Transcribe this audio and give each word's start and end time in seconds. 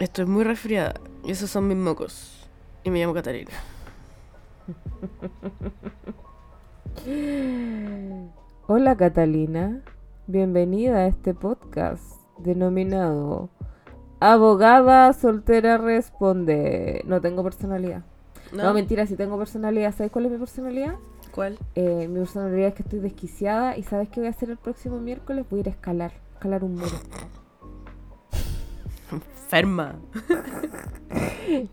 Estoy 0.00 0.26
muy 0.26 0.42
resfriada 0.42 0.94
y 1.24 1.30
esos 1.30 1.50
son 1.50 1.68
mis 1.68 1.76
mocos. 1.76 2.48
Y 2.82 2.90
me 2.90 2.98
llamo 3.00 3.14
Catalina. 3.14 3.52
Hola 8.66 8.96
Catalina, 8.96 9.82
bienvenida 10.26 10.96
a 10.96 11.06
este 11.06 11.34
podcast 11.34 12.02
denominado 12.38 13.50
Abogada 14.18 15.12
soltera 15.12 15.78
responde. 15.78 17.02
No 17.06 17.20
tengo 17.20 17.44
personalidad. 17.44 18.02
No, 18.52 18.74
mentira, 18.74 19.06
sí 19.06 19.16
tengo 19.16 19.38
personalidad. 19.38 19.94
¿Sabes 19.94 20.10
cuál 20.10 20.26
es 20.26 20.32
mi 20.32 20.38
personalidad? 20.38 20.94
¿Cuál? 21.30 21.58
Eh, 21.74 22.08
mi 22.08 22.18
personalidad 22.18 22.68
es 22.68 22.74
que 22.74 22.82
estoy 22.82 23.00
desquiciada 23.00 23.76
y 23.76 23.82
¿sabes 23.82 24.08
qué 24.08 24.20
voy 24.20 24.26
a 24.28 24.30
hacer 24.30 24.50
el 24.50 24.56
próximo 24.56 24.98
miércoles? 24.98 25.44
Voy 25.50 25.58
a 25.58 25.62
ir 25.62 25.68
a 25.68 25.72
escalar, 25.72 26.12
escalar 26.32 26.64
un 26.64 26.74
muro. 26.76 26.96
Enferma. 29.12 29.96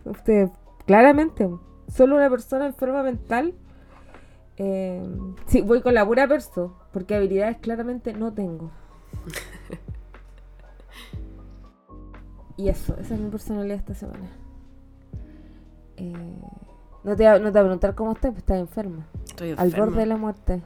Usted, 0.05 0.49
claramente, 0.85 1.49
solo 1.87 2.15
una 2.15 2.29
persona 2.29 2.65
enferma 2.67 3.03
mental. 3.03 3.53
Eh, 4.57 5.01
sí, 5.47 5.61
voy 5.61 5.81
con 5.81 5.93
la 5.93 6.05
pura 6.05 6.27
perso, 6.27 6.75
porque 6.93 7.15
habilidades 7.15 7.57
claramente 7.57 8.13
no 8.13 8.31
tengo. 8.33 8.69
y 12.57 12.69
eso, 12.69 12.95
esa 12.99 13.15
es 13.15 13.19
mi 13.19 13.29
personalidad 13.29 13.77
esta 13.77 13.95
semana. 13.95 14.29
Eh, 15.97 16.13
no, 17.03 17.15
te, 17.15 17.23
no 17.25 17.35
te 17.37 17.41
voy 17.41 17.47
a 17.49 17.63
preguntar 17.63 17.95
cómo 17.95 18.11
estás, 18.11 18.31
pues 18.31 18.39
estás 18.39 18.59
enferma. 18.59 19.07
Estoy 19.25 19.51
Al 19.51 19.59
enferma. 19.67 19.85
borde 19.85 19.99
de 20.01 20.05
la 20.05 20.17
muerte, 20.17 20.61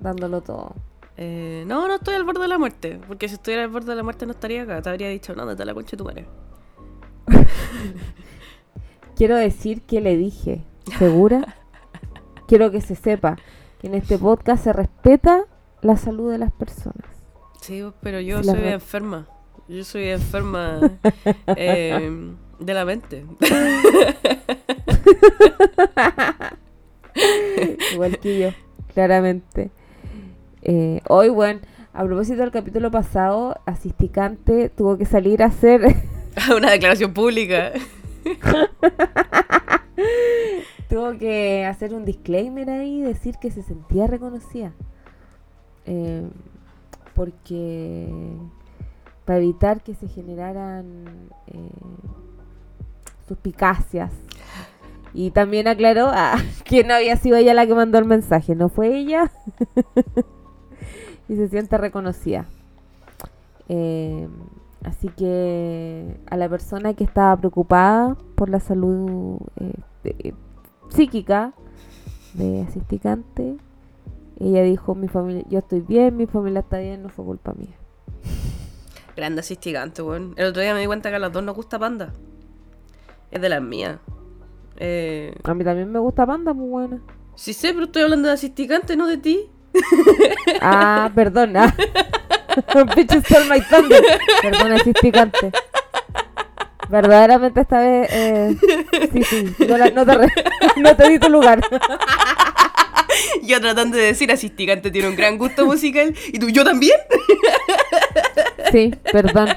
dándolo 0.00 0.40
todo. 0.42 0.74
Eh, 1.20 1.64
no, 1.66 1.88
no 1.88 1.96
estoy 1.96 2.14
al 2.14 2.22
borde 2.22 2.42
de 2.42 2.48
la 2.48 2.58
muerte. 2.58 3.00
Porque 3.06 3.28
si 3.28 3.34
estuviera 3.34 3.64
al 3.64 3.70
borde 3.70 3.90
de 3.90 3.96
la 3.96 4.04
muerte 4.04 4.24
no 4.24 4.32
estaría 4.32 4.62
acá. 4.62 4.80
Te 4.80 4.88
habría 4.88 5.08
dicho, 5.08 5.34
no, 5.34 5.44
date 5.44 5.64
a 5.64 5.66
la 5.66 5.74
concha 5.74 5.90
de 5.90 5.96
tu 5.96 6.04
madre. 6.04 6.26
Quiero 9.16 9.36
decir 9.36 9.82
que 9.82 10.00
le 10.00 10.16
dije, 10.16 10.64
¿segura? 10.98 11.56
Quiero 12.46 12.70
que 12.70 12.80
se 12.80 12.94
sepa 12.94 13.36
que 13.80 13.88
en 13.88 13.94
este 13.94 14.16
podcast 14.16 14.62
se 14.62 14.72
respeta 14.72 15.44
la 15.82 15.96
salud 15.96 16.30
de 16.30 16.38
las 16.38 16.52
personas. 16.52 17.04
Sí, 17.60 17.84
pero 18.00 18.20
yo 18.20 18.40
la 18.40 18.52
soy 18.52 18.68
enferma. 18.68 19.26
Yo 19.66 19.84
soy 19.84 20.04
enferma 20.10 20.80
eh, 21.56 22.32
de 22.60 22.74
la 22.74 22.84
mente. 22.84 23.26
Igual 27.92 28.18
que 28.20 28.38
yo, 28.38 28.50
claramente. 28.94 29.72
Eh, 30.62 31.00
hoy, 31.08 31.28
bueno, 31.28 31.60
a 31.92 32.04
propósito 32.04 32.40
del 32.40 32.50
capítulo 32.50 32.90
pasado, 32.90 33.60
Asisticante 33.66 34.68
tuvo 34.68 34.98
que 34.98 35.04
salir 35.04 35.42
a 35.42 35.46
hacer, 35.46 35.82
Una 36.56 36.70
declaración 36.70 37.12
pública. 37.12 37.72
tuvo 40.88 41.18
que 41.18 41.64
hacer 41.66 41.94
un 41.94 42.04
disclaimer 42.04 42.70
ahí, 42.70 43.00
decir 43.00 43.36
que 43.40 43.50
se 43.50 43.62
sentía 43.62 44.06
reconocida. 44.06 44.72
Eh, 45.86 46.22
porque 47.14 48.08
para 49.24 49.38
evitar 49.38 49.82
que 49.82 49.94
se 49.94 50.08
generaran 50.08 51.06
eh, 51.48 51.70
suspicacias. 53.26 54.12
Y 55.12 55.30
también 55.30 55.68
aclaró 55.68 56.08
ah, 56.10 56.36
que 56.64 56.84
no 56.84 56.94
había 56.94 57.16
sido 57.16 57.36
ella 57.36 57.54
la 57.54 57.66
que 57.66 57.74
mandó 57.74 57.98
el 57.98 58.04
mensaje, 58.04 58.54
no 58.54 58.68
fue 58.68 58.96
ella. 58.96 59.30
Y 61.28 61.36
se 61.36 61.48
siente 61.48 61.76
reconocida. 61.78 62.46
Eh, 63.68 64.28
así 64.84 65.08
que 65.08 66.16
a 66.30 66.36
la 66.36 66.48
persona 66.48 66.94
que 66.94 67.04
estaba 67.04 67.36
preocupada 67.36 68.16
por 68.34 68.48
la 68.48 68.60
salud 68.60 69.38
eh, 69.56 69.72
de- 70.04 70.34
psíquica 70.88 71.52
de 72.34 72.62
asisticante, 72.62 73.56
ella 74.40 74.62
dijo, 74.62 74.94
mi 74.94 75.08
familia, 75.08 75.44
yo 75.48 75.58
estoy 75.58 75.80
bien, 75.80 76.16
mi 76.16 76.26
familia 76.26 76.60
está 76.60 76.78
bien, 76.78 77.02
no 77.02 77.08
fue 77.08 77.24
culpa 77.24 77.52
mía. 77.54 77.76
Grande 79.16 79.40
asistigante, 79.40 80.00
weón. 80.02 80.34
El 80.36 80.46
otro 80.46 80.62
día 80.62 80.72
me 80.74 80.80
di 80.80 80.86
cuenta 80.86 81.10
que 81.10 81.16
a 81.16 81.18
las 81.18 81.32
dos 81.32 81.42
nos 81.42 81.56
gusta 81.56 81.78
Panda. 81.78 82.12
Es 83.30 83.40
de 83.42 83.48
las 83.48 83.60
mías. 83.60 83.98
Eh, 84.76 85.34
A 85.42 85.54
mí 85.54 85.64
también 85.64 85.90
me 85.90 85.98
gusta 85.98 86.24
Panda, 86.24 86.52
muy 86.54 86.68
buena. 86.68 87.00
sí 87.34 87.52
sé, 87.52 87.72
pero 87.72 87.86
estoy 87.86 88.02
hablando 88.02 88.28
de 88.28 88.34
asistigante, 88.34 88.96
no 88.96 89.06
de 89.08 89.18
ti. 89.18 89.50
Ah, 90.60 91.10
perdona. 91.14 91.74
Bitch 92.96 93.24
stole 93.24 93.44
my 93.48 93.60
thunder. 93.60 94.02
Perdona, 94.42 94.76
asisticante. 94.76 95.52
Verdaderamente 96.88 97.60
esta 97.60 97.80
vez, 97.80 98.08
eh, 98.10 98.56
sí, 99.12 99.22
sí, 99.22 99.54
no, 99.68 99.76
la- 99.76 99.90
no 99.90 100.06
te 100.06 100.14
re- 100.14 100.32
no 100.76 100.96
te 100.96 101.08
di 101.10 101.18
tu 101.18 101.28
lugar. 101.28 101.60
Yo 103.42 103.60
tratando 103.60 103.96
de 103.96 104.04
decir 104.04 104.30
asistigante 104.32 104.90
tiene 104.90 105.08
un 105.08 105.16
gran 105.16 105.36
gusto 105.38 105.66
musical. 105.66 106.14
Y 106.28 106.38
tú, 106.38 106.48
yo 106.50 106.64
también. 106.64 106.96
Sí, 108.70 108.94
perdón. 109.12 109.48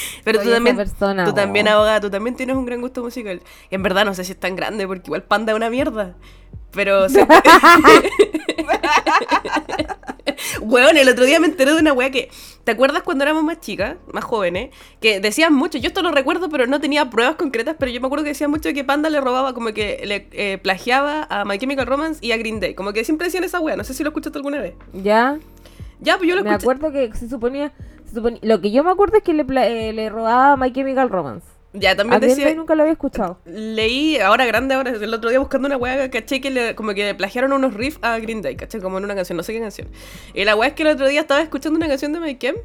Pero 0.24 0.38
Soy 0.38 0.48
tú 0.48 0.52
también, 0.54 0.76
persona, 0.76 1.24
tú 1.24 1.32
también, 1.32 1.68
abogada, 1.68 2.00
tú 2.00 2.10
también 2.10 2.36
tienes 2.36 2.56
un 2.56 2.66
gran 2.66 2.80
gusto 2.80 3.02
musical. 3.02 3.40
Y 3.70 3.74
en 3.74 3.82
verdad 3.82 4.04
no 4.04 4.14
sé 4.14 4.24
si 4.24 4.32
es 4.32 4.40
tan 4.40 4.56
grande, 4.56 4.86
porque 4.86 5.04
igual 5.06 5.22
Panda 5.24 5.52
es 5.52 5.56
una 5.56 5.70
mierda. 5.70 6.14
Pero... 6.72 7.08
se- 7.08 7.26
Weón, 10.60 10.96
el 10.96 11.08
otro 11.08 11.24
día 11.24 11.40
me 11.40 11.46
enteré 11.46 11.72
de 11.72 11.80
una 11.80 11.92
wea 11.92 12.10
que... 12.10 12.30
¿Te 12.64 12.72
acuerdas 12.72 13.02
cuando 13.04 13.22
éramos 13.24 13.44
más 13.44 13.60
chicas, 13.60 13.96
más 14.12 14.24
jóvenes? 14.24 14.70
Que 15.00 15.20
decían 15.20 15.54
mucho, 15.54 15.78
yo 15.78 15.86
esto 15.86 16.02
lo 16.02 16.10
recuerdo, 16.10 16.48
pero 16.48 16.66
no 16.66 16.80
tenía 16.80 17.08
pruebas 17.10 17.36
concretas, 17.36 17.76
pero 17.78 17.92
yo 17.92 18.00
me 18.00 18.06
acuerdo 18.08 18.24
que 18.24 18.30
decían 18.30 18.50
mucho 18.50 18.72
que 18.72 18.82
Panda 18.84 19.08
le 19.08 19.20
robaba, 19.20 19.54
como 19.54 19.72
que 19.72 20.00
le 20.04 20.28
eh, 20.32 20.58
plagiaba 20.58 21.26
a 21.30 21.44
My 21.44 21.58
Chemical 21.58 21.86
Romance 21.86 22.18
y 22.26 22.32
a 22.32 22.36
Green 22.36 22.58
Day. 22.58 22.74
Como 22.74 22.92
que 22.92 23.04
siempre 23.04 23.26
decían 23.28 23.44
esa 23.44 23.60
wea, 23.60 23.76
no 23.76 23.84
sé 23.84 23.94
si 23.94 24.02
lo 24.02 24.08
escuchaste 24.10 24.38
alguna 24.38 24.60
vez. 24.60 24.74
Ya, 24.92 25.38
Ya, 26.00 26.16
pues 26.18 26.28
yo 26.28 26.34
lo 26.34 26.42
me 26.42 26.50
escuché. 26.50 26.64
acuerdo 26.72 26.92
que 26.92 27.14
se 27.16 27.28
suponía, 27.28 27.72
se 28.12 28.20
lo 28.46 28.60
que 28.60 28.70
yo 28.70 28.84
me 28.84 28.90
acuerdo 28.90 29.18
es 29.18 29.22
que 29.22 29.34
le, 29.34 29.44
eh, 29.44 29.92
le 29.92 30.08
robaba 30.08 30.56
My 30.56 30.72
Chemical 30.72 31.08
Romance. 31.10 31.46
Ya, 31.78 31.90
A 31.90 31.96
también 31.96 32.20
Green 32.20 32.36
decía... 32.36 32.54
Nunca 32.54 32.74
lo 32.74 32.82
había 32.82 32.92
escuchado. 32.92 33.38
Leí, 33.44 34.18
ahora 34.18 34.46
grande, 34.46 34.74
ahora 34.74 34.92
el 34.92 35.12
otro 35.12 35.28
día 35.28 35.38
buscando 35.38 35.66
una 35.66 35.76
weá, 35.76 36.10
caché 36.10 36.40
que 36.40 36.50
le, 36.50 36.74
como 36.74 36.94
que 36.94 37.04
le 37.04 37.14
plagiaron 37.14 37.52
unos 37.52 37.74
riffs 37.74 37.98
a 38.02 38.18
Green 38.18 38.40
Day, 38.40 38.56
caché, 38.56 38.80
como 38.80 38.98
en 38.98 39.04
una 39.04 39.14
canción, 39.14 39.36
no 39.36 39.42
sé 39.42 39.52
qué 39.52 39.60
canción. 39.60 39.88
Y 40.32 40.44
la 40.44 40.56
weá 40.56 40.68
es 40.68 40.74
que 40.74 40.84
el 40.84 40.88
otro 40.88 41.06
día 41.06 41.20
estaba 41.20 41.42
escuchando 41.42 41.76
una 41.76 41.88
canción 41.88 42.12
de 42.12 42.20
My 42.20 42.36
Chem 42.38 42.56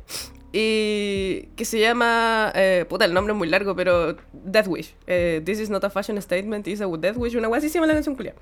y 0.54 1.44
que 1.56 1.64
se 1.64 1.80
llama, 1.80 2.52
eh, 2.56 2.86
puta, 2.90 3.06
el 3.06 3.14
nombre 3.14 3.32
es 3.34 3.38
muy 3.38 3.48
largo, 3.48 3.74
pero 3.76 4.18
Death 4.34 4.68
Wish. 4.68 4.94
Eh, 5.08 5.42
This 5.46 5.60
is 5.60 5.70
not 5.70 5.84
a 5.86 5.90
fashion 5.90 6.22
statement, 6.22 6.68
it's 6.68 6.82
a 6.82 6.88
Death 6.88 7.16
Wish, 7.16 7.36
una 7.36 7.48
así 7.56 7.70
se 7.70 7.76
llama 7.76 7.88
la 7.88 7.94
canción 7.94 8.16
culia. 8.16 8.36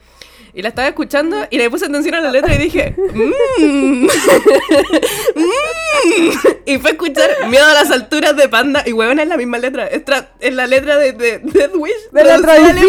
Y 0.54 0.64
la 0.64 0.70
estaba 0.70 0.88
escuchando 0.88 1.46
y 1.52 1.58
le 1.60 1.70
puse 1.70 1.86
atención 1.86 2.16
a 2.16 2.22
la 2.22 2.32
letra 2.32 2.56
y 2.56 2.58
dije, 2.58 2.96
mmm, 2.98 4.08
y 6.66 6.80
fue 6.80 6.90
a 6.90 6.94
escuchar 6.94 7.30
Miedo 7.48 7.66
a 7.66 7.74
las 7.74 7.92
alturas 7.92 8.36
de 8.36 8.50
Panda. 8.50 8.84
Y 8.86 8.94
huevona 8.94 9.22
es 9.24 9.30
la 9.30 9.38
misma 9.38 9.60
letra. 9.60 9.86
Es, 9.86 10.02
es 10.40 10.54
la 10.54 10.66
letra 10.66 10.98
de, 10.98 11.14
de 11.14 11.40
Death 11.40 11.76
Wish. 11.76 12.10
De 12.12 12.24
la 12.24 12.36
español. 12.36 12.78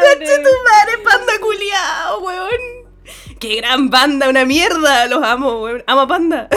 Conche 0.00 0.36
tu 0.38 0.50
madre, 0.64 0.98
Panda 1.02 1.32
culiao, 1.40 2.20
weón. 2.20 2.83
Qué 3.46 3.56
gran 3.56 3.90
banda, 3.90 4.30
una 4.30 4.46
mierda. 4.46 5.06
Los 5.06 5.22
amo, 5.22 5.62
weón. 5.62 5.84
Amo 5.86 6.02
a 6.02 6.06
Panda. 6.06 6.48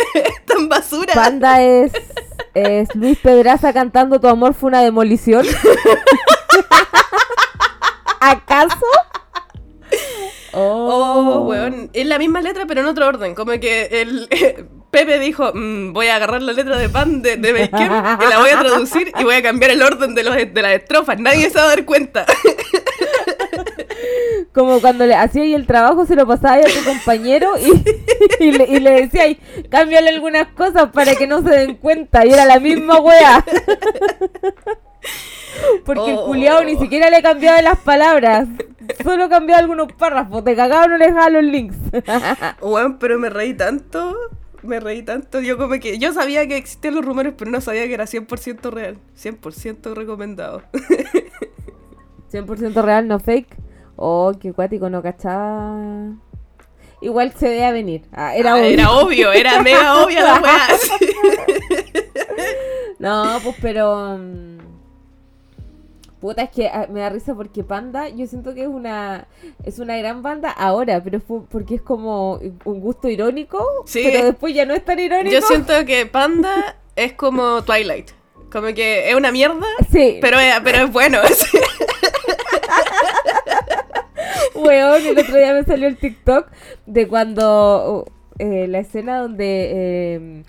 Tan 0.46 0.68
basura. 0.68 1.12
Panda 1.12 1.60
es, 1.60 1.92
es 2.54 2.94
Luis 2.94 3.18
Pedraza 3.18 3.72
cantando 3.72 4.20
Tu 4.20 4.28
amor 4.28 4.54
fue 4.54 4.68
una 4.68 4.82
demolición. 4.82 5.44
¿Acaso? 8.20 8.76
Oh, 10.58 11.44
weón. 11.46 11.90
Es 11.92 12.06
la 12.06 12.18
misma 12.18 12.40
letra, 12.40 12.64
pero 12.64 12.80
en 12.80 12.86
otro 12.86 13.06
orden. 13.06 13.34
Como 13.34 13.52
que 13.60 13.88
el 13.90 14.26
Pepe 14.90 15.18
dijo: 15.18 15.52
"Mm, 15.52 15.92
Voy 15.92 16.06
a 16.06 16.16
agarrar 16.16 16.40
la 16.40 16.54
letra 16.54 16.78
de 16.78 16.88
pan 16.88 17.20
de, 17.20 17.36
de 17.36 17.52
Bacon 17.52 18.18
y 18.22 18.30
la 18.30 18.38
voy 18.38 18.48
a 18.48 18.60
traducir 18.60 19.12
y 19.18 19.22
voy 19.22 19.34
a 19.34 19.42
cambiar 19.42 19.72
el 19.72 19.82
orden 19.82 20.14
de, 20.14 20.24
los, 20.24 20.34
de 20.34 20.62
las 20.62 20.72
estrofas. 20.72 21.18
Nadie 21.18 21.50
se 21.50 21.58
va 21.58 21.64
a 21.64 21.68
dar 21.68 21.84
cuenta. 21.84 22.24
Como 24.52 24.80
cuando 24.80 25.06
le 25.06 25.14
hacía 25.14 25.42
ahí 25.42 25.54
el 25.54 25.66
trabajo, 25.66 26.06
se 26.06 26.16
lo 26.16 26.26
pasaba 26.26 26.54
ahí 26.54 26.62
a 26.62 26.64
tu 26.78 26.84
compañero 26.84 27.52
y, 27.58 28.44
y 28.44 28.52
le, 28.52 28.64
y 28.64 28.80
le 28.80 28.90
decía 29.02 29.22
ahí, 29.22 29.38
cámbiale 29.70 30.10
algunas 30.10 30.48
cosas 30.48 30.90
para 30.92 31.14
que 31.14 31.26
no 31.26 31.42
se 31.42 31.50
den 31.50 31.76
cuenta. 31.76 32.24
Y 32.26 32.30
era 32.32 32.44
la 32.44 32.58
misma 32.60 33.00
wea. 33.00 33.44
Porque 35.84 36.10
el 36.12 36.18
Oh. 36.18 36.26
culiao 36.26 36.64
ni 36.64 36.76
siquiera 36.76 37.08
le 37.10 37.22
cambiaba 37.22 37.62
las 37.62 37.78
palabras. 37.78 38.48
Solo 39.02 39.28
cambiaba 39.28 39.60
algunos 39.60 39.92
párrafos. 39.92 40.44
Te 40.44 40.54
cagaba 40.54 40.86
no 40.86 40.96
le 40.98 41.06
dejaba 41.06 41.30
los 41.30 41.44
links. 41.44 41.76
Weón, 42.60 42.98
pero 42.98 43.18
me 43.18 43.30
reí 43.30 43.54
tanto. 43.54 44.16
Me 44.62 44.80
reí 44.80 45.02
tanto. 45.02 45.40
Yo 45.40 45.56
como 45.56 45.74
que. 45.80 45.98
Yo 45.98 46.12
sabía 46.12 46.46
que 46.46 46.56
existían 46.56 46.94
los 46.96 47.04
rumores, 47.04 47.34
pero 47.36 47.50
no 47.50 47.60
sabía 47.60 47.86
que 47.86 47.94
era 47.94 48.04
100% 48.04 48.70
real. 48.70 48.98
100% 49.16 49.94
recomendado. 49.94 50.62
100% 52.32 52.82
real, 52.82 53.08
no 53.08 53.18
fake. 53.20 53.48
Oh, 53.96 54.32
qué 54.40 54.52
cuático, 54.52 54.88
no 54.90 55.02
cachaba. 55.02 56.14
Igual 57.00 57.32
se 57.36 57.48
veía 57.48 57.70
venir. 57.72 58.02
Ah, 58.12 58.34
era 58.36 58.52
Ah, 58.52 58.56
obvio. 58.56 58.68
Era 58.70 58.90
obvio, 58.92 59.32
era 59.32 59.62
mega 59.62 60.02
obvia 60.02 60.22
la 60.22 60.40
weá. 60.40 60.68
No, 62.98 63.38
pues 63.44 63.56
pero. 63.60 64.16
mm, 64.18 64.56
Puta, 66.20 66.42
es 66.42 66.50
que 66.50 66.66
ah, 66.66 66.86
me 66.90 67.00
da 67.00 67.10
risa 67.10 67.34
porque 67.34 67.62
Panda, 67.62 68.08
yo 68.08 68.26
siento 68.26 68.54
que 68.54 68.62
es 68.62 68.68
una 68.68 69.28
es 69.64 69.78
una 69.78 69.98
gran 69.98 70.22
banda 70.22 70.50
ahora, 70.50 71.02
pero 71.04 71.20
fue 71.20 71.40
porque 71.50 71.74
es 71.76 71.82
como 71.82 72.40
un 72.64 72.80
gusto 72.80 73.08
irónico, 73.08 73.62
Sí. 73.84 74.00
pero 74.02 74.24
después 74.24 74.54
ya 74.54 74.64
no 74.64 74.72
es 74.74 74.82
tan 74.84 74.98
irónico. 74.98 75.30
Yo 75.34 75.42
siento 75.42 75.74
que 75.84 76.06
Panda 76.06 76.76
es 76.96 77.12
como 77.12 77.62
Twilight. 77.64 78.10
Como 78.50 78.68
que 78.68 79.10
es 79.10 79.14
una 79.14 79.30
mierda, 79.30 79.66
Sí, 79.92 80.16
pero 80.22 80.38
pero 80.64 80.84
es 80.86 80.92
bueno. 80.92 81.18
sí. 81.34 81.58
Weón, 84.56 85.06
el 85.06 85.18
otro 85.18 85.36
día 85.36 85.52
me 85.52 85.64
salió 85.64 85.86
el 85.86 85.96
TikTok 85.96 86.48
de 86.86 87.08
cuando 87.08 88.06
eh, 88.38 88.66
la 88.68 88.78
escena 88.78 89.18
donde 89.18 89.44
eh, 89.44 90.42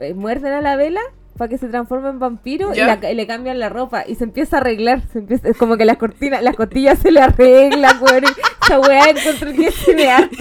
eh, 0.00 0.14
muerden 0.14 0.52
a 0.52 0.60
la 0.60 0.76
vela 0.76 1.00
para 1.36 1.48
que 1.48 1.58
se 1.58 1.68
transforme 1.68 2.08
en 2.08 2.18
vampiro 2.18 2.72
y, 2.72 2.76
Ya. 2.78 2.96
la- 3.00 3.10
y 3.10 3.14
le 3.14 3.26
cambian 3.26 3.58
la 3.58 3.68
ropa 3.68 4.04
y 4.06 4.14
se 4.16 4.24
empieza 4.24 4.56
a 4.56 4.60
arreglar, 4.60 5.02
se 5.12 5.18
empieza, 5.20 5.48
es 5.48 5.56
como 5.56 5.76
que 5.76 5.84
las 5.84 5.96
cortinas, 5.96 6.42
las 6.42 6.56
costillas 6.56 6.98
se 6.98 7.10
le 7.10 7.20
arreglan, 7.20 7.96
weón. 8.02 8.24
Esa 8.64 8.80
weá 8.80 9.10
encuentro 9.10 9.52
que 9.52 9.68
es 9.68 9.88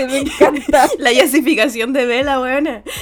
me 0.07 0.17
encanta. 0.17 0.87
La 0.97 1.11
yasificación 1.13 1.93
de 1.93 2.05
Vela, 2.07 2.39
buena. 2.39 2.81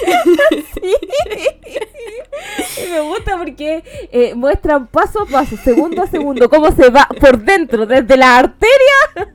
Y 2.85 2.89
me 2.91 2.99
gusta 3.01 3.37
porque 3.37 3.83
eh, 4.11 4.33
muestran 4.35 4.87
paso 4.87 5.21
a 5.23 5.25
paso, 5.25 5.55
segundo 5.63 6.01
a 6.01 6.07
segundo, 6.07 6.49
cómo 6.49 6.71
se 6.71 6.89
va 6.89 7.07
por 7.19 7.37
dentro, 7.39 7.85
desde 7.85 8.17
la 8.17 8.37
arteria 8.39 9.29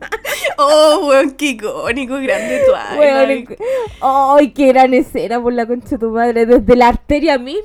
Oh, 0.57 1.07
weón, 1.07 1.31
qué 1.31 1.51
icónico, 1.51 2.15
grande 2.15 2.61
Weón, 2.97 3.31
en- 3.31 3.57
¡Ay, 4.01 4.51
qué 4.51 4.67
gran 4.67 4.93
escena 4.93 5.41
por 5.41 5.53
la 5.53 5.65
concha 5.65 5.89
de 5.91 5.97
tu 5.97 6.09
madre! 6.11 6.45
Desde 6.45 6.75
la 6.75 6.89
arteria 6.89 7.37
misma, 7.39 7.63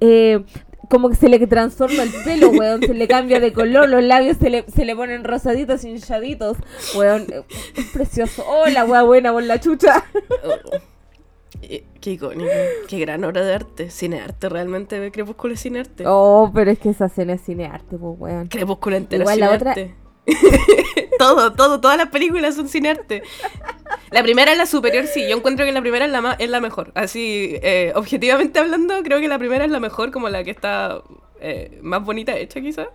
eh, 0.00 0.44
como 0.88 1.08
que 1.08 1.16
se 1.16 1.28
le 1.28 1.44
transforma 1.46 2.02
el 2.02 2.10
pelo, 2.24 2.50
weón. 2.50 2.80
Se 2.82 2.94
le 2.94 3.08
cambia 3.08 3.40
de 3.40 3.52
color, 3.52 3.88
los 3.88 4.02
labios 4.02 4.36
se 4.36 4.50
le, 4.50 4.64
se 4.70 4.84
le 4.84 4.94
ponen 4.94 5.24
rosaditos, 5.24 5.84
hinchaditos. 5.84 6.58
Weón, 6.96 7.26
eh, 7.30 7.42
es 7.76 7.86
precioso. 7.86 8.44
¡Oh, 8.46 8.66
la 8.66 8.84
wea 8.84 9.02
buena 9.02 9.32
por 9.32 9.42
la 9.42 9.60
chucha! 9.60 10.04
Oh. 10.44 10.76
Eh, 11.62 11.84
Qué 12.00 12.12
icónico, 12.12 12.50
qué 12.86 13.00
gran 13.00 13.24
obra 13.24 13.44
de 13.44 13.54
arte. 13.54 13.90
Cinearte, 13.90 14.48
realmente 14.48 15.10
Crepúsculo 15.10 15.54
es 15.54 15.60
cinearte. 15.60 16.04
Oh, 16.06 16.50
pero 16.54 16.70
es 16.70 16.78
que 16.78 16.90
esa 16.90 17.06
escena 17.06 17.32
es 17.32 17.42
cinearte, 17.42 17.96
pues, 17.96 18.14
weón. 18.18 18.46
Crepúsculo 18.46 18.96
entero 18.96 19.22
Igual 19.22 19.34
es 19.34 19.40
la 19.40 19.50
otra-. 19.50 19.74
todo, 21.18 21.52
todo, 21.52 21.80
todas 21.80 21.96
las 21.96 22.08
películas 22.08 22.54
son 22.56 22.68
cinearte. 22.68 23.22
La 24.10 24.22
primera 24.22 24.52
es 24.52 24.58
la 24.58 24.66
superior, 24.66 25.06
sí. 25.06 25.26
Yo 25.28 25.36
encuentro 25.36 25.64
que 25.66 25.72
la 25.72 25.80
primera 25.80 26.04
es 26.06 26.10
la, 26.10 26.20
ma- 26.20 26.36
es 26.38 26.50
la 26.50 26.60
mejor. 26.60 26.92
Así, 26.94 27.58
eh, 27.62 27.92
objetivamente 27.94 28.58
hablando, 28.58 29.02
creo 29.02 29.20
que 29.20 29.28
la 29.28 29.38
primera 29.38 29.64
es 29.64 29.70
la 29.70 29.80
mejor, 29.80 30.10
como 30.10 30.28
la 30.28 30.44
que 30.44 30.50
está 30.50 31.02
eh, 31.40 31.78
más 31.82 32.04
bonita 32.04 32.36
hecha, 32.36 32.60
quizás. 32.60 32.88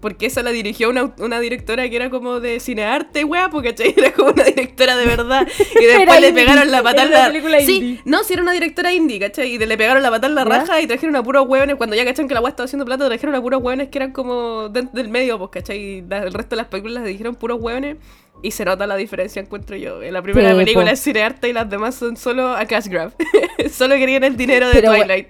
Porque 0.00 0.26
esa 0.26 0.42
la 0.44 0.50
dirigió 0.52 0.90
una, 0.90 1.12
una 1.18 1.40
directora 1.40 1.88
que 1.90 1.96
era 1.96 2.08
como 2.08 2.38
de 2.38 2.60
cinearte, 2.60 3.24
weá, 3.24 3.50
porque 3.50 3.70
¿cachai? 3.70 3.92
era 3.96 4.12
como 4.12 4.30
una 4.30 4.44
directora 4.44 4.96
de 4.96 5.06
verdad. 5.06 5.46
Y 5.80 5.84
después 5.86 6.20
le 6.20 6.28
indie, 6.28 6.44
pegaron 6.44 6.70
la 6.70 6.82
patada 6.82 7.28
la 7.32 7.60
Sí, 7.60 7.76
indie. 7.76 8.00
no, 8.04 8.22
si 8.22 8.34
era 8.34 8.42
una 8.42 8.52
directora 8.52 8.92
indie, 8.92 9.18
¿cachai? 9.18 9.54
Y 9.54 9.58
de- 9.58 9.66
le 9.66 9.76
pegaron 9.76 10.02
la 10.02 10.10
patada 10.10 10.28
en 10.28 10.34
la 10.36 10.44
¿Ya? 10.44 10.48
raja 10.60 10.80
y 10.80 10.86
trajeron 10.86 11.16
a 11.16 11.22
puros 11.22 11.46
hueones. 11.48 11.74
Cuando 11.76 11.96
ya 11.96 12.04
cachan 12.04 12.28
que 12.28 12.34
la 12.34 12.40
weá 12.40 12.50
estaba 12.50 12.66
haciendo 12.66 12.84
plata, 12.84 13.06
trajeron 13.08 13.34
a 13.34 13.42
puros 13.42 13.60
hueones 13.62 13.88
que 13.88 13.98
eran 13.98 14.12
como 14.12 14.68
dentro 14.68 14.94
del 15.02 15.08
medio, 15.08 15.36
pues, 15.38 15.50
¿cachai? 15.50 15.78
Y 15.78 16.02
la- 16.02 16.18
el 16.22 16.32
resto 16.32 16.50
de 16.54 16.62
las 16.62 16.66
películas 16.68 17.02
le 17.02 17.08
dijeron 17.08 17.34
puros 17.34 17.58
hueones. 17.60 17.96
Y 18.40 18.52
se 18.52 18.64
nota 18.64 18.86
la 18.86 18.94
diferencia, 18.96 19.42
encuentro 19.42 19.74
yo. 19.76 20.00
En 20.00 20.12
la 20.14 20.22
primera 20.22 20.50
Sí, 20.52 20.56
película 20.58 20.86
po. 20.86 20.90
es 20.92 21.02
cinearte 21.02 21.48
y 21.48 21.52
las 21.52 21.68
demás 21.68 21.96
son 21.96 22.16
solo 22.16 22.50
a 22.56 22.64
cash 22.66 22.86
grab. 22.86 23.12
solo 23.72 23.96
querían 23.96 24.22
el 24.22 24.36
dinero 24.36 24.68
de 24.68 24.74
Pero, 24.74 24.92
Twilight. 24.94 25.28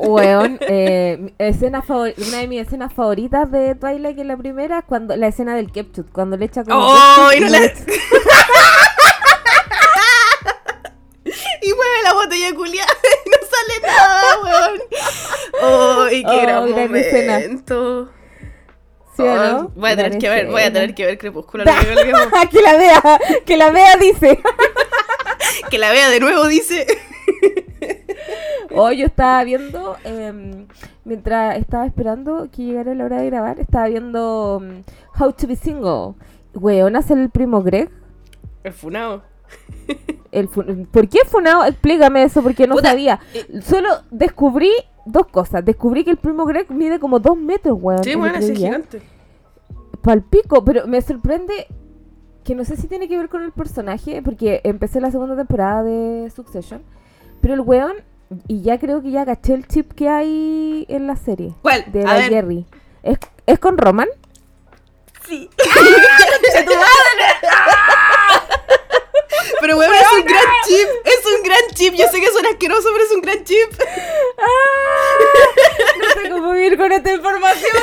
Weón, 0.00 0.58
eh, 0.68 1.32
escena 1.38 1.82
una 1.88 2.38
de 2.38 2.46
mis 2.48 2.60
escenas 2.66 2.92
favoritas 2.92 3.50
de 3.50 3.74
Twilight 3.74 4.18
en 4.18 4.28
la 4.28 4.36
primera 4.36 4.80
es 4.80 4.84
cuando 4.84 5.16
la 5.16 5.28
escena 5.28 5.56
del 5.56 5.72
ketchup, 5.72 6.12
cuando 6.12 6.36
le 6.36 6.44
echa 6.44 6.64
como 6.64 6.76
¡Oh! 6.80 7.30
Y 7.34 7.40
no 7.40 7.46
y 7.46 7.50
le 7.50 7.58
y 11.62 11.72
mueve 11.72 12.02
la 12.02 12.12
botella 12.12 12.54
culiada 12.54 12.92
y 13.24 13.30
no 13.30 13.36
sale 13.50 13.80
nada, 13.86 14.22
weón. 14.42 14.80
¡Ay, 16.10 16.22
qué 16.22 16.28
Oh, 16.30 16.42
gran 16.42 16.70
gran 16.72 16.96
escena. 16.96 17.40
Momento! 19.22 19.44
¿Sí 19.44 19.54
o 19.54 19.56
Oh, 19.58 19.62
no? 19.62 19.68
Voy 19.76 19.90
a 19.90 19.96
tener 19.96 20.18
que 20.18 20.28
ver, 20.28 20.46
voy 20.50 20.62
a 20.62 20.72
tener 20.72 20.94
que 20.94 21.06
ver 21.06 21.18
Crepúsculo. 21.18 21.64
lo 21.64 21.70
que- 22.50 22.62
la 22.62 22.76
vea, 22.76 23.02
que 23.44 23.56
la 23.56 23.70
vea 23.70 23.96
dice. 23.96 24.38
Que 25.70 25.78
la 25.78 25.90
vea 25.90 26.08
de 26.08 26.20
nuevo, 26.20 26.46
dice. 26.48 26.86
Hoy 28.74 28.98
yo 28.98 29.06
estaba 29.06 29.44
viendo, 29.44 29.96
em, 30.04 30.66
mientras 31.04 31.58
estaba 31.58 31.86
esperando 31.86 32.48
que 32.50 32.62
llegara 32.64 32.94
la 32.94 33.04
hora 33.04 33.18
de 33.20 33.26
grabar, 33.26 33.60
estaba 33.60 33.86
viendo 33.86 34.60
em, 34.62 34.82
How 35.18 35.32
to 35.32 35.46
be 35.46 35.56
Single. 35.56 36.14
Weón, 36.54 36.96
hace 36.96 37.14
el 37.14 37.30
primo 37.30 37.62
Greg. 37.62 37.90
El 38.64 38.72
funado. 38.72 39.22
El 40.32 40.48
¿Por 40.48 41.08
qué 41.08 41.18
Funao? 41.26 41.64
Explícame 41.64 42.24
eso, 42.24 42.42
porque 42.42 42.66
no 42.66 42.74
Puta, 42.76 42.90
sabía. 42.90 43.20
eh. 43.34 43.46
Solo 43.62 43.88
descubrí 44.10 44.70
dos 45.04 45.26
cosas. 45.26 45.64
Descubrí 45.64 46.04
que 46.04 46.10
el 46.10 46.16
primo 46.16 46.44
Greg 46.44 46.70
mide 46.70 46.98
como 46.98 47.18
dos 47.18 47.36
metros, 47.36 47.78
weón. 47.80 48.04
Sí, 48.04 48.12
ese 48.12 48.52
día. 48.52 48.56
gigante. 48.56 49.02
Palpico, 50.02 50.64
pero 50.64 50.86
me 50.86 51.00
sorprende 51.00 51.66
que 52.44 52.54
no 52.54 52.64
sé 52.64 52.76
si 52.76 52.86
tiene 52.86 53.08
que 53.08 53.16
ver 53.16 53.28
con 53.28 53.42
el 53.42 53.52
personaje, 53.52 54.20
porque 54.22 54.60
empecé 54.64 55.00
la 55.00 55.10
segunda 55.10 55.34
temporada 55.34 55.82
de 55.82 56.30
Succession, 56.34 56.82
pero 57.40 57.54
el 57.54 57.60
weón, 57.60 57.94
y 58.48 58.60
ya 58.60 58.78
creo 58.78 59.02
que 59.02 59.10
ya 59.10 59.24
caché 59.24 59.54
el 59.54 59.66
chip 59.66 59.92
que 59.92 60.08
hay 60.08 60.84
en 60.88 61.06
la 61.06 61.16
serie 61.16 61.54
¿Cuál? 61.62 61.90
de 61.90 62.04
la. 62.04 62.22
Jerry. 62.22 62.66
¿Es, 63.02 63.18
¿Es 63.46 63.58
con 63.58 63.78
Roman? 63.78 64.08
Sí. 65.26 65.48
Pero 69.64 69.78
weón, 69.78 69.94
es 69.94 70.12
un 70.12 70.26
gran 70.26 70.44
chip. 70.66 70.88
Es 71.06 71.24
un 71.24 71.42
gran 71.42 71.60
chip. 71.72 71.94
Yo 71.94 72.06
sé 72.08 72.20
que 72.20 72.30
suena 72.30 72.50
asqueroso, 72.50 72.90
pero 72.92 73.02
es 73.02 73.12
un 73.12 73.22
gran 73.22 73.44
chip. 73.44 73.70
No 75.98 76.22
sé 76.22 76.28
cómo 76.28 76.52
vivir 76.52 76.76
con 76.76 76.92
esta 76.92 77.10
información. 77.10 77.72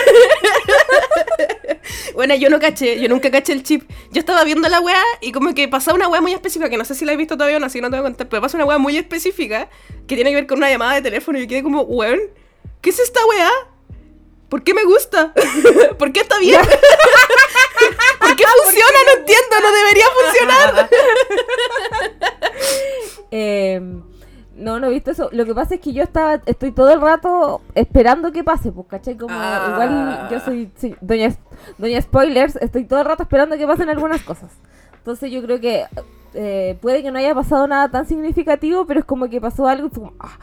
Bueno, 2.14 2.36
yo 2.36 2.50
no 2.50 2.60
caché, 2.60 3.00
yo 3.00 3.10
nunca 3.10 3.32
caché 3.32 3.54
el 3.54 3.64
chip. 3.64 3.90
Yo 4.12 4.20
estaba 4.20 4.44
viendo 4.44 4.68
la 4.70 4.80
weá 4.80 5.02
y 5.22 5.32
como 5.32 5.56
que 5.56 5.68
pasaba 5.68 5.96
una 5.96 6.08
weá 6.08 6.22
muy 6.22 6.34
específica, 6.34 6.70
que 6.70 6.78
no 6.78 6.86
sé 6.86 6.94
si 6.94 7.06
la 7.06 7.14
he 7.14 7.18
visto 7.18 7.36
todavía 7.36 7.58
o 7.58 7.60
no, 7.60 7.66
así 7.66 7.80
que 7.80 7.82
no 7.82 7.90
te 7.90 7.96
voy 7.96 8.02
a 8.02 8.04
contar, 8.04 8.30
pero 8.30 8.42
pasa 8.42 8.58
una 8.58 8.66
weá 8.66 8.78
muy 8.78 8.98
específica 8.98 9.70
que 10.08 10.16
tiene 10.16 10.30
que 10.30 10.36
ver 10.36 10.48
con 10.48 10.58
una 10.58 10.70
llamada 10.70 10.94
de 10.96 11.02
teléfono 11.02 11.40
y 11.40 11.44
yo 11.44 11.48
quedé 11.48 11.64
como, 11.64 11.82
weón, 11.82 12.20
¿qué 12.82 12.90
es 12.92 13.00
esta 13.00 13.26
weá? 13.26 13.50
¿Por 14.52 14.64
qué 14.64 14.74
me 14.74 14.84
gusta? 14.84 15.32
¿Por 15.98 16.12
qué 16.12 16.20
está 16.20 16.38
bien? 16.38 16.60
¿Por 18.20 18.36
qué 18.36 18.44
funciona? 18.64 18.98
No 19.06 19.20
entiendo, 19.20 19.56
no 19.64 19.72
debería 19.72 20.06
funcionar. 20.20 20.90
Eh, 23.34 23.80
no, 24.56 24.80
no 24.82 24.88
he 24.88 24.90
visto 24.90 25.12
eso. 25.12 25.30
Lo 25.32 25.46
que 25.46 25.56
pasa 25.56 25.76
es 25.76 25.82
que 25.82 25.94
yo 25.94 26.04
estaba, 26.04 26.42
estoy 26.46 26.74
todo 26.74 26.92
el 26.92 27.00
rato 27.00 27.62
esperando 27.76 28.34
que 28.34 28.44
pase, 28.44 28.74
pues, 28.74 28.88
¿cachai? 28.90 29.16
Como 29.18 29.34
Ah. 29.34 29.70
igual 29.72 30.28
yo 30.30 30.40
soy 30.42 30.70
sí, 30.76 30.94
doña, 31.00 31.34
doña 31.78 32.02
Spoilers, 32.02 32.58
estoy 32.58 32.84
todo 32.84 33.00
el 33.00 33.06
rato 33.06 33.24
esperando 33.24 33.58
que 33.58 33.66
pasen 33.66 33.90
algunas 33.90 34.22
cosas. 34.24 34.52
Entonces 34.98 35.32
yo 35.32 35.42
creo 35.44 35.62
que 35.62 35.86
eh, 36.34 36.78
puede 36.82 37.04
que 37.04 37.12
no 37.12 37.20
haya 37.20 37.34
pasado 37.36 37.68
nada 37.68 37.90
tan 37.90 38.06
significativo, 38.08 38.86
pero 38.86 39.00
es 39.02 39.06
como 39.06 39.30
que 39.30 39.42
pasó 39.42 39.68
algo 39.68 39.88
y 39.88 39.90
fue 39.90 40.00
como, 40.04 40.14
ah, 40.20 40.38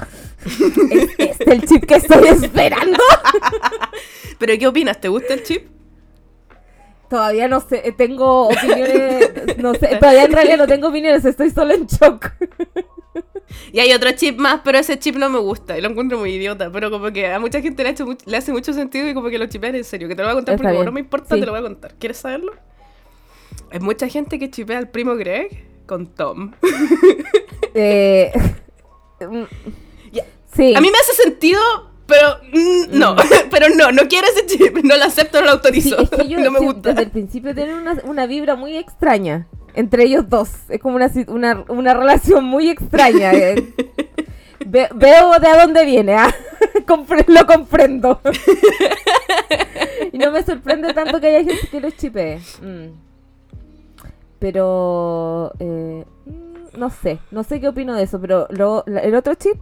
¿es 0.91 1.11
este 1.19 1.53
el 1.53 1.63
chip 1.67 1.85
que 1.87 1.95
estoy 1.97 2.27
esperando? 2.29 2.99
¿Pero 4.39 4.59
qué 4.59 4.67
opinas? 4.67 5.01
¿Te 5.01 5.09
gusta 5.09 5.35
el 5.35 5.43
chip? 5.43 5.69
Todavía 7.09 7.49
no 7.49 7.61
sé, 7.61 7.95
tengo 7.97 8.49
opiniones, 8.49 9.57
no 9.59 9.75
sé, 9.75 9.97
todavía 10.01 10.25
en 10.25 10.33
realidad 10.33 10.59
no 10.59 10.67
tengo 10.67 10.89
opiniones, 10.89 11.25
estoy 11.25 11.51
solo 11.51 11.75
en 11.75 11.87
shock. 11.87 12.31
Y 13.73 13.81
hay 13.81 13.93
otro 13.95 14.11
chip 14.13 14.39
más, 14.39 14.61
pero 14.63 14.77
ese 14.77 14.99
chip 14.99 15.17
no 15.17 15.31
me 15.31 15.39
gusta 15.39 15.79
y 15.79 15.81
lo 15.81 15.89
encuentro 15.89 16.19
muy 16.19 16.35
idiota. 16.35 16.71
Pero 16.71 16.91
como 16.91 17.11
que 17.11 17.33
a 17.33 17.39
mucha 17.39 17.63
gente 17.63 17.83
le, 17.83 17.89
ha 17.89 17.93
hecho 17.93 18.05
much- 18.07 18.25
le 18.27 18.37
hace 18.37 18.53
mucho 18.53 18.75
sentido 18.75 19.09
y 19.09 19.15
como 19.15 19.31
que 19.31 19.39
lo 19.39 19.47
chipean 19.47 19.75
en 19.75 19.85
serio. 19.85 20.07
Que 20.07 20.15
te 20.15 20.21
lo 20.21 20.29
voy 20.29 20.33
a 20.33 20.35
contar 20.35 20.55
Está 20.55 20.63
porque 20.65 20.75
como 20.77 20.85
no 20.85 20.93
me 20.93 21.01
importa, 21.01 21.35
sí. 21.35 21.41
te 21.41 21.47
lo 21.47 21.53
voy 21.53 21.61
a 21.61 21.63
contar. 21.63 21.95
¿Quieres 21.99 22.19
saberlo? 22.19 22.53
Hay 23.71 23.81
mucha 23.81 24.07
gente 24.07 24.39
que 24.39 24.51
chipea 24.51 24.77
al 24.77 24.91
primo 24.91 25.17
Greg 25.17 25.67
con 25.89 26.07
Tom. 26.15 26.53
Eh, 27.75 28.31
mm, 29.21 29.43
sí. 30.55 30.75
A 30.77 30.81
mí 30.81 30.89
me 30.91 30.99
hace 30.99 31.23
sentido, 31.25 31.61
pero 32.07 32.37
mm, 32.53 32.97
no. 32.99 33.17
pero 33.51 33.67
no, 33.75 33.91
no 33.91 34.03
quiero 34.09 34.29
ese 34.29 34.47
chip. 34.47 34.79
No 34.85 34.97
lo 34.97 35.05
acepto, 35.05 35.41
no 35.41 35.47
lo 35.47 35.51
Sí, 35.53 35.57
autorizo. 35.57 35.99
es 36.03 36.11
que 36.11 36.29
yo 36.29 36.39
no 36.45 36.51
me 36.53 36.61
gusta. 36.61 36.91
desde 36.91 37.03
el 37.03 37.11
principio 37.11 37.55
tienen 37.55 37.75
una, 37.77 38.01
una 38.05 38.27
vibra 38.27 38.55
muy 38.55 38.77
extraña 38.77 39.49
entre 39.75 40.05
ellos 40.05 40.29
dos. 40.29 40.51
Es 40.69 40.81
como 40.81 40.97
una, 40.97 41.11
una, 41.29 41.65
una 41.69 41.95
relación 41.95 42.45
muy 42.45 42.69
extraña. 42.71 43.33
eh. 43.33 43.75
Ve- 44.67 44.89
veo 44.95 45.39
de 45.39 45.47
a 45.49 45.61
dónde 45.65 45.85
viene, 45.85 46.15
ah. 46.15 46.35
Compre- 46.87 47.25
lo 47.29 47.47
comprendo. 47.47 48.21
y 50.13 50.19
no 50.19 50.31
me 50.33 50.43
sorprende 50.43 50.93
tanto 50.95 51.21
que 51.21 51.29
haya 51.29 51.45
gente 51.45 51.69
que 51.71 51.81
los 51.81 51.97
chipee. 51.97 52.39
Mm. 52.61 53.08
Pero 54.39 55.53
eh, 55.59 56.05
mm, 56.27 56.79
no 56.79 56.91
sé, 56.91 57.19
no 57.31 57.43
sé 57.43 57.61
qué 57.61 57.69
opino 57.69 57.95
de 57.95 58.03
eso, 58.05 58.21
pero 58.21 58.47
lo- 58.51 58.85
la- 58.87 59.01
el 59.01 59.15
otro 59.15 59.35
chip 59.35 59.57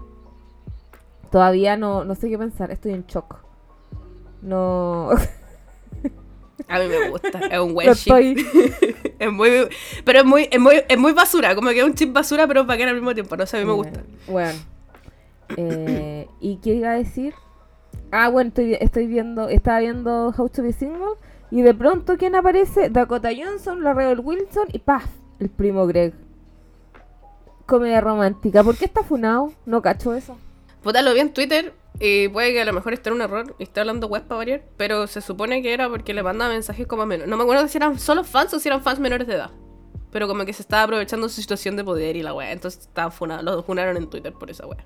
Todavía 1.31 1.77
no, 1.77 2.05
no 2.05 2.15
sé 2.15 2.29
qué 2.31 2.39
pensar, 2.39 2.71
estoy 2.71 2.93
en 2.93 3.05
shock. 3.07 3.37
No. 4.43 5.11
A 6.69 6.79
mí 6.79 6.87
me 6.89 7.11
gusta, 7.11 7.39
es 7.51 7.59
un 7.59 7.75
buen 7.75 7.93
chip. 7.95 8.13
estoy. 8.15 8.47
Es 9.19 9.33
muy, 9.33 9.51
pero 10.05 10.19
es 10.21 10.25
muy, 10.27 10.47
es 10.51 10.61
muy, 10.61 10.83
es 10.87 10.99
muy 10.99 11.13
basura, 11.13 11.55
como 11.55 11.71
que 11.71 11.79
es 11.79 11.85
un 11.85 11.95
chip 11.95 12.13
basura, 12.13 12.47
pero 12.47 12.65
bacán 12.67 12.89
al 12.89 12.95
mismo 12.97 13.15
tiempo. 13.15 13.35
No 13.37 13.47
sé, 13.47 13.57
a 13.57 13.61
mí 13.61 13.67
me 13.67 13.73
gusta. 13.73 14.03
Bueno. 14.29 14.59
Eh, 15.57 16.29
¿Y 16.41 16.57
qué 16.59 16.75
iba 16.75 16.91
a 16.91 16.95
decir? 16.97 17.33
Ah, 18.13 18.29
bueno, 18.29 18.49
estoy, 18.49 18.75
estoy 18.75 19.07
viendo, 19.07 19.49
estaba 19.49 19.81
viendo 19.81 20.35
How 20.37 20.49
to 20.51 20.63
Be 20.63 20.73
Single 20.73 21.15
y 21.51 21.63
de 21.63 21.75
pronto 21.75 22.17
¿quién 22.17 22.35
aparece? 22.35 22.91
Dakota 22.91 23.31
Johnson, 23.37 23.83
la 23.83 23.95
Rebel 23.95 24.21
Wilson 24.21 24.69
y 24.73 24.79
¡paf! 24.79 25.05
El 25.39 25.51
primo 25.51 25.87
Greg. 25.87 26.15
Comedia 27.67 28.01
romántica. 28.01 28.63
¿Por 28.63 28.77
qué 28.77 28.85
está 28.85 29.03
funado? 29.03 29.53
No 29.65 29.83
cacho 29.83 30.15
eso. 30.15 30.39
Puta, 30.83 31.03
lo 31.03 31.13
vi 31.15 31.21
en 31.21 31.33
Twitter 31.33 31.75
y 31.99 32.29
puede 32.29 32.53
que 32.53 32.63
a 32.63 32.65
lo 32.65 32.73
mejor 32.73 32.93
esté 32.93 33.09
en 33.09 33.17
un 33.17 33.23
error 33.23 33.55
y 33.59 33.65
esté 33.65 33.81
hablando 33.81 34.07
web 34.07 34.25
para 34.25 34.39
variar, 34.39 34.63
pero 34.77 35.07
se 35.07 35.21
supone 35.21 35.63
que 35.63 35.73
era 35.73 35.89
porque 35.89 36.15
le 36.15 36.23
mandaba 36.23 36.53
mensajes 36.53 36.87
como 36.87 37.03
a 37.03 37.07
menores. 37.07 37.29
No 37.29 37.37
me 37.37 37.43
acuerdo 37.43 37.67
si 37.69 37.79
eran 37.79 37.99
solo 37.99 38.23
fans 38.23 38.55
o 38.55 38.61
si 38.61 38.69
eran 38.69 38.83
fans 38.83 39.01
menores 39.01 39.27
de 39.27 39.35
edad. 39.35 39.51
Pero 40.13 40.29
como 40.29 40.45
que 40.45 40.53
se 40.53 40.63
estaba 40.63 40.85
aprovechando 40.85 41.29
su 41.29 41.41
situación 41.41 41.77
de 41.77 41.85
poder 41.85 42.17
y 42.17 42.23
la 42.23 42.33
wea. 42.33 42.53
Entonces 42.53 42.83
estaba 42.83 43.11
funado. 43.11 43.43
Lo 43.43 43.63
funaron 43.63 43.97
en 43.97 44.09
Twitter 44.09 44.33
por 44.33 44.51
esa 44.51 44.67
wea. 44.67 44.85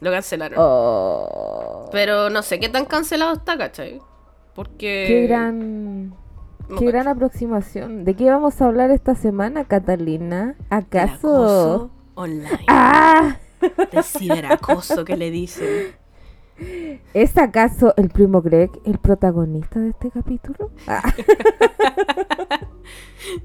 Lo 0.00 0.10
cancelaron. 0.10 0.56
Oh, 0.58 1.88
Pero 1.92 2.30
no 2.30 2.42
sé 2.42 2.60
qué 2.60 2.68
tan 2.68 2.84
cancelado 2.86 3.34
está, 3.34 3.58
¿cachai? 3.58 4.00
Porque. 4.54 5.04
qué 5.06 5.26
gran, 5.26 6.10
no 6.10 6.76
qué 6.78 6.86
gran 6.86 7.08
aproximación. 7.08 8.04
¿De 8.04 8.14
qué 8.14 8.30
vamos 8.30 8.60
a 8.60 8.66
hablar 8.66 8.90
esta 8.90 9.14
semana, 9.14 9.64
Catalina? 9.64 10.56
¿Acaso? 10.70 11.12
acoso 11.14 11.90
online. 12.14 12.64
¡Ah! 12.68 13.36
De 13.60 14.02
ciberacoso 14.02 15.04
que 15.04 15.16
le 15.16 15.30
dicen. 15.30 15.94
¿Es 17.14 17.38
acaso 17.38 17.94
el 17.96 18.10
primo 18.10 18.42
Greg 18.42 18.70
el 18.84 18.98
protagonista 18.98 19.80
de 19.80 19.90
este 19.90 20.10
capítulo? 20.10 20.70
Ah, 20.86 21.02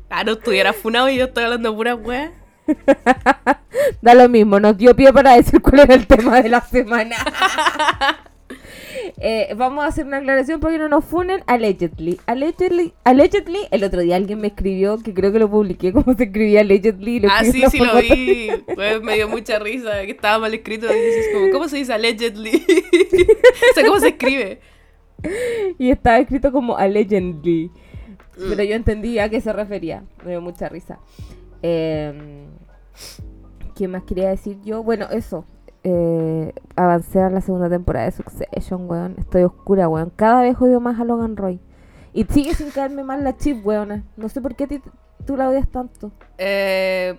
Ah, 0.10 0.24
no 0.24 0.34
estuviera 0.34 0.74
funado 0.74 1.10
y 1.10 1.18
yo 1.18 1.26
estoy 1.26 1.44
hablando 1.44 1.76
pura 1.76 1.96
wea. 1.96 2.32
da 4.02 4.16
lo 4.16 4.30
mismo, 4.30 4.60
nos 4.60 4.78
dio 4.78 4.96
pie 4.96 5.14
para 5.14 5.34
decir 5.34 5.62
cuál 5.62 5.82
era 5.82 5.94
el 5.94 6.08
tema 6.08 6.42
de 6.42 6.50
la 6.50 6.62
semana. 6.62 7.16
Eh, 9.18 9.54
vamos 9.58 9.84
a 9.84 9.88
hacer 9.88 10.06
una 10.06 10.18
aclaración 10.18 10.60
para 10.60 10.74
que 10.74 10.80
no 10.80 10.90
nos 10.90 11.06
funen. 11.06 11.44
Allegedly. 11.48 12.20
Allegedly. 12.26 12.94
Allegedly. 13.04 13.60
El 13.72 13.84
otro 13.84 14.02
día 14.02 14.16
alguien 14.16 14.40
me 14.40 14.48
escribió, 14.48 14.98
que 15.00 15.14
creo 15.14 15.32
que 15.32 15.40
lo 15.40 15.50
publiqué, 15.50 15.94
como 15.94 16.16
se 16.16 16.26
escribía 16.26 16.62
allegedly. 16.62 17.20
lo 17.20 17.30
Ah, 17.30 17.44
sí, 17.44 17.64
sí 17.70 17.80
lo 17.80 17.96
vi. 18.00 18.50
Pues 18.74 19.02
me 19.02 19.16
dio 19.16 19.28
mucha 19.28 19.60
risa 19.60 20.02
que 20.06 20.12
estaba 20.12 20.40
mal 20.40 20.54
escrito. 20.54 20.88
Y 20.88 21.00
dices 21.00 21.28
como, 21.34 21.52
¿cómo 21.52 21.68
se 21.68 21.78
dice 21.78 21.94
allegedly? 21.94 22.52
o 23.72 23.74
sea, 23.74 23.86
¿cómo 23.86 24.00
se 24.00 24.10
escribe? 24.10 24.60
Y 25.80 25.90
estaba 25.90 26.20
escrito 26.20 26.52
como 26.52 26.78
allegedly. 26.78 27.72
Mm. 28.38 28.50
Pero 28.50 28.64
yo 28.64 28.76
entendí 28.76 29.20
a 29.20 29.30
qué 29.30 29.42
se 29.42 29.54
refería. 29.54 30.04
Me 30.24 30.32
dio 30.32 30.42
mucha 30.42 30.70
risa. 30.70 31.00
Eh, 31.62 32.46
¿Qué 33.76 33.88
más 33.88 34.04
quería 34.04 34.30
decir 34.30 34.58
yo? 34.64 34.84
Bueno, 34.84 35.08
eso. 35.12 35.46
Eh, 35.88 36.52
avancé 36.76 37.22
a 37.22 37.30
la 37.30 37.42
segunda 37.42 37.70
temporada 37.70 38.06
de 38.06 38.12
Succession, 38.12 38.90
weón. 38.90 39.14
Estoy 39.20 39.44
oscura, 39.44 39.88
weón. 39.88 40.12
Cada 40.16 40.42
vez 40.42 40.60
odio 40.60 40.80
más 40.80 41.00
a 41.00 41.04
Logan 41.04 41.38
Roy. 41.38 41.60
Y 42.12 42.24
sigue 42.24 42.56
sin 42.56 42.72
caerme 42.72 43.04
mal 43.04 43.24
la 43.24 43.38
chip, 43.38 43.64
weona. 43.64 44.04
No 44.18 44.28
sé 44.28 44.42
por 44.42 44.56
qué 44.56 44.82
tú 45.28 45.38
la 45.38 45.48
odias 45.48 45.70
tanto. 45.70 46.12
Eh, 46.40 47.16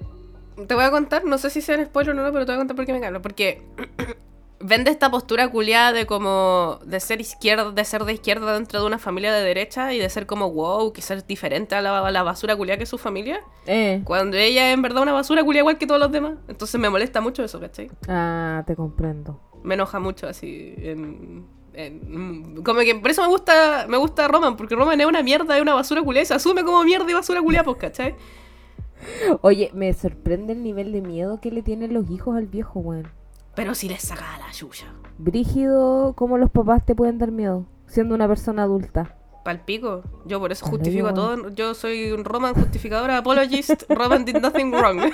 te 0.66 0.75
voy 0.75 0.82
a 0.82 0.90
contar, 0.90 1.25
no 1.25 1.38
sé 1.38 1.49
si 1.50 1.61
sea 1.61 1.78
un 1.78 1.85
spoiler 1.85 2.18
o 2.18 2.20
no, 2.20 2.32
pero 2.32 2.44
te 2.44 2.50
voy 2.50 2.56
a 2.56 2.58
contar 2.58 2.75
por 2.76 2.87
qué 2.87 2.92
me 2.92 3.00
cago. 3.00 3.23
Porque 3.23 3.62
vende 4.66 4.90
esta 4.90 5.11
postura 5.11 5.49
culiada 5.49 5.92
de 5.92 6.06
como 6.06 6.78
de 6.85 6.99
ser 7.00 7.20
izquierda, 7.20 7.70
de 7.70 7.85
ser 7.85 8.04
de 8.04 8.12
izquierda 8.14 8.52
dentro 8.54 8.80
de 8.80 8.87
una 8.87 8.99
familia 8.99 9.32
de 9.32 9.42
derecha 9.42 9.92
y 9.94 9.99
de 9.99 10.08
ser 10.11 10.26
como 10.26 10.50
wow, 10.50 10.92
que 10.92 11.02
ser 11.02 11.26
diferente 11.26 11.75
a 11.75 11.80
la, 11.82 11.99
a 12.06 12.11
la 12.11 12.23
basura 12.23 12.56
culiada 12.56 12.78
que 12.78 12.85
es 12.85 12.88
su 12.90 12.99
familia. 12.99 13.40
Eh. 13.66 14.02
Cuando 14.04 14.37
ella 14.37 14.68
es 14.70 14.75
en 14.75 14.82
verdad 14.82 15.02
una 15.02 15.12
basura 15.12 15.42
culiada 15.44 15.62
igual 15.62 15.78
que 15.78 15.87
todos 15.87 16.00
los 16.00 16.11
demás. 16.12 16.35
Entonces 16.49 16.80
me 16.80 16.90
molesta 16.90 17.20
mucho 17.20 17.44
eso, 17.44 17.61
¿cachai? 17.61 17.90
Ah, 18.08 18.62
te 18.66 18.75
comprendo. 18.75 19.40
Me 19.62 19.75
enoja 19.75 19.99
mucho 20.00 20.26
así. 20.26 20.75
En, 20.78 21.46
en- 21.75 22.62
como 22.64 22.80
que 22.80 22.94
por 22.94 23.11
eso 23.11 23.23
me 23.23 23.28
gusta 23.28 23.87
me 23.88 23.96
gusta 23.99 24.26
Roman, 24.28 24.56
porque 24.56 24.75
Roman 24.75 25.00
es 25.00 25.06
una 25.06 25.23
mierda, 25.23 25.56
es 25.56 25.62
una 25.62 25.75
basura 25.75 26.02
culiada 26.02 26.23
y 26.23 26.26
se 26.26 26.35
asume 26.35 26.64
como 26.64 26.82
mierda 26.85 27.11
y 27.11 27.14
basura 27.14 27.40
culiada, 27.42 27.64
pues, 27.64 27.76
¿cachai? 27.78 28.14
Oye, 29.42 29.70
me 29.75 29.92
sorprende 29.92 30.54
el 30.54 30.62
nivel 30.62 30.90
de 30.92 31.02
miedo 31.02 31.40
que 31.40 31.50
le 31.50 31.62
tienen 31.62 31.92
los 31.92 32.11
hijos 32.11 32.37
al 32.37 32.46
viejo, 32.46 32.80
weón. 32.80 33.08
Pero 33.56 33.75
si 33.75 33.88
le 33.88 33.98
saca 33.98 34.38
la 34.38 34.52
chucha. 34.52 34.86
Brígido, 35.18 36.12
¿cómo 36.14 36.36
los 36.36 36.50
papás 36.50 36.84
te 36.84 36.94
pueden 36.94 37.16
dar 37.18 37.32
miedo? 37.32 37.64
Siendo 37.86 38.14
una 38.14 38.28
persona 38.28 38.64
adulta. 38.64 39.16
Palpico. 39.44 40.02
Yo 40.26 40.38
por 40.40 40.52
eso 40.52 40.66
justifico 40.66 41.08
a 41.08 41.14
todo. 41.14 41.48
Yo 41.50 41.72
soy 41.72 42.12
un 42.12 42.25
Roman 42.25 42.52
justificadora, 42.54 43.16
apologist. 43.18 43.84
Roman 43.88 44.26
did 44.26 44.36
nothing 44.36 44.70
wrong. 44.72 45.00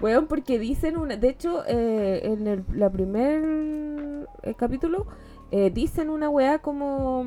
Weón, 0.00 0.26
porque 0.26 0.58
dicen 0.58 0.96
una. 0.96 1.16
De 1.16 1.28
hecho, 1.28 1.64
eh, 1.66 2.20
en 2.22 2.46
el 2.46 2.64
la 2.72 2.88
primer 2.88 4.26
eh, 4.42 4.54
capítulo, 4.56 5.06
eh, 5.50 5.70
dicen 5.74 6.08
una 6.08 6.30
weá 6.30 6.60
como. 6.60 7.26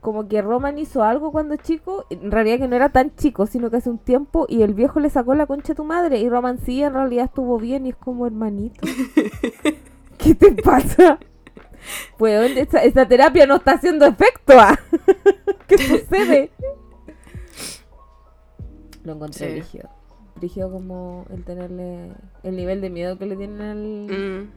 Como 0.00 0.28
que 0.28 0.40
Roman 0.42 0.78
hizo 0.78 1.02
algo 1.02 1.32
cuando 1.32 1.56
chico. 1.56 2.04
En 2.10 2.30
realidad 2.30 2.58
que 2.58 2.68
no 2.68 2.76
era 2.76 2.88
tan 2.90 3.14
chico, 3.16 3.46
sino 3.46 3.70
que 3.70 3.78
hace 3.78 3.90
un 3.90 3.98
tiempo. 3.98 4.46
Y 4.48 4.62
el 4.62 4.74
viejo 4.74 5.00
le 5.00 5.10
sacó 5.10 5.34
la 5.34 5.46
concha 5.46 5.72
a 5.72 5.76
tu 5.76 5.84
madre. 5.84 6.18
Y 6.20 6.28
Roman 6.28 6.58
sí, 6.58 6.82
en 6.82 6.94
realidad 6.94 7.24
estuvo 7.26 7.58
bien. 7.58 7.86
Y 7.86 7.90
es 7.90 7.96
como 7.96 8.26
hermanito. 8.26 8.80
¿Qué 10.18 10.34
te 10.34 10.52
pasa? 10.62 11.18
Weón, 12.18 12.58
esa, 12.58 12.82
esa 12.82 13.06
terapia 13.08 13.46
no 13.46 13.56
está 13.56 13.72
haciendo 13.72 14.06
efecto. 14.06 14.54
¿ah? 14.58 14.78
¿Qué 15.66 15.78
sucede? 15.78 16.50
Lo 19.04 19.14
encontré 19.14 19.46
Sí. 19.46 19.52
brígido. 19.54 19.88
Brígido 20.36 20.70
como 20.70 21.24
el 21.30 21.44
tenerle 21.44 22.12
el 22.42 22.56
nivel 22.56 22.80
de 22.80 22.90
miedo 22.90 23.18
que 23.18 23.26
le 23.26 23.36
tienen 23.36 23.60
al... 23.60 24.06
Mm, 24.08 24.50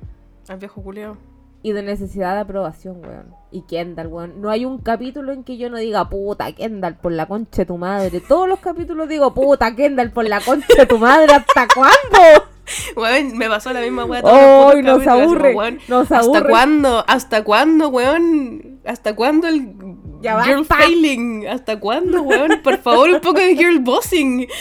al 0.52 0.58
viejo 0.60 0.82
culiao. 0.84 1.18
Y 1.64 1.74
de 1.74 1.84
necesidad 1.84 2.34
de 2.34 2.42
aprobación, 2.42 3.06
weón. 3.06 3.36
Y 3.52 3.62
Kendall, 3.64 4.08
weón. 4.08 4.42
No 4.42 4.50
hay 4.50 4.66
un 4.66 4.80
capítulo 4.80 5.32
en 5.32 5.44
que 5.44 5.58
yo 5.58 5.70
no 5.70 5.78
diga, 5.78 6.10
puta, 6.10 6.52
Kendall, 6.54 6.96
por 6.96 7.12
la 7.12 7.28
concha 7.28 7.62
de 7.62 7.66
tu 7.66 7.78
madre. 7.78 8.20
Todos 8.20 8.50
los 8.50 8.60
capítulos 8.60 9.08
digo, 9.08 9.34
puta, 9.34 9.76
Kendall, 9.76 10.12
por 10.12 10.28
la 10.28 10.42
concha 10.42 10.74
de 10.76 10.86
tu 10.86 10.98
madre. 10.98 11.34
¿Hasta 11.34 11.68
cuándo? 11.74 12.48
Weón, 12.96 13.38
me 13.38 13.50
pasó 13.50 13.74
la 13.74 13.82
misma 13.82 14.06
putos 14.06 14.22
¡Ay, 14.24 14.82
nos 14.82 15.06
aburre! 15.06 15.54
weón, 15.54 15.80
¿Hasta 15.90 16.44
cuándo? 16.44 17.04
¿Hasta 17.08 17.44
cuándo, 17.44 17.90
weón? 17.90 18.80
¿Hasta 18.86 19.16
cuándo 19.16 19.48
el 19.48 19.74
Ya 20.22 20.44
girl 20.44 20.66
failing? 20.66 21.48
¿Hasta 21.48 21.80
cuándo, 21.80 22.22
weón? 22.22 22.62
Por 22.64 22.78
favor, 22.78 23.10
un 23.10 23.22
poco 23.22 23.40
de 23.40 23.56
girl 23.56 23.80
bossing. 23.80 24.48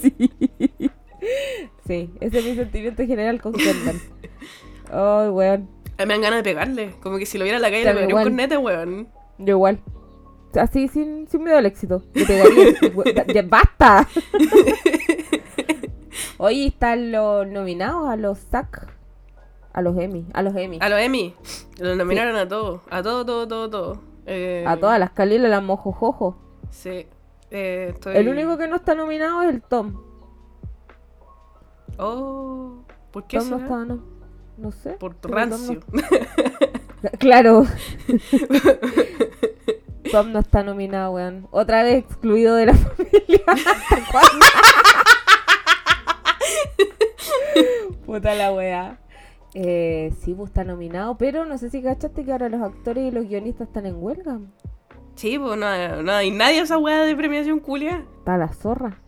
Sí. 0.00 0.14
Sí, 1.86 2.10
ese 2.20 2.38
es 2.38 2.44
mi 2.44 2.54
sentimiento 2.56 3.06
general 3.06 3.40
con 3.40 3.52
Kendall. 3.52 4.00
Ay, 4.92 5.28
weón. 5.30 5.68
A 5.98 6.02
mí 6.02 6.06
me 6.06 6.14
dan 6.14 6.20
ganas 6.20 6.38
de 6.38 6.42
pegarle. 6.42 6.94
Como 7.02 7.18
que 7.18 7.26
si 7.26 7.38
lo 7.38 7.44
viera 7.44 7.56
en 7.56 7.62
la 7.62 7.70
calle 7.70 7.84
le 7.84 7.94
pegaría 7.94 8.14
un 8.16 8.22
cornete, 8.22 8.56
weón. 8.58 9.08
Yo 9.38 9.54
igual. 9.54 9.80
Así, 10.54 10.86
sin, 10.88 11.26
sin 11.28 11.42
miedo 11.44 11.56
al 11.56 11.66
éxito. 11.66 12.02
Le 12.14 12.26
pegaría. 12.26 13.24
Ya, 13.34 13.42
¡Basta! 13.42 14.06
Oye, 16.38 16.66
están 16.66 17.10
los 17.12 17.46
nominados 17.46 18.08
a 18.08 18.16
los 18.16 18.38
SAC. 18.38 18.88
A 19.72 19.80
los 19.80 19.96
Emmy. 19.96 20.26
A 20.34 20.42
los 20.42 20.54
Emmy. 20.54 20.78
A 20.80 20.88
los 20.88 21.00
Emmy. 21.00 21.34
Lo 21.78 21.96
nominaron 21.96 22.36
a 22.36 22.46
todos. 22.46 22.82
A 22.90 23.02
todo, 23.02 23.24
todo, 23.24 23.48
todo, 23.48 23.70
todo. 23.70 24.00
Eh, 24.26 24.64
A 24.66 24.76
todas 24.76 24.98
las 24.98 25.10
Calilas, 25.12 25.50
las 25.50 25.62
Mojojojo. 25.62 26.36
Sí. 26.70 27.06
Eh, 27.50 27.88
estoy... 27.94 28.16
El 28.16 28.28
único 28.28 28.58
que 28.58 28.68
no 28.68 28.76
está 28.76 28.94
nominado 28.94 29.42
es 29.42 29.48
el 29.50 29.62
Tom. 29.62 30.02
Oh. 31.98 32.82
¿Por 33.10 33.26
qué 33.26 33.38
Tom 33.38 33.50
no 33.50 33.56
está, 33.58 33.84
no. 33.84 34.11
No 34.62 34.70
sé. 34.70 34.90
Por 34.92 35.14
Tom 35.14 35.32
no- 35.32 35.36
rancio. 35.36 35.80
Claro. 37.18 37.66
Tom 40.12 40.30
no 40.30 40.38
está 40.38 40.62
nominado, 40.62 41.10
weón. 41.10 41.48
Otra 41.50 41.82
vez 41.82 42.04
excluido 42.04 42.54
de 42.54 42.66
la 42.66 42.74
familia. 42.74 43.40
Puta 48.06 48.34
la 48.34 48.52
weá. 48.52 48.98
Eh, 49.54 50.12
sí, 50.20 50.34
pues 50.34 50.50
está 50.50 50.64
nominado, 50.64 51.16
pero 51.18 51.44
no 51.44 51.58
sé 51.58 51.70
si 51.70 51.82
cachaste 51.82 52.24
que 52.24 52.32
ahora 52.32 52.48
los 52.48 52.62
actores 52.62 53.04
y 53.04 53.10
los 53.10 53.26
guionistas 53.28 53.68
están 53.68 53.86
en 53.86 53.96
huelga. 54.02 54.38
Sí, 55.16 55.38
pues 55.38 55.58
no, 55.58 56.02
no 56.02 56.12
hay 56.12 56.30
nadie 56.30 56.60
esa 56.60 56.78
weá 56.78 57.02
de 57.02 57.14
premiación 57.16 57.58
culia. 57.60 58.04
Está 58.18 58.36
la 58.38 58.48
zorra. 58.52 58.98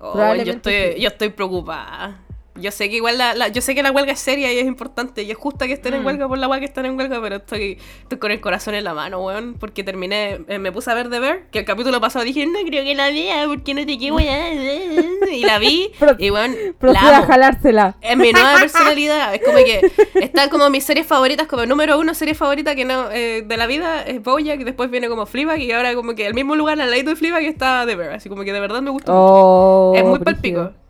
Oh, 0.00 0.34
yo, 0.34 0.52
estoy, 0.52 0.72
sí. 0.96 1.00
yo 1.00 1.08
estoy 1.08 1.30
preocupada. 1.30 2.22
Yo 2.60 2.70
sé 2.70 2.88
que 2.90 2.96
igual 2.96 3.18
la, 3.18 3.34
la- 3.34 3.48
yo 3.48 3.60
sé 3.60 3.74
que 3.74 3.82
la 3.82 3.90
huelga 3.90 4.12
es 4.12 4.20
seria 4.20 4.52
y 4.52 4.58
es 4.58 4.66
importante 4.66 5.22
y 5.22 5.30
es 5.30 5.36
justa 5.36 5.66
que 5.66 5.72
estén 5.72 5.94
en 5.94 6.02
Mm. 6.02 6.06
huelga 6.06 6.28
por 6.28 6.38
la 6.38 6.48
huelga 6.48 6.60
que 6.60 6.66
están 6.66 6.86
en 6.86 6.96
huelga, 6.98 7.20
pero 7.20 7.36
estoy, 7.36 7.78
estoy 8.02 8.18
con 8.18 8.30
el 8.30 8.40
corazón 8.40 8.74
en 8.74 8.84
la 8.84 8.94
mano, 8.94 9.20
weón, 9.24 9.54
porque 9.58 9.82
terminé, 9.84 10.40
eh, 10.48 10.58
me 10.58 10.72
puse 10.72 10.90
a 10.90 10.94
ver 10.94 11.10
The 11.10 11.20
Bear, 11.20 11.50
que 11.50 11.60
el 11.60 11.64
capítulo 11.64 12.00
pasado 12.00 12.24
dije, 12.24 12.46
no 12.46 12.58
creo 12.66 12.84
que 12.84 12.94
la 12.94 13.08
vea, 13.10 13.46
porque 13.46 13.74
no 13.74 13.84
te 13.86 13.98
quiero, 13.98 14.16
y 15.30 15.40
la 15.44 15.58
vi, 15.58 15.90
Pro- 15.98 16.16
y 16.18 16.30
weón, 16.30 16.54
la 16.80 17.00
amo. 17.18 17.26
jalársela. 17.26 17.96
Es 18.00 18.16
mi 18.16 18.32
nueva 18.32 18.54
personalidad. 18.60 19.34
Es 19.34 19.42
como 19.42 19.58
que 19.58 19.90
están 20.20 20.48
como 20.50 20.70
mis 20.70 20.84
series 20.84 21.06
favoritas, 21.06 21.46
como 21.46 21.66
número 21.66 21.98
uno 21.98 22.14
serie 22.14 22.34
favorita 22.34 22.74
que 22.74 22.84
no 22.84 23.10
eh, 23.10 23.42
de 23.46 23.56
la 23.56 23.66
vida 23.66 24.02
es 24.02 24.22
Bojack, 24.22 24.60
después 24.60 24.90
viene 24.90 25.08
como 25.08 25.26
Fleabag 25.26 25.60
y 25.60 25.72
ahora 25.72 25.94
como 25.94 26.14
que 26.14 26.26
el 26.26 26.34
mismo 26.34 26.56
lugar 26.56 26.80
al 26.80 26.90
lado 26.90 27.02
de 27.02 27.16
Fleabag 27.16 27.44
está 27.44 27.84
The 27.86 27.96
Bear. 27.96 28.12
Así 28.14 28.28
como 28.28 28.42
que 28.44 28.52
de 28.52 28.60
verdad 28.60 28.82
me 28.82 28.90
gusta. 28.90 29.12
mucho. 29.12 29.22
Oh, 29.22 29.92
es 29.96 30.02
muy 30.04 30.18
brígido. 30.18 30.24
palpico. 30.64 30.85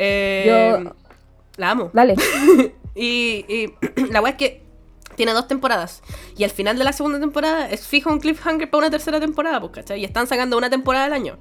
Eh, 0.00 0.44
Yo- 0.84 0.94
La 1.56 1.70
amo. 1.70 1.90
Dale. 1.92 2.14
Y, 3.00 3.44
y 3.48 3.72
la 4.10 4.20
weá 4.20 4.32
es 4.32 4.36
que 4.38 4.62
tiene 5.14 5.32
dos 5.32 5.46
temporadas. 5.46 6.02
Y 6.36 6.42
al 6.42 6.50
final 6.50 6.76
de 6.78 6.82
la 6.84 6.92
segunda 6.92 7.20
temporada 7.20 7.70
es 7.70 7.86
fijo 7.86 8.10
un 8.10 8.18
cliffhanger 8.18 8.68
para 8.70 8.78
una 8.86 8.90
tercera 8.90 9.20
temporada, 9.20 9.60
pues, 9.60 9.72
¿cachai? 9.72 10.00
Y 10.00 10.04
están 10.04 10.26
sacando 10.26 10.56
una 10.58 10.68
temporada 10.68 11.04
al 11.04 11.12
año. 11.12 11.38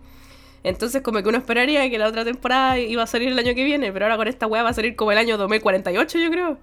Entonces, 0.64 1.02
como 1.02 1.22
que 1.24 1.30
uno 1.30 1.38
esperaría 1.40 1.90
que 1.90 1.98
la 1.98 2.08
otra 2.08 2.24
temporada 2.26 2.78
iba 2.78 3.02
a 3.02 3.08
salir 3.08 3.30
el 3.30 3.40
año 3.40 3.56
que 3.56 3.64
viene, 3.64 3.92
pero 3.92 4.06
ahora 4.06 4.18
con 4.18 4.28
esta 4.28 4.46
weá 4.46 4.62
va 4.64 4.70
a 4.70 4.74
salir 4.74 4.96
como 4.96 5.12
el 5.12 5.18
año 5.18 5.38
2048, 5.38 6.20
yo 6.20 6.30
creo. 6.30 6.58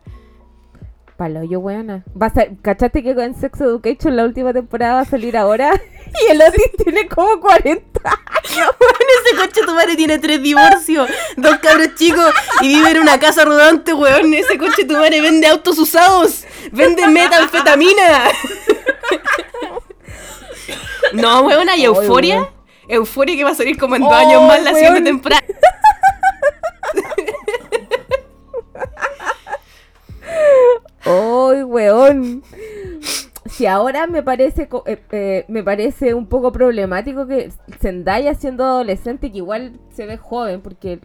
Palo, 1.17 1.45
yo 1.45 1.61
buena. 1.61 2.03
Va 2.21 2.27
a 2.27 2.31
ser, 2.31 2.57
¿Cachaste 2.61 3.03
que 3.03 3.11
en 3.11 3.35
Sex 3.37 3.61
Education 3.61 4.17
la 4.17 4.25
última 4.25 4.53
temporada 4.53 4.95
va 4.95 5.01
a 5.01 5.05
salir 5.05 5.37
ahora? 5.37 5.71
Y 6.27 6.31
el 6.31 6.41
Otis 6.43 6.71
tiene 6.85 7.09
como 7.09 7.41
40. 7.41 7.83
Ese 8.45 9.37
coche 9.37 9.63
tu 9.67 9.75
madre 9.75 9.97
tiene 9.97 10.19
tres 10.19 10.41
divorcios, 10.41 11.09
dos 11.37 11.59
cabros 11.59 11.95
chicos 11.97 12.33
y 12.61 12.69
vive 12.69 12.91
en 12.93 13.01
una 13.01 13.19
casa 13.19 13.45
rodante, 13.45 13.93
weón. 13.95 14.33
Ese 14.33 14.57
coche 14.57 14.85
tu 14.85 14.93
madre 14.95 15.21
vende 15.21 15.49
autos 15.49 15.77
usados, 15.79 16.45
vende 16.73 17.07
metanfetamina. 17.07 18.25
No, 21.13 21.43
weón, 21.43 21.69
hay 21.69 21.81
Ay, 21.81 21.85
euforia. 21.85 22.49
Euforia 22.89 23.37
que 23.37 23.45
va 23.45 23.51
a 23.51 23.55
salir 23.55 23.79
como 23.79 23.95
en 23.95 24.03
dos 24.03 24.13
años 24.13 24.43
más 24.43 24.63
la 24.63 24.75
siguiente 24.75 25.03
temporada. 25.03 25.45
¡Ay, 31.05 31.63
weón! 31.65 32.43
Si 33.47 33.67
ahora 33.67 34.07
me 34.07 34.23
parece 34.23 34.69
eh, 34.87 35.03
eh, 35.13 35.45
me 35.49 35.63
parece 35.63 36.15
un 36.15 36.29
poco 36.29 36.51
problemático 36.51 37.27
que 37.27 37.53
Zendaya 37.79 38.35
siendo 38.35 38.65
adolescente, 38.65 39.31
que 39.31 39.37
igual 39.39 39.81
se 39.91 40.07
ve 40.07 40.17
joven 40.17 40.63
porque, 40.63 40.99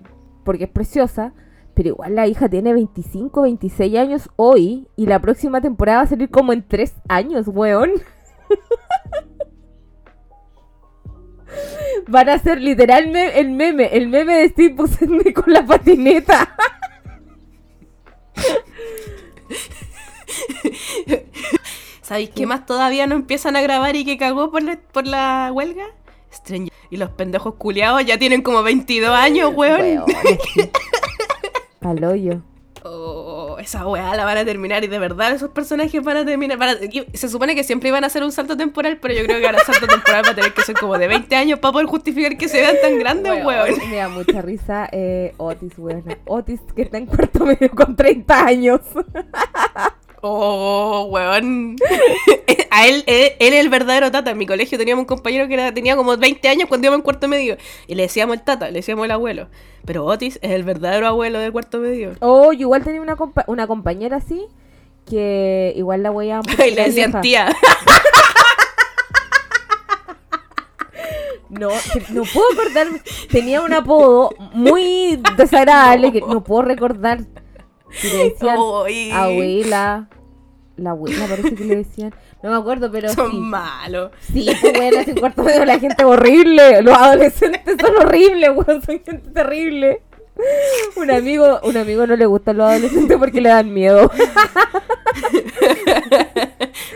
porque 0.45 0.63
es 0.63 0.69
preciosa, 0.69 1.33
pero 1.75 1.89
igual 1.89 2.15
la 2.15 2.27
hija 2.27 2.47
tiene 2.47 2.73
25, 2.73 3.41
26 3.41 3.97
años 3.97 4.29
hoy 4.37 4.87
y 4.95 5.05
la 5.05 5.19
próxima 5.19 5.59
temporada 5.59 5.97
va 5.99 6.05
a 6.05 6.07
salir 6.07 6.29
como 6.29 6.53
en 6.53 6.65
3 6.65 6.95
años, 7.09 7.47
weón. 7.47 7.91
Van 12.07 12.29
a 12.29 12.39
ser 12.39 12.61
literalmente 12.61 13.39
el 13.39 13.51
meme, 13.51 13.97
el 13.97 14.07
meme 14.07 14.35
de 14.35 14.49
Steve 14.49 14.75
Buscemi 14.75 15.33
con 15.33 15.51
la 15.51 15.65
patineta. 15.65 16.55
¿Sabéis 22.01 22.31
qué 22.31 22.45
más 22.47 22.65
todavía 22.65 23.05
no 23.07 23.15
empiezan 23.15 23.55
a 23.55 23.61
grabar 23.61 23.95
y 23.95 24.03
que 24.05 24.17
cagó 24.17 24.49
por 24.51 24.63
la, 24.63 24.77
por 24.91 25.05
la 25.05 25.51
huelga? 25.53 25.85
Stranger. 26.33 26.73
Y 26.89 26.97
los 26.97 27.11
pendejos 27.11 27.55
culiados 27.55 28.03
ya 28.05 28.17
tienen 28.17 28.41
como 28.41 28.63
22 28.63 29.11
años, 29.11 29.51
weón. 29.55 29.79
Weón. 29.81 30.05
Pa'l 31.79 32.03
hoyo. 32.03 32.41
Oh, 32.83 33.57
esa 33.59 33.85
weá 33.85 34.15
la 34.15 34.23
van 34.23 34.37
a 34.37 34.45
terminar 34.45 34.83
y 34.85 34.87
de 34.87 34.97
verdad 34.99 35.33
esos 35.33 35.51
personajes 35.51 36.01
van 36.01 36.17
a 36.17 36.25
terminar. 36.25 36.57
van 36.57 36.69
a- 36.69 36.77
y 36.85 37.05
se 37.13 37.27
supone 37.29 37.53
que 37.53 37.63
siempre 37.63 37.89
iban 37.89 38.03
a 38.05 38.07
hacer 38.07 38.23
un 38.23 38.31
salto 38.31 38.55
temporal, 38.57 38.97
pero 39.01 39.13
yo 39.13 39.23
creo 39.25 39.39
que 39.39 39.45
ahora 39.45 39.59
salto 39.65 39.85
temporal 39.85 40.23
va 40.25 40.29
a 40.31 40.35
tener 40.35 40.53
que 40.53 40.61
ser 40.63 40.75
como 40.77 40.97
de 40.97 41.07
20 41.07 41.35
años 41.35 41.59
para 41.59 41.73
poder 41.73 41.87
justificar 41.87 42.37
que 42.37 42.47
se 42.47 42.61
vean 42.61 42.77
tan 42.81 42.97
grandes, 42.97 43.43
weón. 43.45 43.69
Me 43.89 43.97
da 43.97 44.07
mucha 44.09 44.41
risa 44.41 44.87
eh, 44.91 45.33
Otis, 45.37 45.73
weón. 45.77 46.05
Otis 46.25 46.61
que 46.75 46.83
está 46.83 46.97
en 46.97 47.05
cuarto 47.05 47.45
medio 47.45 47.69
con 47.71 47.95
30 47.95 48.45
años. 48.45 48.79
Oh, 50.21 51.07
weón. 51.11 51.75
A 52.71 52.87
él, 52.87 53.03
él, 53.07 53.31
él 53.39 53.53
es 53.53 53.59
el 53.61 53.69
verdadero 53.69 54.11
tata. 54.11 54.31
En 54.31 54.37
mi 54.37 54.45
colegio 54.45 54.77
teníamos 54.77 55.03
un 55.03 55.07
compañero 55.07 55.47
que 55.47 55.53
era- 55.55 55.73
tenía 55.73 55.95
como 55.95 56.15
20 56.15 56.47
años 56.49 56.67
cuando 56.69 56.85
íbamos 56.85 56.99
en 56.99 57.03
cuarto 57.03 57.27
medio. 57.27 57.57
Y 57.87 57.95
le 57.95 58.03
decíamos 58.03 58.35
el 58.37 58.43
tata, 58.43 58.67
le 58.67 58.73
decíamos 58.79 59.05
el 59.05 59.11
abuelo. 59.11 59.47
Pero 59.85 60.05
Otis 60.05 60.37
es 60.41 60.51
el 60.51 60.63
verdadero 60.63 61.07
abuelo 61.07 61.39
del 61.39 61.51
cuarto 61.51 61.79
medio. 61.79 62.15
Oh, 62.19 62.51
yo 62.53 62.61
igual 62.61 62.83
tenía 62.83 63.01
una, 63.01 63.15
compa- 63.15 63.45
una 63.47 63.65
compañera 63.65 64.17
así 64.17 64.45
que 65.09 65.73
igual 65.75 66.03
la 66.03 66.11
weá 66.11 66.41
Y 66.67 66.71
le 66.71 66.83
decían 66.85 67.21
tía. 67.21 67.49
No, 71.49 71.69
no 72.11 72.23
puedo 72.31 72.45
acordarme. 72.53 73.01
Tenía 73.31 73.61
un 73.61 73.73
apodo 73.73 74.29
muy 74.53 75.19
desagradable 75.35 76.11
que 76.11 76.21
no 76.21 76.43
puedo 76.43 76.61
recordar. 76.61 77.21
Que 78.01 78.07
le 78.09 78.23
decían 78.29 78.57
abuela. 79.13 80.09
La 80.77 80.91
abuela 80.91 81.25
parece 81.27 81.55
que 81.55 81.65
le 81.65 81.75
decían. 81.77 82.13
No 82.41 82.51
me 82.51 82.55
acuerdo, 82.55 82.89
pero 82.89 83.09
Son 83.09 83.31
sí. 83.31 83.37
malos. 83.37 84.11
Sí, 84.21 84.49
pues 84.61 84.73
bueno, 84.73 84.99
en 85.05 85.15
cuarto 85.19 85.43
medio 85.43 85.65
la 85.65 85.77
gente 85.77 86.05
horrible. 86.05 86.81
Los 86.81 86.97
adolescentes 86.97 87.75
son 87.81 87.97
horribles, 87.97 88.49
weón, 88.55 88.81
son 88.81 89.01
gente 89.03 89.29
terrible. 89.33 90.01
Un 90.95 91.11
amigo, 91.11 91.59
un 91.63 91.75
amigo 91.75 92.07
no 92.07 92.15
le 92.15 92.25
gustan 92.25 92.55
los 92.57 92.69
adolescentes 92.69 93.17
porque 93.17 93.41
le 93.41 93.49
dan 93.49 93.73
miedo. 93.73 94.09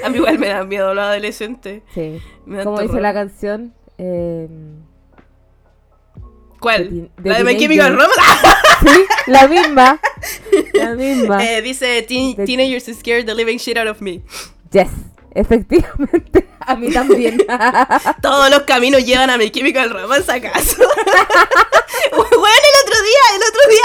A 0.04 0.10
mí 0.10 0.18
igual 0.18 0.40
me 0.40 0.48
dan 0.48 0.68
miedo 0.70 0.94
los 0.94 1.04
adolescentes. 1.04 1.84
Sí. 1.94 2.22
Como 2.64 2.80
dice 2.80 3.02
la 3.02 3.14
canción, 3.14 3.74
eh, 3.98 4.48
¿Cuál? 6.64 7.12
De 7.18 7.30
¿La 7.30 7.38
de 7.40 7.44
My. 7.44 7.58
Chemical 7.58 7.92
Romance? 7.94 8.22
sí, 8.82 9.06
la 9.28 9.48
misma. 9.50 10.00
La 10.74 10.90
misma. 10.96 11.44
Eh, 11.46 11.62
dice 11.62 12.02
"Teen- 12.08 12.36
De- 12.38 12.46
Teenagers 12.46 12.86
scared 12.98 13.26
the 13.26 13.36
living 13.36 13.58
shit 13.58 13.78
out 13.78 13.88
of 13.90 14.00
me. 14.02 14.22
Yes, 14.72 14.88
efectivamente. 15.36 16.48
A 16.66 16.78
mí 16.78 16.90
también. 16.90 17.38
Todos 18.22 18.50
los 18.50 18.62
caminos 18.62 19.06
llevan 19.06 19.30
a 19.30 19.38
My 19.38 19.52
Chemical 19.52 19.90
Romance 19.90 20.32
acaso. 20.32 20.78
bueno, 20.78 22.28
el 22.32 22.78
otro 22.86 23.02
día, 23.04 23.24
el 23.36 23.42
otro 23.42 23.62
día. 23.70 23.84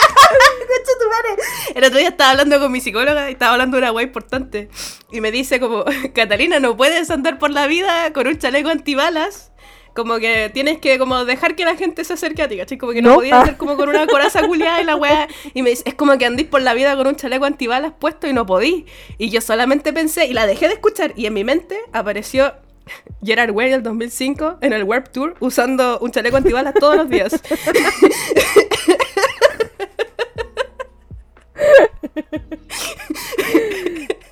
concha 0.68 0.92
tu 1.00 1.08
madre. 1.08 1.42
el 1.74 1.84
otro 1.84 1.98
día 1.98 2.08
estaba 2.10 2.30
hablando 2.30 2.60
con 2.60 2.70
mi 2.70 2.80
psicóloga 2.80 3.28
y 3.28 3.32
estaba 3.32 3.52
hablando 3.54 3.76
de 3.76 3.82
una 3.82 3.90
guay 3.90 4.04
importante. 4.06 4.68
Y 5.10 5.20
me 5.20 5.32
dice 5.32 5.58
como, 5.58 5.84
Catalina, 6.14 6.60
no 6.60 6.76
puedes 6.76 7.10
andar 7.10 7.38
por 7.40 7.50
la 7.50 7.66
vida 7.66 8.12
con 8.12 8.28
un 8.28 8.38
chaleco 8.38 8.68
antibalas. 8.68 9.50
Como 9.98 10.18
que 10.20 10.48
tienes 10.54 10.78
que 10.78 10.96
como 10.96 11.24
dejar 11.24 11.56
que 11.56 11.64
la 11.64 11.74
gente 11.74 12.04
se 12.04 12.12
acerque 12.12 12.40
a 12.42 12.48
ti, 12.48 12.56
¿cachai? 12.56 12.78
Como 12.78 12.92
que 12.92 13.02
no, 13.02 13.08
No. 13.10 13.14
podías 13.16 13.40
andar 13.40 13.56
como 13.56 13.76
con 13.76 13.88
una 13.88 14.06
coraza 14.06 14.46
culiada 14.46 14.80
y 14.80 14.84
la 14.84 14.94
weá. 14.94 15.26
Y 15.54 15.62
me 15.62 15.70
dice, 15.70 15.82
es 15.86 15.94
como 15.94 16.16
que 16.18 16.24
andís 16.24 16.46
por 16.46 16.62
la 16.62 16.72
vida 16.72 16.94
con 16.96 17.08
un 17.08 17.16
chaleco 17.16 17.44
antibalas 17.46 17.94
puesto 17.98 18.28
y 18.28 18.32
no 18.32 18.46
podí. 18.46 18.86
Y 19.18 19.30
yo 19.30 19.40
solamente 19.40 19.92
pensé, 19.92 20.26
y 20.26 20.34
la 20.34 20.46
dejé 20.46 20.68
de 20.68 20.74
escuchar, 20.74 21.14
y 21.16 21.26
en 21.26 21.34
mi 21.34 21.42
mente 21.42 21.76
apareció 21.92 22.52
Gerard 23.24 23.50
Way 23.50 23.70
del 23.70 23.82
2005 23.82 24.58
en 24.60 24.72
el 24.72 24.84
Warp 24.84 25.08
Tour 25.08 25.34
usando 25.40 25.98
un 25.98 26.12
chaleco 26.12 26.36
antibalas 26.36 26.74
todos 26.74 26.94
los 26.96 27.08
días. 27.08 27.32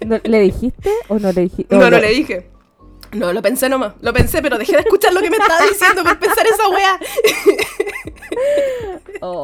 ¿No- 0.04 0.20
¿Le 0.24 0.40
dijiste 0.40 0.90
o 1.08 1.18
no 1.18 1.32
le 1.32 1.42
dijiste? 1.42 1.74
No, 1.76 1.90
no 1.90 1.98
le 1.98 2.08
dije. 2.10 2.46
No, 3.12 3.32
lo 3.32 3.42
pensé 3.42 3.68
nomás. 3.68 3.94
Lo 4.00 4.12
pensé, 4.12 4.42
pero 4.42 4.58
dejé 4.58 4.72
de 4.72 4.80
escuchar 4.80 5.12
lo 5.12 5.20
que 5.20 5.30
me 5.30 5.36
estaba 5.36 5.62
diciendo 5.62 6.02
por 6.02 6.18
pensar 6.18 6.46
esa 6.46 6.68
weá. 6.68 6.98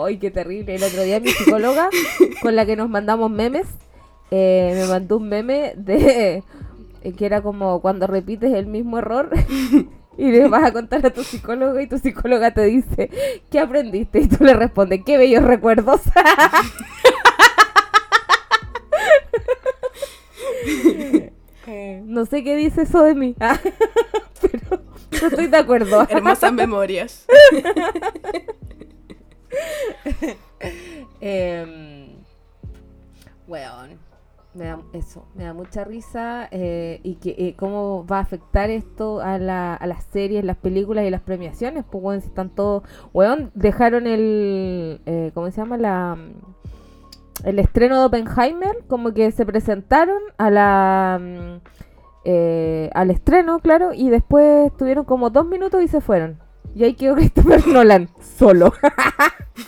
Ay, 0.04 0.18
qué 0.18 0.30
terrible. 0.30 0.74
El 0.74 0.82
otro 0.82 1.02
día 1.02 1.20
mi 1.20 1.30
psicóloga, 1.30 1.88
con 2.42 2.56
la 2.56 2.66
que 2.66 2.76
nos 2.76 2.88
mandamos 2.88 3.30
memes, 3.30 3.66
eh, 4.30 4.72
me 4.74 4.86
mandó 4.86 5.18
un 5.18 5.28
meme 5.28 5.74
de 5.76 6.42
eh, 7.02 7.12
que 7.12 7.26
era 7.26 7.42
como 7.42 7.80
cuando 7.80 8.06
repites 8.06 8.52
el 8.54 8.66
mismo 8.66 8.98
error 8.98 9.30
y 10.16 10.30
le 10.30 10.48
vas 10.48 10.64
a 10.64 10.72
contar 10.72 11.04
a 11.04 11.10
tu 11.10 11.22
psicólogo 11.22 11.80
y 11.80 11.86
tu 11.86 11.98
psicóloga 11.98 12.52
te 12.52 12.64
dice, 12.64 13.10
¿qué 13.50 13.58
aprendiste? 13.58 14.20
Y 14.20 14.28
tú 14.28 14.44
le 14.44 14.54
respondes, 14.54 15.02
qué 15.04 15.18
bellos 15.18 15.42
recuerdos. 15.42 16.00
No 22.04 22.26
sé 22.26 22.44
qué 22.44 22.56
dice 22.56 22.82
eso 22.82 23.02
de 23.02 23.14
mí, 23.14 23.34
pero 24.40 24.82
no 25.20 25.28
estoy 25.28 25.46
de 25.46 25.56
acuerdo. 25.56 26.06
Hermosas 26.08 26.52
memorias. 26.52 27.26
Eh, 31.20 32.16
weón, 33.46 33.98
me 34.54 34.64
da 34.66 34.80
eso, 34.92 35.26
me 35.34 35.44
da 35.44 35.54
mucha 35.54 35.84
risa 35.84 36.48
eh, 36.50 37.00
y 37.02 37.16
que 37.16 37.30
eh, 37.38 37.54
cómo 37.56 38.06
va 38.06 38.18
a 38.18 38.20
afectar 38.20 38.70
esto 38.70 39.20
a, 39.20 39.38
la, 39.38 39.74
a 39.74 39.86
las 39.86 40.04
series, 40.04 40.44
las 40.44 40.56
películas 40.56 41.04
y 41.06 41.10
las 41.10 41.22
premiaciones. 41.22 41.84
Pues 41.90 42.04
weón, 42.04 42.20
si 42.20 42.28
están 42.28 42.50
todos, 42.50 42.82
weón, 43.12 43.50
dejaron 43.54 44.06
el, 44.06 45.00
eh, 45.06 45.30
¿cómo 45.34 45.50
se 45.50 45.56
llama? 45.56 45.78
La, 45.78 46.18
el 47.44 47.58
estreno 47.58 47.98
de 48.00 48.06
Oppenheimer, 48.06 48.78
como 48.88 49.12
que 49.12 49.30
se 49.32 49.46
presentaron 49.46 50.20
a 50.38 50.50
la 50.50 51.18
mm, 51.20 51.60
eh, 52.24 52.90
al 52.94 53.10
estreno, 53.10 53.58
claro, 53.58 53.92
y 53.94 54.08
después 54.08 54.70
tuvieron 54.76 55.04
como 55.04 55.30
dos 55.30 55.46
minutos 55.46 55.82
y 55.82 55.88
se 55.88 56.00
fueron. 56.00 56.38
Y 56.74 56.84
ahí 56.84 56.94
quedó 56.94 57.14
Christopher 57.16 57.66
Nolan, 57.66 58.08
solo. 58.38 58.72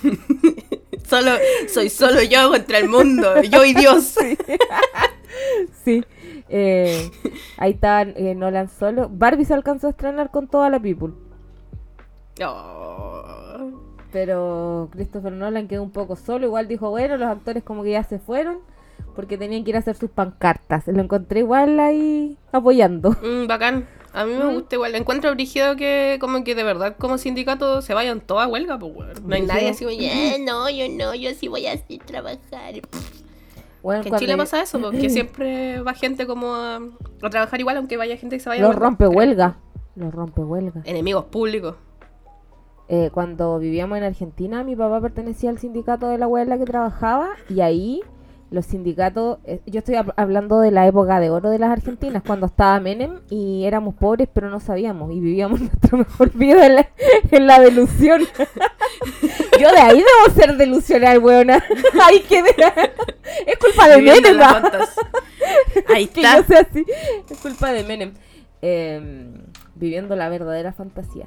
solo, 1.06 1.30
soy 1.68 1.90
solo 1.90 2.22
yo 2.22 2.50
contra 2.50 2.78
el 2.78 2.88
mundo, 2.88 3.42
yo 3.42 3.64
y 3.64 3.74
Dios. 3.74 4.14
sí. 5.84 6.04
Eh, 6.48 7.10
ahí 7.56 7.72
está 7.72 8.02
eh, 8.02 8.34
Nolan 8.34 8.68
solo. 8.68 9.08
Barbie 9.10 9.44
se 9.44 9.54
alcanzó 9.54 9.88
a 9.88 9.90
estrenar 9.90 10.30
con 10.30 10.46
toda 10.46 10.70
la 10.70 10.78
people. 10.78 11.14
Oh. 12.42 13.33
Pero 14.14 14.90
Christopher 14.92 15.32
Nolan 15.32 15.66
quedó 15.66 15.82
un 15.82 15.90
poco 15.90 16.14
solo. 16.14 16.46
Igual 16.46 16.68
dijo, 16.68 16.88
bueno, 16.88 17.16
los 17.16 17.28
actores 17.28 17.64
como 17.64 17.82
que 17.82 17.90
ya 17.90 18.04
se 18.04 18.20
fueron. 18.20 18.58
Porque 19.16 19.36
tenían 19.36 19.64
que 19.64 19.70
ir 19.70 19.76
a 19.76 19.80
hacer 19.80 19.96
sus 19.96 20.08
pancartas. 20.08 20.86
Lo 20.86 21.02
encontré 21.02 21.40
igual 21.40 21.80
ahí 21.80 22.38
apoyando. 22.52 23.10
Mm, 23.10 23.48
bacán. 23.48 23.88
A 24.12 24.24
mí 24.24 24.34
me 24.34 24.44
mm. 24.44 24.54
gusta 24.54 24.76
igual. 24.76 24.94
Encuentro 24.94 25.32
brígido 25.32 25.74
que 25.74 26.18
como 26.20 26.44
que 26.44 26.54
de 26.54 26.62
verdad 26.62 26.94
como 26.96 27.18
sindicato 27.18 27.82
se 27.82 27.92
vayan 27.92 28.20
todas 28.20 28.46
a 28.46 28.48
huelga, 28.48 28.78
pues 28.78 29.20
No 29.20 29.34
hay 29.34 29.42
nadie 29.42 29.70
así 29.70 29.84
como, 29.84 29.96
no, 30.44 30.70
yo 30.70 30.88
no, 30.88 31.12
yo 31.16 31.30
sí 31.34 31.48
voy 31.48 31.66
a 31.66 31.76
trabajar. 32.06 32.74
Bueno, 33.82 34.04
que 34.04 34.10
en 34.10 34.16
Chile 34.16 34.36
pasa 34.36 34.62
eso, 34.62 34.80
porque 34.80 35.10
siempre 35.10 35.80
va 35.80 35.92
gente 35.94 36.28
como 36.28 36.54
a, 36.54 36.80
trabajar 37.28 37.58
igual, 37.58 37.78
aunque 37.78 37.96
vaya 37.96 38.16
gente 38.16 38.36
que 38.36 38.40
se 38.40 38.48
vaya 38.48 38.62
Los 38.62 38.76
rompe 38.76 39.08
huelga. 39.08 39.56
Los 39.96 40.14
rompe 40.14 40.42
huelga. 40.42 40.82
Enemigos 40.84 41.24
públicos. 41.24 41.74
Eh, 42.88 43.10
cuando 43.12 43.58
vivíamos 43.58 43.96
en 43.98 44.04
Argentina, 44.04 44.62
mi 44.62 44.76
papá 44.76 45.00
pertenecía 45.00 45.50
al 45.50 45.58
sindicato 45.58 46.08
de 46.08 46.18
la 46.18 46.26
huelga 46.26 46.58
que 46.58 46.64
trabajaba 46.64 47.30
y 47.48 47.60
ahí 47.60 48.02
los 48.50 48.66
sindicatos, 48.66 49.38
eh, 49.44 49.60
yo 49.66 49.80
estoy 49.80 49.96
hablando 50.16 50.60
de 50.60 50.70
la 50.70 50.86
época 50.86 51.18
de 51.18 51.30
oro 51.30 51.50
de 51.50 51.58
las 51.58 51.70
argentinas, 51.70 52.22
cuando 52.22 52.46
estaba 52.46 52.78
Menem 52.78 53.20
y 53.28 53.64
éramos 53.64 53.94
pobres 53.94 54.28
pero 54.32 54.48
no 54.48 54.60
sabíamos 54.60 55.12
y 55.12 55.20
vivíamos 55.20 55.60
nuestro 55.62 55.98
mejor 55.98 56.32
vida 56.32 56.66
en 56.66 57.46
la, 57.46 57.60
delusión. 57.60 58.20
yo 59.60 59.72
de 59.72 59.78
ahí 59.78 59.96
debo 59.96 60.34
ser 60.36 60.56
delusional, 60.56 61.18
weona. 61.18 61.64
Ahí 62.04 62.20
que 62.20 62.44
Es 63.46 63.58
culpa 63.58 63.88
de 63.88 64.02
Menem. 64.02 64.40
Ahí 65.88 66.04
está. 66.04 66.38
Es 66.38 67.38
culpa 67.40 67.72
de 67.72 67.82
Menem. 67.82 68.12
Em, 68.62 69.42
viviendo 69.74 70.16
la 70.16 70.28
verdadera 70.28 70.72
fantasía. 70.72 71.26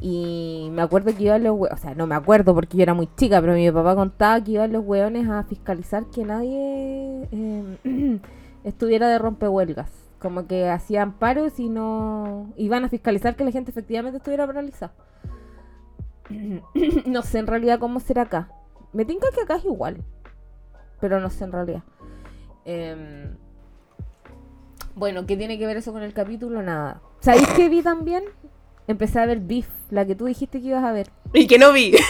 Y 0.00 0.68
me 0.72 0.82
acuerdo 0.82 1.14
que 1.14 1.22
iban 1.22 1.44
los 1.44 1.52
hueones, 1.56 1.78
o 1.78 1.82
sea, 1.82 1.94
no 1.94 2.06
me 2.06 2.14
acuerdo 2.14 2.54
porque 2.54 2.76
yo 2.76 2.82
era 2.82 2.94
muy 2.94 3.08
chica, 3.16 3.40
pero 3.40 3.54
mi 3.54 3.70
papá 3.70 3.94
contaba 3.94 4.42
que 4.42 4.52
iban 4.52 4.72
los 4.72 4.84
hueones 4.84 5.28
a 5.28 5.44
fiscalizar 5.44 6.06
que 6.06 6.24
nadie 6.24 7.28
em, 7.30 8.20
estuviera 8.64 9.08
de 9.08 9.18
rompehuelgas. 9.18 9.90
Como 10.18 10.46
que 10.46 10.68
hacían 10.68 11.12
paros 11.12 11.60
y 11.60 11.68
no. 11.68 12.52
iban 12.56 12.84
a 12.84 12.88
fiscalizar 12.88 13.36
que 13.36 13.44
la 13.44 13.50
gente 13.50 13.70
efectivamente 13.70 14.18
estuviera 14.18 14.46
paralizada. 14.46 14.94
no 17.06 17.22
sé 17.22 17.38
en 17.38 17.46
realidad 17.46 17.78
cómo 17.78 18.00
será 18.00 18.22
acá. 18.22 18.48
Me 18.92 19.04
tinca 19.04 19.28
que 19.34 19.42
acá 19.42 19.56
es 19.56 19.64
igual. 19.64 20.02
Pero 21.00 21.20
no 21.20 21.28
sé 21.30 21.44
en 21.44 21.52
realidad. 21.52 21.82
Em, 22.64 23.36
bueno, 24.94 25.26
¿qué 25.26 25.36
tiene 25.36 25.58
que 25.58 25.66
ver 25.66 25.76
eso 25.76 25.92
con 25.92 26.02
el 26.02 26.14
capítulo? 26.14 26.62
Nada. 26.62 27.00
¿Sabéis 27.20 27.48
qué 27.56 27.68
vi 27.68 27.82
también? 27.82 28.24
Empecé 28.86 29.20
a 29.20 29.26
ver 29.26 29.40
Beef, 29.40 29.68
la 29.90 30.04
que 30.06 30.14
tú 30.14 30.26
dijiste 30.26 30.60
que 30.60 30.68
ibas 30.68 30.84
a 30.84 30.92
ver. 30.92 31.08
Y 31.32 31.46
que 31.46 31.58
no 31.58 31.72
vi. 31.72 31.94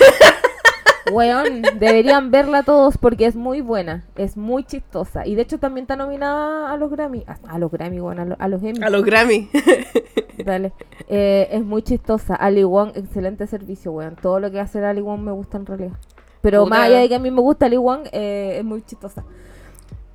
Weón, 1.13 1.63
deberían 1.79 2.31
verla 2.31 2.63
todos 2.63 2.97
porque 2.97 3.27
es 3.27 3.37
muy 3.37 3.61
buena, 3.61 4.05
es 4.17 4.37
muy 4.37 4.65
chistosa. 4.65 5.27
Y 5.27 5.35
de 5.35 5.43
hecho 5.43 5.59
también 5.59 5.85
está 5.85 5.97
nominada 5.97 6.73
a 6.73 6.77
los 6.77 6.91
Grammy. 6.91 7.25
A, 7.47 7.59
los 7.59 7.71
Grammy, 7.71 8.01
weón, 8.01 8.37
a, 8.39 8.49
los 8.49 8.63
Emmy. 8.63 8.83
A 8.83 8.91
los 8.91 9.05
Grammy. 9.05 9.51
Dale. 10.45 10.73
Eh, 11.09 11.49
es 11.53 11.63
muy 11.63 11.83
chistosa. 11.83 12.35
Ali 12.35 12.65
Wong, 12.65 12.93
excelente 12.95 13.47
servicio, 13.47 13.93
weón. 13.93 14.17
Todo 14.17 14.41
lo 14.41 14.51
que 14.51 14.61
hace 14.61 14.85
Ali 14.85 15.03
Wong 15.03 15.21
me 15.21 15.33
gusta 15.33 15.59
en 15.59 15.67
realidad. 15.67 15.93
Pero 16.41 16.67
más 16.67 16.81
allá 16.81 17.01
de 17.01 17.09
que 17.09 17.15
a 17.15 17.19
mí 17.19 17.31
me 17.31 17.41
gusta 17.41 17.67
Ali 17.67 17.77
Wong, 17.77 18.09
eh, 18.13 18.57
es 18.59 18.65
muy 18.65 18.83
chistosa. 18.83 19.25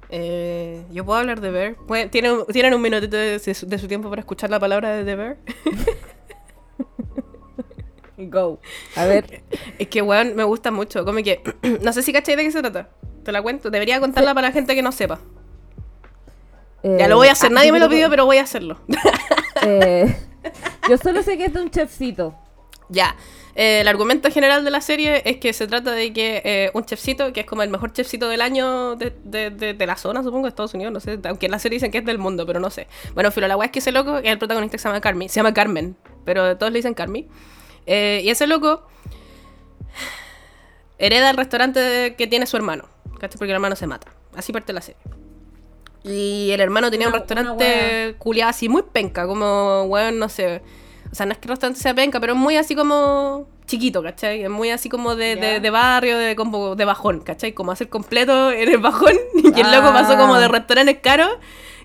Eh, 0.10 0.86
yo 0.92 1.06
puedo 1.06 1.20
hablar 1.20 1.40
de 1.40 1.52
Bear. 1.52 1.76
¿Tienen, 2.10 2.46
¿Tienen 2.52 2.74
un 2.74 2.82
minutito 2.82 3.16
de, 3.16 3.38
de, 3.38 3.78
su 3.78 3.88
tiempo 3.88 4.10
para 4.10 4.22
escuchar 4.22 4.50
la 4.50 4.60
palabra 4.60 4.90
de 4.90 5.04
The 5.04 5.16
Bear? 5.16 5.38
Go. 8.28 8.60
A 8.96 9.06
ver. 9.06 9.42
Es 9.78 9.88
que, 9.88 10.02
weón, 10.02 10.36
me 10.36 10.44
gusta 10.44 10.72
mucho. 10.72 11.06
Como 11.06 11.24
que. 11.24 11.42
no 11.82 11.94
sé 11.94 12.04
si 12.04 12.12
cacháis 12.12 12.38
de 12.38 12.44
qué 12.44 12.52
se 12.52 12.62
trata. 12.62 12.90
Te 13.24 13.32
la 13.32 13.42
cuento. 13.42 13.70
Debería 13.70 14.00
contarla 14.00 14.34
para 14.34 14.48
la 14.48 14.54
gente 14.54 14.76
que 14.76 14.82
no 14.82 14.92
sepa. 14.92 15.20
ya 16.84 17.08
lo 17.08 17.16
voy 17.16 17.30
a 17.30 17.34
hacer. 17.34 17.52
Eh, 17.52 17.54
Nadie 17.54 17.72
me 17.72 17.80
lo 17.80 17.90
pidió, 17.90 18.10
pero 18.10 18.26
voy 18.26 18.38
a 18.38 18.44
hacerlo. 18.44 18.80
Eh, 19.62 20.16
yo 20.90 20.98
solo 20.98 21.22
sé 21.22 21.38
que 21.38 21.44
es 21.44 21.54
de 21.54 21.62
un 21.62 21.70
chefcito. 21.70 22.34
Ya. 22.88 23.18
Eh, 23.56 23.82
el 23.82 23.90
argumento 23.90 24.32
general 24.32 24.64
de 24.64 24.72
la 24.72 24.80
serie 24.80 25.22
es 25.26 25.36
que 25.36 25.52
se 25.52 25.68
trata 25.68 25.92
de 25.92 26.14
que 26.14 26.72
un 26.74 26.86
chefcito, 26.86 27.34
que 27.34 27.42
es 27.42 27.46
como 27.46 27.62
el 27.62 27.70
mejor 27.70 27.92
chefcito 27.92 28.30
del 28.30 28.40
año 28.40 28.96
de, 28.96 29.12
de, 29.22 29.86
la 29.86 29.98
zona, 29.98 30.24
supongo, 30.24 30.44
de 30.44 30.50
Estados 30.50 30.74
Unidos, 30.76 30.94
no 30.94 31.02
sé, 31.02 31.20
aunque 31.26 31.48
en 31.48 31.52
la 31.52 31.60
serie 31.60 31.76
dicen 31.76 31.92
que 31.92 31.98
es 31.98 32.06
del 32.06 32.20
mundo, 32.20 32.46
pero 32.46 32.62
no 32.62 32.70
sé. 32.70 32.88
Bueno, 33.16 33.32
filo, 33.32 33.50
la 33.50 33.58
weá 33.58 33.66
es 33.66 33.72
que 33.74 33.80
ese 33.80 33.92
loco, 33.92 34.20
es 34.20 34.32
el 34.32 34.38
protagonista 34.38 34.78
que 34.78 34.82
se 34.82 34.88
llama 34.88 35.02
Carmen, 35.02 35.28
se 35.28 35.36
llama 35.36 35.54
Carmen, 35.54 35.98
pero 36.24 36.56
todos 36.58 36.72
le 36.72 36.80
dicen 36.80 36.94
Carmen. 36.94 37.28
Eh, 37.92 38.22
y 38.24 38.30
ese 38.30 38.46
loco 38.46 38.84
hereda 41.00 41.32
el 41.32 41.38
restaurante 41.38 42.14
que 42.16 42.28
tiene 42.28 42.46
su 42.46 42.56
hermano. 42.56 42.86
¿Cachai? 43.20 43.40
Porque 43.40 43.52
el 43.52 43.56
hermano 43.56 43.76
se 43.76 43.88
mata. 43.88 44.12
Así 44.36 44.54
parte 44.54 44.72
la 44.74 44.82
serie. 44.82 45.02
Y 46.04 46.52
el 46.52 46.62
hermano 46.62 46.92
tenía 46.92 47.08
un 47.08 47.14
restaurante 47.14 48.16
culiado 48.20 48.52
así, 48.52 48.70
muy 48.70 48.84
penca, 48.84 49.26
como, 49.26 49.84
weón, 49.86 50.20
no 50.20 50.30
sé. 50.30 50.62
O 51.12 51.16
sea, 51.16 51.26
no 51.26 51.32
es 51.32 51.40
que 51.40 51.48
el 51.48 51.50
restaurante 51.50 51.82
sea 51.82 51.96
penca, 51.96 52.20
pero 52.20 52.34
es 52.34 52.40
muy 52.40 52.58
así 52.58 52.76
como 52.76 53.48
chiquito, 53.66 54.04
¿cachai? 54.04 54.44
Es 54.44 54.50
muy 54.52 54.70
así 54.70 54.88
como 54.88 55.16
de, 55.16 55.60
de, 55.60 55.70
barrio, 55.72 56.18
de, 56.18 56.36
como 56.36 56.76
de 56.76 56.86
bajón, 56.86 57.22
¿cachai? 57.22 57.54
Como 57.54 57.72
hacer 57.72 57.90
completo 57.90 58.52
en 58.52 58.70
el 58.70 58.78
bajón. 58.78 59.14
Y 59.34 59.60
el 59.60 59.72
loco 59.72 59.92
pasó 59.92 60.16
como 60.16 60.38
de 60.38 60.46
ah. 60.46 60.48
restaurantes 60.48 61.00
caros 61.02 61.32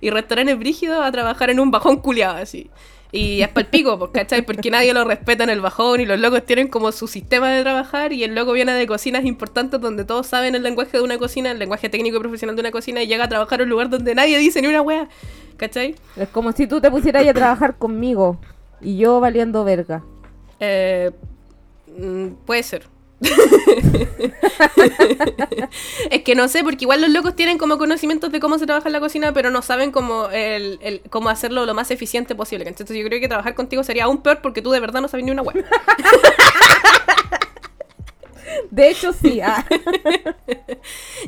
y 0.03 0.11
restaurantes 0.11 0.59
brígidos 0.59 1.03
a 1.03 1.11
trabajar 1.11 1.49
en 1.49 1.61
un 1.61 1.71
bajón 1.71 1.97
culiado, 1.97 2.37
así. 2.37 2.71
Y 3.17 3.43
es 3.43 3.49
palpico, 3.49 3.97
pues, 3.97 4.11
¿cachai? 4.11 4.43
Porque 4.43 4.73
nadie 4.73 4.93
lo 4.93 5.05
respeta 5.05 5.45
en 5.45 5.51
el 5.51 5.61
bajón 5.61 6.01
y 6.01 6.05
los 6.05 6.19
locos 6.19 6.45
tienen 6.45 6.67
como 6.67 6.91
su 6.91 7.07
sistema 7.07 7.49
de 7.49 7.63
trabajar 7.63 8.13
y 8.13 8.25
el 8.25 8.35
loco 8.35 8.51
viene 8.51 8.73
de 8.73 8.89
cocinas 8.89 9.25
importantes 9.25 9.81
donde 9.81 10.05
todos 10.05 10.27
saben 10.27 10.57
el 10.57 10.65
lenguaje 10.65 10.97
de 10.97 11.05
una 11.05 11.17
cocina, 11.17 11.53
el 11.53 11.61
lenguaje 11.61 11.89
técnico 11.89 12.17
y 12.17 12.19
profesional 12.19 12.57
de 12.57 12.61
una 12.63 12.73
cocina 12.73 13.05
y 13.05 13.07
llega 13.07 13.23
a 13.23 13.29
trabajar 13.29 13.61
en 13.61 13.67
un 13.67 13.71
lugar 13.71 13.89
donde 13.89 14.17
nadie 14.17 14.37
dice 14.39 14.61
ni 14.61 14.67
una 14.67 14.83
wea, 14.83 15.09
¿cachai? 15.57 15.95
Es 16.17 16.29
como 16.31 16.51
si 16.51 16.67
tú 16.67 16.81
te 16.81 16.91
pusieras 16.91 17.25
a 17.25 17.33
trabajar 17.33 17.79
conmigo 17.79 18.41
y 18.81 18.97
yo 18.97 19.21
valiendo 19.21 19.63
verga. 19.63 20.03
Eh, 20.59 21.13
mm, 21.97 22.31
puede 22.45 22.65
ser. 22.65 22.94
Es 26.11 26.23
que 26.23 26.35
no 26.35 26.49
sé, 26.49 26.65
porque 26.65 26.85
igual 26.85 27.01
los 27.01 27.11
locos 27.11 27.37
tienen 27.37 27.59
como 27.59 27.79
conocimientos 27.79 28.33
de 28.33 28.41
cómo 28.41 28.59
se 28.59 28.67
trabaja 28.67 28.89
en 28.89 28.93
la 28.93 29.01
cocina, 29.01 29.33
pero 29.33 29.51
no 29.51 29.63
saben 29.63 29.93
cómo, 29.93 30.29
el, 30.31 31.01
cómo 31.11 31.29
hacerlo 31.29 31.65
lo 31.67 31.75
más 31.75 31.91
eficiente 31.91 32.35
posible. 32.35 32.69
Entonces 32.69 32.97
yo 32.97 33.05
creo 33.05 33.21
que 33.21 33.29
trabajar 33.29 33.55
contigo 33.55 33.85
sería 33.85 34.05
aún 34.05 34.23
peor 34.23 34.41
porque 34.43 34.63
tú 34.63 34.71
de 34.71 34.81
verdad 34.81 35.01
no 35.01 35.09
sabes 35.09 35.25
ni 35.25 35.33
una 35.33 35.43
web. 35.43 35.65
De 38.71 38.91
hecho, 38.91 39.13
sí. 39.13 39.41
Ah. 39.41 39.65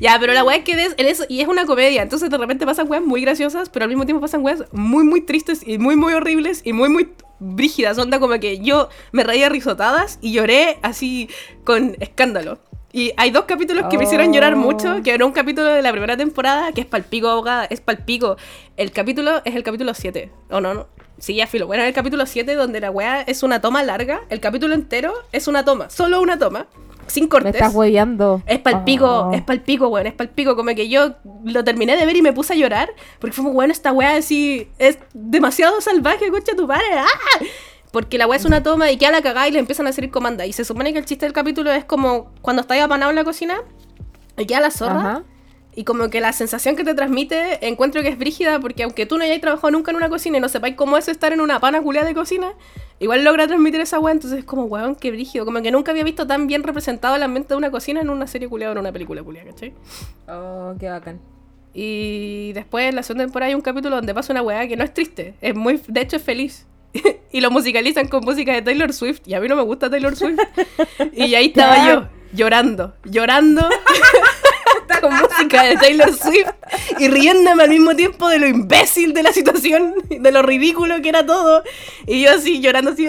ya, 0.01 0.17
pero 0.19 0.33
la 0.33 0.45
weá 0.45 0.57
es 0.57 0.65
que 0.65 0.73
es, 0.97 1.27
y 1.29 1.41
es 1.41 1.49
una 1.49 1.67
comedia. 1.67 2.03
Entonces 2.03 2.31
de 2.31 2.39
repente 2.39 2.67
pasan 2.67 2.91
weas 2.91 3.05
muy 3.05 3.21
graciosas, 3.21 3.69
pero 3.69 3.85
al 3.85 3.89
mismo 3.89 4.05
tiempo 4.05 4.21
pasan 4.21 4.43
weas 4.43 4.65
muy, 4.73 5.05
muy 5.05 5.21
tristes 5.21 5.67
y 5.67 5.79
muy, 5.79 5.97
muy 5.97 6.13
horribles 6.15 6.63
y 6.65 6.73
muy, 6.73 6.89
muy 6.89 7.09
brígidas. 7.39 7.99
Onda 7.99 8.19
como 8.19 8.39
que 8.39 8.59
yo 8.59 8.89
me 9.13 9.25
reía 9.25 9.49
risotadas 9.49 10.19
y 10.21 10.33
lloré 10.33 10.79
así 10.83 11.29
con 11.65 11.97
escándalo. 12.01 12.59
Y 12.93 13.13
hay 13.19 13.31
dos 13.31 13.45
capítulos 13.45 13.87
que 13.91 13.99
me 13.99 14.05
hicieron 14.05 14.33
llorar 14.33 14.55
oh. 14.55 14.59
mucho, 14.59 15.03
que 15.03 15.13
era 15.13 15.27
un 15.27 15.33
capítulo 15.33 15.67
de 15.67 15.83
la 15.83 15.91
primera 15.91 16.17
temporada, 16.17 16.73
que 16.73 16.81
es 16.81 16.87
palpico 16.87 17.29
abogada, 17.29 17.67
es 17.67 17.81
palpico. 17.81 18.37
El 18.77 18.91
capítulo 18.91 19.43
es 19.45 19.55
el 19.55 19.63
capítulo 19.63 19.93
7. 19.93 20.31
O 20.51 20.61
no, 20.61 20.73
no. 20.73 20.87
Sí, 21.19 21.35
ya 21.35 21.47
filo. 21.47 21.67
Bueno, 21.67 21.83
es 21.83 21.89
el 21.89 21.95
capítulo 21.95 22.25
7 22.25 22.55
donde 22.55 22.81
la 22.81 22.91
weá 22.91 23.23
es 23.23 23.43
una 23.43 23.61
toma 23.61 23.83
larga. 23.83 24.23
El 24.31 24.41
capítulo 24.41 24.75
entero 24.75 25.13
es 25.33 25.47
una 25.47 25.65
toma, 25.65 25.91
solo 25.91 26.21
una 26.21 26.39
toma 26.39 26.69
sin 27.07 27.29
cortes. 27.29 27.53
Me 27.53 27.59
estás 27.59 27.75
hueveando. 27.75 28.43
Es 28.47 28.59
palpico, 28.59 29.07
oh. 29.07 29.33
es 29.33 29.43
palpico, 29.43 29.89
weón, 29.89 30.07
es 30.07 30.15
palpico. 30.15 30.57
Como 30.57 30.75
que 30.75 30.89
yo 30.89 31.15
lo 31.45 31.65
terminé 31.65 31.97
de 31.97 32.07
ver 32.07 32.17
y 32.17 32.23
me 32.23 32.33
puse 32.33 32.53
a 32.53 32.57
llorar. 32.57 32.91
Porque 33.19 33.35
fue 33.35 33.45
como, 33.45 33.57
weón, 33.57 33.71
esta 33.71 33.93
weá 33.93 34.17
así 34.17 34.69
es 34.79 34.99
demasiado 35.15 35.81
salvaje, 35.81 36.27
escucha 36.27 36.55
tu 36.57 36.67
padre. 36.67 36.85
¡Ah! 36.97 37.45
Porque 37.93 38.19
la 38.19 38.27
weá 38.27 38.39
es 38.39 38.45
una 38.45 38.63
toma 38.63 38.91
y 38.91 38.97
queda 38.97 39.11
la 39.11 39.23
cagada 39.23 39.49
y 39.49 39.53
le 39.53 39.59
empiezan 39.59 39.87
a 39.87 39.91
hacer 39.91 40.11
comanda. 40.11 40.45
Y 40.47 40.53
se 40.53 40.65
supone 40.65 40.93
que 40.93 40.99
el 40.99 41.07
chiste 41.07 41.25
del 41.27 41.33
capítulo 41.33 41.73
es 41.73 41.85
como 41.85 42.33
cuando 42.43 42.61
está 42.63 42.83
apanado 42.83 43.11
en 43.11 43.17
la 43.17 43.25
cocina 43.25 43.57
y 44.37 44.45
queda 44.47 44.61
la 44.61 44.71
zorra. 44.71 45.23
Y 45.79 45.85
como 45.85 46.09
que 46.09 46.23
la 46.23 46.33
sensación 46.33 46.75
que 46.75 46.85
te 46.85 46.95
transmite, 46.95 47.67
encuentro 47.69 48.01
que 48.01 48.09
es 48.09 48.19
brígida, 48.19 48.59
porque 48.59 48.83
aunque 48.83 49.05
tú 49.05 49.19
no 49.19 49.25
hayas 49.25 49.41
trabajado 49.43 49.71
nunca 49.71 49.91
en 49.91 49.99
una 49.99 50.09
cocina 50.09 50.39
y 50.39 50.41
no 50.41 50.49
sepáis 50.49 50.75
cómo 50.75 50.97
es 50.97 51.07
estar 51.07 51.35
en 51.35 51.43
una 51.43 51.61
pana 51.61 51.83
culiada 51.83 52.09
de 52.09 52.15
cocina, 52.15 52.55
igual 52.99 53.25
logra 53.25 53.47
transmitir 53.47 53.83
esa 53.83 54.01
weá, 54.01 54.13
entonces 54.13 54.39
es 54.39 54.45
como, 54.47 54.65
weón, 54.65 54.95
qué 54.95 55.11
brígido. 55.11 55.45
Como 55.45 55.61
que 55.61 55.71
nunca 55.71 55.93
había 55.93 56.03
visto 56.03 56.27
tan 56.27 56.47
bien 56.47 56.63
representado 56.63 57.15
el 57.15 57.23
ambiente 57.23 57.51
de 57.51 57.59
una 57.59 57.71
cocina 57.71 58.01
en 58.01 58.09
una 58.09 58.27
serie 58.27 58.49
culiada 58.49 58.73
o 58.73 58.75
en 58.75 58.79
una 58.79 58.91
película 58.91 59.23
culiada, 59.23 59.51
¿cachai? 59.51 59.75
Oh, 60.29 60.75
qué 60.81 60.89
bacán. 60.89 61.21
Y 61.75 62.55
después 62.55 62.89
en 62.89 62.97
la 62.97 63.03
segunda 63.03 63.25
temporada 63.25 63.51
hay 63.51 63.55
un 63.55 63.61
capítulo 63.61 63.97
donde 63.97 64.15
pasa 64.15 64.33
una 64.33 64.41
weá 64.41 64.67
que 64.67 64.79
no 64.79 64.83
es 64.83 64.95
triste, 64.95 65.35
es 65.43 65.55
muy, 65.55 65.79
de 65.87 66.01
hecho 66.01 66.17
es 66.17 66.23
feliz. 66.23 66.67
y 67.31 67.43
lo 67.43 67.51
musicalizan 67.51 68.09
con 68.09 68.25
música 68.25 68.55
de 68.55 68.63
Taylor 68.63 68.95
Swift, 68.95 69.21
y 69.27 69.35
a 69.35 69.41
mí 69.41 69.49
no 69.49 69.57
me 69.57 69.63
gusta 69.63 69.91
Taylor 69.91 70.17
Swift. 70.17 70.39
y 71.13 71.35
ahí 71.35 71.49
estaba 71.49 71.87
yo, 71.87 72.09
llorando, 72.33 72.95
llorando. 73.05 73.69
con 75.01 75.15
música 75.15 75.65
de 75.65 75.77
Taylor 75.77 76.13
Swift 76.13 76.51
y 76.99 77.09
riéndome 77.09 77.65
al 77.65 77.71
mismo 77.71 77.95
tiempo 77.95 78.29
de 78.29 78.39
lo 78.39 78.47
imbécil 78.47 79.13
de 79.13 79.23
la 79.23 79.33
situación, 79.33 79.95
de 80.09 80.33
lo 80.33 80.43
ridículo 80.43 81.01
que 81.03 81.09
era 81.09 81.25
todo. 81.25 81.63
Y 82.07 82.23
yo 82.23 82.31
así 82.33 82.61
llorando 82.61 82.93
así. 82.93 83.09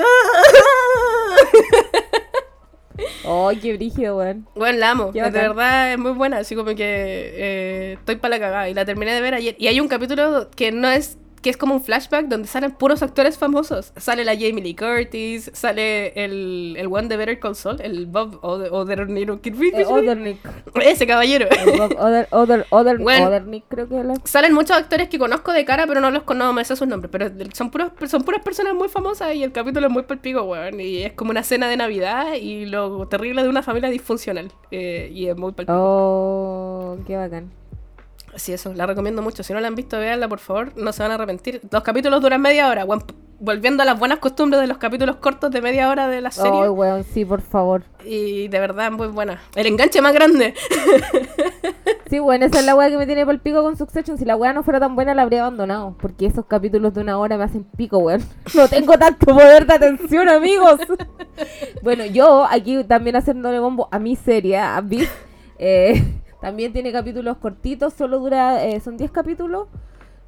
Oh, 3.26 3.52
qué 3.62 3.74
brígido, 3.74 4.18
weón. 4.18 4.48
Bueno, 4.56 4.80
la 4.80 4.92
amo. 4.92 5.12
De 5.12 5.30
verdad 5.30 5.94
es 5.94 6.00
muy 6.00 6.12
buena. 6.12 6.38
Así 6.38 6.56
como 6.56 6.74
que 6.76 6.76
eh, 6.80 7.94
estoy 8.00 8.16
para 8.16 8.38
la 8.38 8.40
cagada. 8.40 8.70
Y 8.70 8.74
la 8.74 8.86
terminé 8.86 9.14
de 9.14 9.22
ver 9.22 9.34
ayer. 9.34 9.56
Y 9.60 9.68
hay 9.68 9.80
un 9.80 9.88
capítulo 9.88 10.50
que 10.56 10.72
no 10.72 10.90
es. 10.90 11.18
Que 11.48 11.52
es 11.52 11.56
como 11.58 11.76
un 11.76 11.82
flashback 11.82 12.28
donde 12.28 12.46
salen 12.46 12.72
puros 12.72 13.02
actores 13.02 13.38
famosos. 13.38 13.94
Sale 13.96 14.26
la 14.26 14.34
Jamie 14.34 14.62
Lee 14.62 14.76
Curtis, 14.76 15.50
sale 15.54 16.12
el, 16.22 16.76
el 16.78 16.88
one 16.88 17.08
de 17.08 17.16
Better 17.16 17.40
Call 17.40 17.56
Saul, 17.56 17.80
el 17.80 18.06
Bob 18.06 18.40
Oder- 18.44 18.70
Odenkirk. 18.74 19.46
Eh, 19.74 19.86
Odernick. 19.86 20.40
Ese 20.82 21.08
caballero. 21.08 21.48
El 21.50 21.78
Bob 21.80 21.94
Oder, 21.98 22.28
Oder, 22.32 22.66
Oder, 22.70 22.98
Bueno. 22.98 23.28
Odernick, 23.28 23.64
creo 23.70 23.88
que 23.88 23.98
es 23.98 24.06
la- 24.06 24.16
Salen 24.26 24.54
muchos 24.54 24.76
actores 24.76 25.08
que 25.08 25.18
conozco 25.18 25.54
de 25.54 25.64
cara, 25.64 25.88
pero 25.88 26.02
no 26.02 26.12
los 26.12 26.24
conozco, 26.24 26.48
no 26.48 26.52
me 26.52 26.66
sé 26.66 26.76
sus 26.76 26.86
nombres. 26.88 27.10
Pero 27.12 27.30
son, 27.54 27.72
puros, 27.72 27.92
son 28.10 28.24
puras 28.24 28.42
personas 28.44 28.74
muy 28.74 28.90
famosas 28.90 29.34
y 29.34 29.44
el 29.44 29.54
capítulo 29.54 29.88
es 29.88 29.94
muy 29.94 30.04
palpico, 30.04 30.42
weón. 30.44 30.82
Y 30.82 31.04
es 31.04 31.14
como 31.14 31.32
una 31.32 31.44
cena 31.44 31.70
de 31.70 31.78
Navidad 31.78 32.34
y 32.34 32.66
lo 32.66 33.08
terrible 33.08 33.42
de 33.44 33.48
una 33.48 33.64
familia 33.64 33.90
disfuncional. 33.90 34.52
Eh, 34.72 35.10
y 35.14 35.28
es 35.28 35.38
muy 35.38 35.54
palpico. 35.54 35.78
Oh, 35.80 36.98
qué 37.08 37.16
bacán. 37.16 37.52
Sí, 38.38 38.54
eso, 38.54 38.74
la 38.74 38.86
recomiendo 38.86 39.22
mucho. 39.22 39.44
Si 39.44 39.52
no 39.54 39.60
la 39.60 39.68
han 39.68 39.76
visto, 39.76 39.98
véanla, 40.00 40.28
por 40.28 40.40
favor. 40.40 40.72
No 40.78 40.94
se 40.94 41.04
van 41.04 41.12
a 41.12 41.16
arrepentir. 41.16 41.62
Los 41.72 41.84
capítulos 41.84 42.22
duran 42.22 42.42
media 42.42 42.70
hora. 42.70 42.86
weón. 42.86 43.04
Volviendo 43.40 43.84
a 43.84 43.86
las 43.86 44.00
buenas 44.00 44.18
costumbres 44.18 44.60
de 44.62 44.66
los 44.68 44.80
capítulos 44.80 45.18
cortos 45.18 45.52
de 45.52 45.62
media 45.62 45.90
hora 45.90 46.08
de 46.08 46.22
la 46.22 46.32
serie. 46.32 46.68
Oh, 46.68 46.72
weón, 46.72 47.04
sí, 47.04 47.24
por 47.24 47.42
favor. 47.42 47.84
Y 48.04 48.48
de 48.48 48.60
verdad, 48.60 48.92
muy 48.92 49.08
buena. 49.08 49.40
El 49.56 49.68
enganche 49.68 50.02
más 50.02 50.14
grande. 50.14 50.54
Sí, 52.10 52.20
bueno, 52.20 52.46
esa 52.46 52.60
es 52.60 52.66
la 52.66 52.74
weá 52.74 52.90
que 52.90 52.98
me 52.98 53.06
tiene 53.06 53.26
por 53.26 53.34
el 53.34 53.42
pico 53.42 53.62
con 53.62 53.76
Succession. 53.76 54.18
Si 54.18 54.24
la 54.24 54.38
weá 54.38 54.54
no 54.54 54.64
fuera 54.64 54.80
tan 54.80 54.96
buena, 54.96 55.14
la 55.14 55.24
habría 55.24 55.42
abandonado. 55.42 55.94
Porque 56.00 56.26
esos 56.26 56.46
capítulos 56.46 56.94
de 56.94 57.02
una 57.02 57.18
hora 57.18 57.38
me 57.38 57.44
hacen 57.44 57.66
pico, 57.66 57.98
weón. 57.98 58.24
No 58.56 58.68
tengo 58.70 58.98
tanto 58.98 59.26
poder 59.26 59.66
de 59.66 59.74
atención, 59.74 60.30
amigos. 60.30 60.80
bueno, 61.84 62.06
yo 62.06 62.46
aquí 62.50 62.82
también 62.86 63.18
haciéndole 63.18 63.60
bombo 63.60 63.90
a 63.92 64.00
mi 64.00 64.16
serie, 64.16 64.58
a 64.58 64.80
Beef, 64.80 65.12
eh, 65.60 66.02
también 66.42 66.74
tiene 66.74 66.92
capítulos 66.92 67.38
cortitos, 67.38 67.94
solo 67.94 68.20
dura, 68.20 68.66
eh, 68.66 68.80
son 68.80 68.98
10 68.98 69.12
capítulos. 69.12 69.68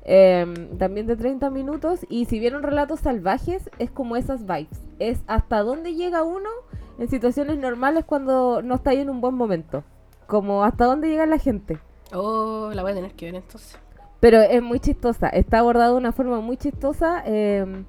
eh, 0.06 0.46
también 0.80 1.06
de 1.08 1.16
30 1.18 1.50
minutos 1.50 2.00
y 2.10 2.26
si 2.26 2.40
vieron 2.40 2.64
relatos 2.64 3.02
salvajes 3.02 3.70
es 3.80 3.92
como 3.92 4.16
esas 4.16 4.46
vibes 4.48 4.82
es 4.98 5.22
hasta 5.28 5.60
dónde 5.62 5.94
llega 5.94 6.24
uno 6.24 6.50
en 6.98 7.10
situaciones 7.10 7.60
normales 7.60 8.06
cuando 8.06 8.62
no 8.62 8.76
está 8.76 8.92
ahí 8.92 9.00
en 9.00 9.10
un 9.10 9.20
buen 9.22 9.36
momento 9.36 9.84
como 10.26 10.64
hasta 10.64 10.86
dónde 10.86 11.10
llega 11.10 11.26
la 11.26 11.38
gente. 11.40 11.80
Oh, 12.14 12.72
la 12.74 12.82
voy 12.84 12.92
a 12.92 12.96
tener 12.96 13.14
que 13.14 13.26
ver 13.26 13.36
entonces. 13.36 13.78
Pero 14.20 14.40
es 14.42 14.62
muy 14.62 14.80
chistosa, 14.80 15.28
está 15.30 15.60
abordado 15.60 15.94
de 15.94 15.98
una 15.98 16.12
forma 16.12 16.40
muy 16.42 16.58
chistosa, 16.58 17.24
eh, 17.26 17.84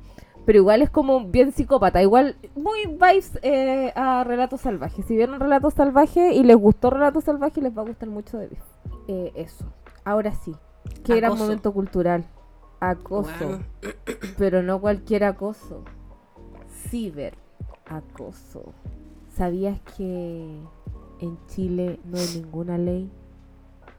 pero 0.47 0.59
igual 0.59 0.83
es 0.83 0.91
como 0.91 1.25
bien 1.27 1.53
psicópata, 1.53 2.03
igual 2.03 2.37
muy 2.57 2.87
vibes 2.87 3.39
eh, 3.43 3.93
a 3.95 4.25
Relatos 4.25 4.63
Salvajes. 4.63 5.05
Si 5.07 5.17
vieron 5.17 5.39
Relatos 5.41 5.75
Salvajes 5.75 6.35
y 6.35 6.43
les 6.43 6.57
gustó 6.57 6.91
Relatos 6.91 7.25
Salvajes, 7.25 7.63
les 7.63 7.77
va 7.77 7.83
a 7.83 7.87
gustar 7.87 8.09
mucho 8.09 8.39
de. 8.39 8.49
Eh, 9.09 9.33
eso, 9.35 9.65
ahora 10.05 10.33
sí, 10.33 10.55
qué 11.05 11.17
gran 11.17 11.33
Acoso. 11.33 11.45
momento 11.45 11.73
cultural. 11.73 12.25
Acoso, 12.81 13.31
Bueno. 13.39 13.65
pero 14.39 14.63
no 14.63 14.81
cualquier 14.81 15.25
acoso, 15.25 15.85
ciber 16.89 17.35
acoso. 17.87 18.73
¿Sabías 19.37 19.79
que 19.97 20.59
en 21.21 21.39
Chile 21.49 22.01
no 22.05 22.19
hay 22.19 22.27
ninguna 22.43 22.79
ley 22.79 23.11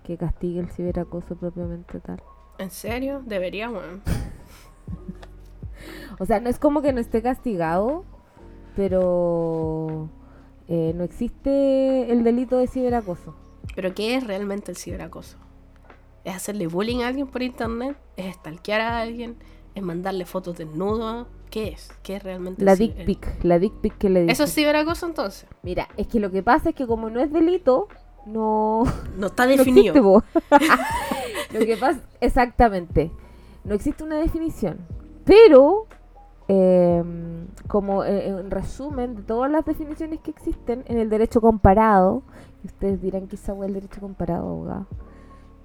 que 0.04 0.17
castigue 0.17 0.60
el 0.60 0.69
ciberacoso 0.69 1.36
propiamente 1.36 1.99
tal? 1.99 2.21
¿En 2.58 2.71
serio? 2.71 3.21
Debería, 3.25 3.69
weón. 3.69 4.01
O 6.20 6.26
sea, 6.26 6.39
no 6.39 6.50
es 6.50 6.60
como 6.60 6.82
que 6.82 6.94
no 6.94 7.00
esté 7.00 7.22
castigado, 7.22 8.06
pero 8.76 10.10
eh, 10.67 10.94
no 10.96 11.04
existe 11.04 12.12
el 12.12 12.24
delito 12.24 12.58
de 12.58 12.67
ciberacoso. 12.67 13.36
¿Pero 13.76 13.94
qué 13.94 14.15
es 14.15 14.26
realmente 14.26 14.72
el 14.72 14.78
ciberacoso? 14.78 15.38
¿Es 16.24 16.36
hacerle 16.36 16.67
bullying 16.67 17.02
a 17.02 17.08
alguien 17.08 17.28
por 17.28 17.41
internet? 17.41 17.98
¿Es 18.15 18.36
stalkear 18.36 18.82
a 18.82 19.00
alguien? 19.02 19.38
¿Es 19.74 19.82
mandarle 19.82 20.26
fotos 20.26 20.58
desnudos? 20.58 21.28
¿Qué 21.50 21.70
es? 21.70 21.91
¿Qué 22.04 22.15
es 22.15 22.24
realmente 22.24 22.63
La 22.63 22.74
el 22.74 22.78
dick 22.78 23.06
pic, 23.06 23.44
la 23.44 23.60
dick 23.60 23.74
pic 23.82 23.98
que 23.98 24.10
le. 24.10 24.32
¿Eso 24.32 24.46
es 24.46 24.54
ciberacoso 24.54 25.06
entonces? 25.06 25.48
Mira, 25.63 25.89
es 25.98 26.08
que 26.08 26.20
lo 26.20 26.32
que 26.32 26.44
pasa 26.44 26.70
es 26.70 26.76
que 26.76 26.88
como 26.88 27.10
no 27.10 27.20
es 27.20 27.32
delito, 27.32 27.88
no, 28.26 28.84
No 29.17 29.28
está 29.28 29.46
no 29.46 29.52
existe, 29.52 29.72
definido. 29.72 30.24
Lo 31.54 31.60
que 31.65 31.76
pasa, 31.76 32.02
exactamente, 32.22 33.12
no 33.65 33.76
existe 33.76 34.04
una 34.04 34.15
definición. 34.17 34.80
Pero, 35.32 35.88
eh, 36.50 37.02
como 37.70 38.04
eh, 38.04 38.28
en 38.28 38.52
resumen 38.52 39.15
de 39.15 39.22
todas 39.22 39.50
las 39.50 39.63
definiciones 39.63 40.20
que 40.20 40.30
existen 40.30 40.84
en 40.88 40.98
el 40.98 41.10
derecho 41.10 41.39
comparado, 41.39 42.24
y 42.62 42.67
ustedes 42.67 43.02
dirán 43.02 43.30
que 43.30 43.38
esa 43.38 43.54
el 43.54 43.74
derecho 43.74 44.02
comparado, 44.02 44.50
abogado, 44.50 44.88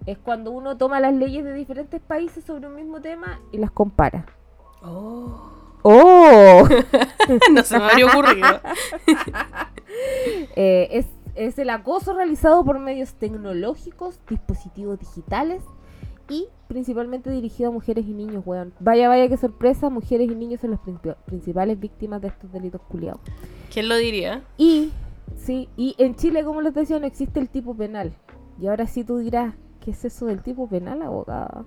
es 0.06 0.18
cuando 0.18 0.52
uno 0.52 0.76
toma 0.76 1.00
las 1.00 1.12
leyes 1.14 1.42
de 1.42 1.52
diferentes 1.52 2.00
países 2.00 2.44
sobre 2.44 2.68
un 2.68 2.76
mismo 2.76 3.00
tema 3.00 3.40
y 3.50 3.58
las 3.58 3.72
compara. 3.72 4.26
Oh. 4.84 5.50
¡Oh! 5.82 6.68
no 7.52 7.62
se 7.64 7.76
me 7.76 7.84
habría 7.86 8.06
ocurrido. 8.06 8.46
Eh, 10.56 10.88
es, 10.90 11.06
es 11.34 11.58
el 11.58 11.70
acoso 11.70 12.12
realizado 12.12 12.62
por 12.64 12.78
medios 12.78 13.14
tecnológicos, 13.14 14.20
dispositivos 14.28 14.98
digitales 14.98 15.62
y 16.28 16.46
principalmente 16.68 17.30
dirigido 17.30 17.70
a 17.70 17.72
mujeres 17.72 18.04
y 18.06 18.12
niños, 18.14 18.42
weón. 18.46 18.72
Vaya, 18.80 19.08
vaya, 19.08 19.28
qué 19.28 19.36
sorpresa, 19.36 19.88
mujeres 19.90 20.30
y 20.30 20.34
niños 20.34 20.60
son 20.60 20.72
las 20.72 20.80
princip- 20.80 21.16
principales 21.24 21.78
víctimas 21.78 22.20
de 22.22 22.28
estos 22.28 22.50
delitos 22.52 22.80
culiados. 22.82 23.20
¿Quién 23.72 23.88
lo 23.88 23.96
diría? 23.96 24.42
Y, 24.56 24.90
sí, 25.36 25.68
y 25.76 25.94
en 25.98 26.14
Chile, 26.16 26.44
como 26.44 26.60
les 26.62 26.74
decía, 26.74 26.98
no 26.98 27.06
existe 27.06 27.40
el 27.40 27.48
tipo 27.48 27.74
penal. 27.76 28.12
Y 28.60 28.66
ahora 28.66 28.86
sí 28.86 29.04
tú 29.04 29.18
dirás, 29.18 29.54
¿qué 29.80 29.90
es 29.92 30.04
eso 30.04 30.26
del 30.26 30.42
tipo 30.42 30.68
penal, 30.68 31.02
abogada? 31.02 31.64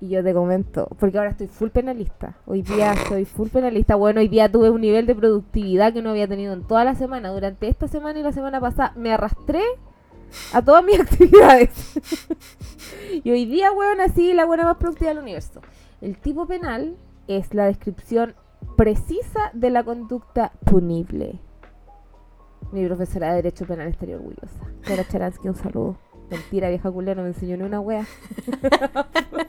Y 0.00 0.10
yo 0.10 0.22
te 0.22 0.32
comento, 0.32 0.86
porque 1.00 1.18
ahora 1.18 1.30
estoy 1.30 1.48
full 1.48 1.70
penalista. 1.70 2.36
Hoy 2.46 2.62
día 2.62 2.94
soy 3.08 3.24
full 3.24 3.48
penalista. 3.48 3.96
Bueno, 3.96 4.20
hoy 4.20 4.28
día 4.28 4.50
tuve 4.52 4.70
un 4.70 4.80
nivel 4.80 5.06
de 5.06 5.14
productividad 5.16 5.92
que 5.92 6.02
no 6.02 6.10
había 6.10 6.28
tenido 6.28 6.52
en 6.52 6.62
toda 6.64 6.84
la 6.84 6.94
semana. 6.94 7.30
Durante 7.30 7.66
esta 7.68 7.88
semana 7.88 8.20
y 8.20 8.22
la 8.22 8.30
semana 8.30 8.60
pasada 8.60 8.92
me 8.96 9.12
arrastré 9.12 9.60
a 10.52 10.62
todas 10.62 10.84
mis 10.84 11.00
actividades. 11.00 11.70
Y 13.24 13.30
hoy 13.30 13.46
día, 13.46 13.72
weón, 13.72 14.00
así 14.00 14.32
la 14.32 14.44
buena 14.44 14.64
más 14.64 14.76
productiva 14.76 15.10
del 15.10 15.18
universo. 15.18 15.60
El 16.00 16.16
tipo 16.18 16.46
penal 16.46 16.96
es 17.26 17.54
la 17.54 17.66
descripción 17.66 18.34
precisa 18.76 19.50
de 19.52 19.70
la 19.70 19.84
conducta 19.84 20.52
punible. 20.64 21.40
Mi 22.72 22.86
profesora 22.86 23.30
de 23.30 23.36
Derecho 23.36 23.66
Penal 23.66 23.88
estaría 23.88 24.16
orgullosa. 24.16 24.60
Clara 24.82 25.06
Charansky, 25.06 25.48
un 25.48 25.54
saludo. 25.54 25.96
Mentira, 26.30 26.68
vieja 26.68 26.90
culera, 26.90 27.14
no 27.14 27.22
me 27.22 27.28
enseñó 27.28 27.56
ni 27.56 27.62
una 27.62 27.80
wea. 27.80 28.06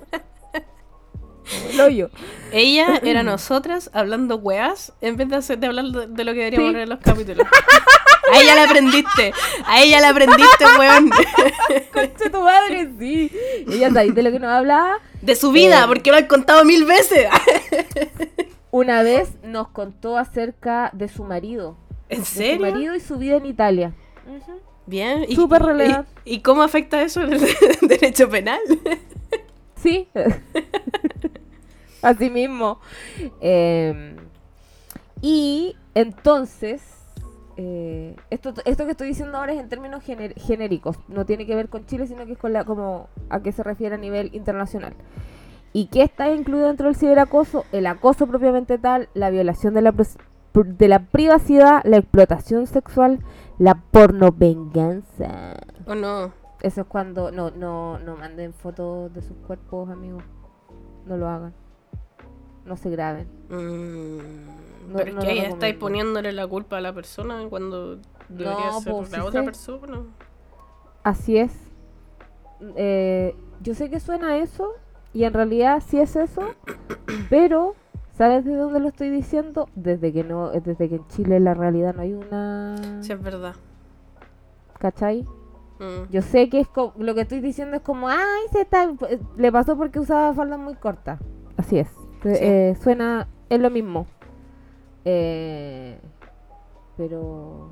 El 1.71 1.79
hoyo. 1.81 2.09
Ella 2.51 2.99
era 3.03 3.23
nosotras 3.23 3.89
hablando 3.93 4.35
weas 4.37 4.93
en 5.01 5.17
vez 5.17 5.29
de, 5.29 5.35
hacer- 5.37 5.59
de 5.59 5.67
hablar 5.67 5.85
de, 5.85 6.07
de 6.07 6.23
lo 6.23 6.33
que 6.33 6.39
deberíamos 6.39 6.65
Sí. 6.65 6.67
hablar 6.69 6.83
en 6.83 6.89
los 6.89 6.99
capítulos. 6.99 7.47
A 8.31 8.39
ella 8.39 8.53
la 8.53 8.63
aprendiste. 8.65 9.33
A 9.65 9.81
ella 9.81 10.01
la 10.01 10.09
aprendiste, 10.09 10.63
weón. 10.77 11.09
Concha 11.91 12.29
tu 12.31 12.41
madre, 12.43 12.87
sí. 12.99 13.31
Ella 13.67 13.89
de 13.89 14.21
lo 14.23 14.31
que 14.31 14.39
nos 14.39 14.51
hablaba. 14.51 14.99
De 15.23 15.35
su 15.35 15.51
vida, 15.51 15.83
Eh. 15.83 15.87
porque 15.87 16.11
lo 16.11 16.17
han 16.17 16.27
contado 16.27 16.63
mil 16.63 16.85
veces. 16.85 17.25
Una 18.69 19.01
vez 19.01 19.29
nos 19.43 19.69
contó 19.69 20.15
acerca 20.17 20.91
de 20.93 21.07
su 21.09 21.23
marido. 21.23 21.75
¿En 22.07 22.19
De 22.19 22.25
su 22.25 22.35
serio? 22.35 22.59
marido 22.71 22.95
y 22.95 22.99
su 22.99 23.17
vida 23.17 23.37
en 23.37 23.47
Italia. 23.47 23.93
Bien. 24.85 25.25
¿Y, 25.27 25.35
Súper 25.35 25.63
relevante. 25.63 26.11
y- 26.25 26.35
¿Y 26.35 26.41
cómo 26.41 26.61
afecta 26.61 27.01
eso 27.01 27.21
el 27.21 27.39
derecho 27.81 28.29
penal? 28.29 28.59
Sí. 29.81 30.07
Así 32.01 32.29
mismo. 32.29 32.79
Eh, 33.41 34.15
y 35.21 35.75
entonces, 35.95 36.81
eh, 37.57 38.15
esto, 38.29 38.53
esto 38.65 38.85
que 38.85 38.91
estoy 38.91 39.07
diciendo 39.09 39.37
ahora 39.37 39.53
es 39.53 39.59
en 39.59 39.67
términos 39.69 40.03
gener- 40.05 40.33
genéricos, 40.39 40.97
no 41.09 41.25
tiene 41.25 41.45
que 41.45 41.55
ver 41.55 41.67
con 41.69 41.85
Chile, 41.85 42.07
sino 42.07 42.25
que 42.25 42.33
es 42.33 42.37
con 42.37 42.53
la, 42.53 42.63
como 42.63 43.09
a 43.29 43.41
qué 43.41 43.51
se 43.51 43.63
refiere 43.63 43.95
a 43.95 43.97
nivel 43.97 44.33
internacional. 44.33 44.93
¿Y 45.73 45.87
qué 45.87 46.03
está 46.03 46.33
incluido 46.33 46.67
dentro 46.67 46.87
del 46.87 46.95
ciberacoso? 46.95 47.65
El 47.71 47.85
acoso 47.87 48.27
propiamente 48.27 48.77
tal, 48.77 49.09
la 49.13 49.29
violación 49.29 49.73
de 49.73 49.81
la, 49.81 49.93
de 50.53 50.87
la 50.87 50.99
privacidad, 50.99 51.81
la 51.83 51.97
explotación 51.97 52.65
sexual, 52.65 53.19
la 53.59 53.75
pornovenganza. 53.91 55.57
¿O 55.85 55.95
no? 55.95 56.31
Eso 56.61 56.81
es 56.81 56.87
cuando 56.87 57.31
no, 57.31 57.51
no, 57.51 57.99
no 57.99 58.17
manden 58.17 58.53
fotos 58.53 59.13
de 59.13 59.21
sus 59.21 59.37
cuerpos, 59.47 59.89
amigos. 59.89 60.23
No 61.05 61.15
lo 61.17 61.27
hagan. 61.29 61.53
No 62.65 62.75
se 62.75 62.89
graben. 62.89 63.27
Mm, 63.49 64.91
No- 64.91 64.97
pero 64.97 65.19
es 65.19 65.25
que 65.25 65.31
ahí 65.31 65.39
estáis 65.39 65.75
poniéndole 65.75 66.31
la 66.33 66.45
culpa 66.47 66.77
a 66.77 66.81
la 66.81 66.93
persona 66.93 67.45
cuando 67.49 67.97
debería 68.27 68.71
No, 68.71 68.81
ser 68.81 68.93
pues, 68.93 69.11
la 69.11 69.17
sí 69.21 69.23
otra 69.27 69.39
sé. 69.41 69.45
persona. 69.45 70.01
Así 71.03 71.37
es. 71.37 71.53
Eh, 72.75 73.35
yo 73.61 73.73
sé 73.73 73.89
que 73.89 73.99
suena 74.01 74.37
eso, 74.37 74.73
y 75.13 75.23
en 75.23 75.33
realidad 75.33 75.81
sí 75.85 75.99
es 75.99 76.15
eso, 76.17 76.41
pero 77.29 77.73
¿sabes 78.17 78.43
de 78.43 78.55
dónde 78.55 78.81
lo 78.81 78.89
estoy 78.89 79.09
diciendo? 79.09 79.69
Desde 79.75 80.11
que 80.11 80.23
no, 80.25 80.49
desde 80.49 80.89
que 80.89 80.95
en 80.95 81.07
Chile 81.07 81.39
la 81.39 81.53
realidad 81.53 81.95
no 81.95 82.01
hay 82.01 82.13
una, 82.13 82.75
Sí, 83.01 83.13
es 83.13 83.21
verdad. 83.23 83.55
¿cachai? 84.79 85.25
Mm. 85.79 86.11
Yo 86.11 86.21
sé 86.21 86.49
que 86.49 86.59
es 86.59 86.67
lo 86.97 87.15
que 87.15 87.21
estoy 87.21 87.39
diciendo 87.39 87.77
es 87.77 87.81
como, 87.83 88.09
ay, 88.09 88.17
se 88.51 88.61
está, 88.61 88.91
le 89.37 89.51
pasó 89.51 89.77
porque 89.77 89.99
usaba 89.99 90.33
falda 90.33 90.57
muy 90.57 90.75
corta. 90.75 91.19
Así 91.57 91.79
es. 91.79 91.87
Eh, 91.87 91.93
Sí. 92.23 92.29
eh, 92.41 92.77
suena, 92.81 93.27
es 93.49 93.59
lo 93.61 93.69
mismo. 93.69 94.05
Eh, 95.05 95.99
pero 96.97 97.69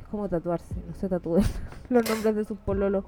es 0.00 0.06
como 0.06 0.28
tatuarse, 0.28 0.74
no 0.86 0.94
se 0.94 1.08
tatúen 1.08 1.44
los 1.90 2.08
nombres 2.08 2.34
de 2.34 2.44
sus 2.44 2.58
pololos, 2.58 3.04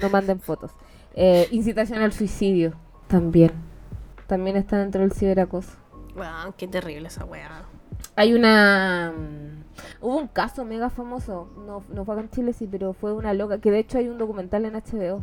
no 0.00 0.08
manden 0.10 0.38
fotos. 0.40 0.70
Eh, 1.14 1.48
incitación 1.50 2.00
al 2.00 2.12
suicidio, 2.12 2.74
también. 3.08 3.50
También 4.28 4.56
está 4.56 4.78
dentro 4.78 5.00
del 5.02 5.12
ciberacoso. 5.12 5.72
Wow, 6.14 6.54
qué 6.56 6.68
terrible 6.68 7.08
esa 7.08 7.24
weá. 7.24 7.64
Hay 8.16 8.34
una... 8.34 9.12
Hubo 10.00 10.16
un 10.16 10.28
caso 10.28 10.64
mega 10.64 10.90
famoso, 10.90 11.48
no, 11.66 11.82
no 11.88 12.04
fue 12.04 12.14
acá 12.14 12.22
en 12.22 12.30
Chile, 12.30 12.52
sí, 12.52 12.68
pero 12.70 12.92
fue 12.92 13.12
una 13.12 13.34
loca, 13.34 13.58
que 13.58 13.70
de 13.70 13.78
hecho 13.78 13.98
hay 13.98 14.08
un 14.08 14.18
documental 14.18 14.64
en 14.64 14.74
HBO, 14.74 15.22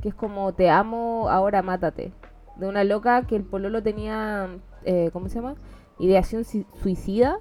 que 0.00 0.08
es 0.08 0.14
como 0.14 0.52
Te 0.52 0.70
amo, 0.70 1.28
ahora 1.28 1.62
mátate. 1.62 2.12
De 2.56 2.68
una 2.68 2.84
loca 2.84 3.26
que 3.26 3.36
el 3.36 3.44
pololo 3.44 3.82
tenía, 3.82 4.48
eh, 4.84 5.10
¿cómo 5.12 5.28
se 5.28 5.36
llama? 5.36 5.54
Ideación 5.98 6.44
suicida 6.44 7.38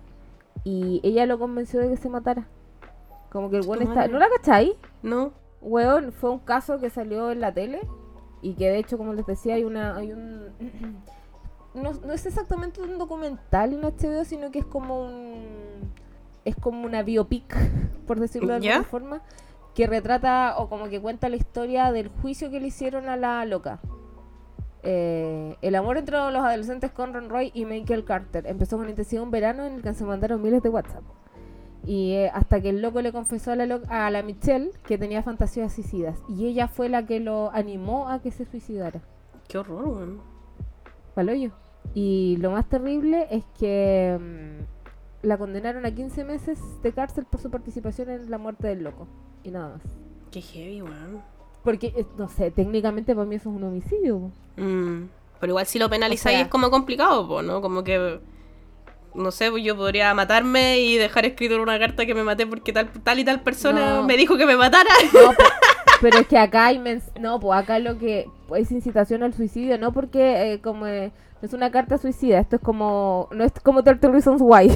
y 0.63 1.02
ella 1.04 1.26
lo 1.26 1.39
convenció 1.39 1.80
de 1.80 1.89
que 1.89 1.97
se 1.97 2.10
matara. 2.10 2.47
Como 3.32 3.50
que 3.50 3.58
el 3.58 3.65
buen 3.65 3.80
Tu 3.80 3.88
está... 3.88 4.08
¿No 4.08 4.19
la 4.19 4.30
cacháis? 4.30 4.73
¿No? 5.02 5.32
Weón, 5.62 6.12
fue 6.12 6.30
un 6.30 6.39
caso 6.39 6.80
que 6.80 6.89
salió 6.89 7.32
en 7.32 7.41
la 7.41 7.54
tele 7.54 7.82
y 8.41 8.54
que 8.54 8.69
de 8.69 8.78
hecho, 8.78 8.97
como 8.97 9.13
les 9.13 9.26
decía, 9.26 9.56
hay 9.56 9.63
una 9.63 9.95
hay 9.95 10.12
un 10.12 10.47
no, 11.73 11.93
no 11.93 12.13
es 12.13 12.26
exactamente 12.26 12.82
un 12.82 12.97
documental 12.97 13.73
en 13.73 13.82
HBO, 13.82 14.26
sino 14.26 14.52
que 14.52 14.60
es 14.60 14.65
como 14.65 15.02
un 15.02 15.91
es 16.48 16.56
como 16.56 16.86
una 16.86 17.04
biopic, 17.04 17.56
por 18.08 18.20
decirlo 18.20 18.54
de 18.54 18.62
¿Ya? 18.62 18.76
alguna 18.76 18.90
forma, 18.90 19.22
que 19.76 19.86
retrata 19.86 20.56
o 20.58 20.70
como 20.70 20.90
que 20.90 21.00
cuenta 21.00 21.30
la 21.30 21.36
historia 21.36 21.92
del 21.92 22.08
juicio 22.08 22.50
que 22.50 22.60
le 22.60 22.68
hicieron 22.68 23.10
a 23.10 23.18
la 23.18 23.46
loca. 23.46 23.80
Eh, 24.84 25.58
el 25.62 25.76
amor 25.76 25.98
entre 25.98 26.16
los 26.16 26.36
adolescentes 26.36 26.92
Conron 26.92 27.30
Roy 27.30 27.52
y 27.54 27.66
Michael 27.66 28.06
Carter 28.06 28.48
empezó 28.48 28.78
con 28.78 28.90
intensidad 28.90 29.24
un 29.24 29.32
verano 29.32 29.66
en 29.66 29.74
el 29.74 29.82
que 29.82 29.94
se 29.94 30.06
mandaron 30.06 30.42
miles 30.42 30.64
de 30.64 30.70
WhatsApp. 30.70 31.04
Y 31.86 32.14
eh, 32.14 32.32
hasta 32.34 32.62
que 32.62 32.70
el 32.70 32.82
loco 32.82 33.02
le 33.02 33.12
confesó 33.12 33.52
a 33.52 33.56
la, 33.56 33.80
a 33.90 34.10
la 34.10 34.24
Michelle 34.24 34.72
que 34.86 34.98
tenía 34.98 35.24
fantasías 35.24 35.74
suicidas. 35.74 36.20
Y 36.28 36.48
ella 36.48 36.68
fue 36.68 36.90
la 36.90 37.06
que 37.06 37.20
lo 37.20 37.52
animó 37.54 38.10
a 38.10 38.22
que 38.22 38.32
se 38.32 38.46
suicidara. 38.46 39.02
Qué 39.48 39.58
horror, 39.58 39.88
weón. 39.88 40.22
Y 41.94 42.38
lo 42.38 42.52
más 42.52 42.68
terrible 42.70 43.28
es 43.32 43.44
que 43.60 44.18
mm, 44.20 44.77
la 45.28 45.38
condenaron 45.38 45.86
a 45.86 45.92
15 45.94 46.24
meses 46.24 46.58
de 46.82 46.92
cárcel 46.94 47.26
por 47.26 47.42
su 47.42 47.52
participación 47.52 48.10
en 48.10 48.32
la 48.32 48.38
muerte 48.38 48.68
del 48.68 48.84
loco. 48.84 49.08
Y 49.44 49.52
nada 49.52 49.70
más. 49.76 49.82
Qué 50.32 50.42
heavy, 50.42 50.82
weón. 50.82 51.22
Porque, 51.63 51.88
eh, 51.96 52.06
no 52.18 52.30
sé, 52.30 52.50
técnicamente 52.52 53.13
para 53.13 53.26
mí 53.28 53.36
eso 53.36 53.50
es 53.50 53.56
un 53.56 53.63
homicidio. 53.63 54.32
Mm, 54.56 55.04
Pero 55.40 55.52
igual 55.52 55.66
si 55.66 55.80
lo 55.80 55.90
penalizáis 55.90 56.36
O 56.36 56.38
sea- 56.38 56.46
es 56.46 56.48
como 56.48 56.70
complicado, 56.72 57.28
po, 57.28 57.42
¿no? 57.42 57.62
Como 57.62 57.84
que, 57.84 58.20
no 59.13 59.32
sé, 59.32 59.52
pues 59.52 59.63
yo 59.63 59.76
podría 59.76 60.13
matarme 60.13 60.80
y 60.80 60.96
dejar 60.98 61.26
escrito 61.26 61.56
en 61.56 61.62
una 61.62 61.78
carta 61.78 62.06
que 62.06 62.16
me 62.16 62.24
maté 62.24 62.48
porque 62.48 62.72
tal, 62.74 62.90
tal 63.04 63.20
y 63.20 63.26
tal 63.26 63.42
persona 63.42 63.96
No. 63.98 64.04
me 64.04 64.16
dijo 64.18 64.38
que 64.38 64.46
me 64.46 64.56
matara. 64.56 64.90
No, 65.13 65.32
pe- 65.32 65.44
pero 66.02 66.20
es 66.20 66.28
que 66.28 66.38
acá 66.38 66.68
hay 66.68 66.82
no, 67.20 67.40
pues 67.40 67.60
acá 67.60 67.80
lo 67.80 67.98
que 67.98 68.28
es 68.56 68.72
incitación 68.72 69.24
al 69.24 69.34
suicidio, 69.34 69.78
no 69.78 69.92
porque 69.92 70.54
eh, 70.54 70.62
como 70.62 70.88
eh, 70.88 71.12
es 71.41 71.54
una 71.54 71.69
carta 71.71 71.97
suicida, 71.97 72.39
esto 72.39 72.56
es 72.58 72.62
como 72.62 73.30
no 73.32 73.43
es 73.43 73.52
como 73.63 73.84
30 73.84 74.08
Reasons 74.10 74.41
Why. 74.43 74.67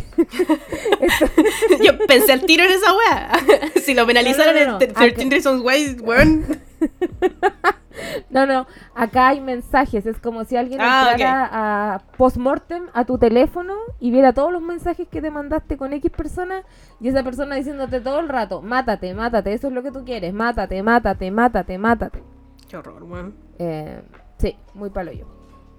Esto- 1.00 1.26
yo 1.84 1.98
pensé 2.08 2.34
al 2.34 2.42
tiro 2.46 2.64
en 2.64 2.72
esa 2.72 2.92
wea. 2.96 3.32
si 3.84 3.94
lo 3.94 4.06
penalizaran 4.06 4.56
No, 4.56 4.62
no, 4.62 4.72
no, 4.80 4.80
en 4.82 4.94
13 4.94 5.30
Reasons 5.30 5.62
Why, 5.64 5.98
weón. 6.02 6.46
no, 8.30 8.46
no, 8.46 8.68
acá 8.96 9.30
hay 9.30 9.42
mensajes, 9.42 10.06
es 10.06 10.18
como 10.20 10.44
si 10.46 10.56
alguien 10.56 10.80
Ah, 10.82 11.10
entrara 11.12 11.50
a 11.52 12.00
postmortem 12.18 12.84
a 12.94 13.06
tu 13.06 13.18
teléfono 13.18 13.76
y 14.00 14.12
viera 14.12 14.34
todos 14.34 14.52
los 14.52 14.62
mensajes 14.62 15.08
que 15.08 15.22
te 15.22 15.30
mandaste 15.32 15.78
con 15.78 15.94
X 15.94 16.12
persona 16.12 16.64
y 17.00 17.10
esa 17.10 17.24
persona 17.24 17.56
diciéndote 17.56 18.00
todo 18.02 18.20
el 18.20 18.30
rato, 18.30 18.62
mátate, 18.62 19.14
mátate, 19.14 19.54
eso 19.54 19.68
es 19.68 19.74
lo 19.74 19.84
que 19.84 19.92
tú 19.92 20.04
quieres, 20.06 20.34
mátate, 20.34 20.82
mátate, 20.84 21.30
mátate, 21.32 21.78
mátate. 21.78 22.24
Qué 22.68 22.78
horror, 22.78 23.04
weón. 23.04 23.36
Eh, 23.60 24.02
sí, 24.38 24.56
muy 24.74 24.90
palo 24.90 25.12
yo. 25.12 25.26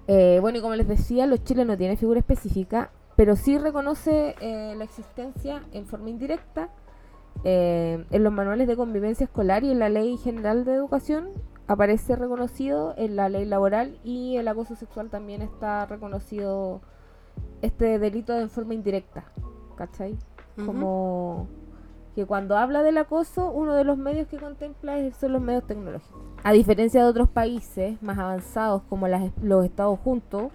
Eh, 0.07 0.39
bueno, 0.41 0.57
y 0.57 0.61
como 0.61 0.75
les 0.75 0.87
decía, 0.87 1.25
los 1.27 1.43
chiles 1.43 1.65
no 1.65 1.77
tienen 1.77 1.97
figura 1.97 2.19
específica, 2.19 2.91
pero 3.15 3.35
sí 3.35 3.57
reconoce 3.57 4.35
eh, 4.41 4.75
la 4.75 4.83
existencia 4.83 5.61
en 5.71 5.85
forma 5.85 6.09
indirecta 6.09 6.69
eh, 7.43 8.05
en 8.09 8.23
los 8.23 8.33
manuales 8.33 8.67
de 8.67 8.75
convivencia 8.75 9.23
escolar 9.25 9.63
y 9.63 9.71
en 9.71 9.79
la 9.79 9.89
ley 9.89 10.17
general 10.17 10.65
de 10.65 10.73
educación. 10.73 11.29
Aparece 11.67 12.15
reconocido 12.17 12.93
en 12.97 13.15
la 13.15 13.29
ley 13.29 13.45
laboral 13.45 13.97
y 14.03 14.35
el 14.35 14.47
acoso 14.49 14.75
sexual 14.75 15.09
también 15.09 15.41
está 15.41 15.85
reconocido 15.85 16.81
este 17.61 17.97
delito 17.99 18.37
en 18.37 18.49
forma 18.49 18.73
indirecta. 18.73 19.23
¿Cachai? 19.77 20.17
Como 20.65 21.47
que 22.15 22.25
cuando 22.25 22.57
habla 22.57 22.83
del 22.83 22.97
acoso, 22.97 23.49
uno 23.49 23.73
de 23.73 23.85
los 23.85 23.97
medios 23.97 24.27
que 24.27 24.37
contempla 24.37 24.99
es- 24.99 25.15
son 25.15 25.31
los 25.31 25.41
medios 25.41 25.65
tecnológicos. 25.65 26.21
A 26.43 26.51
diferencia 26.51 27.01
de 27.03 27.09
otros 27.09 27.29
países 27.29 28.01
más 28.01 28.17
avanzados 28.17 28.81
como 28.89 29.07
las- 29.07 29.31
los 29.41 29.63
Estados 29.65 29.97
Juntos, 29.99 30.51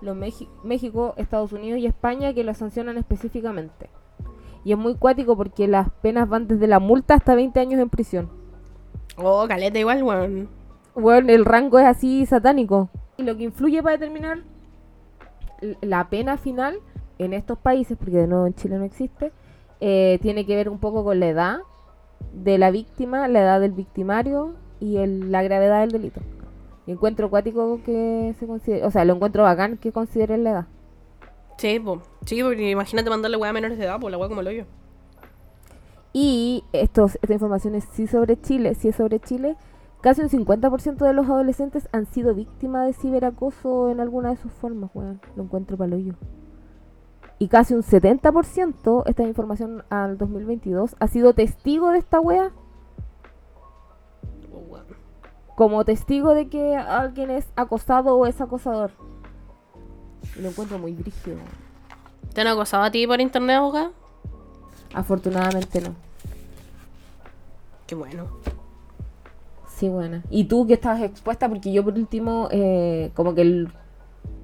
los 0.00 0.16
Meji- 0.16 0.48
México, 0.62 1.14
Estados 1.16 1.52
Unidos 1.52 1.80
y 1.80 1.86
España 1.86 2.34
que 2.34 2.44
lo 2.44 2.52
sancionan 2.54 2.98
específicamente. 2.98 3.88
Y 4.64 4.72
es 4.72 4.78
muy 4.78 4.94
cuático 4.96 5.36
porque 5.36 5.66
las 5.68 5.90
penas 6.02 6.28
van 6.28 6.46
desde 6.46 6.66
la 6.66 6.78
multa 6.78 7.14
hasta 7.14 7.34
20 7.34 7.60
años 7.60 7.80
en 7.80 7.88
prisión. 7.90 8.28
Oh, 9.16 9.46
caleta 9.48 9.78
igual, 9.78 10.02
weón. 10.02 10.48
Bueno, 10.94 11.32
el 11.32 11.44
rango 11.44 11.78
es 11.78 11.86
así 11.86 12.24
satánico. 12.26 12.88
Y 13.16 13.22
lo 13.22 13.36
que 13.36 13.44
influye 13.44 13.82
para 13.82 13.96
determinar 13.96 14.38
la 15.80 16.08
pena 16.08 16.36
final 16.36 16.76
en 17.18 17.32
estos 17.32 17.58
países, 17.58 17.96
porque 17.96 18.16
de 18.18 18.26
nuevo 18.26 18.46
en 18.46 18.54
Chile 18.54 18.76
no 18.78 18.84
existe, 18.84 19.32
eh, 19.80 20.18
tiene 20.22 20.44
que 20.46 20.56
ver 20.56 20.68
un 20.68 20.78
poco 20.78 21.04
con 21.04 21.20
la 21.20 21.28
edad 21.28 21.58
de 22.32 22.58
la 22.58 22.70
víctima, 22.70 23.28
la 23.28 23.40
edad 23.40 23.60
del 23.60 23.72
victimario 23.72 24.54
y 24.84 24.98
el- 24.98 25.32
la 25.32 25.42
gravedad 25.42 25.80
del 25.80 25.90
delito. 25.92 26.20
Y 26.86 26.92
encuentro 26.92 27.26
acuático 27.26 27.80
que 27.84 28.34
se 28.38 28.46
considere, 28.46 28.84
o 28.84 28.90
sea, 28.90 29.04
lo 29.06 29.14
encuentro 29.14 29.42
bacán 29.42 29.78
que 29.78 29.90
consideren 29.92 30.44
la 30.44 30.50
edad. 30.50 30.66
Sí, 31.56 31.80
po. 31.80 32.02
Sí, 32.26 32.42
porque 32.42 32.70
imagínate 32.70 33.08
mandarle 33.08 33.38
weá 33.38 33.50
a 33.50 33.52
menores 33.54 33.78
de 33.78 33.84
edad, 33.84 33.98
pues 34.00 34.12
la 34.12 34.18
weá 34.18 34.28
como 34.28 34.42
el 34.42 34.48
hoyo. 34.48 34.64
Y 36.12 36.62
estos, 36.72 37.18
esta 37.22 37.32
información 37.32 37.74
es 37.74 37.84
sí 37.92 38.06
sobre 38.06 38.40
Chile, 38.40 38.74
sí 38.74 38.88
es 38.88 38.96
sobre 38.96 39.18
Chile. 39.20 39.56
Casi 40.00 40.20
un 40.20 40.28
50% 40.28 41.06
de 41.06 41.14
los 41.14 41.26
adolescentes 41.30 41.88
han 41.92 42.04
sido 42.06 42.34
víctimas 42.34 42.86
de 42.86 42.92
ciberacoso 42.92 43.88
en 43.90 44.00
alguna 44.00 44.30
de 44.30 44.36
sus 44.36 44.52
formas, 44.52 44.90
weón. 44.92 45.20
Lo 45.34 45.44
encuentro 45.44 45.78
paloyo. 45.78 46.14
Y 47.38 47.48
casi 47.48 47.74
un 47.74 47.82
70%, 47.82 49.04
esta 49.06 49.22
es 49.22 49.28
información 49.28 49.82
al 49.88 50.18
2022, 50.18 50.94
ha 51.00 51.08
sido 51.08 51.32
testigo 51.32 51.90
de 51.90 51.98
esta 51.98 52.20
wea. 52.20 52.52
Como 55.56 55.84
testigo 55.84 56.34
de 56.34 56.48
que 56.48 56.76
alguien 56.76 57.30
es 57.30 57.46
acosado 57.56 58.16
o 58.16 58.26
es 58.26 58.40
acosador. 58.40 58.90
Y 60.36 60.42
lo 60.42 60.48
encuentro 60.48 60.78
muy 60.78 60.92
brígido. 60.94 61.36
¿Te 62.32 62.40
han 62.40 62.48
acosado 62.48 62.82
a 62.82 62.90
ti 62.90 63.06
por 63.06 63.20
internet, 63.20 63.56
abogada? 63.56 63.92
Afortunadamente 64.92 65.80
no. 65.80 65.94
Qué 67.86 67.94
bueno. 67.94 68.26
Sí, 69.68 69.88
buena. 69.88 70.22
¿Y 70.30 70.44
tú 70.44 70.66
que 70.66 70.74
estabas 70.74 71.02
expuesta? 71.02 71.48
Porque 71.48 71.72
yo 71.72 71.84
por 71.84 71.94
último, 71.94 72.48
eh, 72.50 73.10
como 73.14 73.34
que 73.34 73.42
el, 73.42 73.68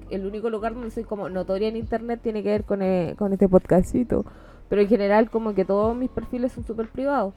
el 0.09 0.25
único 0.25 0.49
lugar 0.49 0.73
donde 0.73 0.91
soy 0.91 1.03
como 1.03 1.29
notoria 1.29 1.69
en 1.69 1.77
internet 1.77 2.19
tiene 2.21 2.43
que 2.43 2.49
ver 2.49 2.65
con, 2.65 2.81
eh, 2.81 3.15
con 3.17 3.33
este 3.33 3.47
podcastito. 3.47 4.25
Pero 4.69 4.81
en 4.81 4.87
general, 4.87 5.29
como 5.29 5.53
que 5.53 5.65
todos 5.65 5.95
mis 5.95 6.09
perfiles 6.09 6.51
son 6.51 6.65
súper 6.65 6.89
privados. 6.89 7.33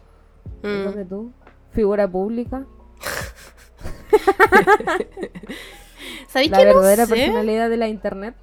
Mm. 0.62 0.66
Entonces 0.66 1.08
tú, 1.08 1.32
figura 1.70 2.06
pública, 2.08 2.66
¿Sabéis 6.28 6.50
la 6.50 6.58
que 6.58 6.64
no 6.64 6.74
verdadera 6.74 7.06
sé? 7.06 7.14
personalidad 7.14 7.70
de 7.70 7.76
la 7.76 7.88
internet. 7.88 8.34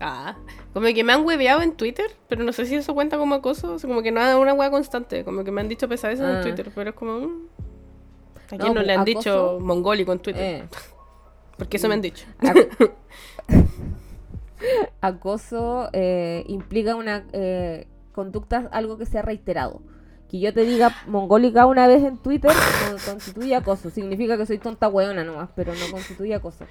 Ah, 0.00 0.36
como 0.74 0.86
que 0.88 1.04
me 1.04 1.12
han 1.14 1.24
hueveado 1.24 1.62
en 1.62 1.72
Twitter, 1.72 2.10
pero 2.28 2.44
no 2.44 2.52
sé 2.52 2.66
si 2.66 2.74
eso 2.74 2.92
cuenta 2.94 3.16
como 3.18 3.34
acoso. 3.34 3.72
O 3.74 3.78
sea, 3.78 3.88
como 3.88 4.02
que 4.02 4.12
no 4.12 4.20
es 4.20 4.34
una 4.34 4.52
hueá 4.52 4.70
constante. 4.70 5.24
Como 5.24 5.42
que 5.44 5.50
me 5.50 5.60
han 5.62 5.68
dicho 5.68 5.88
pesadeces 5.88 6.26
en 6.28 6.36
Ah. 6.36 6.40
Twitter, 6.42 6.70
pero 6.74 6.90
es 6.90 6.96
como. 6.96 7.18
mm. 7.20 7.46
¿A 8.50 8.56
No, 8.56 8.58
quién 8.58 8.74
no, 8.74 8.82
le 8.82 8.92
han 8.92 9.00
acoso- 9.00 9.04
dicho 9.18 9.58
mongólico 9.60 10.12
en 10.12 10.18
Twitter? 10.18 10.42
Eh, 10.42 10.64
Porque 11.58 11.78
eso 11.78 11.88
me 11.88 11.94
han 11.94 12.02
dicho. 12.02 12.26
ac- 12.40 12.92
acoso 15.00 15.88
eh, 15.92 16.44
implica 16.48 16.94
una 16.96 17.24
eh, 17.32 17.86
conducta, 18.12 18.68
algo 18.72 18.98
que 18.98 19.06
sea 19.06 19.22
reiterado. 19.22 19.80
Que 20.30 20.40
yo 20.40 20.52
te 20.52 20.62
diga 20.62 20.92
mongólica 21.06 21.66
una 21.66 21.86
vez 21.86 22.02
en 22.02 22.18
Twitter 22.18 22.52
no 22.90 22.96
constituye 23.12 23.54
acoso. 23.54 23.90
Significa 23.90 24.36
que 24.36 24.46
soy 24.46 24.58
tonta 24.58 24.88
hueona 24.88 25.24
nomás, 25.24 25.50
pero 25.54 25.72
no 25.74 25.90
constituye 25.90 26.34
acoso. 26.34 26.64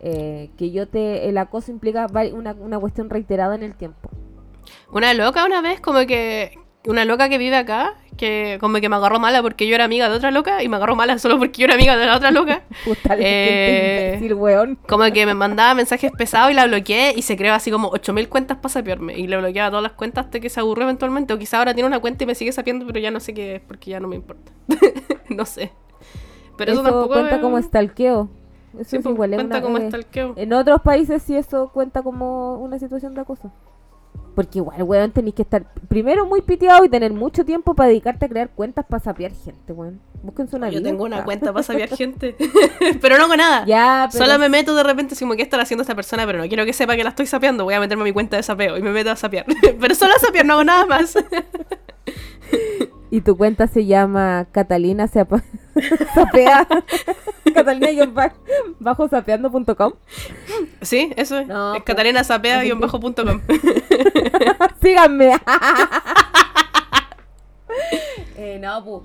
Eh, 0.00 0.50
que 0.56 0.70
yo 0.70 0.86
te. 0.86 1.28
El 1.28 1.38
acoso 1.38 1.70
implica 1.70 2.06
una, 2.32 2.52
una 2.52 2.78
cuestión 2.78 3.10
reiterada 3.10 3.54
en 3.54 3.64
el 3.64 3.74
tiempo. 3.74 4.08
Una 4.92 5.12
loca 5.14 5.44
una 5.44 5.60
vez, 5.60 5.80
como 5.80 6.06
que. 6.06 6.56
Una 6.86 7.04
loca 7.04 7.28
que 7.28 7.38
vive 7.38 7.56
acá, 7.56 7.94
que 8.16 8.56
como 8.60 8.78
que 8.80 8.88
me 8.88 8.96
agarró 8.96 9.18
mala 9.18 9.42
porque 9.42 9.66
yo 9.66 9.74
era 9.74 9.84
amiga 9.84 10.08
de 10.08 10.16
otra 10.16 10.30
loca 10.30 10.62
y 10.62 10.68
me 10.68 10.76
agarró 10.76 10.96
mala 10.96 11.18
solo 11.18 11.38
porque 11.38 11.60
yo 11.60 11.64
era 11.66 11.74
amiga 11.74 11.96
de 11.96 12.06
la 12.06 12.16
otra 12.16 12.30
loca. 12.30 12.62
Eh, 13.20 14.10
gente 14.12 14.16
imbécil, 14.24 14.34
weón. 14.34 14.78
Como 14.88 15.04
que 15.12 15.26
me 15.26 15.34
mandaba 15.34 15.74
mensajes 15.74 16.12
pesados 16.12 16.50
y 16.50 16.54
la 16.54 16.66
bloqueé 16.66 17.14
y 17.16 17.22
se 17.22 17.36
creó 17.36 17.52
así 17.54 17.70
como 17.70 17.88
8000 17.88 18.28
cuentas 18.28 18.58
para 18.58 18.68
sapearme. 18.72 19.18
Y 19.18 19.26
le 19.26 19.36
bloqueaba 19.36 19.70
todas 19.70 19.82
las 19.82 19.92
cuentas 19.92 20.26
hasta 20.26 20.40
que 20.40 20.48
se 20.48 20.60
aburrió 20.60 20.84
eventualmente. 20.84 21.34
O 21.34 21.38
quizá 21.38 21.58
ahora 21.58 21.74
tiene 21.74 21.88
una 21.88 21.98
cuenta 22.00 22.24
y 22.24 22.26
me 22.26 22.34
sigue 22.34 22.52
sapeando, 22.52 22.86
pero 22.86 23.00
ya 23.00 23.10
no 23.10 23.20
sé 23.20 23.34
qué 23.34 23.56
es 23.56 23.60
porque 23.60 23.90
ya 23.90 24.00
no 24.00 24.08
me 24.08 24.16
importa. 24.16 24.52
no 25.28 25.44
sé. 25.44 25.72
Pero 26.56 26.72
eso, 26.72 26.80
eso 26.80 26.90
tampoco 26.90 27.08
cuenta 27.14 27.36
es- 27.36 27.42
como 27.42 27.60
stalkeo. 27.62 28.28
Eso 28.74 28.84
Sí, 28.90 28.96
es 28.96 29.02
pues, 29.02 29.14
igual. 29.14 29.32
es 29.32 29.36
cuenta 29.38 29.58
una- 29.58 29.66
como 29.66 29.78
stalkeo. 29.88 30.34
En 30.36 30.52
otros 30.52 30.80
países 30.82 31.22
sí 31.22 31.34
eso 31.36 31.70
cuenta 31.72 32.02
como 32.02 32.54
una 32.58 32.78
situación 32.78 33.14
de 33.14 33.20
acoso. 33.22 33.52
Porque 34.38 34.58
igual, 34.58 34.80
weón, 34.84 35.10
tenéis 35.10 35.34
que 35.34 35.42
estar 35.42 35.64
primero 35.88 36.24
muy 36.24 36.42
piteado 36.42 36.84
y 36.84 36.88
tener 36.88 37.12
mucho 37.12 37.44
tiempo 37.44 37.74
para 37.74 37.88
dedicarte 37.88 38.26
a 38.26 38.28
crear 38.28 38.48
cuentas 38.50 38.86
para 38.88 39.02
sapear 39.02 39.32
gente, 39.32 39.72
weón. 39.72 39.98
Búsquense 40.22 40.54
una 40.54 40.68
Yo 40.70 40.78
vida. 40.78 40.90
tengo 40.90 41.02
una 41.02 41.24
cuenta 41.24 41.52
para 41.52 41.64
sapear 41.64 41.88
gente. 41.96 42.36
pero 43.02 43.18
no 43.18 43.24
hago 43.24 43.36
nada. 43.36 43.64
Ya, 43.66 44.08
pero 44.12 44.24
Solo 44.24 44.38
me 44.38 44.48
meto 44.48 44.76
de 44.76 44.84
repente, 44.84 45.16
como 45.18 45.34
que 45.34 45.42
estará 45.42 45.64
haciendo 45.64 45.82
esta 45.82 45.96
persona, 45.96 46.24
pero 46.24 46.38
no 46.38 46.46
quiero 46.46 46.64
que 46.64 46.72
sepa 46.72 46.94
que 46.94 47.02
la 47.02 47.10
estoy 47.10 47.26
sapeando. 47.26 47.64
Voy 47.64 47.74
a 47.74 47.80
meterme 47.80 48.02
a 48.02 48.04
mi 48.04 48.12
cuenta 48.12 48.36
de 48.36 48.44
sapeo 48.44 48.76
y 48.78 48.80
me 48.82 48.92
meto 48.92 49.10
a 49.10 49.16
sapear. 49.16 49.44
pero 49.80 49.96
solo 49.96 50.14
a 50.14 50.20
sapear, 50.20 50.46
no 50.46 50.52
hago 50.52 50.62
nada 50.62 50.86
más. 50.86 51.16
Y 53.10 53.22
tu 53.22 53.36
cuenta 53.36 53.66
se 53.66 53.86
llama 53.86 54.46
Catalina 54.52 55.06
Sapea. 55.08 56.66
Catalina 57.54 57.88
sapeando.com. 59.10 59.92
sí, 60.82 61.12
eso 61.16 61.38
es. 61.38 61.46
No, 61.46 61.74
es 61.74 61.82
pues, 61.82 61.96
catalinasapea-bajo.com. 61.96 63.40
Síganme. 64.82 65.32
eh, 68.36 68.58
no. 68.60 69.02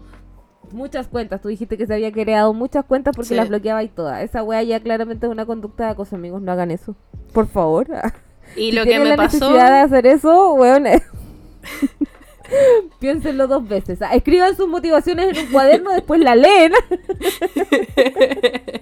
Muchas 0.72 1.08
cuentas. 1.08 1.41
Tú 1.41 1.47
dijiste 1.49 1.78
que 1.78 1.86
se 1.88 1.93
había 1.93 2.12
creado 2.12 2.54
muchas 2.54 2.84
cuentas 2.86 3.16
porque 3.16 3.30
Sí. 3.30 3.36
las 3.36 3.47
bloqueaba 3.49 3.84
y 3.84 3.89
todas. 3.89 4.24
Esa 4.24 4.43
wea 4.43 4.64
ya 4.64 4.80
claramente 4.80 5.26
es 5.28 5.32
una 5.32 5.45
conducta 5.45 5.86
de 5.86 5.91
acoso, 5.91 6.16
amigos. 6.16 6.41
No 6.41 6.51
hagan 6.51 6.72
eso. 6.72 6.95
Por 7.34 7.47
favor. 7.47 7.88
Y 8.56 8.72
Si 8.72 8.72
lo 8.74 8.84
que 8.84 8.99
me 8.99 9.06
la 9.06 9.16
pasó. 9.16 9.38
necesidad 9.39 9.72
de 9.72 9.80
hacer 9.80 10.08
eso, 10.08 10.54
weón. 10.54 10.86
Piénsenlo 12.99 13.47
dos 13.47 13.68
veces. 13.68 14.01
Ah, 14.01 14.14
Escriban 14.16 14.56
sus 14.56 14.68
motivaciones 14.68 15.38
en 15.38 15.45
un 15.45 15.51
cuaderno, 15.51 15.91
después 15.91 16.20
la 16.20 16.36
leen. 16.36 16.74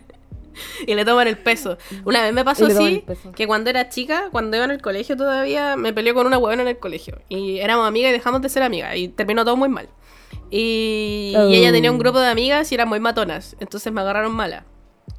y 0.85 0.93
le 0.95 1.05
toman 1.05 1.27
el 1.27 1.37
peso. 1.37 1.77
Una 2.05 2.23
vez 2.23 2.33
me 2.33 2.43
pasó 2.43 2.65
así, 2.65 3.03
que 3.35 3.47
cuando 3.47 3.69
era 3.69 3.89
chica, 3.89 4.29
cuando 4.31 4.57
iba 4.57 4.65
en 4.65 4.71
el 4.71 4.81
colegio 4.81 5.15
todavía, 5.17 5.75
me 5.75 5.93
peleé 5.93 6.13
con 6.13 6.27
una 6.27 6.37
huevona 6.37 6.61
en 6.63 6.67
el 6.69 6.77
colegio. 6.79 7.19
Y 7.29 7.59
éramos 7.59 7.87
amigas 7.87 8.09
y 8.09 8.13
dejamos 8.13 8.41
de 8.41 8.49
ser 8.49 8.63
amigas. 8.63 8.95
Y 8.95 9.07
terminó 9.07 9.43
todo 9.45 9.55
muy 9.55 9.69
mal. 9.69 9.87
Y, 10.49 11.33
y 11.49 11.55
ella 11.55 11.71
tenía 11.71 11.91
un 11.91 11.97
Oh. 11.97 11.99
grupo 11.99 12.19
de 12.19 12.27
amigas 12.27 12.71
y 12.71 12.75
eran 12.75 12.89
muy 12.89 12.99
matonas. 12.99 13.55
Entonces 13.59 13.91
me 13.93 14.01
agarraron 14.01 14.33
mala. 14.33 14.65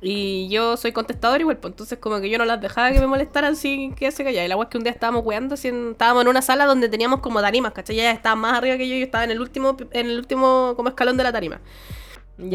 Y 0.05 0.49
yo 0.49 0.77
soy 0.77 0.91
contestador 0.91 1.41
igual, 1.41 1.59
pues 1.59 1.73
entonces 1.73 1.97
como 1.99 2.21
que 2.21 2.29
yo 2.29 2.37
no 2.37 2.45
las 2.45 2.61
dejaba 2.61 2.91
que 2.91 2.99
me 2.99 3.07
molestaran 3.07 3.55
sin 3.55 3.95
que 3.95 4.11
se 4.11 4.25
callara. 4.25 4.45
Y 4.45 4.49
la 4.49 4.55
agua 4.55 4.65
es 4.65 4.71
que 4.71 4.77
un 4.79 4.83
día 4.83 4.93
estábamos 4.93 5.23
weando, 5.25 5.55
así 5.55 5.69
en- 5.69 5.93
estábamos 5.93 6.23
en 6.23 6.29
una 6.29 6.43
sala 6.43 6.67
donde 6.67 6.89
teníamos 6.89 7.21
como 7.21 7.41
tarimas, 7.41 7.73
¿cachai? 7.73 8.01
Ella 8.01 8.11
estaba 8.11 8.35
más 8.35 8.59
arriba 8.59 8.77
que 8.77 8.89
yo 8.89 8.97
y 8.97 8.99
yo 8.99 9.05
estaba 9.05 9.23
en 9.23 9.31
el 9.31 9.41
último, 9.41 9.77
en 9.93 10.11
el 10.11 10.19
último 10.19 10.73
como 10.77 10.89
escalón 10.89 11.17
de 11.17 11.23
la 11.23 11.31
tarima. 11.33 11.61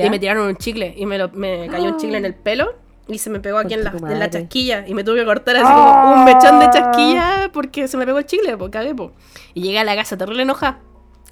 Y 0.05 0.09
me 0.09 0.19
tiraron 0.19 0.45
un 0.47 0.57
chicle 0.57 0.93
y 0.97 1.05
me, 1.05 1.17
lo- 1.17 1.29
me 1.29 1.67
cayó 1.71 1.85
un 1.85 1.97
chicle 1.97 2.17
en 2.17 2.25
el 2.25 2.33
pelo 2.43 2.75
y 3.07 3.19
se 3.19 3.29
me 3.29 3.39
pegó 3.39 3.59
aquí 3.59 3.75
en 3.75 3.85
la, 3.85 3.91
en 4.11 4.19
la 4.19 4.25
chasquilla 4.29 4.85
y 4.85 4.93
me 4.93 5.05
tuve 5.05 5.19
que 5.19 5.25
cortar 5.25 5.55
así 5.55 5.65
como 5.73 6.13
un 6.15 6.25
mechón 6.25 6.59
de 6.59 6.69
chasquilla 6.69 7.49
porque 7.53 7.87
se 7.87 7.95
me 7.95 8.05
pegó 8.05 8.19
el 8.19 8.25
chicle, 8.25 8.57
pues 8.57 8.69
cagué, 8.71 8.93
po. 8.93 9.13
Y 9.53 9.61
llegué 9.61 9.79
a 9.79 9.85
la 9.85 9.95
casa 9.95 10.17
terrible 10.17 10.43
enojada. 10.43 10.79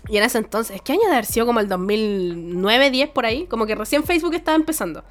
Y 0.08 0.16
en 0.18 0.24
ese 0.24 0.38
entonces, 0.38 0.80
¿qué 0.82 0.94
año 0.94 1.02
de 1.08 1.14
haber 1.14 1.26
sido 1.26 1.46
como 1.46 1.60
el 1.60 1.68
2009, 1.68 2.92
10 2.92 3.10
por 3.10 3.26
ahí? 3.26 3.48
Como 3.48 3.66
que 3.66 3.76
recién 3.76 4.04
Facebook 4.06 4.36
estaba 4.36 4.56
empezando. 4.56 5.04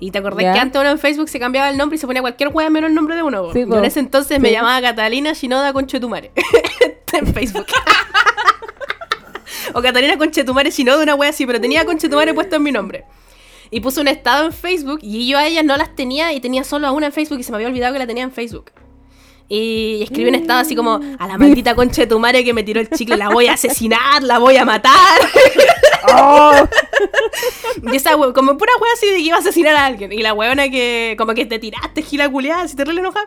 Y 0.00 0.10
te 0.10 0.18
acordás 0.18 0.42
Ya. 0.42 0.52
que 0.54 0.58
antes 0.58 0.80
uno 0.80 0.90
en 0.90 0.98
Facebook 0.98 1.28
se 1.28 1.38
cambiaba 1.38 1.68
el 1.68 1.76
nombre 1.76 1.96
y 1.96 1.98
se 1.98 2.06
ponía 2.06 2.22
cualquier 2.22 2.48
wea 2.52 2.70
menos 2.70 2.88
el 2.88 2.94
nombre 2.94 3.14
de 3.14 3.22
uno. 3.22 3.52
Sí, 3.52 3.64
Yo 3.68 3.78
en 3.78 3.84
ese 3.84 4.00
entonces 4.00 4.40
me 4.40 4.50
llamaba 4.50 4.80
Catalina 4.80 5.32
Shinoda 5.34 5.72
Conchetumare. 5.72 6.32
en 7.12 7.26
Facebook. 7.34 7.66
o 9.74 9.82
Catalina 9.82 10.16
Conchetumare 10.16 10.70
Shinoda, 10.70 11.02
una 11.02 11.14
wea 11.14 11.30
así, 11.30 11.46
pero 11.46 11.60
tenía 11.60 11.84
Conchetumare 11.84 12.34
puesto 12.34 12.56
en 12.56 12.62
mi 12.62 12.72
nombre. 12.72 13.04
Y 13.70 13.80
puse 13.80 14.00
un 14.00 14.08
estado 14.08 14.46
en 14.46 14.52
Facebook 14.52 14.98
y 15.02 15.28
yo 15.28 15.38
a 15.38 15.46
ellas 15.46 15.64
no 15.64 15.76
las 15.76 15.94
tenía 15.94 16.32
y 16.32 16.40
tenía 16.40 16.64
solo 16.64 16.88
a 16.88 16.92
una 16.92 17.06
en 17.06 17.12
Facebook 17.12 17.38
y 17.38 17.42
se 17.44 17.52
me 17.52 17.56
había 17.56 17.68
olvidado 17.68 17.92
que 17.92 17.98
la 18.00 18.06
tenía 18.06 18.24
en 18.24 18.32
Facebook. 18.32 18.72
Y 19.48 20.02
escribí 20.02 20.28
un 20.28 20.36
estado 20.36 20.60
así 20.60 20.76
como, 20.76 21.00
a 21.18 21.26
la 21.26 21.36
maldita 21.36 21.74
conchetumare 21.74 22.44
que 22.44 22.54
me 22.54 22.62
tiró 22.62 22.80
el 22.80 22.88
chicle, 22.88 23.16
la 23.16 23.28
voy 23.30 23.48
a 23.48 23.54
asesinar, 23.54 24.22
la 24.22 24.38
voy 24.38 24.56
a 24.56 24.64
matar. 24.64 24.92
Oh. 26.08 26.52
Y 27.92 27.96
esa 27.96 28.16
we- 28.16 28.32
como 28.32 28.56
pura 28.56 28.72
wea 28.80 28.92
así 28.94 29.06
de 29.06 29.14
que 29.14 29.20
iba 29.20 29.36
a 29.36 29.40
asesinar 29.40 29.74
a 29.76 29.86
alguien. 29.86 30.12
Y 30.12 30.18
la 30.22 30.32
weona 30.34 30.68
que, 30.68 31.14
como 31.18 31.34
que 31.34 31.46
te 31.46 31.58
tiraste, 31.58 32.02
gila 32.02 32.28
culiada, 32.28 32.62
así 32.62 32.76
terrible 32.76 33.00
enoja. 33.00 33.20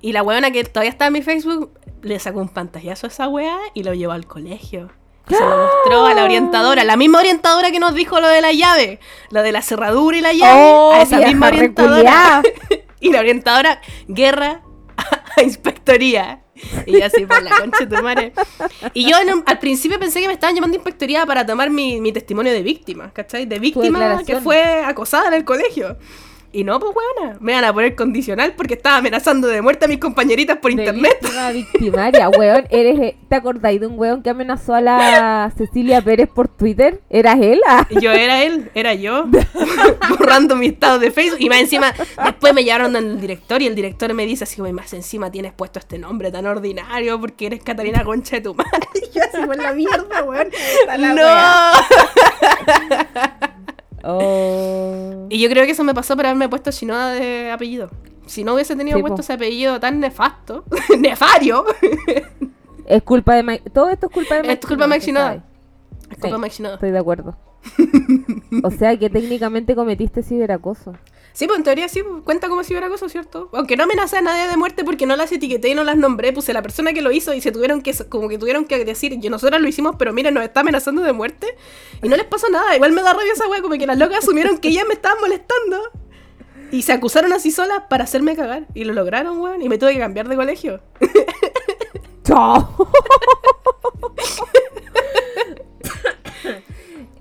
Y 0.00 0.12
la 0.12 0.22
weona 0.22 0.50
que 0.50 0.64
todavía 0.64 0.90
está 0.90 1.06
en 1.06 1.12
mi 1.14 1.22
Facebook, 1.22 1.72
le 2.02 2.18
sacó 2.18 2.40
un 2.40 2.48
pantallazo 2.48 3.06
a 3.06 3.10
esa 3.10 3.28
wea 3.28 3.58
y 3.74 3.82
lo 3.82 3.92
llevó 3.94 4.12
al 4.12 4.26
colegio. 4.26 4.90
Y 5.28 5.34
se 5.34 5.40
lo 5.40 5.56
mostró 5.84 6.06
a 6.06 6.14
la 6.14 6.24
orientadora, 6.24 6.84
la 6.84 6.96
misma 6.96 7.18
orientadora 7.20 7.70
que 7.70 7.78
nos 7.80 7.94
dijo 7.94 8.20
lo 8.20 8.28
de 8.28 8.40
la 8.40 8.52
llave, 8.52 9.00
lo 9.30 9.42
de 9.42 9.52
la 9.52 9.62
cerradura 9.62 10.16
y 10.16 10.20
la 10.20 10.32
llave, 10.32 10.60
Oh, 10.64 10.92
a 10.92 11.02
esa 11.02 11.16
vieja 11.16 11.30
misma 11.32 11.48
orientadora. 11.48 12.42
y 13.00 13.12
la 13.12 13.20
orientadora, 13.20 13.80
guerra 14.08 14.62
a 15.36 15.42
inspectoría. 15.42 16.42
Y 16.86 16.98
yo 16.98 17.04
así 17.04 17.26
por 17.26 17.42
la 17.42 17.50
concha 17.58 17.84
de 17.84 17.96
tu 17.96 18.02
madre. 18.02 18.32
Y 18.94 19.08
yo 19.10 19.16
en 19.18 19.32
un- 19.34 19.44
al 19.46 19.58
principio 19.58 19.98
pensé 19.98 20.20
que 20.20 20.26
me 20.26 20.32
estaban 20.34 20.54
llamando 20.54 20.74
a 20.76 20.78
inspectoría 20.78 21.24
para 21.26 21.44
tomar 21.46 21.70
mi, 21.70 22.00
mi 22.00 22.12
testimonio 22.12 22.52
de 22.52 22.62
víctima, 22.62 23.12
¿cachai? 23.12 23.46
De 23.46 23.58
víctima 23.58 23.98
que 24.26 24.32
fue 24.44 24.84
acosada 24.84 25.28
en 25.28 25.34
el 25.34 25.44
colegio. 25.44 25.96
Y 26.52 26.64
no, 26.64 26.80
pues 26.80 26.92
weona, 26.94 27.36
me 27.40 27.52
van 27.52 27.64
a 27.64 27.72
poner 27.72 27.94
condicional 27.94 28.54
porque 28.56 28.74
estaba 28.74 28.96
amenazando 28.96 29.46
de 29.46 29.62
muerte 29.62 29.84
a 29.84 29.88
mis 29.88 29.98
compañeritas 29.98 30.58
por 30.58 30.74
De 30.74 30.82
internet. 30.82 31.16
víctima 31.20 31.50
victimaria, 31.52 32.28
weón. 32.28 32.66
Eres, 32.70 32.98
eh, 32.98 33.16
¿Te 33.28 33.36
acordáis 33.36 33.80
de 33.80 33.86
un 33.86 33.96
weón 33.98 34.22
que 34.22 34.30
amenazó 34.30 34.74
a 34.74 34.80
la 34.80 35.52
Cecilia 35.56 36.02
Pérez 36.02 36.28
por 36.28 36.48
Twitter? 36.48 37.00
¿Eras 37.08 37.38
él? 37.40 37.60
Ah. 37.68 37.86
Yo 38.00 38.10
era 38.10 38.42
él, 38.42 38.68
era 38.74 38.94
yo, 38.94 39.26
borrando 40.08 40.56
mi 40.56 40.66
estado 40.66 40.98
de 40.98 41.12
Facebook. 41.12 41.38
Y 41.40 41.48
más 41.48 41.60
encima, 41.60 41.92
después 42.24 42.52
me 42.52 42.64
llevaron 42.64 42.96
al 42.96 43.20
director 43.20 43.62
y 43.62 43.68
el 43.68 43.76
director 43.76 44.12
me 44.12 44.26
dice 44.26 44.42
así 44.44 44.56
como, 44.56 44.68
"Y 44.68 44.72
más 44.72 44.92
encima 44.92 45.30
tienes 45.30 45.52
puesto 45.52 45.78
este 45.78 45.98
nombre 45.98 46.32
tan 46.32 46.46
ordinario 46.46 47.20
porque 47.20 47.46
eres 47.46 47.62
Catalina 47.62 48.02
Concha 48.02 48.36
de 48.36 48.42
tu 48.42 48.54
madre. 48.54 48.88
Y 48.94 49.00
yo 49.16 49.22
así 49.22 49.46
fue 49.46 49.56
la 49.56 49.72
mierda, 49.72 50.24
weón. 50.24 50.48
la 50.98 51.14
¡No! 51.14 51.22
Oh. 54.04 55.26
Y 55.28 55.40
yo 55.40 55.48
creo 55.48 55.64
que 55.66 55.72
eso 55.72 55.84
me 55.84 55.94
pasó 55.94 56.16
por 56.16 56.26
haberme 56.26 56.48
puesto 56.48 56.70
Shinoda 56.70 57.12
de 57.14 57.50
apellido. 57.50 57.90
Si 58.26 58.44
no 58.44 58.54
hubiese 58.54 58.76
tenido 58.76 58.96
Sí, 58.96 59.02
puesto 59.02 59.16
po. 59.16 59.20
ese 59.22 59.32
apellido 59.32 59.80
tan 59.80 59.98
nefasto, 60.00 60.64
nefario, 60.98 61.64
Es 62.86 63.02
culpa 63.02 63.34
de 63.34 63.42
Mike. 63.42 63.70
Todo 63.70 63.90
esto 63.90 64.06
es 64.06 64.12
culpa 64.12 64.36
de 64.36 64.42
Mike. 64.42 64.54
Es 64.54 64.66
culpa 64.66 64.84
de 64.84 64.88
Mike 64.88 65.04
es 66.10 66.16
culpa 66.16 66.26
Sí. 66.28 66.32
de 66.32 66.38
Mike 66.38 66.54
Shinoda. 66.56 66.74
Estoy 66.74 66.90
de 66.90 66.98
acuerdo. 66.98 67.36
o 68.64 68.70
sea 68.70 68.96
que 68.96 69.10
técnicamente 69.10 69.74
cometiste 69.74 70.22
ciberacoso. 70.22 70.92
Sí, 71.32 71.46
pues 71.46 71.58
en 71.58 71.64
teoría 71.64 71.88
sí, 71.88 72.02
pues, 72.02 72.22
cuenta 72.24 72.48
como 72.48 72.64
si 72.64 72.72
hubiera 72.72 72.88
cosa, 72.88 73.08
¿cierto? 73.08 73.48
Aunque 73.52 73.76
no 73.76 73.84
amenacé 73.84 74.18
a 74.18 74.20
nadie 74.20 74.48
de 74.48 74.56
muerte 74.56 74.84
porque 74.84 75.06
no 75.06 75.16
las 75.16 75.30
etiqueté 75.32 75.68
y 75.68 75.74
no 75.74 75.84
las 75.84 75.96
nombré, 75.96 76.32
puse 76.32 76.52
la 76.52 76.62
persona 76.62 76.92
que 76.92 77.02
lo 77.02 77.12
hizo 77.12 77.32
y 77.34 77.40
se 77.40 77.52
tuvieron 77.52 77.82
que, 77.82 77.94
como 78.08 78.28
que 78.28 78.38
tuvieron 78.38 78.64
que 78.64 78.84
decir, 78.84 79.18
yo 79.20 79.30
nosotros 79.30 79.60
lo 79.60 79.68
hicimos, 79.68 79.96
pero 79.98 80.12
miren, 80.12 80.34
nos 80.34 80.44
está 80.44 80.60
amenazando 80.60 81.02
de 81.02 81.12
muerte 81.12 81.56
y 82.02 82.08
no 82.08 82.16
les 82.16 82.26
pasó 82.26 82.48
nada. 82.50 82.74
Igual 82.74 82.92
me 82.92 83.02
da 83.02 83.12
rabia 83.12 83.32
esa 83.32 83.48
wea, 83.48 83.62
como 83.62 83.78
que 83.78 83.86
las 83.86 83.98
locas 83.98 84.18
asumieron 84.18 84.58
que 84.58 84.68
ellas 84.68 84.84
me 84.88 84.94
estaban 84.94 85.18
molestando 85.20 85.80
y 86.72 86.82
se 86.82 86.92
acusaron 86.92 87.32
así 87.32 87.50
solas 87.50 87.84
para 87.88 88.04
hacerme 88.04 88.36
cagar 88.36 88.66
y 88.74 88.84
lo 88.84 88.92
lograron, 88.92 89.38
weón, 89.40 89.62
y 89.62 89.68
me 89.68 89.78
tuve 89.78 89.92
que 89.92 89.98
cambiar 90.00 90.28
de 90.28 90.36
colegio. 90.36 90.80
¡Chao! 92.24 92.90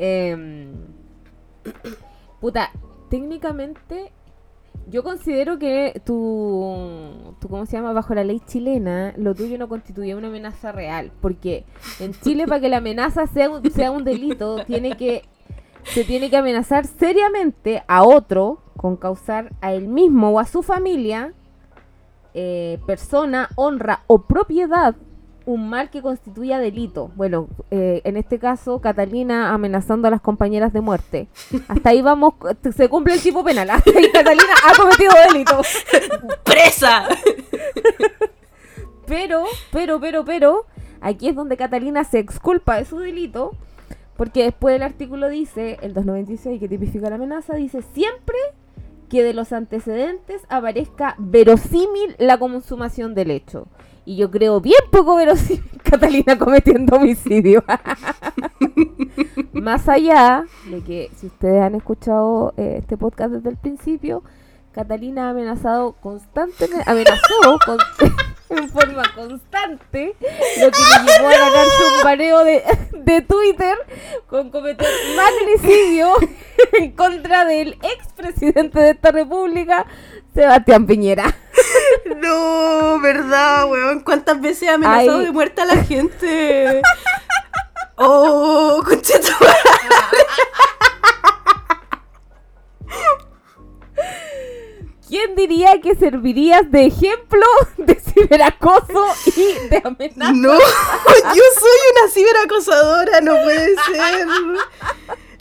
Em, 0.02 0.72
puta, 2.40 2.72
técnicamente 3.10 4.12
yo 4.88 5.04
considero 5.04 5.60
que 5.60 6.02
tu, 6.06 7.36
tu, 7.40 7.48
¿cómo 7.48 7.66
se 7.66 7.78
llama? 7.78 7.94
Bajo 7.94 8.16
la 8.16 8.24
ley 8.24 8.40
chilena, 8.46 9.14
lo 9.18 9.36
tuyo 9.36 9.58
no 9.58 9.70
constituye 9.70 10.16
una 10.16 10.28
amenaza 10.28 10.72
real. 10.72 11.12
Porque 11.22 11.66
en 12.00 12.14
Chile, 12.14 12.46
para 12.48 12.62
que 12.62 12.70
la 12.70 12.78
amenaza 12.78 13.28
sea 13.28 13.50
un, 13.50 13.70
sea 13.72 13.92
un 13.92 14.04
delito, 14.04 14.64
tiene 14.66 14.98
que, 14.98 15.24
se 15.84 16.04
tiene 16.04 16.30
que 16.30 16.38
amenazar 16.38 16.86
seriamente 16.88 17.84
a 17.88 18.04
otro 18.04 18.62
con 18.78 18.96
causar 18.96 19.52
a 19.62 19.74
él 19.74 19.88
mismo 19.88 20.30
o 20.32 20.40
a 20.40 20.46
su 20.46 20.64
familia, 20.64 21.34
eh, 22.34 22.80
persona, 22.88 23.50
honra 23.56 24.04
o 24.08 24.24
propiedad 24.24 24.96
un 25.50 25.68
mal 25.68 25.90
que 25.90 26.04
constituya 26.04 26.60
delito. 26.60 27.12
Bueno, 27.16 27.48
eh, 27.72 28.02
en 28.04 28.18
este 28.18 28.38
caso, 28.38 28.82
Catalina 28.82 29.52
amenazando 29.52 30.08
a 30.08 30.12
las 30.12 30.22
compañeras 30.22 30.74
de 30.74 30.82
muerte. 30.82 31.28
Hasta 31.68 31.90
ahí 31.90 32.04
vamos, 32.04 32.36
se 32.76 32.88
cumple 32.88 33.16
el 33.16 33.22
tipo 33.22 33.44
penal. 33.44 33.68
Hasta 33.72 33.90
ahí 33.90 34.12
Catalina 34.12 34.54
ha 34.64 34.78
cometido 34.78 35.12
delito. 35.32 35.62
¡Presa! 36.44 37.08
Pero, 39.08 39.46
pero, 39.72 40.00
pero, 40.00 40.24
pero, 40.24 40.66
aquí 41.02 41.30
es 41.30 41.36
donde 41.36 41.58
Catalina 41.58 42.04
se 42.04 42.20
exculpa 42.20 42.78
de 42.78 42.86
su 42.86 43.00
delito. 43.00 43.54
Porque 44.18 44.44
después 44.44 44.76
el 44.76 44.84
artículo 44.84 45.30
dice, 45.30 45.80
el 45.82 45.96
296 45.96 46.60
que 46.60 46.68
tipifica 46.68 47.10
la 47.10 47.16
amenaza, 47.16 47.56
dice 47.56 47.82
siempre 47.82 48.38
que 49.10 49.24
de 49.24 49.34
los 49.34 49.52
antecedentes 49.52 50.44
aparezca 50.50 51.16
verosímil 51.18 52.16
la 52.20 52.38
consumación 52.38 53.16
del 53.16 53.32
hecho. 53.32 53.68
Y 54.10 54.16
yo 54.16 54.32
creo 54.32 54.60
bien 54.60 54.82
poco 54.90 55.18
verosímil 55.18 55.64
Catalina 55.84 56.36
cometiendo 56.36 56.96
homicidio. 56.96 57.64
Más 59.54 59.88
allá 59.88 60.46
de 60.68 60.82
que, 60.82 61.12
si 61.16 61.28
ustedes 61.28 61.62
han 61.62 61.76
escuchado 61.76 62.56
eh, 62.58 62.78
este 62.80 62.98
podcast 62.98 63.34
desde 63.34 63.52
el 63.52 63.58
principio, 63.58 64.24
Catalina 64.80 65.28
ha 65.28 65.30
amenazado 65.32 65.92
constantemente, 65.92 66.90
amenazó 66.90 67.60
con, 67.66 67.78
en 68.58 68.70
forma 68.70 69.04
constante, 69.14 70.16
lo 70.58 70.72
que 70.72 70.80
le 70.80 71.12
llevó 71.12 71.28
a 71.28 71.38
ganarse 71.38 71.84
un 71.98 72.04
baneo 72.06 72.46
de, 72.46 72.64
de 72.94 73.22
Twitter 73.24 73.76
con 74.28 74.50
cometer 74.50 74.88
magnicidio 75.18 76.14
en 76.80 76.94
contra 76.94 77.44
del 77.44 77.78
expresidente 77.84 78.80
de 78.80 78.92
esta 78.92 79.12
república, 79.12 79.86
Sebastián 80.34 80.88
Piñera. 80.88 81.26
No, 82.16 83.00
verdad, 83.02 83.70
weón. 83.70 84.02
¿Cuántas 84.02 84.40
veces 84.40 84.70
ha 84.70 84.76
amenazado 84.76 85.20
Ay. 85.20 85.26
de 85.26 85.32
muerte 85.32 85.62
a 85.62 85.66
la 85.66 85.84
gente? 85.84 86.82
Oh, 87.96 88.82
concheto. 88.86 89.32
¿Quién 95.10 95.36
diría 95.36 95.82
que 95.82 95.96
servirías 95.96 96.70
de 96.70 96.86
ejemplo 96.86 97.42
de 97.78 97.96
ciberacoso 97.96 99.08
y 99.26 99.68
de 99.68 99.82
amenaza? 99.84 100.32
No, 100.34 100.54
yo 100.54 101.44
soy 101.60 101.80
una 101.92 102.12
ciberacosadora, 102.14 103.22
no 103.22 103.34
puede 103.44 103.76
ser. 103.76 104.28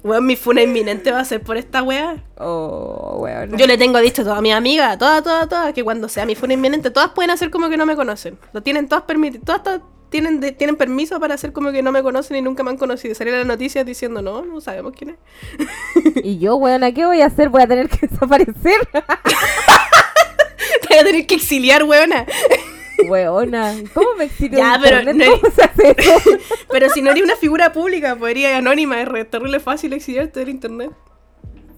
Weón, 0.03 0.25
mi 0.25 0.37
funa 0.37 0.63
inminente 0.63 1.13
va 1.13 1.21
a 1.21 1.25
ser 1.27 1.43
por 1.43 1.59
esta 1.59 1.83
wea. 1.83 2.25
Oh, 2.39 3.19
weón. 3.19 3.59
Yo 3.59 3.67
le 3.67 3.77
tengo 3.77 3.99
dicho 3.99 4.23
a 4.23 4.25
todas 4.25 4.41
mis 4.41 4.55
amigas, 4.55 4.95
a 4.95 4.99
todas, 4.99 5.23
todas, 5.23 5.49
todas, 5.51 5.75
que 5.75 5.85
cuando 5.85 6.09
sea 6.09 6.25
mi 6.25 6.35
funa 6.35 6.55
inminente, 6.55 6.91
todas 6.91 7.11
pueden 7.11 7.31
hacer 7.31 7.51
como 7.51 7.69
que 7.69 7.77
no 7.77 7.85
me 7.85 7.95
conocen. 7.95 8.39
Lo 8.55 8.63
tienen 8.63 8.89
todas 8.89 9.05
permitido, 9.05 9.45
todas, 9.45 9.63
todas 9.63 9.81
tienen, 10.11 10.41
de- 10.41 10.53
tienen 10.53 10.77
permiso 10.77 11.19
para 11.21 11.35
hacer 11.35 11.53
como 11.53 11.71
que 11.73 11.83
no 11.83 11.93
me 11.93 12.03
conocen 12.03 12.37
y 12.37 12.43
nunca 12.43 12.63
me 12.63 12.71
han 12.71 12.77
conocido. 12.79 13.15
Salir 13.15 13.35
a 13.35 13.39
las 13.39 13.47
noticias 13.47 13.85
diciendo, 13.87 14.23
no, 14.23 14.45
no 14.45 14.61
sabemos 14.61 14.93
quién 14.97 15.11
es. 15.11 15.17
Y 16.25 16.39
yo, 16.39 16.57
weón, 16.57 16.83
¿a 16.85 16.93
qué 16.93 17.05
voy 17.07 17.21
a 17.21 17.27
hacer? 17.27 17.49
Voy 17.49 17.63
a 17.63 17.67
tener 17.67 17.89
que 17.89 18.07
desaparecer. 18.11 18.81
Te 18.93 20.89
voy 20.89 20.99
a 20.99 21.05
tener 21.05 21.27
que 21.27 21.35
exiliar, 21.35 21.85
weona. 21.85 22.27
Weona, 23.09 23.75
¿cómo 23.95 24.09
me 24.19 24.25
exilio 24.25 24.59
Ya, 24.59 24.79
pero 24.83 25.03
no- 25.13 25.25
¿Cómo 25.41 25.55
se 25.55 25.63
hace 25.63 25.95
eso? 25.97 26.31
Pero 26.71 26.91
si 26.91 27.01
no 27.01 27.11
eres 27.13 27.23
una 27.23 27.37
figura 27.37 27.73
pública, 27.73 28.17
podría 28.17 28.51
ir 28.51 28.57
anónima, 28.57 29.01
es 29.01 29.31
terrible 29.31 29.61
fácil 29.61 29.93
exiliarte 29.93 30.41
del 30.41 30.49
internet. 30.49 30.91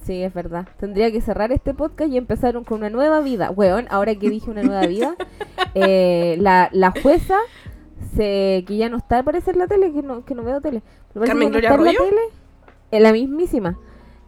Sí, 0.06 0.22
es 0.22 0.32
verdad. 0.32 0.66
Tendría 0.78 1.12
que 1.12 1.20
cerrar 1.20 1.52
este 1.52 1.74
podcast 1.74 2.10
y 2.10 2.16
empezar 2.16 2.56
un- 2.56 2.64
con 2.64 2.78
una 2.78 2.88
nueva 2.90 3.20
vida. 3.20 3.50
Weón, 3.50 3.86
ahora 3.90 4.14
que 4.14 4.30
dije 4.30 4.50
una 4.50 4.62
nueva 4.62 4.86
vida, 4.86 5.14
eh, 5.74 6.36
la, 6.40 6.70
la 6.72 6.90
jueza, 7.02 7.36
se, 8.16 8.64
que 8.66 8.76
ya 8.76 8.88
no 8.88 8.96
está, 8.96 9.22
parece 9.22 9.50
en 9.52 9.58
la 9.58 9.66
tele, 9.66 9.92
que 9.92 10.02
no, 10.02 10.24
que 10.24 10.34
no 10.34 10.42
veo 10.42 10.60
tele. 10.60 10.82
Pero 11.12 11.26
¿Carmen 11.26 11.50
que 11.52 11.60
no 11.60 11.68
Gloria 11.68 11.70
está 11.70 11.74
en 11.80 11.84
la 11.84 11.92
tele, 12.10 12.20
en 12.90 13.02
la 13.02 13.12
mismísima. 13.12 13.78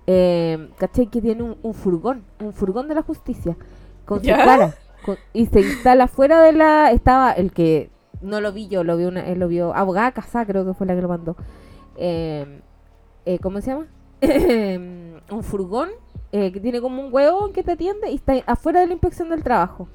Eh, 0.06 0.68
¿Cachai? 0.78 1.06
Que 1.06 1.20
tiene 1.20 1.42
un, 1.42 1.56
un 1.62 1.74
furgón, 1.74 2.24
un 2.40 2.52
furgón 2.52 2.88
de 2.88 2.94
la 2.94 3.02
justicia, 3.02 3.56
con 4.04 4.20
su 4.20 4.26
cara. 4.28 4.74
con- 5.04 5.16
y 5.32 5.46
se 5.46 5.60
instala 5.60 6.08
fuera 6.08 6.40
de 6.42 6.52
la... 6.52 6.90
Estaba 6.92 7.32
el 7.32 7.52
que... 7.52 7.90
No 8.20 8.40
lo 8.40 8.52
vi 8.52 8.68
yo, 8.68 8.84
lo 8.84 8.96
vio 8.96 9.08
una, 9.08 9.26
él 9.26 9.40
lo 9.40 9.48
vio 9.48 9.74
abogada 9.74 10.12
casada, 10.12 10.46
creo 10.46 10.64
que 10.64 10.74
fue 10.74 10.86
la 10.86 10.94
que 10.94 11.02
lo 11.02 11.08
mandó. 11.08 11.36
Eh, 11.96 12.60
eh, 13.26 13.38
¿Cómo 13.40 13.60
se 13.60 13.70
llama? 13.72 13.86
un 15.30 15.42
furgón 15.42 15.88
eh, 16.30 16.52
que 16.52 16.60
tiene 16.60 16.80
como 16.80 17.02
un 17.04 17.12
huevón 17.12 17.52
que 17.52 17.62
te 17.64 17.72
atiende 17.72 18.10
y 18.10 18.14
está 18.14 18.34
afuera 18.46 18.80
de 18.80 18.86
la 18.86 18.92
inspección 18.92 19.28
del 19.28 19.42
trabajo. 19.42 19.88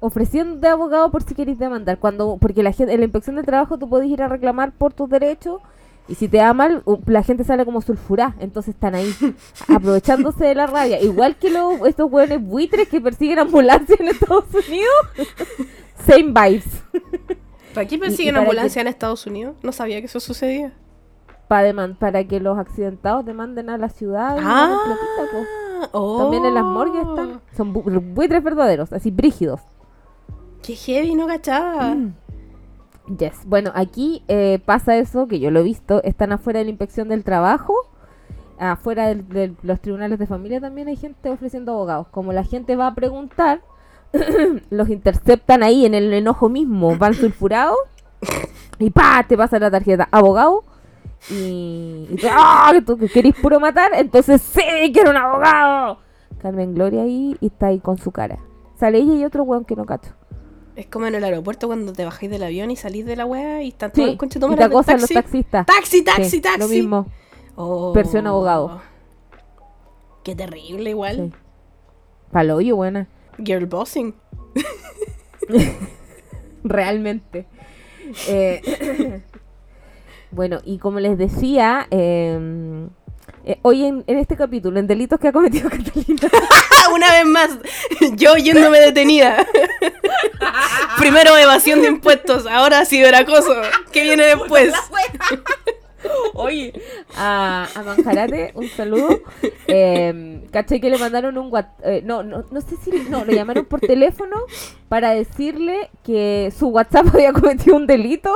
Ofreciendo 0.00 0.56
de 0.60 0.68
abogado 0.68 1.10
por 1.10 1.22
si 1.22 1.34
queréis 1.34 1.58
demandar. 1.58 1.98
Cuando, 1.98 2.36
porque 2.40 2.62
la 2.62 2.72
gente, 2.72 2.92
en 2.94 3.00
la 3.00 3.04
inspección 3.06 3.36
del 3.36 3.44
trabajo 3.46 3.78
tú 3.78 3.88
podés 3.88 4.08
ir 4.08 4.22
a 4.22 4.28
reclamar 4.28 4.72
por 4.72 4.92
tus 4.92 5.08
derechos 5.10 5.60
y 6.08 6.14
si 6.14 6.28
te 6.28 6.36
da 6.38 6.54
mal, 6.54 6.82
la 7.06 7.22
gente 7.22 7.44
sale 7.44 7.64
como 7.64 7.80
sulfurá. 7.82 8.34
Entonces 8.38 8.74
están 8.74 8.94
ahí 8.94 9.12
aprovechándose 9.68 10.44
de 10.44 10.54
la 10.54 10.66
rabia. 10.66 11.00
Igual 11.02 11.36
que 11.36 11.50
los, 11.50 11.80
estos 11.86 12.10
hueones 12.10 12.40
buitres 12.42 12.88
que 12.88 13.00
persiguen 13.00 13.38
ambulancias 13.40 13.98
en 14.00 14.08
Estados 14.08 14.44
Unidos. 14.54 14.94
Same 16.06 16.32
vibes. 16.32 16.82
¿Para 17.74 17.86
qué 17.86 17.98
persiguen 17.98 18.34
para 18.34 18.42
ambulancia 18.46 18.80
en 18.80 18.88
Estados 18.88 19.26
Unidos? 19.26 19.56
No 19.62 19.72
sabía 19.72 20.00
que 20.00 20.06
eso 20.06 20.20
sucedía. 20.20 20.72
Para, 21.48 21.72
para 21.94 22.24
que 22.24 22.40
los 22.40 22.58
accidentados 22.58 23.24
demanden 23.24 23.68
a 23.70 23.78
la 23.78 23.88
ciudad. 23.88 24.36
y 24.38 24.44
ganen 24.44 24.76
platita, 24.84 25.32
po. 25.32 25.88
oh. 25.92 26.18
También 26.22 26.44
en 26.44 26.54
las 26.54 26.64
morgues 26.64 27.06
están. 27.06 27.40
Son 27.56 27.74
bu- 27.74 28.14
buitres 28.14 28.42
verdaderos, 28.42 28.92
así 28.92 29.10
brígidos. 29.10 29.60
Qué 30.68 30.76
heavy, 30.76 31.14
no 31.14 31.26
cachaba. 31.26 31.94
Mm. 31.94 32.14
Yes. 33.18 33.40
Bueno, 33.46 33.72
aquí 33.74 34.22
eh, 34.28 34.60
pasa 34.62 34.98
eso, 34.98 35.26
que 35.26 35.40
yo 35.40 35.50
lo 35.50 35.60
he 35.60 35.62
visto. 35.62 36.02
Están 36.02 36.30
afuera 36.30 36.58
de 36.58 36.66
la 36.66 36.70
inspección 36.72 37.08
del 37.08 37.24
trabajo. 37.24 37.72
Afuera 38.58 39.14
de 39.14 39.54
los 39.62 39.80
tribunales 39.80 40.18
de 40.18 40.26
familia 40.26 40.60
también 40.60 40.88
hay 40.88 40.96
gente 40.96 41.30
ofreciendo 41.30 41.72
abogados. 41.72 42.08
Como 42.10 42.34
la 42.34 42.44
gente 42.44 42.76
va 42.76 42.88
a 42.88 42.94
preguntar, 42.94 43.62
los 44.68 44.90
interceptan 44.90 45.62
ahí 45.62 45.86
en 45.86 45.94
el 45.94 46.12
enojo 46.12 46.50
mismo. 46.50 46.98
Van 46.98 47.14
sulfurados. 47.14 47.78
Y 48.78 48.90
pa, 48.90 49.24
te 49.26 49.38
pasa 49.38 49.58
la 49.58 49.70
tarjeta. 49.70 50.06
Abogado. 50.10 50.64
Y, 51.30 52.14
¡ah! 52.30 52.72
que 52.74 52.82
tú 52.82 52.98
que 52.98 53.08
querís 53.08 53.34
puro 53.36 53.58
matar. 53.58 53.92
Entonces, 53.94 54.42
sí, 54.42 54.92
quiero 54.92 55.12
un 55.12 55.16
abogado. 55.16 56.00
Carmen 56.42 56.74
Gloria 56.74 57.04
ahí 57.04 57.38
y 57.40 57.46
está 57.46 57.68
ahí 57.68 57.80
con 57.80 57.96
su 57.96 58.12
cara. 58.12 58.38
Sale 58.76 58.98
ella 58.98 59.14
y 59.14 59.24
otro 59.24 59.44
weón 59.44 59.64
que 59.64 59.74
no 59.74 59.86
cacho. 59.86 60.17
Es 60.78 60.86
como 60.86 61.08
en 61.08 61.16
el 61.16 61.24
aeropuerto 61.24 61.66
cuando 61.66 61.92
te 61.92 62.04
bajáis 62.04 62.30
del 62.30 62.40
avión 62.44 62.70
y 62.70 62.76
salís 62.76 63.04
de 63.04 63.16
la 63.16 63.26
wea 63.26 63.64
y 63.64 63.68
están 63.70 63.90
todos 63.90 64.10
Sí, 64.10 64.16
los 64.20 64.52
y 64.52 64.56
te 64.56 64.62
acosan 64.62 65.00
los 65.00 65.10
taxi. 65.10 65.14
taxistas. 65.14 65.66
Taxi, 65.66 66.04
taxi, 66.04 66.30
Sí, 66.30 66.40
taxi. 66.40 66.60
Lo 66.60 66.68
mismo. 66.68 67.06
Oh. 67.56 67.92
Versión 67.92 68.28
abogado. 68.28 68.80
Qué 70.22 70.36
terrible 70.36 70.90
igual. 70.90 71.16
Sí. 71.16 71.32
Paloyo, 72.30 72.76
buena. 72.76 73.08
Girl 73.38 73.66
bossing. 73.66 74.14
Realmente. 76.62 77.46
Eh, 78.28 79.20
bueno, 80.30 80.60
y 80.64 80.78
como 80.78 81.00
les 81.00 81.18
decía, 81.18 81.88
eh, 81.90 82.86
eh, 83.44 83.58
hoy 83.62 83.84
en, 83.84 84.04
en 84.06 84.18
este 84.18 84.36
capítulo, 84.36 84.78
en 84.78 84.86
delitos 84.86 85.18
que 85.18 85.26
ha 85.26 85.32
cometido 85.32 85.68
Catalina, 85.70 86.28
Una 86.92 87.12
vez 87.12 87.24
más, 87.26 87.50
yo 88.14 88.36
yéndome 88.36 88.80
detenida. 88.80 89.46
Primero 90.98 91.36
evasión 91.36 91.82
de 91.82 91.88
impuestos, 91.88 92.46
ahora 92.46 92.84
ciberacoso. 92.84 93.54
¿Qué 93.92 94.02
viene 94.02 94.24
después? 94.24 94.72
Oye, 96.34 96.72
a, 97.16 97.66
a 97.74 97.82
Manjarate, 97.82 98.52
un 98.54 98.68
saludo. 98.68 99.20
Eh, 99.66 100.46
caché 100.52 100.80
que 100.80 100.90
le 100.90 100.98
mandaron 100.98 101.36
un 101.36 101.52
WhatsApp. 101.52 102.04
no, 102.04 102.22
no, 102.22 102.44
no 102.50 102.60
sé 102.60 102.76
si. 102.82 102.90
No, 103.10 103.24
le 103.24 103.34
llamaron 103.34 103.64
por 103.64 103.80
teléfono 103.80 104.36
para 104.88 105.10
decirle 105.10 105.90
que 106.04 106.52
su 106.56 106.68
WhatsApp 106.68 107.08
había 107.14 107.32
cometido 107.32 107.76
un 107.76 107.86
delito. 107.86 108.32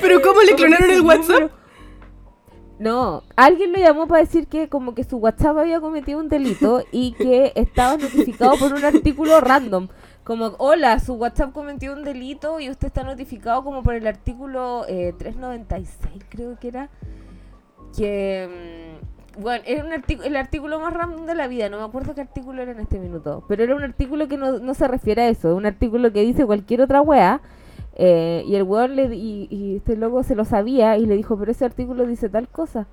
Pero 0.00 0.22
¿cómo 0.22 0.42
le 0.42 0.54
clonaron 0.54 0.90
el 0.90 1.00
WhatsApp? 1.02 1.50
No, 2.78 3.22
alguien 3.36 3.72
lo 3.72 3.78
llamó 3.78 4.08
para 4.08 4.22
decir 4.22 4.48
que 4.48 4.68
como 4.68 4.94
que 4.94 5.04
su 5.04 5.18
WhatsApp 5.18 5.58
había 5.58 5.80
cometido 5.80 6.18
un 6.18 6.28
delito 6.28 6.82
y 6.90 7.12
que 7.12 7.52
estaba 7.56 7.96
notificado 7.96 8.56
por 8.58 8.72
un 8.72 8.84
artículo 8.84 9.40
random. 9.40 9.88
Como, 10.24 10.54
hola, 10.58 10.98
su 11.00 11.14
WhatsApp 11.14 11.52
cometió 11.52 11.92
un 11.92 12.02
delito 12.02 12.58
y 12.58 12.70
usted 12.70 12.88
está 12.88 13.04
notificado 13.04 13.62
como 13.62 13.82
por 13.82 13.94
el 13.94 14.06
artículo 14.06 14.86
eh, 14.88 15.14
396, 15.18 16.24
creo 16.30 16.58
que 16.58 16.68
era. 16.68 16.88
Que, 17.96 18.98
mm, 19.36 19.40
bueno, 19.42 19.62
era 19.66 19.84
un 19.84 19.92
artículo, 19.92 20.26
el 20.26 20.36
artículo 20.36 20.80
más 20.80 20.94
random 20.94 21.26
de 21.26 21.34
la 21.34 21.46
vida, 21.46 21.68
no 21.68 21.78
me 21.78 21.84
acuerdo 21.84 22.14
qué 22.14 22.22
artículo 22.22 22.62
era 22.62 22.72
en 22.72 22.80
este 22.80 22.98
minuto, 22.98 23.44
pero 23.48 23.62
era 23.62 23.76
un 23.76 23.82
artículo 23.82 24.26
que 24.26 24.36
no, 24.36 24.58
no 24.58 24.74
se 24.74 24.88
refiere 24.88 25.22
a 25.22 25.28
eso, 25.28 25.50
es 25.50 25.54
un 25.54 25.66
artículo 25.66 26.12
que 26.12 26.22
dice 26.22 26.46
cualquier 26.46 26.80
otra 26.80 27.02
wea. 27.02 27.40
Eh, 27.96 28.42
y 28.46 28.54
el 28.56 28.62
weón 28.64 28.96
le, 28.96 29.14
y, 29.14 29.46
y 29.50 29.76
este 29.76 29.96
loco 29.96 30.22
se 30.22 30.34
lo 30.34 30.44
sabía 30.44 30.96
y 30.98 31.06
le 31.06 31.16
dijo, 31.16 31.38
pero 31.38 31.50
ese 31.52 31.64
artículo 31.64 32.06
dice 32.06 32.28
tal 32.28 32.48
cosa. 32.48 32.86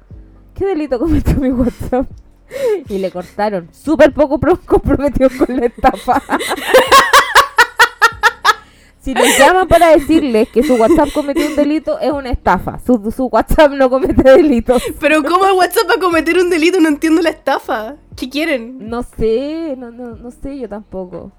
¿Qué 0.54 0.66
delito 0.66 1.00
cometió 1.00 1.36
mi 1.38 1.50
WhatsApp? 1.52 2.08
Y 2.90 2.98
le 2.98 3.10
cortaron. 3.12 3.70
Súper 3.72 4.14
poco 4.14 4.38
pro- 4.40 4.60
comprometido 4.66 5.30
con 5.38 5.56
la 5.58 5.66
estafa. 5.68 6.22
Si 9.00 9.16
les 9.16 9.36
llaman 9.40 9.68
para 9.68 9.90
decirles 9.90 10.48
que 10.50 10.62
su 10.62 10.76
WhatsApp 10.76 11.10
cometió 11.12 11.48
un 11.48 11.56
delito, 11.56 11.98
es 12.00 12.12
una 12.12 12.30
estafa. 12.30 12.78
Su, 12.86 13.12
su 13.12 13.26
WhatsApp 13.26 13.72
no 13.72 13.90
comete 13.90 14.22
delitos. 14.22 14.80
Pero 15.00 15.24
¿cómo 15.24 15.44
el 15.48 15.54
WhatsApp 15.54 15.90
va 15.90 15.96
a 15.96 16.00
cometer 16.00 16.38
un 16.38 16.52
delito? 16.52 16.80
No 16.80 16.88
entiendo 16.88 17.20
la 17.24 17.32
estafa. 17.32 17.96
¿Qué 18.16 18.30
quieren? 18.30 18.88
No 18.90 19.02
sé, 19.02 19.74
no, 19.76 19.90
no, 19.90 20.16
no 20.16 20.30
sé 20.30 20.60
yo 20.60 20.70
tampoco. 20.70 21.32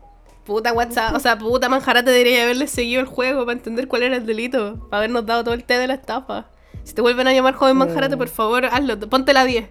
Puta 0.45 0.73
WhatsApp, 0.73 1.15
o 1.15 1.21
sea, 1.21 1.39
puta 1.39 1.69
Manjarate 1.69 2.11
debería 2.11 2.43
haberle 2.43 2.67
seguido 2.67 3.01
el 3.01 3.07
juego 3.07 3.45
para 3.45 3.57
entender 3.57 3.87
cuál 3.87 4.03
era 4.03 4.17
el 4.17 4.27
delito, 4.27 4.89
para 4.91 4.99
habernos 4.99 5.25
dado 5.25 5.45
todo 5.45 5.55
el 5.55 5.63
té 5.65 5.79
de 5.79 5.87
la 5.87 5.95
estafa. 5.95 6.47
Si 6.83 6.95
te 6.95 7.01
vuelven 7.01 7.29
a 7.29 7.33
llamar 7.33 7.55
joven 7.55 7.77
Manjarate, 7.77 8.15
Eh. 8.15 8.19
por 8.19 8.29
favor, 8.29 8.65
hazlo, 8.67 8.99
ponte 9.09 9.33
la 9.33 9.45
10. 9.45 9.69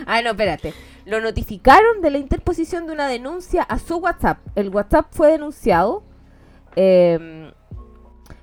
Ah, 0.07 0.23
no, 0.23 0.31
espérate. 0.31 0.75
Lo 1.07 1.21
notificaron 1.21 2.01
de 2.03 2.11
la 2.11 2.19
interposición 2.19 2.87
de 2.87 2.93
una 2.93 3.09
denuncia 3.09 3.63
a 3.63 3.79
su 3.79 3.97
WhatsApp. 3.97 4.39
El 4.55 4.69
WhatsApp 4.71 5.07
fue 5.11 5.33
denunciado 5.33 6.03
eh, 6.77 7.51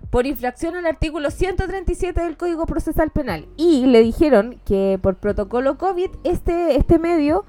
por 0.09 0.25
infracción 0.25 0.75
al 0.75 0.85
artículo 0.85 1.29
137 1.31 2.21
del 2.21 2.37
Código 2.37 2.65
Procesal 2.65 3.11
Penal. 3.11 3.47
Y 3.57 3.85
le 3.85 4.01
dijeron 4.01 4.59
que 4.65 4.99
por 5.01 5.15
protocolo 5.17 5.77
COVID 5.77 6.09
este, 6.23 6.75
este 6.77 6.99
medio 6.99 7.45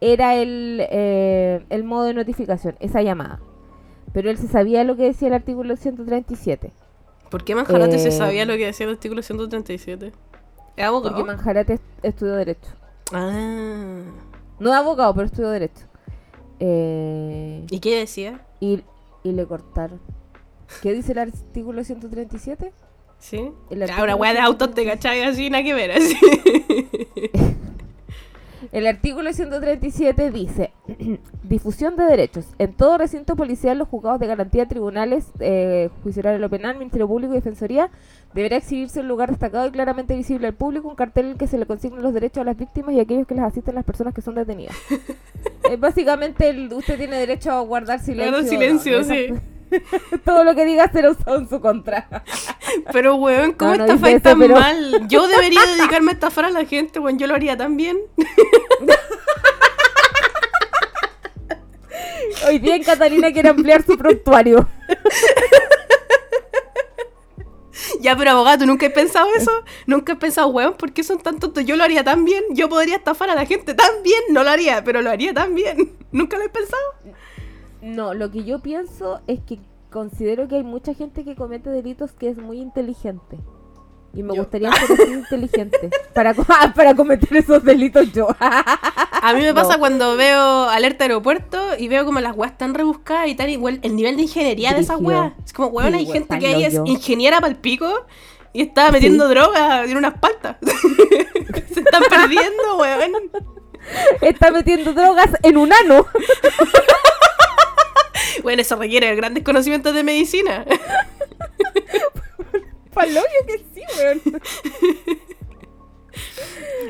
era 0.00 0.36
el, 0.36 0.86
eh, 0.90 1.64
el 1.70 1.84
modo 1.84 2.04
de 2.04 2.14
notificación, 2.14 2.76
esa 2.80 3.02
llamada. 3.02 3.40
Pero 4.12 4.30
él 4.30 4.38
se 4.38 4.48
sabía 4.48 4.84
lo 4.84 4.96
que 4.96 5.02
decía 5.04 5.28
el 5.28 5.34
artículo 5.34 5.76
137. 5.76 6.72
¿Por 7.30 7.44
qué 7.44 7.54
Manjarate 7.54 7.98
se 7.98 8.08
Eh. 8.08 8.12
sabía 8.12 8.46
lo 8.46 8.54
que 8.56 8.66
decía 8.66 8.86
el 8.86 8.92
artículo 8.92 9.22
137? 9.22 10.12
¿Es 10.76 10.84
abogado? 10.84 11.14
Porque 11.16 11.26
Manjarate 11.26 11.74
est- 11.74 11.82
estudió 12.02 12.34
Derecho. 12.34 12.70
Ah. 13.12 14.02
No 14.58 14.70
es 14.70 14.76
abogado, 14.76 15.14
pero 15.14 15.26
estudió 15.26 15.50
Derecho. 15.50 15.84
Eh, 16.60 17.64
¿Y 17.70 17.80
qué 17.80 17.98
decía? 17.98 18.40
y, 18.60 18.82
y 19.22 19.32
le 19.32 19.46
cortaron. 19.46 20.00
¿Qué 20.82 20.92
dice 20.92 21.12
el 21.12 21.18
artículo 21.18 21.84
137? 21.84 22.72
¿Sí? 23.18 23.50
Una 23.70 24.16
weá 24.16 24.32
de 24.32 24.40
autos 24.40 24.70
te 24.74 24.82
137. 24.82 24.90
cachai 24.90 25.22
así, 25.22 25.50
nada 25.50 25.64
que 25.64 25.74
ver, 25.74 25.90
así. 25.92 26.16
El 28.72 28.86
artículo 28.86 29.32
137 29.32 30.30
dice, 30.30 30.72
difusión 31.42 31.96
de 31.96 32.04
derechos. 32.04 32.46
En 32.58 32.72
todo 32.72 32.98
recinto 32.98 33.36
policial, 33.36 33.78
los 33.78 33.88
juzgados 33.88 34.20
de 34.20 34.26
garantía, 34.26 34.66
tribunales, 34.66 35.26
eh, 35.40 35.90
en 36.04 36.40
lo 36.40 36.50
penal, 36.50 36.76
Ministerio 36.76 37.06
Público 37.08 37.32
y 37.32 37.36
Defensoría, 37.36 37.90
deberá 38.34 38.56
exhibirse 38.56 39.00
en 39.00 39.08
lugar 39.08 39.30
destacado 39.30 39.66
y 39.66 39.70
claramente 39.70 40.14
visible 40.16 40.46
al 40.46 40.54
público 40.54 40.88
un 40.88 40.94
cartel 40.96 41.26
en 41.26 41.32
el 41.32 41.38
que 41.38 41.46
se 41.46 41.58
le 41.58 41.66
consignen 41.66 42.02
los 42.02 42.12
derechos 42.12 42.42
a 42.42 42.44
las 42.44 42.56
víctimas 42.56 42.94
y 42.94 42.98
a 42.98 43.02
aquellos 43.02 43.26
que 43.26 43.34
les 43.34 43.44
asisten 43.44 43.74
las 43.74 43.84
personas 43.84 44.14
que 44.14 44.22
son 44.22 44.34
detenidas. 44.34 44.76
Eh, 45.70 45.76
básicamente, 45.76 46.48
el- 46.48 46.72
usted 46.72 46.96
tiene 46.96 47.16
derecho 47.18 47.52
a 47.52 47.60
guardar 47.60 48.00
silencio. 48.00 48.32
Guarda 48.32 48.48
silencio, 48.48 48.98
¿no? 49.00 49.04
sí. 49.04 49.26
Todo 50.24 50.44
lo 50.44 50.54
que 50.54 50.64
diga 50.64 50.90
será 50.92 51.10
usado 51.10 51.38
en 51.38 51.48
su 51.48 51.60
contra. 51.60 52.08
Pero, 52.92 53.16
weón, 53.16 53.52
¿cómo 53.52 53.72
No, 53.72 53.78
no 53.78 53.84
estafáis 53.84 54.22
tan 54.22 54.38
pero- 54.38 54.54
mal? 54.56 55.06
Yo 55.08 55.26
debería 55.28 55.64
dedicarme 55.66 56.12
a 56.12 56.14
estafar 56.14 56.46
a 56.46 56.50
la 56.50 56.64
gente, 56.64 56.98
weón. 56.98 57.18
Yo 57.18 57.26
lo 57.26 57.34
haría 57.34 57.56
tan 57.56 57.76
bien. 57.76 57.98
Hoy 62.46 62.58
día 62.58 62.76
en 62.76 62.84
Catalina 62.84 63.32
quiere 63.32 63.48
ampliar 63.48 63.82
su 63.82 63.96
prontuario. 63.98 64.68
Ya, 68.00 68.16
pero 68.16 68.30
abogado, 68.32 68.58
¿tú 68.58 68.66
nunca 68.66 68.86
has 68.86 68.92
pensado 68.92 69.28
eso? 69.36 69.50
¿Nunca 69.86 70.12
has 70.12 70.18
pensado, 70.18 70.48
weón, 70.48 70.74
por 70.74 70.92
qué 70.92 71.02
son 71.02 71.18
tan 71.18 71.38
tontos? 71.40 71.64
Yo 71.64 71.74
lo 71.74 71.82
haría 71.84 72.04
tan 72.04 72.24
bien. 72.24 72.44
Yo 72.50 72.68
podría 72.68 72.96
estafar 72.96 73.30
a 73.30 73.34
la 73.34 73.44
gente 73.46 73.74
tan 73.74 74.02
bien. 74.02 74.20
No 74.30 74.44
lo 74.44 74.50
haría, 74.50 74.84
pero 74.84 75.02
lo 75.02 75.10
haría 75.10 75.34
tan 75.34 75.54
bien. 75.54 75.96
¿Nunca 76.12 76.38
lo 76.38 76.44
he 76.44 76.48
pensado? 76.48 76.82
No, 77.82 78.14
lo 78.14 78.30
que 78.30 78.44
yo 78.44 78.58
pienso 78.60 79.20
es 79.26 79.40
que 79.40 79.58
considero 79.90 80.48
que 80.48 80.56
hay 80.56 80.62
mucha 80.64 80.94
gente 80.94 81.24
que 81.24 81.34
comete 81.34 81.70
delitos 81.70 82.12
que 82.12 82.28
es 82.28 82.36
muy 82.38 82.58
inteligente. 82.60 83.38
Y 84.14 84.22
me 84.22 84.34
Yo. 84.34 84.42
gustaría 84.42 84.72
ser 84.72 84.92
así 85.00 85.12
inteligente 85.12 85.90
para, 86.14 86.34
para 86.74 86.94
cometer 86.94 87.36
esos 87.36 87.62
delitos 87.62 88.10
yo. 88.12 88.28
A 88.40 89.32
mí 89.34 89.40
me 89.42 89.48
No. 89.48 89.54
pasa 89.54 89.78
cuando 89.78 90.16
veo 90.16 90.64
alerta 90.68 91.04
aeropuerto 91.04 91.58
y 91.78 91.88
veo 91.88 92.04
como 92.06 92.18
las 92.20 92.34
weas 92.36 92.56
tan 92.56 92.72
rebuscadas 92.74 93.28
y 93.28 93.34
tan 93.34 93.50
igual. 93.50 93.80
El 93.82 93.96
nivel 93.96 94.16
de 94.16 94.22
ingeniería 94.22 94.72
de 94.72 94.80
esas 94.80 94.98
weas. 95.00 95.32
Es 95.44 95.52
como, 95.52 95.68
weón, 95.68 95.92
Sí, 95.92 95.98
hay 95.98 96.06
gente 96.06 96.38
que 96.38 96.46
ahí 96.46 96.64
es 96.64 96.80
ingeniera 96.86 97.38
para 97.40 97.50
el 97.52 97.56
pico 97.58 98.06
y 98.54 98.62
está 98.62 98.90
metiendo 98.90 99.28
droga 99.28 99.84
en 99.84 99.96
unas 99.96 100.14
paltas. 100.18 100.56
Se 101.72 101.80
están 101.80 102.02
perdiendo, 102.08 102.78
weón. 102.78 103.30
Está 104.22 104.50
metiendo 104.50 104.92
drogas 104.94 105.30
en 105.42 105.56
un 105.58 105.70
ano. 105.72 106.06
Bueno, 108.42 108.62
eso 108.62 108.76
requiere 108.76 109.14
grandes 109.14 109.44
conocimientos 109.44 109.94
de 109.94 110.02
medicina. 110.02 110.64
Palobio 112.94 113.22
que 113.46 113.58
sí, 113.58 113.82
weón. 113.98 114.20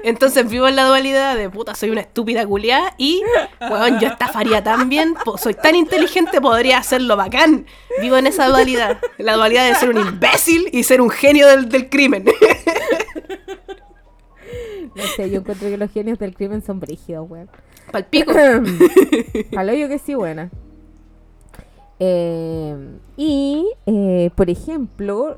Entonces 0.04 0.48
vivo 0.48 0.68
en 0.68 0.76
la 0.76 0.84
dualidad 0.84 1.36
de 1.36 1.50
puta, 1.50 1.74
soy 1.74 1.90
una 1.90 2.00
estúpida 2.00 2.46
culiada 2.46 2.94
y, 2.96 3.22
weón, 3.60 4.00
yo 4.00 4.08
estafaría 4.08 4.62
tan 4.62 4.88
bien, 4.88 5.14
soy 5.36 5.54
tan 5.54 5.74
inteligente, 5.74 6.40
podría 6.40 6.78
hacerlo 6.78 7.16
bacán. 7.16 7.66
Vivo 8.00 8.16
en 8.16 8.26
esa 8.26 8.46
dualidad, 8.46 8.98
la 9.18 9.34
dualidad 9.34 9.68
de 9.68 9.74
ser 9.74 9.90
un 9.90 9.98
imbécil 9.98 10.70
y 10.72 10.84
ser 10.84 11.00
un 11.00 11.10
genio 11.10 11.46
del, 11.46 11.68
del 11.68 11.90
crimen. 11.90 12.24
No 14.94 15.02
sé, 15.14 15.30
yo 15.30 15.40
encuentro 15.40 15.68
que 15.68 15.76
los 15.76 15.92
genios 15.92 16.18
del 16.18 16.34
crimen 16.34 16.62
son 16.62 16.80
brígidos, 16.80 17.28
weón. 17.28 17.50
Palpico. 17.92 18.32
Palobio 19.52 19.88
que 19.88 19.98
sí, 19.98 20.14
buena. 20.14 20.50
Eh, 22.00 22.76
y, 23.16 23.68
eh, 23.86 24.30
por 24.34 24.50
ejemplo, 24.50 25.34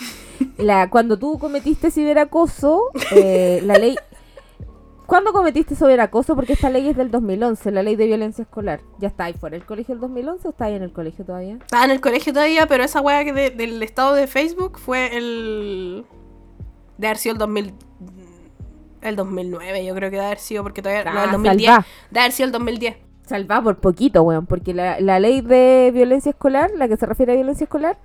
la, 0.58 0.90
cuando 0.90 1.18
tú 1.18 1.38
cometiste 1.38 1.90
ciberacoso, 1.90 2.82
eh, 3.12 3.60
la 3.64 3.78
ley... 3.78 3.96
¿Cuándo 5.06 5.32
cometiste 5.34 5.76
ciberacoso? 5.76 6.34
Porque 6.34 6.54
esta 6.54 6.70
ley 6.70 6.88
es 6.88 6.96
del 6.96 7.10
2011, 7.10 7.70
la 7.72 7.82
ley 7.82 7.94
de 7.94 8.06
violencia 8.06 8.40
escolar. 8.42 8.80
¿Ya 8.98 9.08
está 9.08 9.24
ahí 9.24 9.34
fuera 9.34 9.54
del 9.58 9.66
colegio 9.66 9.94
del 9.94 10.00
2011 10.00 10.48
o 10.48 10.50
está 10.50 10.64
ahí 10.64 10.74
en 10.76 10.82
el 10.82 10.92
colegio 10.94 11.26
todavía? 11.26 11.56
Estaba 11.60 11.84
en 11.84 11.90
el 11.90 12.00
colegio 12.00 12.32
todavía, 12.32 12.66
pero 12.66 12.84
esa 12.84 13.02
weá 13.02 13.22
de- 13.22 13.50
del 13.50 13.82
estado 13.82 14.14
de 14.14 14.26
Facebook 14.26 14.78
fue 14.78 15.14
el. 15.14 16.06
De 16.96 17.06
haber 17.06 17.18
sido 17.18 17.34
el 17.34 17.38
2000. 17.38 17.74
El 19.02 19.16
2009, 19.16 19.84
yo 19.84 19.94
creo 19.94 20.10
que 20.10 20.16
de 20.16 20.24
haber 20.24 20.38
sido, 20.38 20.62
porque 20.62 20.80
todavía. 20.80 21.04
no, 21.12 21.20
Ah, 21.20 21.24
el 21.24 21.30
2010. 21.32 21.70
salvá. 21.70 21.86
De 22.10 22.20
haber 22.20 22.32
sido 22.32 22.46
el 22.46 22.52
2010. 22.52 22.96
Salva 23.26 23.62
por 23.62 23.76
poquito, 23.76 24.22
weón, 24.22 24.46
porque 24.46 24.74
la, 24.74 25.00
la 25.00 25.18
ley 25.18 25.40
de 25.40 25.90
violencia 25.94 26.30
escolar, 26.30 26.70
la 26.76 26.88
que 26.88 26.96
se 26.96 27.06
refiere 27.06 27.32
a 27.32 27.36
violencia 27.36 27.64
escolar, 27.64 27.96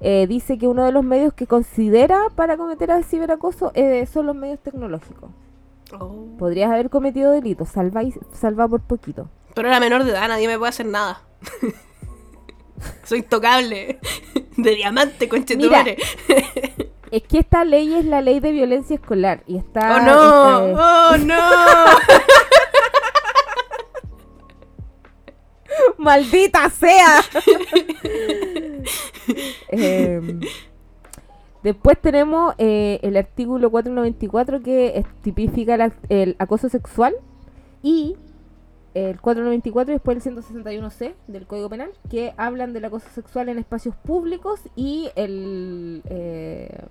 eh, 0.00 0.26
dice 0.26 0.56
que 0.58 0.66
uno 0.66 0.84
de 0.84 0.92
los 0.92 1.04
medios 1.04 1.34
que 1.34 1.46
considera 1.46 2.18
para 2.34 2.56
cometer 2.56 2.90
el 2.90 3.04
ciberacoso 3.04 3.72
eh, 3.74 4.06
son 4.06 4.26
los 4.26 4.34
medios 4.36 4.58
tecnológicos. 4.60 5.30
Oh. 5.98 6.26
Podrías 6.38 6.70
haber 6.72 6.88
cometido 6.90 7.30
delitos, 7.32 7.68
salva, 7.68 8.02
y- 8.02 8.14
salva 8.32 8.66
por 8.66 8.80
poquito. 8.80 9.28
Pero 9.54 9.68
era 9.68 9.78
menor 9.80 10.02
de 10.04 10.10
edad, 10.12 10.28
nadie 10.28 10.48
me 10.48 10.58
puede 10.58 10.70
hacer 10.70 10.86
nada. 10.86 11.20
Soy 13.04 13.18
intocable. 13.18 13.98
De 14.56 14.74
diamante, 14.74 15.28
conchetumare. 15.28 15.96
Es 17.10 17.22
que 17.24 17.38
esta 17.38 17.64
ley 17.64 17.94
es 17.94 18.04
la 18.04 18.20
ley 18.22 18.40
de 18.40 18.50
violencia 18.52 18.94
escolar 18.94 19.42
y 19.46 19.56
está... 19.58 19.96
¡Oh 19.96 20.00
no! 20.00 20.66
esta- 20.68 21.10
¡Oh 21.10 21.16
no! 21.18 21.34
¡Maldita 25.98 26.68
sea! 26.70 27.20
Em, 29.68 30.40
después 31.62 31.98
tenemos 32.00 32.54
eh, 32.58 32.98
el 33.02 33.16
artículo 33.16 33.70
494 33.70 34.60
que 34.62 34.98
es- 34.98 35.06
tipifica 35.22 35.74
el, 35.76 35.92
el 36.08 36.36
acoso 36.38 36.68
sexual 36.68 37.14
y 37.82 38.16
el 38.94 39.20
494 39.20 39.92
y 39.92 39.94
después 39.96 40.24
el 40.26 40.36
161C 40.36 41.14
del 41.26 41.46
Código 41.46 41.68
Penal 41.68 41.90
que 42.10 42.32
hablan 42.36 42.72
del 42.72 42.84
acoso 42.84 43.08
sexual 43.14 43.48
en 43.48 43.58
espacios 43.58 43.96
públicos 43.96 44.60
y 44.76 45.08
el, 45.16 46.02
eh, 46.10 46.84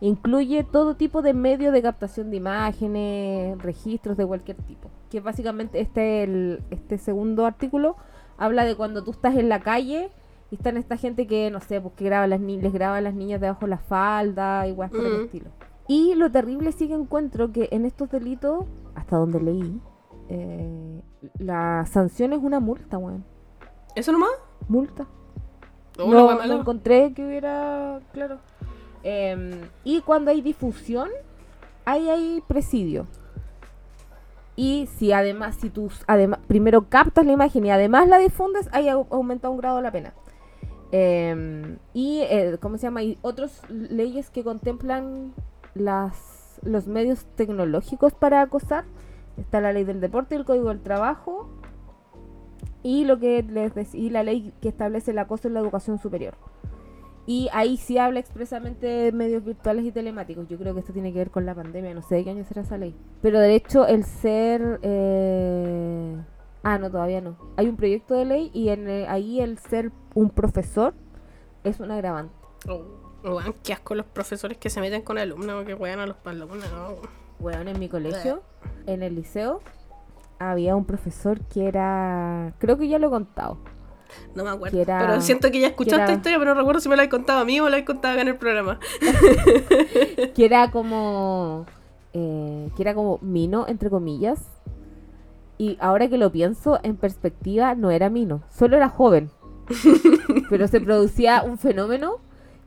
incluye 0.00 0.64
todo 0.64 0.94
tipo 0.96 1.22
de 1.22 1.32
medios 1.32 1.72
de 1.72 1.80
captación 1.82 2.30
de 2.30 2.36
imágenes, 2.36 3.56
registros 3.62 4.16
de 4.16 4.26
cualquier 4.26 4.56
tipo. 4.58 4.90
Que 5.10 5.20
básicamente 5.20 5.80
este, 5.80 6.24
el, 6.24 6.60
este 6.70 6.98
segundo 6.98 7.46
artículo 7.46 7.96
habla 8.38 8.64
de 8.64 8.74
cuando 8.76 9.04
tú 9.04 9.10
estás 9.10 9.36
en 9.36 9.48
la 9.48 9.60
calle 9.60 10.10
y 10.50 10.54
están 10.54 10.76
esta 10.78 10.96
gente 10.96 11.26
que, 11.26 11.50
no 11.50 11.60
sé, 11.60 11.80
pues 11.80 11.94
que 11.94 12.04
graba 12.04 12.26
las 12.26 12.40
ni 12.40 12.58
les 12.60 12.72
graba 12.72 12.96
a 12.96 13.00
las 13.02 13.14
niñas 13.14 13.40
debajo 13.40 13.66
de 13.66 13.70
la 13.70 13.78
falda, 13.78 14.66
igual 14.66 14.88
por 14.90 15.04
el 15.04 15.18
Mm. 15.18 15.24
estilo. 15.24 15.50
Y 15.88 16.14
lo 16.14 16.30
terrible 16.30 16.72
sí 16.72 16.88
que 16.88 16.94
encuentro 16.94 17.52
que 17.52 17.68
en 17.70 17.84
estos 17.84 18.10
delitos, 18.10 18.64
hasta 18.94 19.16
donde 19.16 19.40
leí, 19.40 19.80
eh, 20.28 21.02
la 21.38 21.84
sanción 21.90 22.32
es 22.32 22.40
una 22.42 22.60
multa, 22.60 22.98
weón. 22.98 23.24
¿Eso 23.94 24.12
nomás? 24.12 24.30
Multa. 24.68 25.06
Oh, 25.98 26.06
no, 26.10 26.46
no 26.46 26.60
encontré 26.60 27.12
que 27.12 27.26
hubiera, 27.26 28.00
claro. 28.12 28.38
Em, 29.02 29.50
y 29.84 30.00
cuando 30.02 30.30
hay 30.30 30.40
difusión, 30.42 31.08
ahí 31.84 32.08
hay 32.08 32.42
presidio. 32.46 33.06
Y 34.60 34.88
si 34.96 35.12
además, 35.12 35.54
si 35.60 35.70
tú 35.70 35.88
además, 36.08 36.40
primero 36.48 36.88
captas 36.88 37.24
la 37.24 37.30
imagen 37.30 37.64
y 37.64 37.70
además 37.70 38.08
la 38.08 38.18
difundes, 38.18 38.68
ahí 38.72 38.86
au- 38.88 39.06
aumenta 39.12 39.48
un 39.48 39.56
grado 39.56 39.80
la 39.80 39.92
pena. 39.92 40.14
Em, 40.90 41.78
y, 41.94 42.22
eh, 42.22 42.58
¿cómo 42.60 42.76
se 42.76 42.82
llama? 42.88 43.04
Y 43.04 43.18
otras 43.22 43.62
leyes 43.70 44.30
que 44.30 44.42
contemplan 44.42 45.32
las, 45.74 46.58
los 46.64 46.88
medios 46.88 47.24
tecnológicos 47.36 48.14
para 48.14 48.40
acosar. 48.42 48.84
Está 49.36 49.60
la 49.60 49.72
ley 49.72 49.84
del 49.84 50.00
deporte, 50.00 50.34
el 50.34 50.44
código 50.44 50.70
del 50.70 50.80
trabajo 50.80 51.48
y 52.82 53.04
lo 53.04 53.20
que 53.20 53.44
les 53.44 53.94
y 53.94 54.10
la 54.10 54.24
ley 54.24 54.52
que 54.60 54.68
establece 54.70 55.12
el 55.12 55.18
acoso 55.20 55.46
en 55.46 55.54
la 55.54 55.60
educación 55.60 56.00
superior. 56.00 56.34
Y 57.28 57.50
ahí 57.52 57.76
sí 57.76 57.98
habla 57.98 58.20
expresamente 58.20 58.86
de 58.86 59.12
medios 59.12 59.44
virtuales 59.44 59.84
y 59.84 59.92
telemáticos. 59.92 60.48
Yo 60.48 60.56
creo 60.56 60.72
que 60.72 60.80
esto 60.80 60.94
tiene 60.94 61.12
que 61.12 61.18
ver 61.18 61.30
con 61.30 61.44
la 61.44 61.54
pandemia, 61.54 61.92
no 61.92 62.00
sé 62.00 62.14
de 62.14 62.24
qué 62.24 62.30
año 62.30 62.42
será 62.44 62.62
esa 62.62 62.78
ley. 62.78 62.96
Pero 63.20 63.38
de 63.38 63.54
hecho 63.54 63.86
el 63.86 64.04
ser... 64.04 64.80
eh, 64.82 66.16
Ah, 66.62 66.78
no, 66.78 66.90
todavía 66.90 67.20
no. 67.20 67.36
Hay 67.56 67.68
un 67.68 67.76
proyecto 67.76 68.14
de 68.14 68.24
ley 68.24 68.50
y 68.54 68.70
en, 68.70 68.88
eh, 68.88 69.06
ahí 69.08 69.40
el 69.40 69.58
ser 69.58 69.92
un 70.14 70.30
profesor 70.30 70.94
es 71.64 71.80
un 71.80 71.90
agravante. 71.90 72.34
Oh, 72.66 73.40
qué 73.62 73.74
asco 73.74 73.94
los 73.94 74.06
profesores 74.06 74.56
que 74.56 74.70
se 74.70 74.80
meten 74.80 75.02
con 75.02 75.18
alumnos, 75.18 75.66
que 75.66 75.74
juegan 75.74 76.00
a 76.00 76.06
los 76.06 76.16
alumnos. 76.24 76.64
no. 76.72 76.94
Bueno, 77.38 77.70
en 77.70 77.78
mi 77.78 77.90
colegio, 77.90 78.42
en 78.86 79.02
el 79.02 79.14
liceo, 79.14 79.60
había 80.38 80.74
un 80.74 80.86
profesor 80.86 81.40
que 81.42 81.68
era... 81.68 82.54
Creo 82.58 82.78
que 82.78 82.88
ya 82.88 82.98
lo 82.98 83.08
he 83.08 83.10
contado. 83.10 83.58
No 84.34 84.44
me 84.44 84.50
acuerdo. 84.50 84.78
Era- 84.80 84.98
Pero 85.00 85.20
siento 85.20 85.50
que 85.50 85.60
ya 85.60 85.68
era- 85.68 85.76
esta 86.04 86.12
historia, 86.12 86.38
pero 86.38 86.54
no 86.54 86.60
recuerdo 86.60 86.80
si 86.80 86.88
me 86.88 86.96
la 86.96 87.04
he 87.04 87.08
contado 87.08 87.40
a 87.40 87.44
mí 87.44 87.60
o 87.60 87.68
la 87.68 87.78
he 87.78 87.84
contado 87.84 88.12
acá 88.14 88.22
en 88.22 88.28
el 88.28 88.36
programa. 88.36 88.78
que 90.34 90.44
era 90.44 90.70
como 90.70 91.66
eh, 92.12 92.70
que 92.76 92.82
era 92.82 92.94
como 92.94 93.18
Mino 93.22 93.66
entre 93.68 93.90
comillas. 93.90 94.46
Y 95.58 95.76
ahora 95.80 96.08
que 96.08 96.18
lo 96.18 96.30
pienso 96.30 96.78
en 96.82 96.96
perspectiva 96.96 97.74
no 97.74 97.90
era 97.90 98.08
Mino. 98.10 98.42
Solo 98.50 98.76
era 98.76 98.88
joven. 98.88 99.30
Pero 100.50 100.68
se 100.68 100.80
producía 100.80 101.42
un 101.42 101.58
fenómeno 101.58 102.16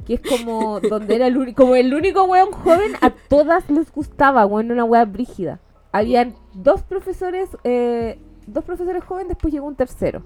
que 0.06 0.16
es 0.16 0.22
como 0.22 0.80
donde 0.80 1.16
era 1.16 1.28
el 1.28 1.38
único 1.38 1.62
como 1.64 1.76
el 1.76 1.94
único 1.94 2.24
weón 2.24 2.52
joven 2.52 2.94
a 3.02 3.12
todas 3.12 3.70
les 3.70 3.92
gustaba 3.92 4.46
weón 4.46 4.72
una 4.72 4.84
wea 4.84 5.06
brígida. 5.06 5.60
Habían 5.92 6.36
dos 6.54 6.82
profesores 6.84 7.50
eh, 7.64 8.20
dos 8.48 8.64
profesores 8.64 9.04
jóvenes 9.04 9.30
después 9.30 9.54
llegó 9.54 9.68
un 9.68 9.76
tercero 9.76 10.24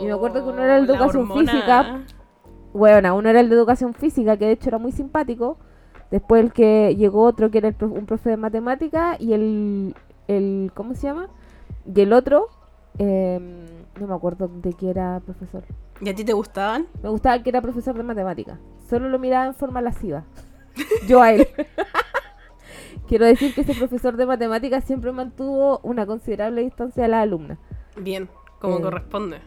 Y 0.00 0.04
me 0.06 0.12
acuerdo 0.12 0.44
que 0.44 0.50
uno 0.50 0.62
era 0.62 0.76
el 0.78 0.86
de 0.86 0.92
Oh, 0.92 0.96
educación 0.96 1.22
hormona. 1.22 1.52
física. 1.52 2.00
bueno, 2.72 3.16
uno 3.16 3.28
era 3.28 3.40
el 3.40 3.48
de 3.48 3.54
educación 3.56 3.94
física, 3.94 4.36
que 4.36 4.46
de 4.46 4.52
hecho 4.52 4.68
era 4.68 4.78
muy 4.78 4.92
simpático. 4.92 5.58
Después 6.10 6.44
el 6.44 6.52
que 6.52 6.94
llegó 6.96 7.22
otro, 7.22 7.50
que 7.50 7.58
era 7.58 7.68
el 7.68 7.74
prof- 7.74 7.92
un 7.96 8.06
profe 8.06 8.30
de 8.30 8.36
matemática. 8.36 9.16
Y 9.18 9.32
el, 9.32 9.94
el. 10.28 10.70
¿Cómo 10.74 10.94
se 10.94 11.08
llama? 11.08 11.28
Y 11.92 12.00
el 12.00 12.12
otro, 12.12 12.48
em, 12.98 13.64
no 13.98 14.06
me 14.06 14.14
acuerdo 14.14 14.48
de 14.48 14.72
qué 14.74 14.90
era 14.90 15.20
profesor. 15.24 15.64
¿Y 16.00 16.08
a 16.08 16.14
ti 16.14 16.24
te 16.24 16.32
gustaban? 16.32 16.86
Me 17.02 17.08
gustaba 17.08 17.34
el 17.36 17.42
que 17.42 17.50
era 17.50 17.60
profesor 17.62 17.96
de 17.96 18.02
matemática. 18.04 18.58
Solo 18.88 19.08
lo 19.08 19.18
miraba 19.18 19.46
en 19.46 19.54
forma 19.54 19.80
lasciva. 19.80 20.24
Yo 21.08 21.20
a 21.22 21.32
él. 21.32 21.48
Quiero 23.08 23.26
decir 23.26 23.54
que 23.54 23.60
ese 23.62 23.74
profesor 23.74 24.16
de 24.16 24.24
matemáticas 24.26 24.84
siempre 24.84 25.12
mantuvo 25.12 25.78
una 25.82 26.06
considerable 26.06 26.62
distancia 26.62 27.04
a 27.04 27.08
la 27.08 27.20
alumna. 27.20 27.58
Bien, 27.96 28.28
como 28.60 28.78
Eh, 28.78 28.82
corresponde. 28.82 29.40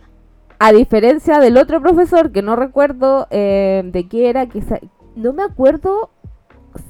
A 0.60 0.72
diferencia 0.72 1.40
del 1.40 1.58
otro 1.58 1.82
profesor, 1.82 2.32
que 2.32 2.42
no 2.42 2.56
recuerdo 2.56 3.28
eh, 3.30 3.84
de 3.86 4.08
qué 4.08 4.30
era, 4.30 4.48
que 4.48 4.64
no 5.16 5.34
me 5.34 5.44
acuerdo 5.44 6.10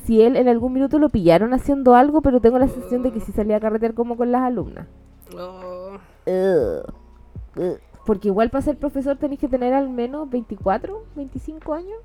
si 0.05 0.22
él 0.22 0.36
en 0.36 0.47
algún 0.47 0.74
minuto 0.74 0.99
lo 0.99 1.09
pillaron 1.09 1.53
haciendo 1.53 1.95
algo, 1.95 2.22
pero 2.22 2.39
tengo 2.39 2.59
la 2.59 2.68
sensación 2.68 3.03
de 3.03 3.11
que 3.11 3.20
sí 3.20 3.32
salía 3.32 3.57
a 3.57 3.59
carretear 3.59 3.93
como 3.93 4.15
con 4.15 4.32
las 4.32 4.41
alumnas. 4.41 4.88
Oh, 5.38 5.97
Porque 8.05 8.30
igual 8.30 8.49
para 8.49 8.61
ser 8.61 8.78
profesor 8.78 9.18
tenéis 9.18 9.41
que 9.41 9.49
tener 9.49 9.74
al 9.74 9.89
menos 9.89 10.30
24, 10.30 11.03
25 11.15 11.74
años. 11.74 11.97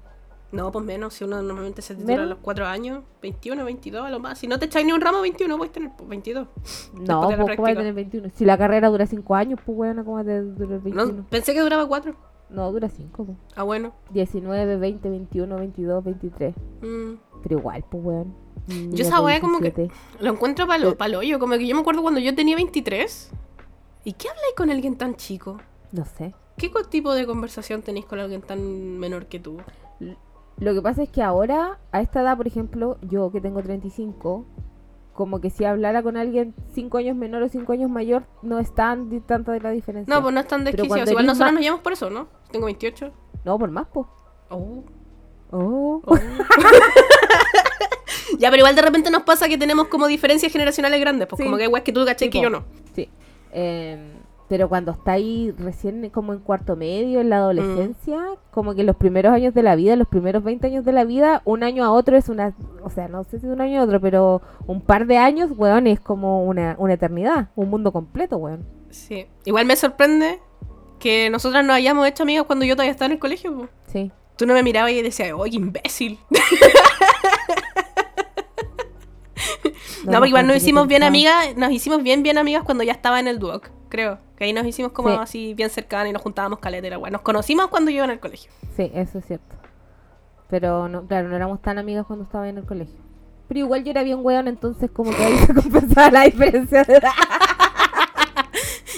No, 0.53 0.71
pues 0.71 0.85
menos, 0.85 1.15
si 1.15 1.25
uno 1.25 1.41
normalmente 1.43 1.81
se 1.83 1.95
titula 1.95 2.13
a 2.13 2.17
¿Menos? 2.19 2.29
los 2.31 2.39
4 2.43 2.67
años, 2.67 3.03
21, 3.23 3.65
22 3.65 4.05
a 4.05 4.11
lo 4.11 4.21
más. 4.21 4.39
Si 4.39 4.47
no 4.47 4.59
te 4.59 4.67
echáis 4.67 4.85
ni 4.85 4.93
un 4.93 5.01
ramo, 5.01 5.23
21, 5.23 5.57
puedes 5.57 5.73
tener 5.73 5.91
pues, 5.97 6.09
22. 6.09 6.47
No, 6.47 6.51
de 6.51 7.03
pues, 7.03 7.07
¿cómo 7.07 7.27
vas 7.27 7.41
a 7.41 7.45
práctica. 7.47 7.75
tener 7.75 7.95
21? 7.95 8.29
Si 8.35 8.45
la 8.45 8.59
carrera 8.59 8.89
dura 8.91 9.07
5 9.07 9.35
años, 9.35 9.59
pues 9.65 9.77
bueno, 9.77 10.05
¿cómo 10.05 10.19
a 10.19 10.25
tener- 10.25 10.55
durar 10.55 10.81
21? 10.83 11.07
No, 11.07 11.25
pensé 11.31 11.55
que 11.55 11.61
duraba 11.61 11.87
4. 11.89 12.15
No, 12.51 12.71
dura 12.71 12.91
5. 12.91 13.25
Pues. 13.25 13.39
Ah, 13.57 13.63
bueno. 13.63 13.95
19, 14.11 14.77
20, 14.77 15.09
21, 15.09 15.57
22, 15.57 16.05
23. 16.05 16.55
Mm. 16.83 17.13
Pero 17.43 17.59
igual, 17.59 17.83
pues 17.91 18.05
weón. 18.05 18.35
Yo 18.91 19.05
esa 19.05 19.23
weá 19.23 19.41
como 19.41 19.59
que- 19.59 19.71
17. 19.71 19.95
Lo 20.21 20.33
encuentro 20.33 20.67
palo, 20.67 20.97
palo 20.99 21.21
hoyo. 21.21 21.39
Como 21.39 21.55
que 21.55 21.67
yo 21.67 21.75
me 21.75 21.81
acuerdo 21.81 22.03
cuando 22.03 22.21
yo 22.21 22.35
tenía 22.35 22.57
23. 22.57 23.31
¿Y 24.05 24.13
qué 24.13 24.29
habláis 24.29 24.55
con 24.55 24.69
alguien 24.71 24.97
tan 24.99 25.17
chico? 25.17 25.57
No 25.93 26.05
sé. 26.05 26.35
¿Qué 26.59 26.71
tipo 26.91 27.15
de 27.15 27.25
conversación 27.27 27.81
tenéis 27.81 28.05
con 28.05 28.19
alguien 28.21 28.43
tan 28.43 28.99
menor 28.99 29.27
que 29.27 29.41
tú? 29.41 29.57
Lo 30.59 30.75
que 30.75 30.83
pasa 30.83 31.03
es 31.03 31.09
que 31.11 31.23
ahora, 31.23 31.79
a 31.91 32.01
esta 32.01 32.21
edad, 32.23 32.37
por 32.37 32.47
ejemplo, 32.47 32.99
yo 33.03 33.31
que 33.33 33.41
tengo 33.41 33.63
35, 33.63 34.47
como 35.13 35.41
que 35.41 35.51
si 35.51 35.65
hablara 35.65 36.03
con 36.03 36.17
alguien 36.17 36.55
5 36.75 36.99
años 36.99 37.17
menor 37.17 37.43
o 37.43 37.49
5 37.49 37.73
años 37.73 37.91
mayor, 37.91 38.25
no 38.43 38.59
es 38.59 38.73
tan 38.75 39.11
tanta 39.23 39.53
de 39.53 39.61
la 39.61 39.71
diferencia. 39.71 40.15
No, 40.15 40.23
pues 40.23 40.33
no 40.35 40.41
es 40.41 40.47
tan 40.47 40.65
desquiciado. 40.65 41.11
Igual 41.11 41.27
nosotros 41.27 41.47
más- 41.49 41.55
nos 41.55 41.63
llamamos 41.65 41.83
por 41.83 41.93
eso, 41.95 42.11
¿no? 42.11 42.29
Tengo 42.51 42.67
28. 42.67 43.11
No, 43.45 43.59
por 43.59 43.71
más, 43.71 43.87
pues. 43.93 44.07
Oh. 44.51 44.85
Oh. 45.51 46.01
Oh. 46.07 46.17
ya, 48.39 48.51
pero 48.51 48.61
igual 48.61 48.75
de 48.75 48.83
repente 48.83 49.11
nos 49.11 49.23
pasa 49.23 49.49
que 49.49 49.59
tenemos 49.59 49.89
como 49.89 50.07
diferencias 50.07 50.53
generacionales 50.53 51.01
grandes. 51.01 51.29
Pues 51.29 51.39
Sí. 51.39 51.45
como 51.45 51.57
que 51.57 51.65
hay 51.65 51.69
weas 51.69 51.85
que 51.85 51.93
tú 51.93 52.05
caché 52.05 52.27
Sí, 52.27 52.31
que 52.31 52.39
po. 52.39 52.43
yo 52.45 52.51
no. 52.51 52.65
Sí. 52.95 53.09
Em, 53.53 54.13
pero 54.49 54.69
cuando 54.69 54.93
está 54.93 55.13
ahí 55.13 55.53
recién 55.59 56.11
como 56.11 56.33
en 56.33 56.41
cuarto 56.41 56.77
medio, 56.77 57.21
en 57.21 57.31
la 57.31 57.37
adolescencia, 57.37 58.19
como 58.51 58.75
que 58.75 58.85
los 58.85 58.97
primeros 58.97 59.33
años 59.33 59.55
de 59.55 59.63
la 59.63 59.75
vida, 59.77 59.97
los 59.97 60.09
primeros 60.09 60.45
20 60.45 60.67
años 60.67 60.85
de 60.85 60.93
la 60.93 61.05
vida, 61.05 61.43
un 61.45 61.63
año 61.63 61.85
a 61.85 61.91
otro 61.91 62.17
es 62.17 62.29
una, 62.29 62.55
o 62.83 62.91
sea, 62.91 63.09
no 63.09 63.25
sé 63.25 63.41
si 63.41 63.47
un 63.47 63.61
año 63.61 63.81
a 63.81 63.85
otro, 63.85 64.01
pero 64.01 64.43
un 64.67 64.81
par 64.81 65.07
de 65.07 65.19
años, 65.19 65.51
weón, 65.57 65.87
es 65.87 66.01
como 66.01 66.45
una, 66.45 66.77
una 66.79 66.95
eternidad, 66.95 67.49
un 67.57 67.71
mundo 67.71 67.93
completo, 67.93 68.37
weón. 68.37 68.67
Sí. 68.91 69.27
Igual 69.45 69.67
me 69.67 69.77
sorprende 69.77 70.39
que 70.99 71.31
nosotras 71.31 71.65
nos 71.65 71.77
hayamos 71.77 72.07
hecho 72.07 72.23
amigas 72.23 72.45
cuando 72.45 72.65
yo 72.65 72.75
todavía 72.75 72.93
estaba 72.93 73.07
en 73.07 73.13
el 73.13 73.19
colegio. 73.19 73.57
po. 73.57 73.69
Sí. 73.87 74.13
Tú 74.37 74.47
no 74.47 74.55
me 74.55 74.63
mirabas 74.63 74.93
y 74.93 75.03
decías, 75.03 75.33
oye, 75.35 75.57
imbécil. 75.57 76.19
No, 80.05 80.15
porque 80.15 80.29
igual 80.29 80.47
nos 80.47 80.57
hicimos 80.57 80.89
bien 80.89 81.03
amigas, 81.03 81.57
nos 81.57 81.71
hicimos 81.71 82.03
bien, 82.03 82.23
bien 82.23 82.39
amigas 82.39 82.65
cuando 82.65 82.83
ya 82.83 82.93
estaba 82.93 83.21
en 83.21 83.29
el 83.29 83.39
Duoc, 83.39 83.71
creo. 83.93 84.19
Que 84.37 84.45
ahí 84.45 84.53
nos 84.55 84.67
hicimos 84.67 84.93
como 84.93 85.11
Sí. 85.11 85.17
así 85.21 85.55
bien 85.55 85.69
cercanas 85.69 86.09
y 86.09 86.13
nos 86.15 86.23
juntábamos 86.23 86.59
caleta 86.61 86.89
la 86.89 86.97
wea. 86.99 87.11
Nos 87.11 87.21
conocimos 87.21 87.67
cuando 87.69 87.91
yo 87.91 87.97
iba 87.97 88.05
en 88.07 88.11
el 88.13 88.21
colegio. 88.21 88.51
Sí, 88.75 88.91
eso 88.95 89.19
es 89.19 89.27
cierto. 89.27 89.55
Pero 90.49 90.89
no, 90.89 91.07
claro, 91.07 91.29
no 91.29 91.37
éramos 91.37 91.61
tan 91.61 91.79
amigas 91.79 92.07
cuando 92.07 92.25
estaba 92.25 92.49
en 92.49 92.57
el 92.59 92.65
colegio. 92.65 92.97
Pero 93.49 93.61
igual 93.61 93.85
yo 93.85 93.91
era 93.91 94.03
bien 94.03 94.21
weón, 94.23 94.49
entonces 94.49 94.91
como 94.91 95.11
que 95.15 95.23
ahí 95.23 95.37
se 95.47 95.53
compensaba 95.55 96.11
la 96.11 96.23
diferencia 96.25 96.85
de 96.85 96.95
edad. 96.95 97.11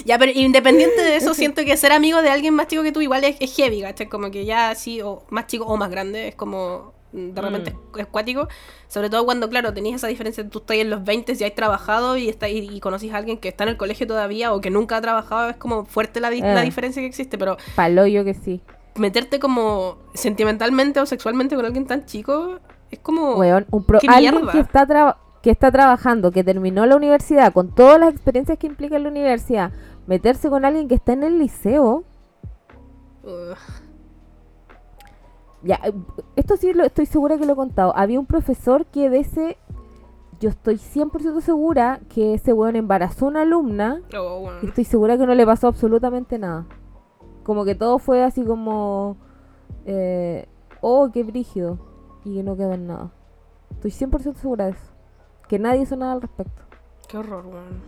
Ya, 0.05 0.19
pero 0.19 0.31
independiente 0.35 1.01
de 1.01 1.15
eso, 1.15 1.33
siento 1.41 1.63
que 1.65 1.75
ser 1.77 1.91
amigo 1.91 2.21
de 2.21 2.29
alguien 2.29 2.53
más 2.53 2.67
chico 2.67 2.83
que 2.83 2.91
tú 2.91 3.01
igual 3.01 3.23
es, 3.23 3.37
es 3.39 3.55
heavy, 3.55 3.81
¿cachai? 3.81 4.07
Como 4.07 4.29
que 4.29 4.45
ya 4.45 4.69
así, 4.69 5.01
o 5.01 5.23
más 5.29 5.47
chico 5.47 5.65
o 5.65 5.77
más 5.77 5.89
grande, 5.89 6.27
es 6.27 6.35
como 6.35 6.93
de 7.15 7.41
repente 7.41 7.71
Mm. 7.71 7.99
es, 7.99 8.07
cuático. 8.07 8.47
Sobre 8.87 9.09
todo 9.09 9.23
cuando, 9.25 9.49
claro, 9.49 9.73
tenías 9.73 9.95
esa 9.95 10.07
diferencia, 10.07 10.47
tú 10.49 10.59
estás 10.59 10.77
en 10.77 10.89
los 10.89 11.03
20 11.03 11.33
y 11.39 11.43
has 11.43 11.55
trabajado 11.55 12.17
y, 12.17 12.27
está, 12.29 12.49
y, 12.49 12.57
y 12.69 12.79
conocís 12.79 13.13
a 13.13 13.17
alguien 13.17 13.37
que 13.37 13.47
está 13.49 13.63
en 13.63 13.69
el 13.71 13.77
colegio 13.77 14.05
todavía 14.05 14.53
o 14.53 14.61
que 14.61 14.69
nunca 14.69 14.97
ha 14.97 15.01
trabajado, 15.01 15.49
es 15.49 15.55
como 15.55 15.85
fuerte 15.85 16.19
la, 16.19 16.29
la 16.31 16.61
Eh. 16.61 16.65
diferencia 16.65 17.01
que 17.01 17.07
existe, 17.07 17.37
pero 17.37 17.57
Paloyo 17.75 18.23
que 18.25 18.33
sí. 18.33 18.61
meterte 18.95 19.39
como 19.39 19.97
sentimentalmente 20.13 20.99
o 20.99 21.05
sexualmente 21.05 21.55
con 21.55 21.65
alguien 21.65 21.85
tan 21.87 22.05
chico 22.05 22.59
es 22.91 22.99
como... 22.99 23.35
Weón, 23.35 23.65
un 23.71 23.83
pro- 23.83 23.99
qué 23.99 24.07
alguien 24.07 24.35
mierda. 24.35 24.51
que 24.51 24.59
está, 24.59 24.85
traba- 24.85 25.17
que 25.41 25.51
está 25.51 25.71
trabajando, 25.71 26.31
que 26.31 26.43
terminó 26.43 26.85
la 26.85 26.95
universidad, 26.95 27.51
con 27.53 27.73
todas 27.73 27.99
las 27.99 28.11
experiencias 28.13 28.57
que 28.57 28.67
implica 28.67 28.97
la 28.99 29.09
universidad, 29.09 29.71
meterse 30.07 30.49
con 30.49 30.65
alguien 30.65 30.87
que 30.87 30.95
está 30.95 31.13
en 31.13 31.23
el 31.23 31.39
liceo, 31.39 32.03
Ugh. 33.23 33.57
Ya, 35.65 35.79
eh, 35.83 35.93
esto 36.35 36.55
sí 36.57 36.73
lo, 36.73 36.83
estoy 36.83 37.07
segura 37.07 37.37
que 37.37 37.45
lo 37.45 37.53
he 37.53 37.55
contado. 37.55 37.91
Había 37.97 38.19
un 38.19 38.27
profesor 38.27 38.85
que 38.85 39.09
de 39.09 39.19
ese. 39.19 39.57
Yo 40.39 40.49
estoy 40.49 40.75
100% 40.75 41.41
segura 41.41 42.01
que 42.09 42.33
ese 42.35 42.53
weón 42.53 42.75
embarazó 42.75 43.25
a 43.25 43.29
una 43.29 43.41
alumna. 43.41 44.01
Oh, 44.17 44.41
y 44.41 44.45
weón. 44.45 44.67
estoy 44.67 44.83
segura 44.83 45.17
que 45.17 45.25
no 45.25 45.33
le 45.33 45.45
pasó 45.45 45.67
absolutamente 45.67 46.37
nada. 46.37 46.67
Como 47.43 47.65
que 47.65 47.73
todo 47.75 47.97
fue 47.99 48.23
así 48.23 48.43
como. 48.43 49.17
eh, 49.85 50.47
oh, 50.81 51.09
qué 51.11 51.23
brígido. 51.23 51.79
Y 52.23 52.35
que 52.35 52.43
no 52.43 52.55
quedó 52.55 52.73
en 52.73 52.87
nada. 52.87 53.11
Estoy 53.71 53.91
100% 53.91 54.35
segura 54.35 54.65
de 54.65 54.71
eso. 54.71 54.93
Que 55.47 55.57
nadie 55.57 55.81
hizo 55.81 55.95
nada 55.95 56.13
al 56.13 56.21
respecto. 56.21 56.61
Qué 57.07 57.17
horror, 57.17 57.45
weón. 57.45 57.81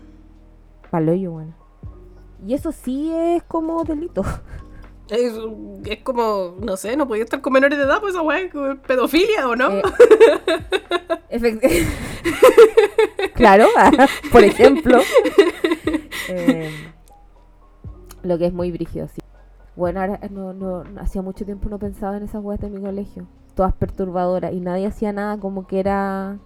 Paloyo, 0.89 1.31
bueno. 1.31 1.53
Y 2.45 2.53
eso 2.53 2.71
sí 2.71 3.11
es 3.13 3.43
como 3.43 3.83
delito. 3.83 4.23
Es, 5.09 5.33
es 5.85 5.99
como, 6.03 6.55
no 6.59 6.75
sé, 6.75 6.97
no 6.97 7.07
podía 7.07 7.23
estar 7.23 7.39
con 7.41 7.53
menores 7.53 7.77
de 7.77 7.85
edad, 7.85 7.99
pues 8.01 8.13
esa 8.13 8.21
weá 8.21 8.39
es 8.39 8.51
pedofilia 8.85 9.47
o 9.47 9.55
no. 9.55 9.69
Eh, 9.71 9.81
efect- 11.31 11.85
claro, 13.33 13.67
por 14.31 14.43
ejemplo. 14.43 14.99
Eh, 16.29 16.69
lo 18.23 18.37
que 18.37 18.47
es 18.47 18.53
muy 18.53 18.71
brígido, 18.71 19.07
sí. 19.07 19.21
Bueno, 19.77 20.01
ahora 20.01 20.19
no, 20.29 20.53
no, 20.53 20.83
no- 20.83 21.01
hacía 21.01 21.21
mucho 21.21 21.45
tiempo 21.45 21.69
no 21.69 21.79
pensaba 21.79 22.17
en 22.17 22.23
esas 22.23 22.43
weas 22.43 22.59
de 22.59 22.69
mi 22.69 22.81
colegio. 22.81 23.27
Todas 23.55 23.73
perturbadoras. 23.73 24.51
Y 24.53 24.59
nadie 24.59 24.87
hacía 24.87 25.13
nada 25.13 25.39
como 25.39 25.67
que 25.67 25.79
era. 25.79 26.37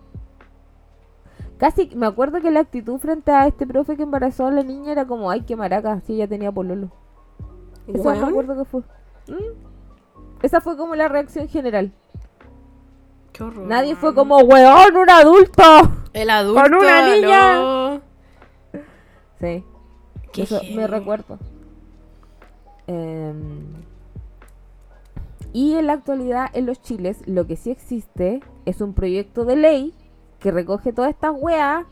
Casi, 1.57 1.89
me 1.95 2.05
acuerdo 2.07 2.41
que 2.41 2.51
la 2.51 2.59
actitud 2.61 2.97
frente 2.99 3.31
a 3.31 3.47
este 3.47 3.65
profe 3.67 3.95
que 3.97 4.03
embarazó 4.03 4.47
a 4.47 4.51
la 4.51 4.63
niña 4.63 4.91
era 4.91 5.05
como, 5.05 5.29
ay, 5.31 5.41
qué 5.41 5.55
maraca, 5.55 6.01
si 6.01 6.13
ella 6.13 6.27
tenía 6.27 6.51
pololo. 6.51 6.91
Eso 7.87 8.03
me 8.03 8.19
acuerdo 8.19 8.57
que 8.57 8.65
fue. 8.65 8.81
¿Mm? 9.27 9.71
Esa 10.41 10.61
fue 10.61 10.77
como 10.77 10.95
la 10.95 11.07
reacción 11.07 11.47
general. 11.47 11.91
Qué 13.31 13.43
horror. 13.43 13.67
Nadie 13.67 13.95
fue 13.95 14.13
como, 14.13 14.39
weón, 14.39 14.95
un 14.95 15.09
adulto. 15.09 15.63
El 16.13 16.29
adulto. 16.29 16.61
con 16.61 16.73
una 16.73 17.07
niña. 17.07 18.01
Sí, 19.39 19.63
Qué 20.33 20.43
eso 20.43 20.61
me 20.75 20.87
recuerdo. 20.87 21.39
Em, 22.87 23.73
y 25.53 25.75
en 25.75 25.87
la 25.87 25.93
actualidad, 25.93 26.49
en 26.53 26.65
los 26.65 26.81
chiles, 26.81 27.21
lo 27.27 27.47
que 27.47 27.55
sí 27.55 27.71
existe 27.71 28.41
es 28.65 28.81
un 28.81 28.93
proyecto 28.93 29.45
de 29.45 29.55
ley 29.55 29.93
que 30.39 30.51
recoge 30.51 30.93
todas 30.93 31.11
estas 31.11 31.33
weas 31.37 31.85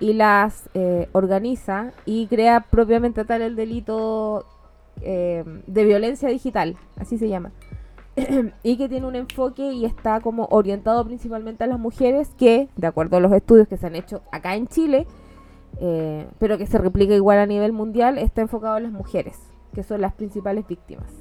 y 0.00 0.12
las 0.12 0.68
eh, 0.74 1.08
organiza 1.12 1.92
y 2.04 2.26
crea 2.26 2.60
propiamente 2.60 3.24
tal 3.24 3.42
el 3.42 3.56
delito 3.56 4.46
em, 5.02 5.62
de 5.66 5.84
violencia 5.84 6.28
digital, 6.28 6.76
así 6.96 7.18
se 7.18 7.28
llama. 7.28 7.52
y 8.62 8.76
que 8.76 8.88
tiene 8.88 9.06
un 9.06 9.14
enfoque 9.14 9.72
y 9.72 9.84
está 9.84 10.20
como 10.20 10.46
orientado 10.50 11.04
principalmente 11.04 11.64
a 11.64 11.66
las 11.66 11.78
mujeres 11.78 12.30
que, 12.38 12.68
de 12.76 12.86
acuerdo 12.86 13.18
a 13.18 13.20
los 13.20 13.32
estudios 13.32 13.68
que 13.68 13.76
se 13.76 13.86
han 13.86 13.94
hecho 13.94 14.22
acá 14.32 14.54
en 14.54 14.68
Chile, 14.68 15.06
eh, 15.80 16.26
pero 16.38 16.56
que 16.56 16.66
se 16.66 16.78
replica 16.78 17.14
igual 17.14 17.38
a 17.38 17.46
nivel 17.46 17.72
mundial, 17.72 18.18
está 18.18 18.40
enfocado 18.40 18.78
en 18.78 18.84
las 18.84 18.92
mujeres, 18.92 19.38
que 19.74 19.82
son 19.82 20.00
las 20.00 20.14
principales 20.14 20.66
víctimas. 20.66 21.12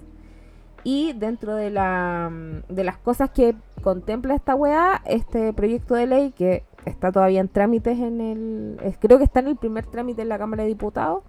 Y 0.83 1.13
dentro 1.13 1.55
de, 1.55 1.71
la, 1.71 2.31
de 2.69 2.83
las 2.83 2.97
cosas 2.97 3.31
que 3.31 3.55
contempla 3.81 4.35
esta 4.35 4.55
weá, 4.55 5.01
este 5.05 5.51
proyecto 5.51 5.95
de 5.95 6.05
ley 6.05 6.31
que 6.31 6.63
está 6.85 7.11
todavía 7.11 7.41
en 7.41 7.49
trámites 7.49 7.99
en 7.99 8.21
el... 8.21 8.95
creo 8.99 9.17
que 9.17 9.23
está 9.23 9.39
en 9.39 9.47
el 9.47 9.55
primer 9.55 9.87
trámite 9.87 10.21
en 10.21 10.29
la 10.29 10.37
Cámara 10.37 10.63
de 10.63 10.69
Diputados, 10.69 11.23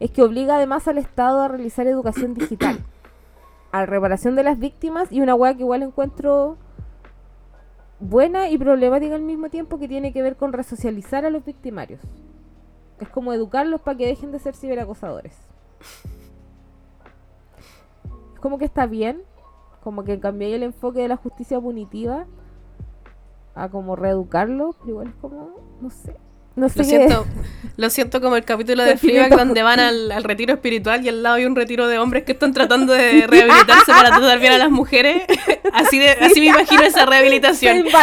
es 0.00 0.10
que 0.10 0.22
obliga 0.22 0.56
además 0.56 0.88
al 0.88 0.98
Estado 0.98 1.42
a 1.42 1.48
realizar 1.48 1.86
educación 1.86 2.34
digital, 2.34 2.80
a 3.72 3.86
reparación 3.86 4.34
de 4.34 4.42
las 4.42 4.58
víctimas 4.58 5.12
y 5.12 5.20
una 5.20 5.34
weá 5.34 5.54
que 5.54 5.62
igual 5.62 5.82
encuentro 5.82 6.56
buena 8.00 8.48
y 8.48 8.56
problemática 8.56 9.14
al 9.14 9.22
mismo 9.22 9.50
tiempo 9.50 9.78
que 9.78 9.86
tiene 9.86 10.12
que 10.12 10.22
ver 10.22 10.36
con 10.36 10.54
resocializar 10.54 11.26
a 11.26 11.30
los 11.30 11.44
victimarios. 11.44 12.00
Es 12.98 13.08
como 13.08 13.32
educarlos 13.32 13.82
para 13.82 13.96
que 13.98 14.06
dejen 14.06 14.32
de 14.32 14.38
ser 14.38 14.56
ciberacosadores. 14.56 15.36
Es 18.34 18.40
como 18.40 18.58
que 18.58 18.64
está 18.64 18.86
bien, 18.86 19.22
como 19.82 20.04
que 20.04 20.18
cambié 20.18 20.54
el 20.54 20.62
enfoque 20.62 21.00
de 21.00 21.08
la 21.08 21.16
justicia 21.16 21.60
punitiva 21.60 22.26
a 23.54 23.68
como 23.68 23.96
reeducarlos, 23.96 24.76
pero 24.76 24.90
igual 24.90 25.08
es 25.08 25.14
como, 25.16 25.50
no 25.80 25.90
sé. 25.90 26.16
No 26.56 26.68
sé 26.68 26.78
Lo 26.78 26.84
siento, 26.84 27.26
lo 27.76 27.90
siento 27.90 28.20
como 28.20 28.36
el 28.36 28.44
capítulo 28.44 28.84
de 28.84 28.96
Fleabag 28.96 29.36
donde 29.36 29.62
van 29.62 29.80
al, 29.80 30.10
al 30.12 30.24
retiro 30.24 30.52
espiritual 30.54 31.04
y 31.04 31.08
al 31.08 31.22
lado 31.22 31.36
hay 31.36 31.44
un 31.44 31.54
retiro 31.54 31.86
de 31.86 31.98
hombres 31.98 32.24
que 32.24 32.32
están 32.32 32.52
tratando 32.52 32.92
de 32.92 33.26
rehabilitarse 33.26 33.92
para 33.92 34.10
tratar 34.10 34.38
bien 34.38 34.52
a 34.52 34.58
las 34.58 34.70
mujeres. 34.70 35.22
Así, 35.72 35.98
de, 35.98 36.10
así 36.10 36.40
me 36.40 36.46
imagino 36.46 36.82
esa 36.82 37.06
rehabilitación. 37.06 37.84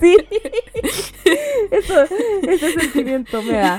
Sí. 0.00 0.16
Eso, 1.70 2.04
ese 2.42 2.72
sentimiento 2.72 3.42
me 3.42 3.52
da. 3.52 3.78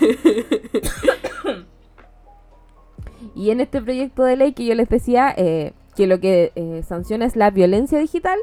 y 3.35 3.49
en 3.49 3.61
este 3.61 3.81
proyecto 3.81 4.23
de 4.23 4.35
ley 4.35 4.53
que 4.53 4.65
yo 4.65 4.75
les 4.75 4.87
decía, 4.87 5.33
eh, 5.35 5.73
que 5.95 6.05
lo 6.07 6.19
que 6.19 6.51
eh, 6.55 6.83
sanciona 6.87 7.25
es 7.25 7.35
la 7.35 7.49
violencia 7.49 7.97
digital, 7.97 8.37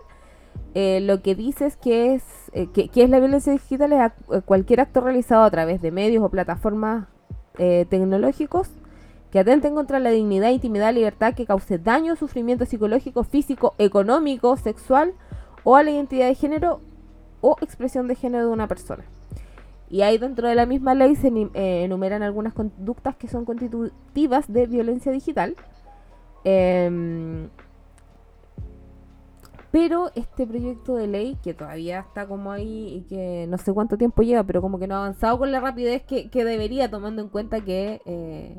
eh, 0.74 1.00
lo 1.00 1.22
que 1.22 1.34
dice 1.34 1.66
es 1.66 1.76
que 1.76 2.14
es, 2.14 2.22
eh, 2.52 2.68
que, 2.72 2.88
que 2.88 3.02
es 3.02 3.10
la 3.10 3.18
violencia 3.18 3.52
digital 3.52 3.92
es 3.92 4.12
eh, 4.32 4.40
cualquier 4.44 4.80
acto 4.80 5.00
realizado 5.00 5.42
a 5.44 5.50
través 5.50 5.80
de 5.82 5.90
medios 5.90 6.22
o 6.22 6.28
plataformas 6.28 7.06
eh, 7.58 7.86
tecnológicos 7.90 8.70
que 9.30 9.38
atenten 9.38 9.74
contra 9.74 9.98
la 9.98 10.10
dignidad, 10.10 10.50
intimidad, 10.50 10.94
libertad, 10.94 11.34
que 11.34 11.44
cause 11.44 11.78
daño, 11.78 12.16
sufrimiento 12.16 12.64
psicológico, 12.64 13.24
físico, 13.24 13.74
económico, 13.78 14.56
sexual 14.56 15.12
o 15.64 15.76
a 15.76 15.82
la 15.82 15.90
identidad 15.90 16.28
de 16.28 16.34
género 16.34 16.80
o 17.40 17.56
expresión 17.60 18.08
de 18.08 18.14
género 18.14 18.46
de 18.46 18.52
una 18.52 18.68
persona. 18.68 19.04
Y 19.90 20.02
ahí 20.02 20.18
dentro 20.18 20.48
de 20.48 20.54
la 20.54 20.66
misma 20.66 20.94
ley 20.94 21.16
se 21.16 21.28
eh, 21.28 21.84
enumeran 21.84 22.22
algunas 22.22 22.52
conductas 22.52 23.16
que 23.16 23.28
son 23.28 23.44
constitutivas 23.44 24.50
de 24.52 24.66
violencia 24.66 25.12
digital. 25.12 25.56
Em, 26.44 27.48
pero 29.70 30.10
este 30.14 30.46
proyecto 30.46 30.94
de 30.94 31.06
ley, 31.06 31.38
que 31.42 31.54
todavía 31.54 32.00
está 32.00 32.26
como 32.26 32.52
ahí 32.52 32.96
y 32.96 33.00
que 33.08 33.46
no 33.48 33.58
sé 33.58 33.72
cuánto 33.72 33.98
tiempo 33.98 34.22
lleva, 34.22 34.44
pero 34.44 34.62
como 34.62 34.78
que 34.78 34.86
no 34.86 34.94
ha 34.94 34.98
avanzado 34.98 35.38
con 35.38 35.52
la 35.52 35.60
rapidez 35.60 36.02
que, 36.02 36.30
que 36.30 36.44
debería, 36.44 36.90
tomando 36.90 37.20
en 37.20 37.28
cuenta 37.28 37.60
que 37.60 38.00
eh, 38.06 38.56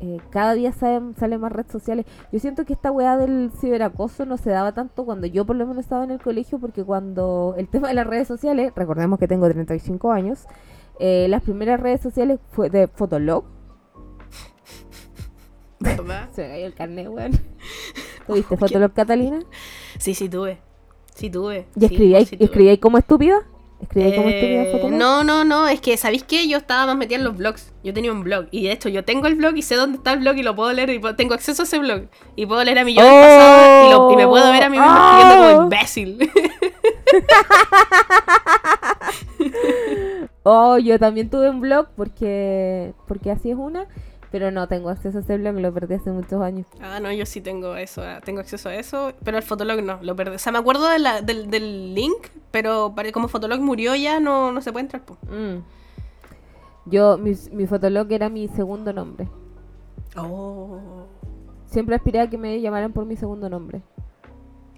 eh, 0.00 0.20
cada 0.30 0.54
día 0.54 0.70
salen, 0.72 1.16
salen 1.16 1.40
más 1.40 1.50
redes 1.50 1.72
sociales. 1.72 2.06
Yo 2.30 2.38
siento 2.38 2.64
que 2.64 2.72
esta 2.72 2.90
weá 2.92 3.16
del 3.16 3.50
ciberacoso 3.58 4.26
no 4.26 4.36
se 4.36 4.50
daba 4.50 4.72
tanto 4.72 5.04
cuando 5.04 5.26
yo 5.26 5.44
por 5.44 5.56
lo 5.56 5.66
menos 5.66 5.84
estaba 5.84 6.04
en 6.04 6.12
el 6.12 6.20
colegio, 6.20 6.58
porque 6.58 6.84
cuando 6.84 7.54
el 7.56 7.68
tema 7.70 7.88
de 7.88 7.94
las 7.94 8.06
redes 8.06 8.28
sociales, 8.28 8.72
recordemos 8.76 9.18
que 9.18 9.28
tengo 9.28 9.48
35 9.48 10.12
años, 10.12 10.46
eh, 11.00 11.26
las 11.28 11.42
primeras 11.42 11.80
redes 11.80 12.00
sociales 12.00 12.38
fue 12.50 12.70
de 12.70 12.86
Fotolog. 12.86 13.44
¿Verdad? 15.80 16.28
Se 16.32 16.42
me 16.42 16.48
cayó 16.48 16.66
el 16.66 16.74
carnet, 16.74 17.08
weón. 17.08 17.32
¿Tuviste 18.26 18.56
Fotolog, 18.56 18.92
Catalina? 18.92 19.40
Sí, 19.98 20.14
sí 20.14 20.28
tuve. 20.28 20.58
Sí 21.14 21.30
tuve. 21.30 21.66
¿Y 21.76 21.80
Sí, 21.80 21.86
escribíais, 21.86 22.28
sí 22.28 22.36
tuve. 22.36 22.44
escribíais 22.46 22.78
como 22.78 22.98
estúpida? 22.98 23.38
¿Escribíais 23.80 24.14
como 24.16 24.28
estúpida 24.28 24.62
Eh, 24.62 24.90
no, 24.90 25.22
no, 25.22 25.44
no, 25.44 25.68
es 25.68 25.80
que 25.80 25.96
¿sabéis 25.96 26.24
qué? 26.24 26.48
Yo 26.48 26.58
estaba 26.58 26.86
más 26.86 26.96
metida 26.96 27.18
en 27.18 27.24
los 27.24 27.36
blogs. 27.36 27.72
Yo 27.84 27.94
tenía 27.94 28.10
un 28.12 28.22
blog. 28.24 28.46
Y 28.50 28.64
de 28.64 28.72
hecho, 28.72 28.88
yo 28.88 29.04
tengo 29.04 29.26
el 29.28 29.36
blog 29.36 29.56
y 29.56 29.62
sé 29.62 29.76
dónde 29.76 29.98
está 29.98 30.12
el 30.14 30.20
blog 30.20 30.36
y 30.36 30.42
lo 30.42 30.56
puedo 30.56 30.72
leer 30.72 30.90
y 30.90 31.00
tengo 31.16 31.34
acceso 31.34 31.62
a 31.62 31.64
ese 31.64 31.78
blog. 31.78 32.02
Y 32.36 32.46
puedo 32.46 32.62
leer 32.64 32.78
a 32.80 32.84
mi 32.84 32.94
yo 32.94 33.02
del 33.02 33.12
Oh. 33.12 33.20
pasado 33.20 33.86
y, 33.86 33.90
lo- 33.92 34.12
y 34.12 34.16
me 34.16 34.26
puedo 34.26 34.50
ver 34.52 34.62
a 34.64 34.68
mí 34.68 34.78
mismo 34.78 34.96
escribiendo 34.96 35.52
como 35.52 35.62
imbécil. 35.64 36.30
Oh, 40.42 40.78
yo 40.78 40.98
también 40.98 41.28
tuve 41.28 41.50
un 41.50 41.60
blog 41.60 41.88
porque 41.96 42.94
porque 43.06 43.30
así 43.30 43.50
es 43.50 43.56
una, 43.56 43.86
pero 44.30 44.50
no 44.50 44.68
tengo 44.68 44.90
acceso 44.90 45.18
a 45.18 45.20
ese 45.20 45.38
blog, 45.38 45.56
lo 45.56 45.72
perdí 45.72 45.94
hace 45.94 46.10
muchos 46.10 46.40
años. 46.42 46.66
ah, 46.80 47.00
no, 47.00 47.10
yo 47.12 47.24
sí 47.26 47.40
tengo 47.40 47.74
eso, 47.76 48.02
ah, 48.02 48.20
tengo 48.24 48.40
acceso 48.40 48.68
a 48.68 48.74
eso, 48.74 49.12
pero 49.24 49.36
al 49.36 49.42
Fotolog 49.42 49.82
no, 49.82 49.98
lo 50.02 50.14
perdí. 50.16 50.36
O 50.36 50.38
sea, 50.38 50.52
me 50.52 50.58
acuerdo 50.58 50.88
de 50.88 50.98
la- 50.98 51.22
del, 51.22 51.50
del 51.50 51.94
link, 51.94 52.28
pero 52.50 52.94
como 53.12 53.28
Fotolog 53.28 53.60
murió 53.60 53.94
ya 53.94 54.20
no, 54.20 54.52
no 54.52 54.60
se 54.60 54.72
puede 54.72 54.84
entrar. 54.84 55.02
Mm. 55.30 55.62
Yo, 56.90 57.18
mi, 57.18 57.32
mi 57.52 57.66
fotolog 57.66 58.10
era 58.12 58.28
mi 58.30 58.48
segundo 58.48 58.92
nombre. 58.94 59.28
Oh. 60.16 60.78
Siempre 61.66 61.94
aspiré 61.96 62.20
a 62.20 62.30
que 62.30 62.38
me 62.38 62.58
llamaran 62.62 62.92
por 62.92 63.04
mi 63.04 63.14
segundo 63.14 63.50
nombre. 63.50 63.82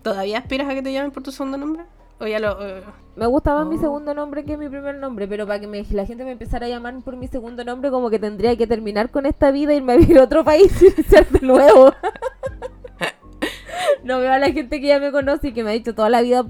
¿Todavía 0.02 0.38
aspiras 0.38 0.68
a 0.68 0.74
que 0.74 0.82
te 0.82 0.92
llamen 0.92 1.12
por 1.12 1.22
tu 1.22 1.30
segundo 1.30 1.56
nombre? 1.56 1.84
O 2.20 2.26
ya 2.26 2.38
lo... 2.38 2.64
eh, 2.66 2.82
Me 3.16 3.26
gustaba 3.26 3.64
mi 3.64 3.76
Oh. 3.76 3.80
segundo 3.80 4.14
nombre 4.14 4.44
que 4.44 4.56
mi 4.56 4.68
primer 4.68 4.94
nombre, 4.96 5.26
pero 5.26 5.46
para 5.46 5.58
que 5.60 5.66
me- 5.66 5.84
la 5.90 6.04
gente 6.06 6.22
me 6.24 6.32
empezara 6.32 6.66
a 6.66 6.68
llamar 6.68 6.94
por 7.02 7.16
mi 7.16 7.26
segundo 7.28 7.64
nombre, 7.64 7.90
como 7.90 8.10
que 8.10 8.18
tendría 8.18 8.56
que 8.56 8.66
terminar 8.66 9.10
con 9.10 9.26
esta 9.26 9.50
vida, 9.50 9.74
irme 9.74 9.94
a 9.94 9.96
vivir 9.96 10.18
a 10.18 10.24
otro 10.24 10.44
país 10.44 10.70
y 10.82 10.86
iniciar 10.88 11.26
de 11.28 11.40
nuevo. 11.46 11.94
no 14.04 14.18
veo 14.20 14.32
a 14.32 14.38
la 14.38 14.50
gente 14.52 14.80
que 14.80 14.86
ya 14.88 14.98
me 15.00 15.10
conoce 15.12 15.48
y 15.48 15.52
que 15.52 15.64
me 15.64 15.70
ha 15.70 15.72
dicho 15.72 15.94
toda 15.94 16.08
la 16.10 16.20
vida 16.22 16.44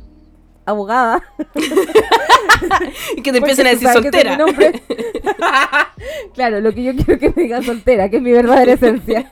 abogada. 0.66 1.22
y 3.16 3.22
que 3.22 3.32
te 3.32 3.38
empiecen 3.38 3.66
a 3.66 3.70
decir 3.70 3.88
soltera. 3.88 4.36
mi 4.36 4.52
claro, 6.34 6.60
lo 6.60 6.72
que 6.72 6.82
yo 6.82 6.92
quiero 6.96 7.18
que 7.18 7.30
me 7.30 7.42
digan 7.44 7.62
soltera, 7.62 8.08
que 8.08 8.16
es 8.16 8.22
mi 8.22 8.32
verdadera 8.32 8.72
esencia. 8.72 9.30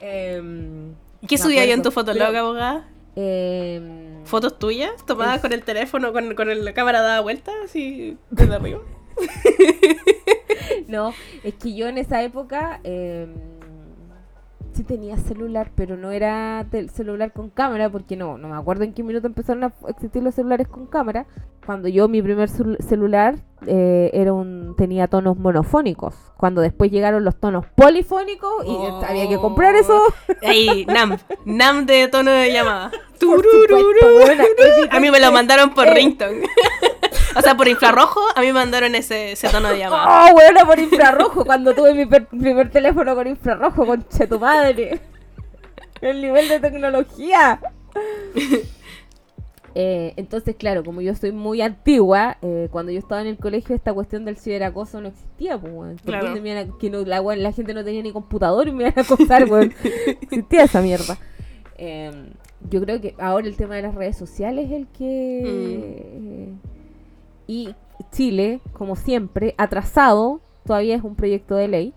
¿Y 0.00 0.06
qué 1.26 1.38
subía 1.38 1.62
ahí 1.62 1.70
en 1.70 1.82
tu 1.82 1.90
fotolog, 1.90 2.34
abogada? 2.34 2.88
em, 3.16 4.24
¿Fotos 4.24 4.58
tuyas 4.58 5.04
tomadas 5.04 5.40
con 5.40 5.52
el 5.52 5.62
teléfono, 5.62 6.12
con, 6.12 6.34
con 6.34 6.64
la 6.64 6.72
cámara 6.72 7.02
dada 7.02 7.20
vuelta, 7.20 7.52
así 7.64 8.16
desde 8.30 8.54
arriba? 8.54 8.80
No, 10.88 11.12
es 11.42 11.54
que 11.54 11.74
yo 11.74 11.88
en 11.88 11.98
esa 11.98 12.22
época 12.22 12.80
em, 12.84 13.34
sí 14.72 14.84
tenía 14.84 15.16
celular, 15.18 15.70
pero 15.74 15.96
no 15.96 16.10
era 16.10 16.66
celular 16.92 17.32
con 17.32 17.50
cámara, 17.50 17.90
porque 17.90 18.16
no, 18.16 18.38
no 18.38 18.48
me 18.48 18.56
acuerdo 18.56 18.84
en 18.84 18.92
qué 18.92 19.02
minuto 19.02 19.26
empezaron 19.26 19.64
a 19.64 19.72
existir 19.88 20.22
los 20.22 20.34
celulares 20.34 20.68
con 20.68 20.86
cámara. 20.86 21.26
Cuando 21.64 21.88
yo 21.88 22.08
mi 22.08 22.20
primer 22.22 22.48
cel- 22.48 22.78
celular 22.82 23.36
eh, 23.66 24.10
era 24.12 24.32
un 24.32 24.74
tenía 24.76 25.06
tonos 25.06 25.36
monofónicos. 25.38 26.14
Cuando 26.36 26.60
después 26.60 26.90
llegaron 26.90 27.24
los 27.24 27.36
tonos 27.38 27.66
polifónicos 27.76 28.64
y 28.66 28.70
Oh. 28.70 29.00
había 29.06 29.28
que 29.28 29.36
comprar 29.38 29.76
eso. 29.76 30.00
Ahí, 30.42 30.84
NAM. 30.86 31.18
NAM 31.44 31.86
de 31.86 32.08
tono 32.08 32.30
de 32.32 32.52
llamada. 32.52 32.90
Supuesto, 33.20 33.48
A 34.90 34.98
mí 34.98 35.10
me 35.10 35.20
lo 35.20 35.30
mandaron 35.30 35.70
por 35.74 35.86
Eh. 35.86 35.94
ringtone. 35.94 36.42
o 37.36 37.40
sea, 37.40 37.56
por 37.56 37.68
infrarrojo, 37.68 38.20
a 38.34 38.40
mí 38.40 38.46
me 38.48 38.52
mandaron 38.54 38.94
ese, 38.94 39.32
ese 39.32 39.48
tono 39.48 39.68
de 39.68 39.78
llamada. 39.78 40.26
Oh, 40.30 40.32
bueno, 40.32 40.66
por 40.66 40.78
infrarrojo, 40.78 41.44
cuando 41.44 41.74
tuve 41.74 41.94
mi 41.94 42.06
primer 42.06 42.70
teléfono 42.70 43.14
con 43.14 43.26
infrarrojo, 43.26 43.86
conche 43.86 44.26
tu 44.26 44.38
madre. 44.38 45.00
El 46.00 46.20
nivel 46.20 46.48
de 46.48 46.60
tecnología. 46.60 47.60
Eh, 49.74 50.12
entonces, 50.16 50.56
claro, 50.56 50.84
como 50.84 51.00
yo 51.00 51.14
soy 51.14 51.32
muy 51.32 51.62
antigua, 51.62 52.36
eh, 52.42 52.68
cuando 52.70 52.92
yo 52.92 52.98
estaba 52.98 53.22
en 53.22 53.28
el 53.28 53.38
colegio 53.38 53.74
esta 53.74 53.94
cuestión 53.94 54.24
del 54.24 54.36
ciberacoso 54.36 55.00
no 55.00 55.08
existía, 55.08 55.58
pues, 55.58 55.72
weón. 55.72 55.96
¿Por 55.96 56.04
Claro. 56.04 56.28
a- 56.28 56.78
que 56.78 56.90
no, 56.90 57.04
la, 57.04 57.52
gente 57.52 57.72
no 57.72 57.82
tenía 57.84 58.02
ni 58.02 58.12
computador 58.12 58.68
y 58.68 58.72
me 58.72 58.82
iban 58.88 58.94
a 58.98 59.00
acosar, 59.00 59.50
weón. 59.50 59.72
existía 60.20 60.64
esa 60.64 60.82
mierda. 60.82 61.16
Eh, 61.78 62.10
yo 62.68 62.80
creo 62.82 63.00
que 63.00 63.14
ahora 63.18 63.46
el 63.46 63.56
tema 63.56 63.76
de 63.76 63.82
las 63.82 63.94
redes 63.94 64.16
sociales 64.16 64.66
es 64.66 64.72
el 64.72 64.86
que... 64.88 66.52
Y 67.46 67.74
Chile, 68.10 68.60
como 68.72 68.96
siempre, 68.96 69.54
atrasado, 69.58 70.40
todavía 70.64 70.96
es 70.96 71.02
un 71.02 71.14
proyecto 71.14 71.54
de 71.54 71.68
ley. 71.68 71.94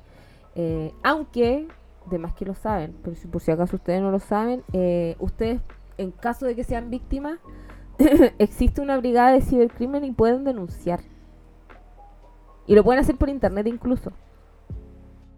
eh, 0.56 0.93
aunque, 1.04 1.68
de 2.10 2.18
más 2.18 2.34
que 2.34 2.46
lo 2.46 2.56
saben, 2.56 2.96
pero 3.04 3.16
si 3.16 3.28
por 3.28 3.41
si 3.41 3.52
acaso 3.52 3.76
ustedes 3.76 4.02
no 4.02 4.12
lo 4.12 4.20
saben, 4.20 4.64
eh, 4.74 5.16
ustedes, 5.20 5.60
en 5.98 6.12
caso 6.12 6.46
de 6.46 6.56
que 6.56 6.64
sean 6.64 6.89
víctimas, 6.89 7.39
existe 8.39 8.82
una 8.82 8.98
brigada 8.98 9.32
de 9.34 9.41
cibercrimen 9.41 10.06
y 10.06 10.12
pueden 10.12 10.43
denunciar. 10.43 11.02
Y 12.68 12.76
lo 12.76 12.84
pueden 12.84 13.02
hacer 13.02 13.16
por 13.18 13.30
internet 13.30 13.68
incluso. 13.68 14.12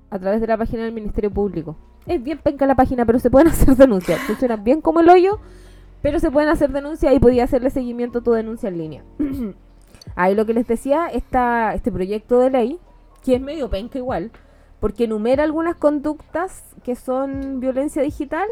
A 0.10 0.20
través 0.20 0.40
de 0.40 0.48
la 0.48 0.58
página 0.58 0.84
del 0.84 0.94
Ministerio 0.94 1.32
Público. 1.32 1.76
Es 2.06 2.24
bien 2.24 2.38
penca 2.38 2.66
la 2.66 2.76
página, 2.76 3.06
pero 3.06 3.20
se 3.20 3.30
pueden 3.30 3.48
hacer 3.52 3.76
denuncias. 3.76 4.20
Funciona 4.22 4.56
bien 4.56 4.82
como 4.82 5.02
el 5.02 5.10
hoyo, 5.10 5.40
pero 6.02 6.20
se 6.20 6.32
pueden 6.32 6.50
hacer 6.50 6.72
denuncias 6.72 7.14
y 7.14 7.20
podía 7.20 7.44
hacerle 7.44 7.70
seguimiento 7.70 8.20
a 8.20 8.24
tu 8.24 8.32
denuncia 8.32 8.70
en 8.70 8.78
línea. 8.78 9.04
Ahí 10.18 10.34
lo 10.34 10.48
que 10.48 10.56
les 10.56 10.66
decía, 10.66 11.06
esta, 11.14 11.76
este 11.76 11.92
proyecto 11.92 12.40
de 12.40 12.50
ley, 12.50 12.80
que 13.24 13.36
es 13.36 13.42
medio 13.42 13.70
penca 13.70 14.00
igual, 14.00 14.32
porque 14.80 15.04
enumera 15.04 15.44
algunas 15.44 15.76
conductas 15.76 16.76
que 16.84 16.96
son 16.96 17.60
violencia 17.60 18.02
digital, 18.02 18.48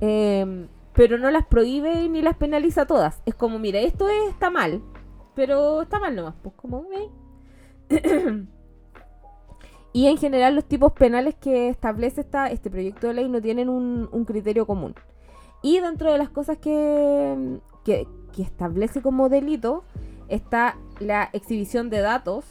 eh, 0.00 0.68
pero 0.92 1.18
no 1.18 1.32
las 1.32 1.46
prohíbe 1.46 2.08
ni 2.08 2.22
las 2.22 2.36
penaliza 2.36 2.86
todas. 2.86 3.20
Es 3.26 3.34
como, 3.34 3.58
mira, 3.58 3.80
esto 3.80 4.08
es- 4.08 4.30
está 4.30 4.50
mal, 4.50 4.80
pero 5.34 5.82
está 5.82 5.98
mal 5.98 6.14
nomás, 6.14 6.36
pues 6.44 6.54
como, 6.54 6.84
¿ve? 6.88 7.08
y 9.92 10.06
en 10.06 10.16
general 10.16 10.54
los 10.54 10.64
tipos 10.64 10.92
penales 10.92 11.34
que 11.34 11.70
establece 11.70 12.20
esta, 12.20 12.52
este 12.52 12.70
proyecto 12.70 13.08
de 13.08 13.14
ley 13.14 13.28
no 13.28 13.40
tienen 13.40 13.68
un, 13.68 14.24
criterio 14.24 14.64
común. 14.64 14.94
Y 15.60 15.80
dentro 15.80 16.12
de 16.12 16.18
las 16.18 16.28
cosas 16.28 16.58
que, 16.58 17.58
que 17.84 18.06
establece 18.38 19.02
como 19.02 19.28
delito 19.28 19.82
está 20.28 20.76
la 21.00 21.30
exhibición 21.32 21.90
de 21.90 22.00
datos. 22.00 22.44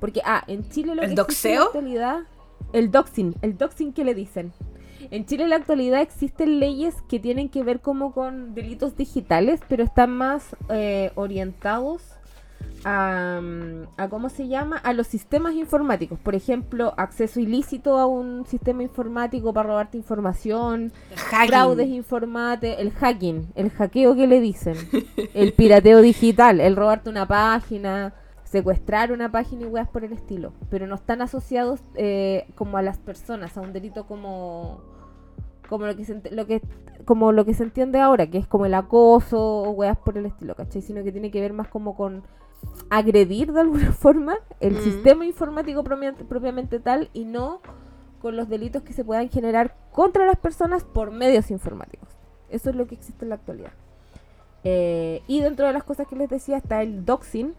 Porque, 0.00 0.20
ah, 0.24 0.42
en 0.46 0.68
Chile 0.68 0.94
lo 0.94 1.02
¿El 1.02 1.14
que 1.14 1.20
existe 1.22 1.48
en 1.50 1.54
la 1.54 1.60
doxeo? 1.60 1.78
actualidad... 1.80 2.18
El 2.72 2.90
doxing, 2.90 3.34
el 3.42 3.58
doxing 3.58 3.92
que 3.92 4.04
le 4.04 4.14
dicen. 4.14 4.52
En 5.10 5.26
Chile 5.26 5.44
en 5.44 5.50
la 5.50 5.56
actualidad 5.56 6.00
existen 6.00 6.58
leyes 6.58 6.94
que 7.08 7.18
tienen 7.20 7.50
que 7.50 7.62
ver 7.62 7.80
como 7.80 8.12
con 8.12 8.54
delitos 8.54 8.96
digitales, 8.96 9.60
pero 9.68 9.84
están 9.84 10.10
más 10.16 10.56
eh, 10.70 11.10
orientados 11.16 12.02
a, 12.84 13.40
a, 13.96 14.08
¿cómo 14.08 14.28
se 14.28 14.48
llama? 14.48 14.76
A 14.76 14.92
los 14.92 15.06
sistemas 15.06 15.54
informáticos. 15.54 16.18
Por 16.18 16.34
ejemplo, 16.34 16.94
acceso 16.96 17.40
ilícito 17.40 17.98
a 17.98 18.06
un 18.06 18.46
sistema 18.46 18.82
informático 18.82 19.52
para 19.52 19.68
robarte 19.68 19.96
información, 19.96 20.92
fraudes 21.46 21.88
informáticos, 21.88 22.78
el 22.78 22.90
hacking, 22.92 23.52
el 23.54 23.70
hackeo 23.70 24.14
que 24.14 24.26
le 24.26 24.40
dicen, 24.40 24.76
el 25.34 25.52
pirateo 25.52 26.00
digital, 26.00 26.60
el 26.60 26.76
robarte 26.76 27.10
una 27.10 27.26
página, 27.26 28.14
secuestrar 28.44 29.12
una 29.12 29.30
página 29.30 29.62
y 29.62 29.66
weas 29.66 29.88
por 29.88 30.04
el 30.04 30.12
estilo. 30.12 30.52
Pero 30.70 30.86
no 30.86 30.96
están 30.96 31.22
asociados 31.22 31.80
eh, 31.94 32.46
como 32.54 32.76
a 32.76 32.82
las 32.82 32.98
personas, 32.98 33.56
a 33.56 33.60
un 33.60 33.72
delito 33.72 34.06
como 34.06 34.80
como 35.68 35.86
lo 35.86 35.96
que 35.96 36.04
se, 36.04 36.20
lo 36.32 36.46
que 36.46 36.60
como 37.06 37.32
lo 37.32 37.46
que 37.46 37.54
se 37.54 37.62
entiende 37.62 37.98
ahora, 37.98 38.26
que 38.26 38.36
es 38.36 38.46
como 38.46 38.66
el 38.66 38.74
acoso 38.74 39.40
o 39.40 39.70
weas 39.70 39.96
por 39.96 40.18
el 40.18 40.26
estilo, 40.26 40.54
¿cachai? 40.54 40.82
Sino 40.82 41.02
que 41.02 41.12
tiene 41.12 41.30
que 41.30 41.40
ver 41.40 41.54
más 41.54 41.68
como 41.68 41.96
con 41.96 42.24
agredir 42.90 43.52
de 43.52 43.60
alguna 43.60 43.92
forma 43.92 44.36
el 44.60 44.74
Mm. 44.74 44.82
sistema 44.84 45.24
informático 45.26 45.82
propia- 45.84 46.14
propiamente 46.14 46.78
tal 46.80 47.08
y 47.12 47.24
no 47.24 47.60
con 48.20 48.36
los 48.36 48.48
delitos 48.48 48.82
que 48.82 48.92
se 48.92 49.04
puedan 49.04 49.28
generar 49.28 49.74
contra 49.92 50.24
las 50.26 50.36
personas 50.38 50.84
por 50.84 51.10
medios 51.10 51.50
informáticos. 51.50 52.08
Eso 52.50 52.70
es 52.70 52.76
lo 52.76 52.86
que 52.86 52.94
existe 52.94 53.24
en 53.24 53.30
la 53.30 53.34
actualidad. 53.36 53.72
Eh, 54.64 55.22
y 55.26 55.40
dentro 55.40 55.66
de 55.66 55.72
las 55.72 55.82
cosas 55.82 56.06
que 56.06 56.14
les 56.16 56.30
decía 56.30 56.56
está 56.58 56.82
el 56.82 57.04
doxing, 57.04 57.54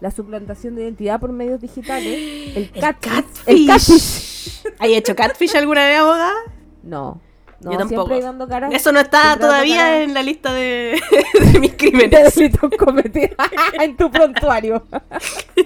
la 0.00 0.10
suplantación 0.10 0.74
de 0.74 0.82
identidad 0.82 1.18
por 1.20 1.32
medios 1.32 1.60
digitales, 1.60 2.06
el, 2.56 2.64
El 2.64 2.70
catfish. 2.72 3.42
El 3.46 3.66
catfish. 3.66 4.62
¿Hay 4.78 4.94
hecho 4.94 5.14
catfish 5.16 5.56
alguna 5.56 5.86
vez, 5.86 5.98
abogada? 5.98 6.32
No, 6.82 7.20
no, 7.64 7.72
Yo 7.72 7.78
tampoco. 7.78 8.06
siempre 8.06 8.20
dando 8.24 8.46
cara. 8.48 8.68
Eso 8.68 8.92
no 8.92 9.00
está 9.00 9.36
todavía 9.38 10.02
en 10.02 10.14
la 10.14 10.22
lista 10.22 10.52
de, 10.52 11.00
de 11.52 11.58
mis 11.60 11.70
de 11.72 11.76
crímenes. 11.76 12.34
delitos 12.34 12.70
cometidos 12.78 13.36
en 13.80 13.96
tu 13.96 14.10
prontuario. 14.10 14.84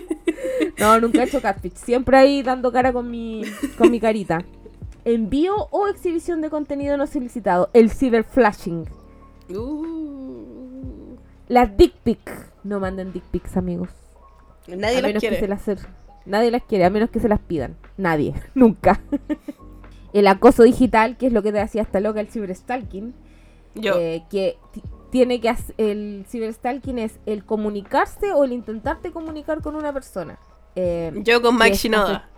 no, 0.79 1.01
nunca 1.01 1.23
he 1.23 1.25
hecho 1.27 1.41
catfish. 1.41 1.75
Siempre 1.75 2.17
ahí 2.17 2.43
dando 2.43 2.71
cara 2.73 2.93
con 2.93 3.11
mi, 3.11 3.43
con 3.77 3.91
mi 3.91 4.01
carita. 4.01 4.45
Envío 5.05 5.69
o 5.71 5.89
exhibición 5.89 6.41
de 6.41 6.51
contenido 6.51 6.97
no 6.97 7.07
solicitado. 7.07 7.71
El 7.73 7.91
ciberflashing. 7.91 8.89
Uh, 9.51 11.17
Las 11.49 11.77
dick 11.77 11.95
pic. 12.05 12.19
No 12.65 12.81
manden 12.81 13.13
dick 13.13 13.25
pics, 13.25 13.57
amigos. 13.57 13.89
nadie 14.69 14.99
a 14.99 15.03
las 15.03 15.09
menos 15.09 15.23
que 15.23 15.29
se 15.31 15.39
quiere. 15.39 15.49
las 15.49 15.87
Nadie 16.27 16.51
las 16.51 16.63
quiere, 16.63 16.85
a 16.85 16.91
menos 16.91 17.09
que 17.09 17.21
se 17.21 17.29
las 17.29 17.41
pidan. 17.41 17.77
Nadie, 17.97 18.35
nunca. 18.55 19.01
El 20.19 20.27
acoso 20.27 20.63
digital, 20.63 21.17
que 21.17 21.27
es 21.29 21.33
lo 21.33 21.43
que 21.43 21.53
te 21.53 21.61
hacía 21.61 21.83
hasta 21.83 22.01
loca 22.01 22.21
el 22.21 22.29
ciberstalking. 22.29 23.15
Yo. 23.75 23.95
eh, 23.97 24.25
que 24.31 24.59
ti- 24.73 24.83
tiene 25.11 25.41
que 25.41 25.49
hacer 25.51 25.75
el 25.79 26.25
ciberstalking 26.29 26.99
es 26.99 27.13
el 27.27 27.45
comunicarse 27.45 28.33
o 28.33 28.45
el 28.45 28.53
intentarte 28.53 29.11
comunicar 29.13 29.63
con 29.63 29.75
una 29.77 29.93
persona. 29.93 30.39
Eh, 30.77 31.13
Yo 31.25 31.41
con 31.43 31.57
Mike 31.57 31.77
Shinoda. 31.77 32.29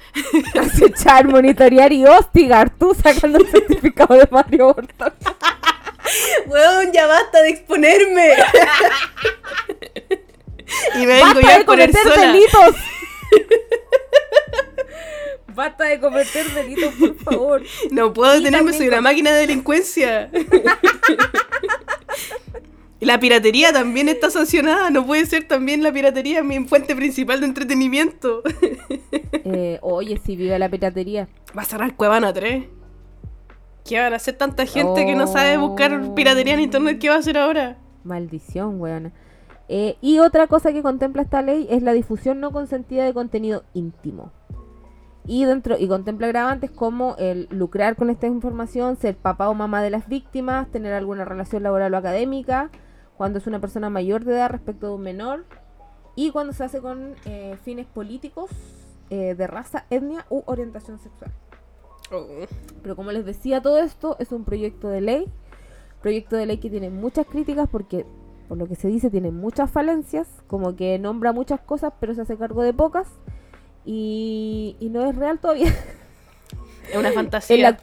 acechar, 0.61 1.27
monitorear 1.29 1.93
y 1.93 2.05
hostigar. 2.07 2.71
Tú 2.71 2.95
sacando 2.95 3.39
el 3.39 3.47
certificado 3.49 4.15
de 4.15 4.27
Mario 4.31 4.69
Orton. 4.69 5.13
Weón, 6.47 6.93
ya 6.93 7.07
basta 7.07 7.43
de 7.43 7.51
exponerme. 7.51 8.31
y 10.97 11.07
vengo 11.07 11.25
¡Basta 11.27 11.41
yo 11.41 11.59
de 11.59 11.65
cometer 11.65 12.05
delitos! 12.17 12.75
¡Basta 15.55 15.85
de 15.85 16.01
cometer 16.01 16.51
delitos, 16.53 16.95
por 16.95 17.17
favor! 17.17 17.63
No 17.91 18.13
puedo 18.13 18.33
detenerme, 18.33 18.73
soy 18.73 18.89
una 18.89 19.01
máquina 19.01 19.33
de 19.33 19.41
delincuencia. 19.41 20.31
La 23.01 23.19
piratería 23.19 23.73
también 23.73 24.11
está 24.11 24.31
sancionada. 24.31 24.91
No 24.91 25.07
puede 25.07 25.25
ser 25.25 25.49
también 25.49 25.83
la 25.83 25.91
piratería 25.91 26.43
mi 26.43 26.63
fuente 26.67 26.95
principal 26.95 27.41
de 27.41 27.47
entretenimiento. 27.47 28.43
Eh, 29.53 29.79
oye, 29.81 30.21
si 30.25 30.37
vive 30.37 30.57
la 30.59 30.69
piratería. 30.69 31.29
Va 31.57 31.63
a 31.63 31.65
cerrar 31.65 31.97
Cuevana 31.97 32.33
3. 32.33 32.67
¿Qué 33.85 33.99
van 33.99 34.13
a 34.13 34.17
hacer 34.17 34.37
tanta 34.37 34.67
gente 34.67 35.07
que 35.07 35.17
no 35.17 35.27
sabe 35.27 35.57
buscar 35.57 36.15
piratería 36.15 36.55
en 36.55 36.61
internet? 36.61 36.99
¿Qué 37.01 37.09
va 37.09 37.17
a 37.17 37.19
hacer 37.19 37.39
ahora? 37.39 37.79
Maldición, 38.05 38.81
weona. 38.81 39.13
Eh, 39.73 39.97
y 40.01 40.19
otra 40.19 40.49
cosa 40.49 40.73
que 40.73 40.83
contempla 40.83 41.23
esta 41.23 41.43
ley 41.43 41.69
es 41.71 41.85
la 41.85 41.93
difusión 41.93 42.41
no 42.41 42.51
consentida 42.51 43.05
de 43.05 43.15
contenido 43.15 43.63
íntimo. 43.73 44.33
Y 45.27 45.45
dentro 45.45 45.79
y 45.79 45.87
contempla 45.87 46.27
agravantes 46.27 46.73
como 46.73 47.15
el 47.19 47.47
lucrar 47.53 47.95
con 47.95 48.11
esta 48.11 48.27
información, 48.27 48.97
ser 48.97 49.17
papá 49.17 49.49
o 49.49 49.55
mamá 49.55 49.81
de 49.81 49.91
las 49.91 50.09
víctimas, 50.09 50.69
tener 50.73 50.93
alguna 50.93 51.25
relación 51.25 51.63
laboral 51.63 51.95
o 51.95 51.99
académica, 51.99 52.69
cuando 53.17 53.39
es 53.39 53.47
una 53.47 53.61
persona 53.61 53.91
mayor 53.91 54.25
de 54.25 54.33
edad 54.33 54.51
respecto 54.51 54.89
de 54.89 54.95
un 54.95 55.03
menor, 55.03 55.45
y 56.17 56.33
cuando 56.33 56.53
se 56.53 56.65
hace 56.65 56.81
con 56.81 57.15
eh, 57.25 57.57
fines 57.63 57.87
políticos, 57.87 58.51
eh, 59.09 59.37
de 59.37 59.47
raza, 59.47 59.87
etnia 59.89 60.27
u 60.31 60.43
orientación 60.47 60.99
sexual. 60.99 61.31
Oh. 62.13 62.27
Pero 62.83 62.97
como 62.97 63.13
les 63.13 63.25
decía, 63.25 63.63
todo 63.63 63.79
esto 63.79 64.17
es 64.19 64.33
un 64.33 64.43
proyecto 64.45 64.89
de 64.89 65.01
ley. 65.01 65.33
Proyecto 66.03 66.35
de 66.35 66.47
ley 66.47 66.59
que 66.59 66.71
tiene 66.71 66.91
muchas 66.91 67.25
críticas 67.27 67.69
porque, 67.71 68.05
por 68.51 68.59
lo 68.59 68.67
que 68.67 68.75
se 68.75 68.89
dice, 68.89 69.11
tiene 69.11 69.31
muchas 69.31 69.71
falencias. 69.71 70.27
Como 70.49 70.75
que 70.75 70.99
nombra 70.99 71.33
muchas 71.33 71.61
cosas, 71.61 71.93
pero 72.01 72.15
se 72.17 72.23
hace 72.23 72.37
cargo 72.37 72.65
de 72.65 72.73
pocas. 72.75 73.07
Y, 73.85 74.77
y 74.81 74.89
no 74.89 75.05
es 75.09 75.15
real 75.15 75.39
todavía. 75.39 75.73
Es 76.91 76.97
una 76.99 77.09
En 77.11 77.15
fantasía. 77.15 77.71
la- 77.71 77.79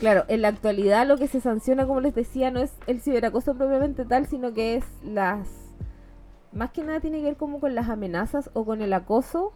claro, 0.00 0.24
en 0.26 0.42
la 0.42 0.48
actualidad 0.48 1.06
lo 1.06 1.16
que 1.16 1.28
se 1.28 1.40
sanciona, 1.40 1.86
como 1.86 2.00
les 2.00 2.12
decía, 2.12 2.50
no 2.50 2.58
es 2.58 2.72
el 2.88 3.00
ciberacoso 3.00 3.54
propiamente 3.54 4.04
tal, 4.04 4.26
sino 4.26 4.52
que 4.52 4.74
es 4.74 4.84
las... 5.04 5.46
Más 6.52 6.70
que 6.72 6.82
nada 6.82 6.98
tiene 6.98 7.18
que 7.18 7.24
ver 7.26 7.36
como 7.36 7.60
con 7.60 7.76
las 7.76 7.88
amenazas 7.88 8.50
o 8.54 8.64
con 8.64 8.82
el 8.82 8.92
acoso, 8.92 9.52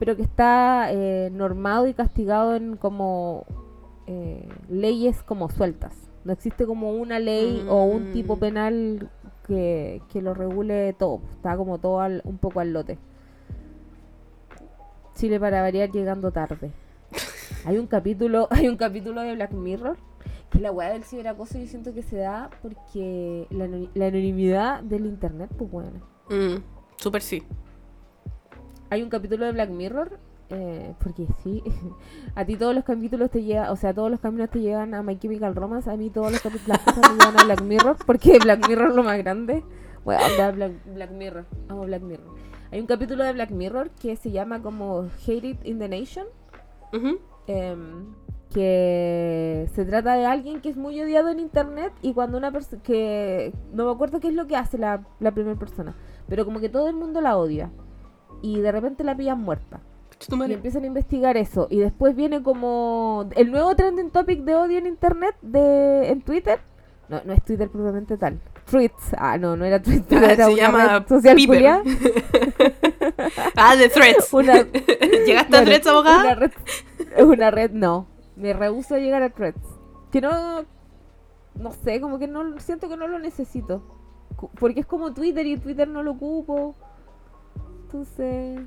pero 0.00 0.16
que 0.16 0.22
está 0.22 0.90
eh, 0.90 1.30
normado 1.32 1.86
y 1.86 1.94
castigado 1.94 2.56
en 2.56 2.76
como 2.76 3.44
eh, 4.08 4.48
leyes 4.68 5.22
como 5.22 5.48
sueltas. 5.50 5.94
No 6.24 6.32
existe 6.32 6.66
como 6.66 6.90
una 6.94 7.20
ley 7.20 7.64
o 7.68 7.84
un 7.84 8.12
tipo 8.12 8.34
Mm. 8.34 8.40
penal 8.40 9.10
que, 9.46 10.02
que 10.12 10.20
lo 10.22 10.34
regule 10.34 10.92
todo. 10.98 11.20
Está 11.36 11.56
como 11.56 11.78
todo 11.78 12.00
al- 12.00 12.22
un 12.24 12.38
poco 12.38 12.60
al 12.60 12.72
lote. 12.72 12.98
Chile 15.14 15.40
para 15.40 15.62
variar 15.62 15.90
llegando 15.90 16.30
tarde. 16.30 16.72
Hay 17.64 17.78
un 17.78 17.86
capítulo, 17.86 18.48
hay 18.50 18.68
un 18.68 18.76
capítulo 18.76 19.22
de 19.22 19.34
Black 19.34 19.52
Mirror 19.52 19.96
que 20.50 20.60
la 20.60 20.70
weá 20.70 20.90
del 20.90 21.02
ciberacoso 21.04 21.58
yo 21.58 21.66
siento 21.66 21.92
que 21.92 22.02
se 22.02 22.18
da 22.18 22.50
porque 22.62 23.46
la, 23.50 23.66
la 23.66 24.06
anonimidad 24.06 24.82
del 24.82 25.06
internet, 25.06 25.50
pues 25.58 25.70
bueno. 25.70 25.90
Mm, 26.30 26.62
Súper 26.96 27.22
sí. 27.22 27.42
Hay 28.90 29.02
un 29.02 29.08
capítulo 29.10 29.44
de 29.46 29.52
Black 29.52 29.70
Mirror, 29.70 30.18
eh, 30.50 30.94
porque 31.02 31.26
sí, 31.42 31.62
a 32.34 32.44
ti 32.44 32.56
todos 32.56 32.74
los 32.74 32.84
capítulos 32.84 33.30
te 33.30 33.42
llevan, 33.42 33.70
o 33.70 33.76
sea, 33.76 33.92
todos 33.92 34.10
los 34.10 34.20
caminos 34.20 34.48
te 34.50 34.60
llevan 34.60 34.94
a 34.94 35.02
My 35.02 35.18
Chemical 35.18 35.54
Romance, 35.56 35.90
a 35.90 35.96
mí 35.96 36.10
todos 36.10 36.30
los 36.30 36.40
capítulos 36.40 36.78
me 36.86 37.18
llevan 37.18 37.40
a 37.40 37.44
Black 37.44 37.62
Mirror, 37.62 37.96
porque 38.06 38.38
Black 38.42 38.68
Mirror 38.68 38.90
es 38.90 38.96
lo 38.96 39.02
más 39.02 39.18
grande. 39.18 39.64
Bueno, 40.04 40.22
Black, 40.54 40.72
Black 40.94 41.10
Mirror, 41.10 41.46
amo 41.68 41.82
Black 41.82 42.02
Mirror. 42.02 42.34
Hay 42.70 42.80
un 42.80 42.86
capítulo 42.86 43.24
de 43.24 43.32
Black 43.32 43.50
Mirror 43.50 43.90
que 43.90 44.14
se 44.14 44.30
llama 44.30 44.62
como 44.62 45.08
Hated 45.22 45.64
in 45.64 45.80
the 45.80 45.88
Nation, 45.88 46.26
em, 47.48 48.14
que 48.52 49.68
se 49.72 49.84
trata 49.84 50.14
de 50.14 50.26
alguien 50.26 50.60
que 50.60 50.68
es 50.68 50.76
muy 50.76 51.00
odiado 51.00 51.28
en 51.28 51.40
internet 51.40 51.92
y 52.02 52.14
cuando 52.14 52.38
una 52.38 52.52
persona 52.52 52.80
que 52.82 53.52
no 53.72 53.86
me 53.86 53.92
acuerdo 53.92 54.20
qué 54.20 54.28
es 54.28 54.34
lo 54.34 54.46
que 54.46 54.56
hace 54.56 54.78
la, 54.78 55.04
la 55.18 55.32
primera 55.32 55.58
persona, 55.58 55.96
pero 56.28 56.44
como 56.44 56.60
que 56.60 56.68
todo 56.68 56.86
el 56.88 56.94
mundo 56.94 57.20
la 57.20 57.36
odia 57.36 57.72
y 58.42 58.60
de 58.60 58.70
repente 58.70 59.02
la 59.02 59.16
pillan 59.16 59.40
muerta 59.40 59.80
y 60.48 60.52
empiezan 60.52 60.84
a 60.84 60.86
investigar 60.86 61.36
eso 61.36 61.68
y 61.70 61.78
después 61.78 62.16
viene 62.16 62.42
como 62.42 63.28
el 63.36 63.50
nuevo 63.50 63.76
trending 63.76 64.10
topic 64.10 64.40
de 64.44 64.54
odio 64.54 64.78
en 64.78 64.86
internet 64.86 65.36
de 65.42 66.08
en 66.08 66.22
Twitter. 66.22 66.58
No, 67.08 67.20
no 67.24 67.32
es 67.32 67.42
Twitter 67.44 67.68
propiamente 67.68 68.16
tal. 68.16 68.40
Tweets. 68.68 69.14
Ah, 69.16 69.38
no, 69.38 69.56
no 69.56 69.64
era 69.64 69.80
Twitter, 69.80 70.24
Ah, 70.24 70.32
era 70.32 70.46
se 70.46 70.52
una 70.52 70.62
llama 70.62 70.98
red 70.98 71.08
social 71.08 71.36
culiá. 71.46 71.82
ah, 73.56 73.76
de 73.76 73.88
Threads. 73.88 74.32
Una, 74.32 74.62
¿Llegaste 74.62 75.56
a 75.56 75.60
Bueno, 75.60 75.64
Threads, 75.66 75.86
abogada? 75.86 76.22
Una 76.22 76.34
red, 76.34 76.52
una 77.18 77.50
red 77.50 77.70
no. 77.70 78.08
Me 78.34 78.52
rehuso 78.52 78.96
a 78.96 78.98
llegar 78.98 79.22
a 79.22 79.30
Threads. 79.30 79.60
Que 80.10 80.20
no. 80.20 80.64
No 81.54 81.70
sé, 81.72 82.00
como 82.00 82.18
que 82.18 82.26
no. 82.26 82.58
Siento 82.58 82.88
que 82.88 82.96
no 82.96 83.06
lo 83.06 83.18
necesito. 83.18 83.82
Porque 84.58 84.80
es 84.80 84.86
como 84.86 85.14
Twitter 85.14 85.46
y 85.46 85.56
Twitter 85.58 85.86
no 85.86 86.02
lo 86.02 86.12
ocupo. 86.12 86.74
Entonces. 87.84 88.60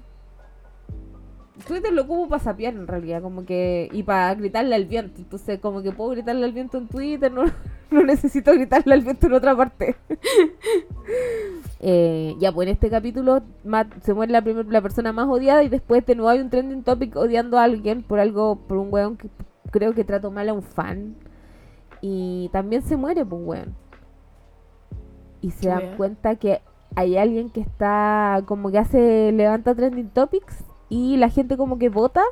Twitter 1.68 1.93
lo 1.93 2.03
ocupo 2.03 2.28
para 2.30 2.43
sapear 2.43 2.74
en 2.74 2.88
realidad, 2.88 3.22
como 3.22 3.45
que. 3.45 3.89
Y 3.91 4.03
para 4.03 4.34
gritarle 4.36 4.76
al 4.76 4.86
viento. 4.86 5.20
Entonces, 5.22 5.60
como 5.60 5.82
que 5.82 5.91
puedo 5.91 6.12
gritarle 6.12 6.45
al 6.45 6.53
viento 6.53 6.78
en 6.78 6.88
Twitter, 6.88 7.32
no, 7.34 7.43
no 7.91 8.03
necesito 8.03 8.51
gritarle 8.53 8.93
al 8.93 9.01
viento 9.01 9.28
en 9.28 9.34
otra 9.34 9.55
parte. 9.55 9.95
Eh, 11.82 12.36
ya, 12.39 12.51
pues 12.51 12.68
en 12.68 12.74
este 12.74 12.89
capítulo 12.89 13.41
se 14.03 14.14
muere 14.14 14.34
la, 14.34 14.41
primer- 14.41 14.66
la 14.68 14.82
persona 14.82 15.14
más 15.14 15.28
odiada 15.30 15.64
y 15.64 15.70
después 15.70 16.05
de 16.05 16.14
nuevo 16.16 16.30
hay 16.30 16.39
un 16.41 16.49
trending 16.49 16.84
topic 16.84 17.16
odiando 17.16 17.57
a 17.57 17.64
alguien 17.64 18.03
por 18.03 18.20
algo, 18.20 18.57
por 18.68 18.78
un 18.78 18.89
weón 18.93 19.16
que 19.16 19.30
creo 19.72 19.93
que 19.93 20.03
trató 20.03 20.30
mal 20.30 20.49
a 20.49 20.53
un 20.53 20.62
fan. 20.62 21.16
Y 22.01 22.49
también 22.51 22.82
se 22.82 22.97
muere, 22.97 23.26
pues 23.26 23.41
weón. 23.45 23.76
Y 25.41 25.51
se 25.51 25.70
dan 25.70 25.95
cuenta 25.95 26.36
que 26.36 26.62
hay 26.95 27.16
alguien 27.18 27.49
que 27.49 27.62
está 27.62 28.41
como 28.45 28.72
que 28.72 28.78
hace, 28.78 29.32
levanta 29.32 29.74
trending 29.74 30.10
topics 30.10 30.57
y 30.90 31.18
la 31.18 31.30
gente 31.30 31.56
como 31.58 31.78
que 31.78 31.90
vota 31.90 32.24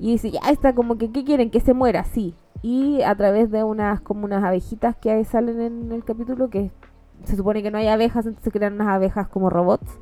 y 0.00 0.12
dice, 0.12 0.30
ya 0.30 0.40
está 0.50 0.74
como 0.74 0.98
que, 0.98 1.10
¿qué 1.12 1.24
quieren? 1.24 1.50
Que 1.50 1.60
se 1.60 1.74
muera, 1.74 2.04
sí. 2.04 2.34
Y 2.62 3.02
a 3.02 3.14
través 3.14 3.50
de 3.50 3.62
unas 3.64 4.00
como 4.00 4.24
unas 4.24 4.42
abejitas 4.44 4.96
que 4.96 5.10
ahí 5.10 5.24
salen 5.24 5.60
en 5.60 5.92
el 5.92 6.04
capítulo, 6.04 6.50
que 6.50 6.70
se 7.24 7.36
supone 7.36 7.62
que 7.62 7.70
no 7.70 7.78
hay 7.78 7.88
abejas, 7.88 8.26
entonces 8.26 8.44
se 8.44 8.50
crean 8.58 8.74
unas 8.74 8.88
abejas 8.88 9.28
como 9.28 9.50
robots. 9.50 9.98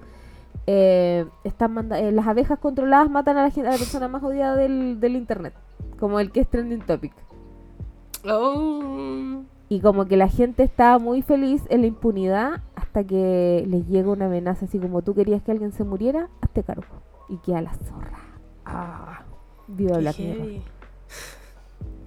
eh, 0.69 1.27
están 1.45 1.73
manda- 1.75 2.01
eh, 2.01 2.11
las 2.13 2.27
abejas 2.27 2.59
controladas 2.59 3.09
matan 3.11 3.37
a 3.37 3.43
la, 3.43 3.51
gente, 3.51 3.69
a 3.69 3.73
la 3.73 3.79
persona 3.79 4.09
más 4.09 4.23
odiada 4.25 4.57
del, 4.57 4.99
del 4.99 5.15
internet, 5.15 5.55
como 6.01 6.19
el 6.19 6.33
que 6.33 6.41
es 6.41 6.49
trending 6.49 6.81
topic. 6.81 7.13
Oh. 8.29 9.43
Y 9.69 9.81
como 9.81 10.07
que 10.07 10.17
la 10.17 10.29
gente 10.29 10.63
está 10.63 10.99
muy 10.99 11.23
feliz 11.23 11.63
en 11.69 11.83
la 11.83 11.87
impunidad 11.89 12.63
hasta 12.75 13.05
que 13.05 13.65
les 13.69 13.87
llega 13.89 14.11
una 14.11 14.27
amenaza 14.27 14.65
así 14.67 14.79
como 14.79 15.03
tú 15.03 15.15
querías 15.15 15.43
que 15.43 15.53
alguien 15.53 15.73
se 15.73 15.85
muriera, 15.85 16.29
hazte 16.41 16.63
cargo. 16.63 16.85
Y 17.29 17.39
queda 17.39 17.61
la 17.63 17.75
zorra. 17.75 18.21
Ah, 18.65 19.25
viva 19.69 19.99
Black 19.99 20.19
Mirror. 20.19 20.63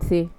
Sí. 0.08 0.30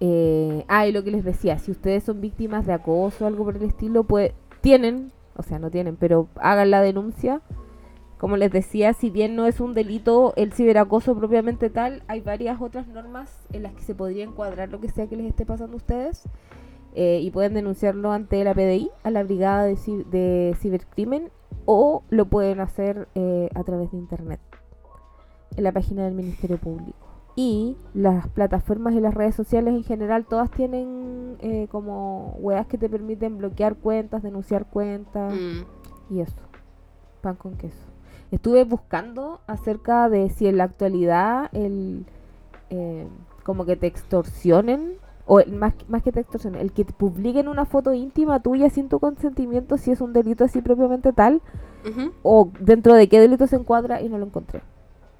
Eh, 0.00 0.64
ah, 0.68 0.86
y 0.86 0.92
lo 0.92 1.02
que 1.04 1.10
les 1.10 1.24
decía, 1.24 1.58
si 1.58 1.70
ustedes 1.70 2.04
son 2.04 2.20
víctimas 2.20 2.66
de 2.66 2.72
acoso 2.74 3.24
o 3.24 3.28
algo 3.28 3.44
por 3.44 3.56
el 3.56 3.62
estilo, 3.62 4.04
pues 4.04 4.32
tienen, 4.60 5.12
o 5.36 5.42
sea, 5.42 5.58
no 5.58 5.70
tienen, 5.70 5.96
pero 5.96 6.28
hagan 6.36 6.70
la 6.70 6.80
denuncia. 6.82 7.40
Como 8.18 8.36
les 8.36 8.50
decía, 8.52 8.92
si 8.94 9.10
bien 9.10 9.36
no 9.36 9.46
es 9.46 9.60
un 9.60 9.74
delito 9.74 10.32
el 10.36 10.52
ciberacoso 10.52 11.14
propiamente 11.16 11.68
tal, 11.70 12.02
hay 12.06 12.20
varias 12.20 12.60
otras 12.60 12.86
normas 12.88 13.46
en 13.52 13.62
las 13.64 13.74
que 13.74 13.82
se 13.82 13.94
podría 13.94 14.24
encuadrar 14.24 14.68
lo 14.70 14.80
que 14.80 14.88
sea 14.88 15.06
que 15.08 15.16
les 15.16 15.26
esté 15.26 15.44
pasando 15.44 15.74
a 15.74 15.76
ustedes. 15.76 16.22
eh, 16.94 17.20
y 17.22 17.30
pueden 17.32 17.54
denunciarlo 17.54 18.12
ante 18.12 18.42
la 18.44 18.54
PDI, 18.54 18.90
a 19.02 19.10
la 19.10 19.24
Brigada 19.24 19.64
de, 19.64 19.76
de 20.10 20.54
Cibercrimen, 20.60 21.30
o 21.66 22.02
lo 22.10 22.26
pueden 22.26 22.60
hacer 22.60 23.08
eh, 23.14 23.48
a 23.54 23.62
través 23.64 23.90
de 23.90 23.96
Internet, 23.98 24.40
en 25.56 25.64
la 25.64 25.72
página 25.72 26.04
del 26.04 26.14
Ministerio 26.14 26.58
Público. 26.58 26.96
Y 27.36 27.76
las 27.94 28.28
plataformas 28.28 28.94
y 28.94 29.00
las 29.00 29.14
redes 29.14 29.34
sociales 29.34 29.74
en 29.74 29.82
general, 29.82 30.24
todas 30.24 30.50
tienen 30.50 31.36
eh, 31.40 31.66
como 31.70 32.36
weas 32.38 32.66
que 32.66 32.78
te 32.78 32.88
permiten 32.88 33.38
bloquear 33.38 33.74
cuentas, 33.76 34.22
denunciar 34.22 34.66
cuentas 34.66 35.34
Mm. 35.34 36.14
y 36.14 36.20
eso. 36.20 36.40
Pan 37.22 37.34
con 37.36 37.56
queso. 37.56 37.88
Estuve 38.30 38.64
buscando 38.64 39.40
acerca 39.46 40.08
de 40.08 40.28
si 40.30 40.46
en 40.46 40.58
la 40.58 40.64
actualidad 40.64 41.48
el 41.52 42.06
eh, 42.70 43.06
como 43.42 43.64
que 43.64 43.76
te 43.76 43.86
extorsionen 43.86 44.94
o 45.26 45.40
el- 45.40 45.52
más, 45.52 45.74
más 45.88 46.02
que 46.02 46.12
te 46.12 46.20
extorsionen, 46.20 46.60
el 46.60 46.72
que 46.72 46.84
te 46.84 46.92
publiquen 46.92 47.48
una 47.48 47.64
foto 47.64 47.92
íntima 47.94 48.40
tuya 48.40 48.68
sin 48.70 48.88
tu 48.88 49.00
consentimiento 49.00 49.78
si 49.78 49.90
es 49.90 50.00
un 50.00 50.12
delito 50.12 50.44
así 50.44 50.60
propiamente 50.60 51.12
tal 51.12 51.40
o 52.22 52.50
dentro 52.60 52.94
de 52.94 53.08
qué 53.08 53.20
delito 53.20 53.46
se 53.46 53.56
encuadra 53.56 54.00
y 54.00 54.08
no 54.08 54.18
lo 54.18 54.26
encontré. 54.26 54.62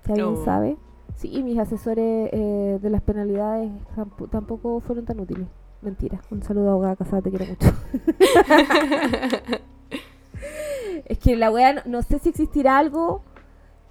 Si 0.05 0.13
alguien 0.13 0.35
Oh. 0.39 0.45
sabe. 0.45 0.77
Sí, 1.17 1.29
y 1.33 1.43
mis 1.43 1.59
asesores 1.59 2.29
eh, 2.33 2.79
de 2.83 2.91
las 2.91 3.01
penalidades 3.03 3.71
tampo- 3.97 4.29
tampoco 4.29 4.81
fueron 4.81 5.05
tan 5.05 5.21
útiles. 5.21 5.47
Mentira. 5.83 6.21
Un 6.31 6.43
saludo 6.43 6.69
a 6.69 6.73
abogada 6.73 6.97
casada, 6.97 7.23
te 7.23 7.31
quiero 7.31 7.45
mucho. 7.47 7.69
es 11.07 11.19
que 11.19 11.37
la 11.37 11.51
wea, 11.51 11.73
no, 11.75 11.81
no 11.87 12.03
sé 12.03 12.19
si 12.19 12.31
existirá 12.31 12.79
algo 12.79 13.23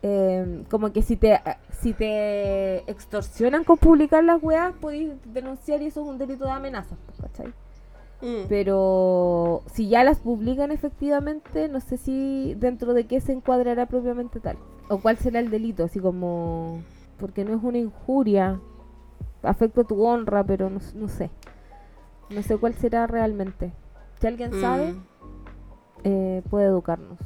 eh, 0.03 0.63
como 0.69 0.91
que 0.91 1.01
si 1.01 1.15
te 1.15 1.39
si 1.81 1.93
te 1.93 2.89
extorsionan 2.91 3.63
con 3.63 3.77
publicar 3.77 4.23
las 4.23 4.41
weas, 4.43 4.73
podéis 4.75 5.11
denunciar 5.25 5.81
y 5.81 5.87
eso 5.87 6.01
es 6.01 6.07
un 6.07 6.17
delito 6.17 6.45
de 6.45 6.51
amenaza, 6.51 6.95
¿cachai? 7.21 7.47
Mm. 8.21 8.47
Pero 8.47 9.63
si 9.73 9.89
ya 9.89 10.03
las 10.03 10.19
publican 10.19 10.71
efectivamente, 10.71 11.67
no 11.67 11.79
sé 11.81 11.97
si 11.97 12.53
dentro 12.57 12.93
de 12.93 13.05
qué 13.05 13.19
se 13.19 13.33
encuadrará 13.33 13.85
propiamente 13.85 14.39
tal. 14.39 14.57
O 14.89 14.99
cuál 14.99 15.17
será 15.17 15.39
el 15.39 15.49
delito, 15.49 15.83
así 15.85 15.99
como... 15.99 16.81
Porque 17.17 17.43
no 17.45 17.53
es 17.55 17.63
una 17.63 17.77
injuria, 17.77 18.59
afecta 19.41 19.83
tu 19.83 20.03
honra, 20.05 20.43
pero 20.43 20.69
no, 20.69 20.79
no 20.95 21.07
sé. 21.07 21.29
No 22.29 22.41
sé 22.43 22.57
cuál 22.57 22.73
será 22.75 23.07
realmente. 23.07 23.71
Si 24.19 24.27
alguien 24.27 24.51
sabe, 24.59 24.93
Mm. 24.93 25.03
eh, 26.05 26.43
puede 26.49 26.65
educarnos. 26.67 27.17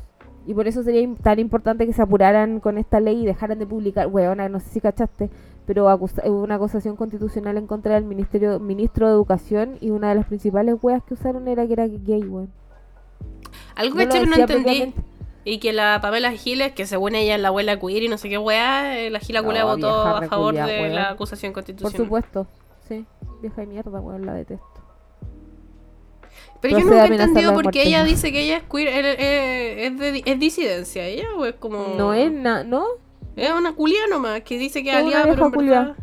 Y 0.47 0.53
por 0.53 0.65
eso 0.67 0.81
sería 0.81 1.07
tan 1.21 1.39
importante 1.39 1.85
que 1.85 1.91
se 1.93 2.01
apuraran 2.01 2.59
con 2.61 2.77
esta 2.77 2.99
ley 3.01 3.21
y 3.21 3.25
dejaran 3.25 3.59
de 3.59 3.67
publicar. 3.67 4.07
Weona, 4.07 4.47
no 4.47 4.59
sé 4.61 4.69
si 4.69 4.79
cachaste, 4.81 5.29
pero 5.65 5.89
acusa- 5.89 6.23
hubo 6.25 6.41
una 6.41 6.55
acusación 6.55 6.95
constitucional 6.95 7.57
en 7.57 7.67
contra 7.67 7.95
del 7.95 8.05
ministerio, 8.05 8.57
ministro 8.59 9.07
de 9.07 9.13
Educación 9.13 9.77
y 9.81 9.89
una 9.91 10.09
de 10.09 10.15
las 10.15 10.25
principales 10.25 10.75
weas 10.81 11.03
que 11.03 11.15
usaron 11.15 11.47
era 11.49 11.67
que 11.67 11.73
era 11.73 11.85
gay, 11.85 12.23
weón. 12.23 12.49
Algo 13.75 13.99
No 13.99 14.09
que 14.09 14.25
no 14.25 14.35
entendí. 14.37 14.93
Y 15.43 15.59
que 15.59 15.71
la 15.73 15.99
Pamela 16.01 16.31
Giles, 16.31 16.73
que 16.73 16.85
según 16.85 17.15
ella 17.15 17.35
es 17.35 17.41
la 17.41 17.49
abuela 17.49 17.79
queer 17.79 18.03
y 18.03 18.09
no 18.09 18.17
sé 18.17 18.27
qué 18.29 18.37
weá, 18.37 18.97
eh, 18.99 19.09
la 19.09 19.19
Gila 19.19 19.41
No, 19.41 19.65
votó 19.65 19.89
a 20.01 20.21
favor 20.23 20.53
de 20.55 20.89
la 20.89 21.09
acusación 21.11 21.51
Por 21.53 21.63
constitucional. 21.63 22.05
supuesto. 22.05 22.47
Sí, 22.87 23.05
vieja 23.41 23.61
de 23.61 23.67
mierda, 23.67 23.99
weón, 23.99 24.25
la 24.25 24.33
detesto. 24.33 24.65
Pero 26.61 26.79
yo 26.79 26.85
nunca 26.85 27.05
he 27.05 27.07
entendido 27.07 27.53
por 27.53 27.69
qué 27.71 27.83
ella 27.83 28.03
dice 28.03 28.31
que 28.31 28.41
ella 28.41 28.57
es 28.57 28.63
queer, 28.63 28.87
es, 29.19 29.99
de- 29.99 30.23
es 30.25 30.39
disidencia 30.39 31.05
ella, 31.05 31.27
o 31.37 31.45
es 31.45 31.55
como... 31.55 31.89
No 31.97 32.13
es 32.13 32.31
nada, 32.31 32.63
¿no? 32.63 32.85
Es 33.35 33.51
una 33.51 33.73
culia 33.73 34.07
nomás, 34.09 34.41
que 34.41 34.57
dice 34.57 34.81
que 34.83 34.89
es 34.89 34.95
Es 34.95 35.01
una 35.03 35.07
aliada, 35.21 35.23
pero 35.35 35.45
en 35.45 35.51
vieja 35.51 35.55
culia. 35.55 35.79
verdad... 35.81 35.95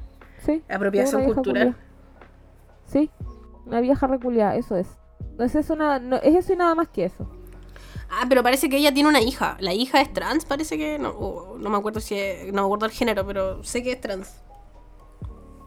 Sí. 0.45 0.63
Apropiación 0.69 1.25
cultural. 1.25 1.75
culia. 1.75 1.87
Sí, 2.87 3.11
una 3.67 3.81
vieja 3.81 4.07
reculiada, 4.07 4.55
eso 4.57 4.77
es. 4.77 4.87
No 5.39 5.45
es 5.45 5.55
eso 5.57 5.75
nada, 5.75 5.99
no, 5.99 6.17
es 6.17 6.37
eso 6.37 6.53
y 6.53 6.57
nada 6.57 6.75
más 6.77 6.87
que 6.89 7.05
eso. 7.07 7.29
Ah, 8.11 8.27
pero 8.29 8.43
parece 8.45 8.69
que 8.69 8.77
ella 8.77 8.95
tiene 8.95 9.09
una 9.09 9.21
hija. 9.23 9.57
La 9.59 9.73
hija 9.75 10.01
es 10.01 10.13
trans, 10.13 10.45
parece 10.45 10.79
que... 10.79 10.99
No, 11.01 11.57
no 11.59 11.71
me 11.71 11.77
acuerdo 11.77 11.99
si 11.99 12.15
es- 12.17 12.47
No 12.53 12.63
me 12.63 12.67
acuerdo 12.67 12.87
el 12.87 12.93
género, 12.93 13.27
pero 13.27 13.65
sé 13.65 13.83
que 13.83 13.91
es 13.93 14.01
trans. 14.01 14.41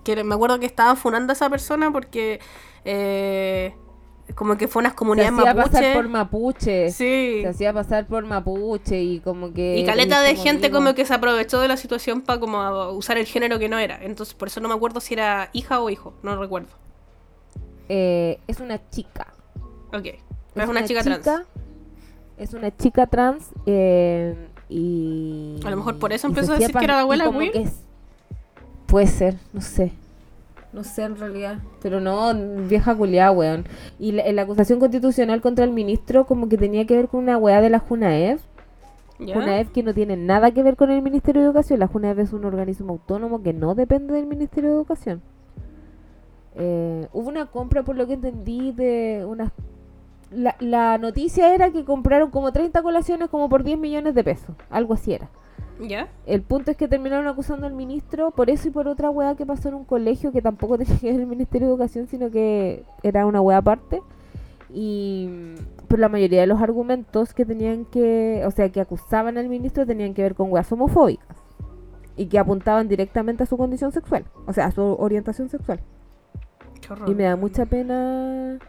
Que 0.06 0.24
me 0.24 0.36
acuerdo 0.36 0.58
que 0.60 0.66
estaban 0.68 0.96
funando 0.96 1.32
a 1.32 1.34
esa 1.34 1.50
persona 1.50 1.92
porque... 1.92 2.40
eh, 2.86 3.76
como 4.36 4.58
que 4.58 4.68
fue 4.68 4.82
unas 4.82 4.92
Se 4.92 4.96
comunidades 4.98 5.34
hacía 5.34 5.54
mapuche. 5.54 5.72
pasar 5.72 5.94
por 5.94 6.08
mapuche. 6.10 6.92
Sí. 6.92 7.40
Se 7.42 7.48
hacía 7.48 7.74
pasar 7.74 8.08
por 8.08 8.26
mapuche 8.26 9.02
y 9.02 9.20
como 9.20 9.54
que... 9.54 9.78
Y 9.78 9.86
caleta 9.86 10.22
de 10.22 10.34
como 10.34 10.44
gente 10.44 10.72
como 10.72 10.94
que 10.94 11.06
se 11.06 11.14
aprovechó 11.14 11.60
de 11.60 11.68
la 11.68 11.78
situación 11.78 12.22
para 12.22 12.40
como 12.40 12.90
usar 12.92 13.18
el 13.18 13.26
género 13.26 13.60
que 13.60 13.70
no 13.70 13.80
era. 13.80 14.00
Entonces 14.04 14.36
por 14.36 14.50
eso 14.50 14.60
no 14.60 14.68
me 14.68 14.76
acuerdo 14.76 15.00
si 15.00 15.14
era 15.14 15.50
hija 15.54 15.80
o 15.82 15.90
hijo. 15.90 16.14
No 16.24 16.40
recuerdo. 16.40 16.70
eh, 17.90 18.40
es 18.48 18.60
una 18.60 18.90
chica. 18.90 19.34
Ok. 19.94 20.08
Pero 20.54 20.64
es 20.64 20.70
una, 20.70 20.86
chica, 20.86 21.04
trans. 21.04 21.28
Es 22.38 22.54
una 22.54 22.76
chica 22.76 23.08
trans 23.08 23.50
eh, 23.66 24.36
y... 24.70 25.60
A 25.64 25.70
lo 25.70 25.78
mejor 25.78 26.00
por 26.00 26.12
eso 26.14 26.28
empezó 26.28 26.48
se 26.48 26.52
a 26.54 26.56
hacía 26.56 26.68
decir 26.68 26.80
que 26.80 26.86
era 26.86 26.96
la 26.96 27.02
abuela 27.02 27.32
Puede 28.88 29.08
ser, 29.08 29.36
no 29.54 29.62
sé. 29.62 29.94
No 30.74 30.84
sé 30.84 31.04
en 31.04 31.18
realidad. 31.18 31.60
Pero 31.82 32.00
no, 32.00 32.34
vieja 32.68 32.94
culiada, 32.96 33.32
weón. 33.32 33.66
Y 34.00 34.12
la, 34.12 34.32
la 34.32 34.42
acusación 34.42 34.80
constitucional 34.80 35.42
contra 35.42 35.66
el 35.66 35.72
ministro 35.72 36.26
como 36.26 36.50
que 36.50 36.58
tenía 36.58 36.86
que 36.86 36.96
ver 36.96 37.08
con 37.08 37.22
una 37.22 37.38
weá 37.38 37.62
de 37.62 37.70
la 37.70 37.80
Junaev. 37.80 38.40
¿Ya? 39.20 39.34
Junaev 39.34 39.72
que 39.72 39.82
no 39.82 39.94
tiene 39.94 40.16
nada 40.18 40.52
que 40.52 40.62
ver 40.62 40.76
con 40.76 40.92
el 40.92 41.02
Ministerio 41.02 41.42
de 41.42 41.48
Educación. 41.48 41.80
La 41.80 41.88
Junaev 41.88 42.20
es 42.20 42.34
un 42.34 42.46
organismo 42.46 42.94
autónomo 42.94 43.42
que 43.42 43.54
no 43.54 43.76
depende 43.76 44.14
del 44.14 44.28
Ministerio 44.28 44.70
de 44.70 44.76
Educación. 44.76 45.22
Eh, 46.56 47.08
hubo 47.14 47.30
una 47.30 47.46
compra, 47.46 47.84
por 47.84 47.96
lo 47.96 48.06
que 48.08 48.14
entendí, 48.14 48.72
de 48.72 49.26
unas... 49.28 49.52
La, 50.30 50.56
la 50.60 50.98
noticia 50.98 51.56
era 51.56 51.72
que 51.72 51.86
compraron 51.86 52.30
como 52.32 52.52
30 52.52 52.82
colaciones 52.82 53.30
como 53.30 53.48
por 53.48 53.64
10 53.64 53.80
millones 53.80 54.14
de 54.14 54.24
pesos. 54.24 54.56
Algo 54.70 54.94
así 54.94 55.14
era. 55.14 55.30
¿Ya? 55.80 56.10
El 56.26 56.42
punto 56.42 56.72
es 56.72 56.78
que 56.78 56.88
terminaron 56.88 57.28
acusando 57.28 57.68
al 57.68 57.74
ministro 57.74 58.32
por 58.32 58.50
eso 58.50 58.68
y 58.68 58.72
por 58.72 58.88
otra 58.88 59.10
weá 59.10 59.36
que 59.36 59.46
pasó 59.46 59.70
en 59.70 59.76
un 59.76 59.86
colegio 59.86 60.32
que 60.32 60.42
tampoco 60.42 60.78
tenía 60.78 60.98
que 60.98 61.12
ver 61.12 61.22
el 61.22 61.28
Ministerio 61.28 61.68
de 61.68 61.74
Educación, 61.74 62.08
sino 62.08 62.32
que 62.32 62.84
era 63.04 63.26
una 63.26 63.42
weá 63.42 63.58
aparte. 63.58 64.02
Y 64.74 65.30
pero 65.88 66.02
la 66.02 66.10
mayoría 66.10 66.42
de 66.42 66.48
los 66.48 66.62
argumentos 66.62 67.34
que 67.34 67.46
tenían 67.46 67.86
que, 67.86 68.44
o 68.46 68.52
sea, 68.52 68.70
que 68.70 68.82
acusaban 68.82 69.38
al 69.38 69.48
ministro 69.48 69.86
tenían 69.86 70.14
que 70.14 70.22
ver 70.22 70.36
con 70.36 70.52
weas 70.52 70.70
homofóbicas 70.72 71.38
y 72.18 72.26
que 72.26 72.40
apuntaban 72.40 72.88
directamente 72.88 73.44
a 73.44 73.46
su 73.46 73.58
condición 73.58 73.92
sexual, 73.92 74.26
o 74.46 74.54
sea, 74.54 74.66
a 74.66 74.72
su 74.72 74.82
orientación 74.82 75.50
sexual. 75.50 75.80
Y 77.06 77.16
me 77.16 77.24
da 77.24 77.36
mucha 77.36 77.66
pena 77.66 78.60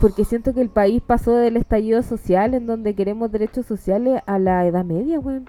porque 0.00 0.24
siento 0.24 0.54
que 0.54 0.60
el 0.60 0.70
país 0.70 1.02
pasó 1.02 1.34
del 1.34 1.56
estallido 1.56 2.02
social 2.02 2.54
en 2.54 2.66
donde 2.66 2.94
queremos 2.94 3.30
derechos 3.30 3.66
sociales 3.66 4.22
a 4.26 4.38
la 4.38 4.66
edad 4.66 4.84
media, 4.84 5.20
weón. 5.20 5.48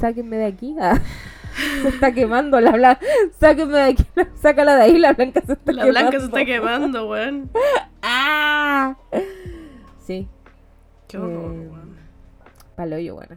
Sáquenme 0.00 0.36
de 0.38 0.46
aquí. 0.46 0.76
Ah, 0.80 0.98
se 1.82 1.88
está 1.88 2.12
quemando 2.12 2.60
la 2.60 2.72
blanca. 2.72 3.00
Sáquenme 3.38 3.76
de 3.76 3.82
aquí. 3.82 4.04
Sácala 4.42 4.76
de 4.76 4.82
ahí, 4.82 4.98
la 4.98 5.12
blanca 5.12 5.42
se 5.44 5.52
está 5.52 5.72
La 5.72 5.84
quemando. 5.84 6.00
blanca 6.00 6.18
se 6.20 6.24
está 6.26 6.44
quemando, 6.44 7.08
weón. 7.08 7.50
¡Ah! 8.02 8.96
Sí, 10.06 10.28
Qué 11.08 11.18
horror, 11.18 11.52
Eh, 11.54 11.68
weón. 11.70 11.96
paloyo, 12.76 13.14
bueno. 13.16 13.36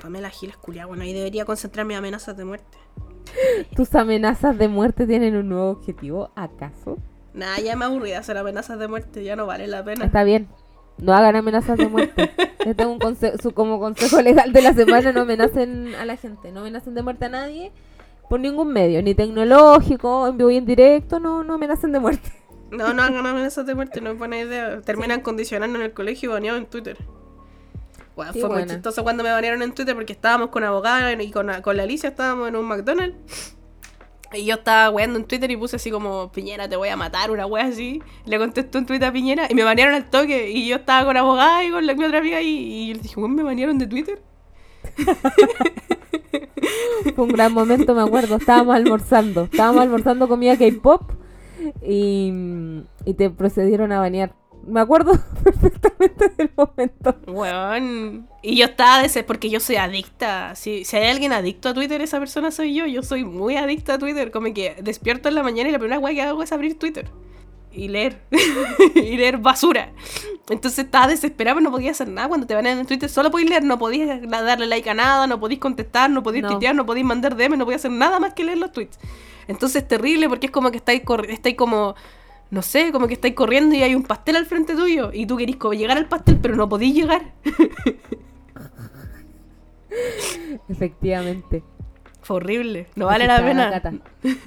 Pamela 0.00 0.30
Gil 0.30 0.50
es 0.50 0.56
culia, 0.56 0.86
bueno, 0.86 1.02
ahí 1.04 1.12
debería 1.12 1.44
concentrar 1.44 1.86
mis 1.86 1.96
amenazas 1.96 2.36
de 2.36 2.44
muerte. 2.44 2.78
¿Tus 3.76 3.94
amenazas 3.94 4.58
de 4.58 4.66
muerte 4.68 5.06
tienen 5.06 5.36
un 5.36 5.48
nuevo 5.48 5.70
objetivo, 5.70 6.32
acaso? 6.34 6.98
Nah, 7.34 7.58
ya 7.58 7.76
me 7.76 7.84
aburrí 7.84 8.10
de 8.10 8.16
hacer 8.16 8.36
amenazas 8.36 8.78
de 8.80 8.88
muerte, 8.88 9.22
ya 9.22 9.36
no 9.36 9.46
vale 9.46 9.66
la 9.68 9.84
pena. 9.84 10.04
Está 10.06 10.24
bien. 10.24 10.48
No 10.98 11.14
hagan 11.14 11.34
amenazas 11.36 11.76
de 11.78 11.88
muerte. 11.88 12.30
Yo 12.66 12.76
tengo 12.76 12.92
un 12.92 12.98
conse- 13.00 13.40
su- 13.42 13.52
como 13.52 13.80
consejo 13.80 14.20
legal 14.22 14.52
de 14.52 14.62
la 14.62 14.72
semana, 14.72 15.12
no 15.12 15.22
amenacen 15.22 15.94
a 15.96 16.04
la 16.04 16.16
gente, 16.16 16.52
no 16.52 16.60
amenacen 16.60 16.94
de 16.94 17.02
muerte 17.02 17.24
a 17.24 17.28
nadie 17.28 17.72
por 18.28 18.38
ningún 18.40 18.72
medio, 18.72 19.02
ni 19.02 19.14
tecnológico, 19.14 20.26
en 20.28 20.38
vivo 20.38 20.50
y 20.50 20.56
en 20.56 20.64
directo, 20.64 21.20
no, 21.20 21.44
no 21.44 21.54
amenacen 21.54 21.92
de 21.92 22.00
muerte. 22.00 22.32
No, 22.70 22.94
no 22.94 23.02
hagan 23.02 23.26
amenazas 23.26 23.66
de 23.66 23.74
muerte, 23.74 24.00
no 24.00 24.10
es 24.10 24.18
buena 24.18 24.38
idea. 24.38 24.80
Terminan 24.80 25.20
condicionando 25.20 25.78
en 25.78 25.84
el 25.84 25.92
colegio 25.92 26.30
y 26.30 26.32
baneado 26.32 26.56
en 26.56 26.64
Twitter. 26.66 26.96
Bueno, 28.16 28.32
Sí, 28.32 28.40
fue 28.40 28.48
muy 28.48 28.58
buena. 28.60 28.72
chistoso 28.74 29.02
cuando 29.02 29.22
me 29.22 29.30
banearon 29.30 29.60
en 29.62 29.72
Twitter 29.74 29.94
porque 29.94 30.12
estábamos 30.14 30.48
con 30.50 30.64
abogada 30.64 31.12
y 31.12 31.30
con, 31.30 31.50
con 31.62 31.76
la 31.76 31.82
Alicia 31.82 32.08
estábamos 32.10 32.48
en 32.48 32.56
un 32.56 32.64
McDonald's. 32.66 33.56
Y 34.34 34.44
yo 34.44 34.56
estaba 34.56 34.90
weando 34.90 35.18
en 35.18 35.24
Twitter 35.24 35.50
y 35.50 35.56
puse 35.56 35.76
así 35.76 35.90
como, 35.90 36.30
Piñera, 36.32 36.68
te 36.68 36.76
voy 36.76 36.88
a 36.88 36.96
matar, 36.96 37.30
una 37.30 37.46
wea 37.46 37.66
así. 37.66 38.02
Le 38.24 38.38
contestó 38.38 38.78
un 38.78 38.86
tweet 38.86 39.04
a 39.04 39.12
Piñera 39.12 39.46
y 39.48 39.54
me 39.54 39.64
banearon 39.64 39.94
al 39.94 40.10
toque. 40.10 40.50
Y 40.50 40.68
yo 40.68 40.76
estaba 40.76 41.06
con 41.06 41.16
abogada 41.16 41.64
y 41.64 41.70
con 41.70 41.86
la, 41.86 41.94
mi 41.94 42.04
otra 42.04 42.18
amiga 42.18 42.40
y, 42.40 42.48
y 42.48 42.88
yo 42.88 42.94
le 42.94 43.00
dije, 43.00 43.18
weón, 43.18 43.34
me 43.34 43.42
banearon 43.42 43.78
de 43.78 43.86
Twitter. 43.86 44.22
Fue 47.14 47.24
un 47.24 47.30
gran 47.30 47.52
momento, 47.52 47.94
me 47.94 48.02
acuerdo. 48.02 48.36
Estábamos 48.36 48.74
almorzando, 48.74 49.44
estábamos 49.44 49.82
almorzando 49.82 50.28
comida 50.28 50.56
K-pop 50.56 51.12
y, 51.82 52.32
y 53.04 53.14
te 53.14 53.30
procedieron 53.30 53.92
a 53.92 54.00
banear. 54.00 54.34
Me 54.66 54.80
acuerdo 54.80 55.12
perfectamente 55.44 56.28
del 56.36 56.50
momento. 56.56 57.16
Weón. 57.26 58.28
Y 58.42 58.56
yo 58.56 58.66
estaba 58.66 59.02
ese 59.04 59.22
porque 59.24 59.50
yo 59.50 59.60
soy 59.60 59.76
adicta. 59.76 60.54
Si, 60.54 60.84
si 60.84 60.96
hay 60.96 61.10
alguien 61.10 61.32
adicto 61.32 61.68
a 61.68 61.74
Twitter, 61.74 62.00
esa 62.00 62.18
persona 62.18 62.50
soy 62.50 62.74
yo. 62.74 62.86
Yo 62.86 63.02
soy 63.02 63.24
muy 63.24 63.56
adicta 63.56 63.94
a 63.94 63.98
Twitter. 63.98 64.30
Como 64.30 64.52
que 64.54 64.76
despierto 64.82 65.28
en 65.28 65.34
la 65.34 65.42
mañana 65.42 65.68
y 65.68 65.72
la 65.72 65.78
primera 65.78 65.98
weá 66.00 66.14
que 66.14 66.22
hago 66.22 66.42
es 66.42 66.52
abrir 66.52 66.78
Twitter. 66.78 67.08
Y 67.72 67.88
leer. 67.88 68.20
y 68.94 69.16
leer 69.16 69.38
basura. 69.38 69.92
Entonces 70.50 70.84
estaba 70.84 71.06
desesperada, 71.06 71.54
pero 71.56 71.64
no 71.64 71.70
podía 71.70 71.92
hacer 71.92 72.08
nada 72.08 72.28
cuando 72.28 72.46
te 72.46 72.54
van 72.54 72.66
en 72.66 72.86
Twitter. 72.86 73.08
Solo 73.08 73.30
podías 73.30 73.48
leer, 73.50 73.64
no 73.64 73.78
podías 73.78 74.20
darle 74.28 74.66
like 74.66 74.88
a 74.90 74.94
nada, 74.94 75.26
no 75.26 75.40
podías 75.40 75.60
contestar, 75.60 76.10
no 76.10 76.22
podías 76.22 76.42
No. 76.42 76.50
tuitear, 76.50 76.74
no 76.74 76.84
podías 76.84 77.06
mandar 77.06 77.36
DM, 77.36 77.56
no 77.56 77.64
podías 77.64 77.80
hacer 77.80 77.92
nada 77.92 78.20
más 78.20 78.34
que 78.34 78.44
leer 78.44 78.58
los 78.58 78.72
tweets. 78.72 78.98
Entonces 79.48 79.82
es 79.82 79.88
terrible 79.88 80.28
porque 80.28 80.46
es 80.46 80.52
como 80.52 80.70
que 80.70 80.76
estáis, 80.76 81.02
estáis 81.28 81.56
como 81.56 81.94
no 82.52 82.60
sé, 82.60 82.92
como 82.92 83.08
que 83.08 83.14
estáis 83.14 83.34
corriendo 83.34 83.74
y 83.74 83.82
hay 83.82 83.94
un 83.94 84.02
pastel 84.02 84.36
al 84.36 84.44
frente 84.44 84.76
tuyo 84.76 85.10
y 85.10 85.24
tú 85.24 85.38
querís 85.38 85.56
como 85.56 85.72
llegar 85.72 85.96
al 85.96 86.06
pastel, 86.06 86.38
pero 86.38 86.54
no 86.54 86.68
podís 86.68 86.94
llegar. 86.94 87.32
Efectivamente. 90.68 91.64
Fue 92.20 92.36
horrible, 92.36 92.88
no 92.94 93.06
vale 93.06 93.26
la 93.26 93.38
pena. 93.38 93.82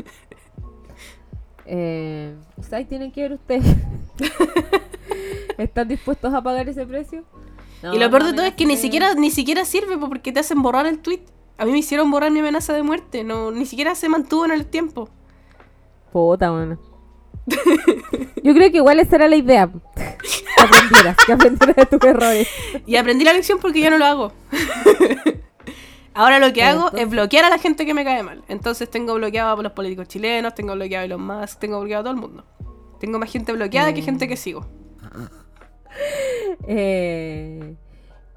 Eh, 1.67 2.35
ahí 2.73 2.85
tienen 2.85 3.11
que 3.11 3.23
ver 3.23 3.33
ustedes. 3.33 3.65
¿Están 5.57 5.87
dispuestos 5.87 6.31
a 6.31 6.43
pagar 6.43 6.69
ese 6.69 6.85
precio? 6.85 7.23
No, 7.81 7.91
y 7.91 7.97
lo 7.97 8.07
peor 8.11 8.23
de 8.23 8.33
todo 8.33 8.45
es 8.45 8.53
que 8.53 8.67
ni 8.67 8.77
siquiera 8.77 9.15
ni 9.15 9.31
siquiera 9.31 9.65
sirve 9.65 9.97
po, 9.97 10.07
porque 10.07 10.31
te 10.31 10.41
hacen 10.41 10.61
borrar 10.61 10.85
el 10.85 10.99
tweet. 10.99 11.21
A 11.57 11.65
mí 11.65 11.71
me 11.71 11.79
hicieron 11.79 12.11
borrar 12.11 12.29
mi 12.29 12.41
amenaza 12.41 12.71
de 12.73 12.83
muerte, 12.83 13.23
no 13.23 13.49
ni 13.49 13.65
siquiera 13.65 13.95
se 13.95 14.09
mantuvo 14.09 14.45
en 14.45 14.51
el 14.51 14.67
tiempo. 14.67 15.09
Puta, 16.11 16.51
bueno. 16.51 16.77
Yo 18.43 18.53
creo 18.53 18.71
que 18.71 18.77
igual 18.77 18.99
esa 18.99 19.15
era 19.17 19.27
la 19.27 19.35
idea. 19.35 19.69
Que 20.55 20.63
aprendieras, 20.63 21.17
que 21.25 21.33
aprendieras 21.33 21.75
de 21.75 21.85
tus 21.85 22.09
errores. 22.09 22.47
Y 22.85 22.95
aprendí 22.95 23.25
la 23.25 23.33
lección 23.33 23.59
porque 23.59 23.81
ya 23.81 23.89
no 23.89 23.97
lo 23.97 24.05
hago. 24.05 24.31
Ahora 26.13 26.39
lo 26.39 26.53
que 26.53 26.63
hago 26.63 26.91
es 26.93 27.09
bloquear 27.09 27.43
a 27.43 27.49
la 27.49 27.57
gente 27.57 27.85
que 27.85 27.93
me 27.93 28.05
cae 28.05 28.23
mal. 28.23 28.41
Entonces 28.47 28.89
tengo 28.89 29.13
bloqueado 29.15 29.59
a 29.59 29.61
los 29.61 29.73
políticos 29.73 30.07
chilenos, 30.07 30.55
tengo 30.55 30.73
bloqueado 30.73 31.01
a 31.03 31.05
Elon 31.05 31.21
Musk, 31.27 31.59
tengo 31.59 31.79
bloqueado 31.81 32.01
a 32.01 32.03
todo 32.05 32.13
el 32.13 32.19
mundo. 32.21 32.45
Tengo 33.01 33.19
más 33.19 33.29
gente 33.31 33.51
bloqueada 33.51 33.93
que 33.93 34.01
Mm. 34.01 34.05
gente 34.05 34.27
que 34.29 34.37
sigo. 34.37 34.65
Eh, 36.67 37.75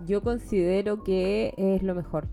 yo 0.07 0.23
considero 0.23 1.03
que 1.05 1.55
es 1.57 1.83
lo 1.83 1.95
mejor. 1.95 2.27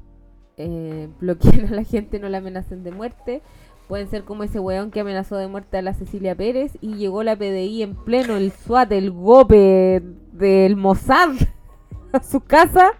Eh, 0.57 1.09
bloquear 1.19 1.65
a 1.65 1.75
la 1.75 1.83
gente, 1.83 2.19
no 2.19 2.27
la 2.29 2.39
amenacen 2.39 2.83
de 2.83 2.91
muerte. 2.91 3.41
Pueden 3.87 4.07
ser 4.09 4.23
como 4.23 4.43
ese 4.43 4.59
weón 4.59 4.89
que 4.89 5.01
amenazó 5.01 5.37
de 5.37 5.47
muerte 5.47 5.77
a 5.77 5.81
la 5.83 5.93
Cecilia 5.93 6.35
Pérez 6.35 6.77
y 6.81 6.95
llegó 6.95 7.21
la 7.21 7.35
PDI 7.35 7.83
en 7.83 7.95
pleno, 7.95 8.35
el 8.35 8.51
SWAT, 8.51 8.91
el 8.91 9.11
GOPE 9.11 10.01
del 10.31 10.75
Mossad 10.75 11.29
a 12.11 12.23
su 12.23 12.41
casa. 12.41 12.93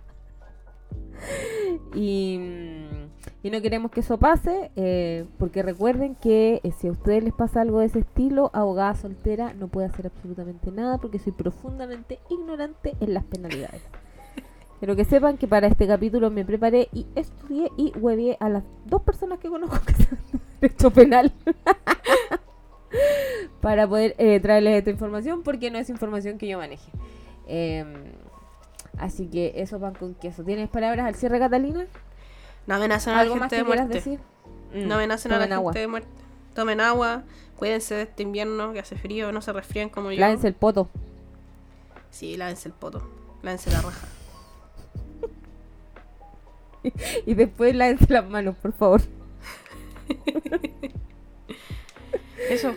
Y, 1.96 2.40
y 3.42 3.50
no 3.50 3.62
queremos 3.62 3.90
que 3.90 4.02
eso 4.02 4.20
pase, 4.20 4.72
eh, 4.76 5.26
porque 5.40 5.64
recuerden 5.64 6.16
que 6.16 6.62
eh, 6.64 6.72
si 6.72 6.88
a 6.88 6.92
ustedes 6.92 7.24
les 7.24 7.34
pasa 7.34 7.62
algo 7.62 7.80
de 7.80 7.88
ese 7.88 8.00
estilo, 8.00 8.52
abogada 8.54 8.94
soltera 8.94 9.54
no 9.54 9.68
puede 9.68 9.88
hacer 9.88 10.06
absolutamente 10.06 10.72
nada 10.72 11.00
porque 11.00 11.18
soy 11.18 11.32
profundamente 11.32 12.20
ignorante 12.30 12.96
en 13.00 13.14
las 13.14 13.24
penalidades. 13.24 13.82
Quiero 14.80 14.96
que 14.96 15.06
sepan 15.06 15.38
que 15.38 15.48
para 15.48 15.68
este 15.68 15.88
capítulo 15.88 16.30
me 16.30 16.46
preparé 16.46 16.90
y 16.94 17.08
estudié 17.16 17.72
y 17.78 17.92
huevié 17.98 18.38
a 18.40 18.50
las 18.50 18.64
dos 18.86 19.02
personas 19.02 19.40
que 19.40 19.50
conozco 19.50 19.80
que 19.86 19.94
derecho 20.68 20.92
penal. 20.92 21.32
para 23.62 23.88
poder 23.88 24.16
eh, 24.20 24.40
traerles 24.40 24.78
esta 24.78 24.90
información 24.92 25.42
porque 25.44 25.72
no 25.72 25.80
es 25.80 25.90
información 25.90 26.38
que 26.38 26.48
yo 26.48 26.58
maneje. 26.58 26.90
Em, 27.48 27.94
así 28.98 29.28
que 29.28 29.54
eso 29.58 29.80
van 29.80 29.96
con 29.96 30.14
queso. 30.16 30.44
¿Tienes 30.44 30.70
palabras 30.70 31.06
al 31.08 31.16
cierre, 31.16 31.40
Catalina? 31.40 31.86
No 32.68 32.76
amenacen 32.76 33.14
a 33.14 33.18
la 33.18 33.22
¿Algo 33.24 33.36
más 33.36 33.50
gente 33.50 33.56
de 33.58 33.64
muerte. 33.64 33.94
decir? 33.96 34.20
Mm, 34.74 34.88
No 34.88 34.96
amenacen 34.96 35.32
a 35.32 35.36
la 35.36 35.42
gente 35.42 35.56
agua. 35.56 35.74
de 35.74 35.88
muerte. 35.88 36.10
Tomen 36.54 36.80
agua, 36.80 37.24
cuídense 37.58 37.96
de 37.96 38.02
este 38.04 38.24
invierno 38.24 38.72
que 38.72 38.80
hace 38.80 38.96
frío, 38.96 39.32
no 39.32 39.42
se 39.42 39.52
resfríen 39.52 39.90
como 39.90 40.12
yo. 40.12 40.20
Lávense 40.20 40.48
el 40.48 40.54
poto. 40.54 40.90
Sí, 42.12 42.38
lávense 42.38 42.70
el 42.70 42.74
poto, 42.74 43.02
lávense 43.44 43.72
la 43.72 43.82
raja. 43.82 44.08
Y 47.26 47.34
después 47.34 47.76
lávense 47.76 48.06
las 48.14 48.30
manos, 48.30 48.56
por 48.62 48.72
favor. 48.72 49.02
Eso. 52.50 52.74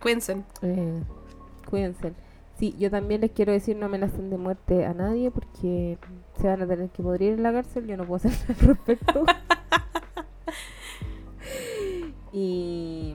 Cuídense. 0.00 0.42
Eh, 0.62 1.02
cuídense. 1.68 2.14
Sí, 2.58 2.74
yo 2.78 2.90
también 2.90 3.22
les 3.22 3.30
quiero 3.30 3.52
decir 3.52 3.76
no 3.76 3.86
amenacen 3.86 4.30
de 4.30 4.36
muerte 4.36 4.84
a 4.84 4.92
nadie 4.92 5.30
porque 5.30 5.98
se 6.40 6.46
van 6.46 6.62
a 6.62 6.66
tener 6.66 6.90
que 6.90 7.02
podrir 7.02 7.34
en 7.34 7.42
la 7.42 7.52
cárcel. 7.52 7.86
Yo 7.86 7.96
no 7.96 8.04
puedo 8.04 8.16
hacer 8.16 8.32
nada 8.48 8.60
al 8.60 8.68
respecto. 8.68 9.24
y, 12.32 13.14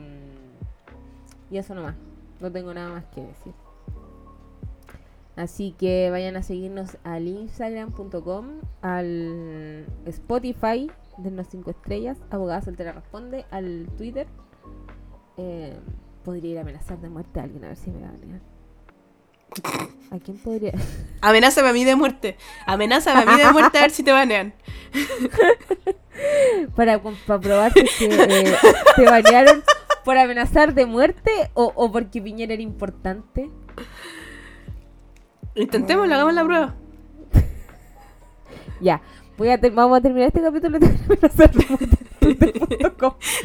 y 1.51 1.57
eso 1.57 1.75
nomás. 1.75 1.95
No 2.39 2.51
tengo 2.51 2.73
nada 2.73 2.89
más 2.89 3.05
que 3.05 3.21
decir. 3.21 3.53
Así 5.35 5.75
que 5.77 6.09
vayan 6.11 6.37
a 6.37 6.43
seguirnos 6.43 6.97
al 7.03 7.27
instagram.com, 7.27 8.45
al 8.81 9.85
Spotify, 10.05 10.89
denos 11.17 11.47
5 11.49 11.71
estrellas, 11.71 12.17
abogada 12.29 12.61
soltera 12.61 12.91
responde, 12.91 13.45
al 13.51 13.87
Twitter. 13.97 14.27
Eh, 15.37 15.77
podría 16.23 16.51
ir 16.51 16.57
a 16.57 16.61
amenazar 16.61 16.99
de 16.99 17.09
muerte 17.09 17.39
a 17.39 17.43
alguien 17.43 17.63
a 17.65 17.67
ver 17.69 17.77
si 17.77 17.91
me 17.91 18.01
va 18.01 18.09
a 18.09 18.11
banear. 18.11 18.41
¿A 20.11 20.19
quién 20.19 20.37
podría? 20.37 20.73
Amenázame 21.21 21.69
a 21.69 21.73
mí 21.73 21.83
de 21.83 21.95
muerte. 21.95 22.37
Amenázame 22.65 23.21
a 23.21 23.25
mí 23.25 23.41
de 23.41 23.51
muerte 23.51 23.77
a 23.77 23.81
ver 23.81 23.91
si 23.91 24.03
te 24.03 24.11
banean. 24.11 24.53
para, 26.75 27.01
para 27.01 27.39
probar 27.39 27.73
que, 27.73 27.81
eh, 28.01 28.55
te 28.95 29.05
banearon 29.05 29.63
por 30.03 30.17
amenazar 30.17 30.73
de 30.73 30.85
muerte 30.85 31.31
o, 31.53 31.71
o 31.75 31.91
porque 31.91 32.21
Piñera 32.21 32.53
era 32.53 32.61
importante. 32.61 33.49
Intentémoslo, 35.55 36.13
hagamos 36.13 36.33
la 36.33 36.43
prueba. 36.43 36.75
Ya, 38.81 39.01
voy 39.37 39.49
a 39.49 39.57
vamos 39.57 39.97
a 39.97 40.01
terminar 40.01 40.27
este 40.27 40.41
capítulo. 40.41 40.79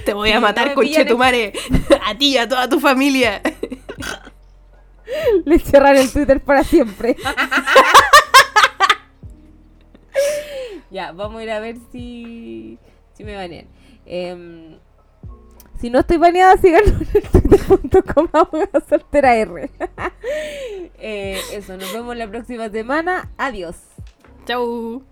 Te 0.04 0.14
voy 0.14 0.30
a 0.30 0.40
matar, 0.40 0.68
me 0.68 0.74
conchetumare. 0.74 1.52
A 2.06 2.16
ti 2.16 2.34
y 2.34 2.38
a 2.38 2.48
toda 2.48 2.68
tu 2.68 2.80
familia. 2.80 3.42
Le 5.44 5.58
cerrar 5.58 5.96
el 5.96 6.10
Twitter 6.10 6.40
para 6.40 6.62
siempre. 6.62 7.16
ya, 10.90 11.10
vamos 11.12 11.40
a 11.40 11.42
ir 11.42 11.50
a 11.50 11.58
ver 11.58 11.76
si, 11.90 12.78
si 13.14 13.24
me 13.24 13.34
banean. 13.34 13.66
Em, 14.06 14.78
si 15.80 15.90
no 15.90 15.98
estoy 15.98 16.18
baneada, 16.18 16.56
síganlo 16.58 16.92
en 16.92 17.08
el 17.12 17.22
twitter.com 17.28 18.28
soltera 18.88 19.34
R. 19.34 19.70
Eh, 20.98 21.40
eso, 21.52 21.76
nos 21.76 21.92
vemos 21.92 22.16
la 22.16 22.28
próxima 22.28 22.68
semana. 22.68 23.32
Adiós. 23.36 23.76
Chau. 24.46 25.09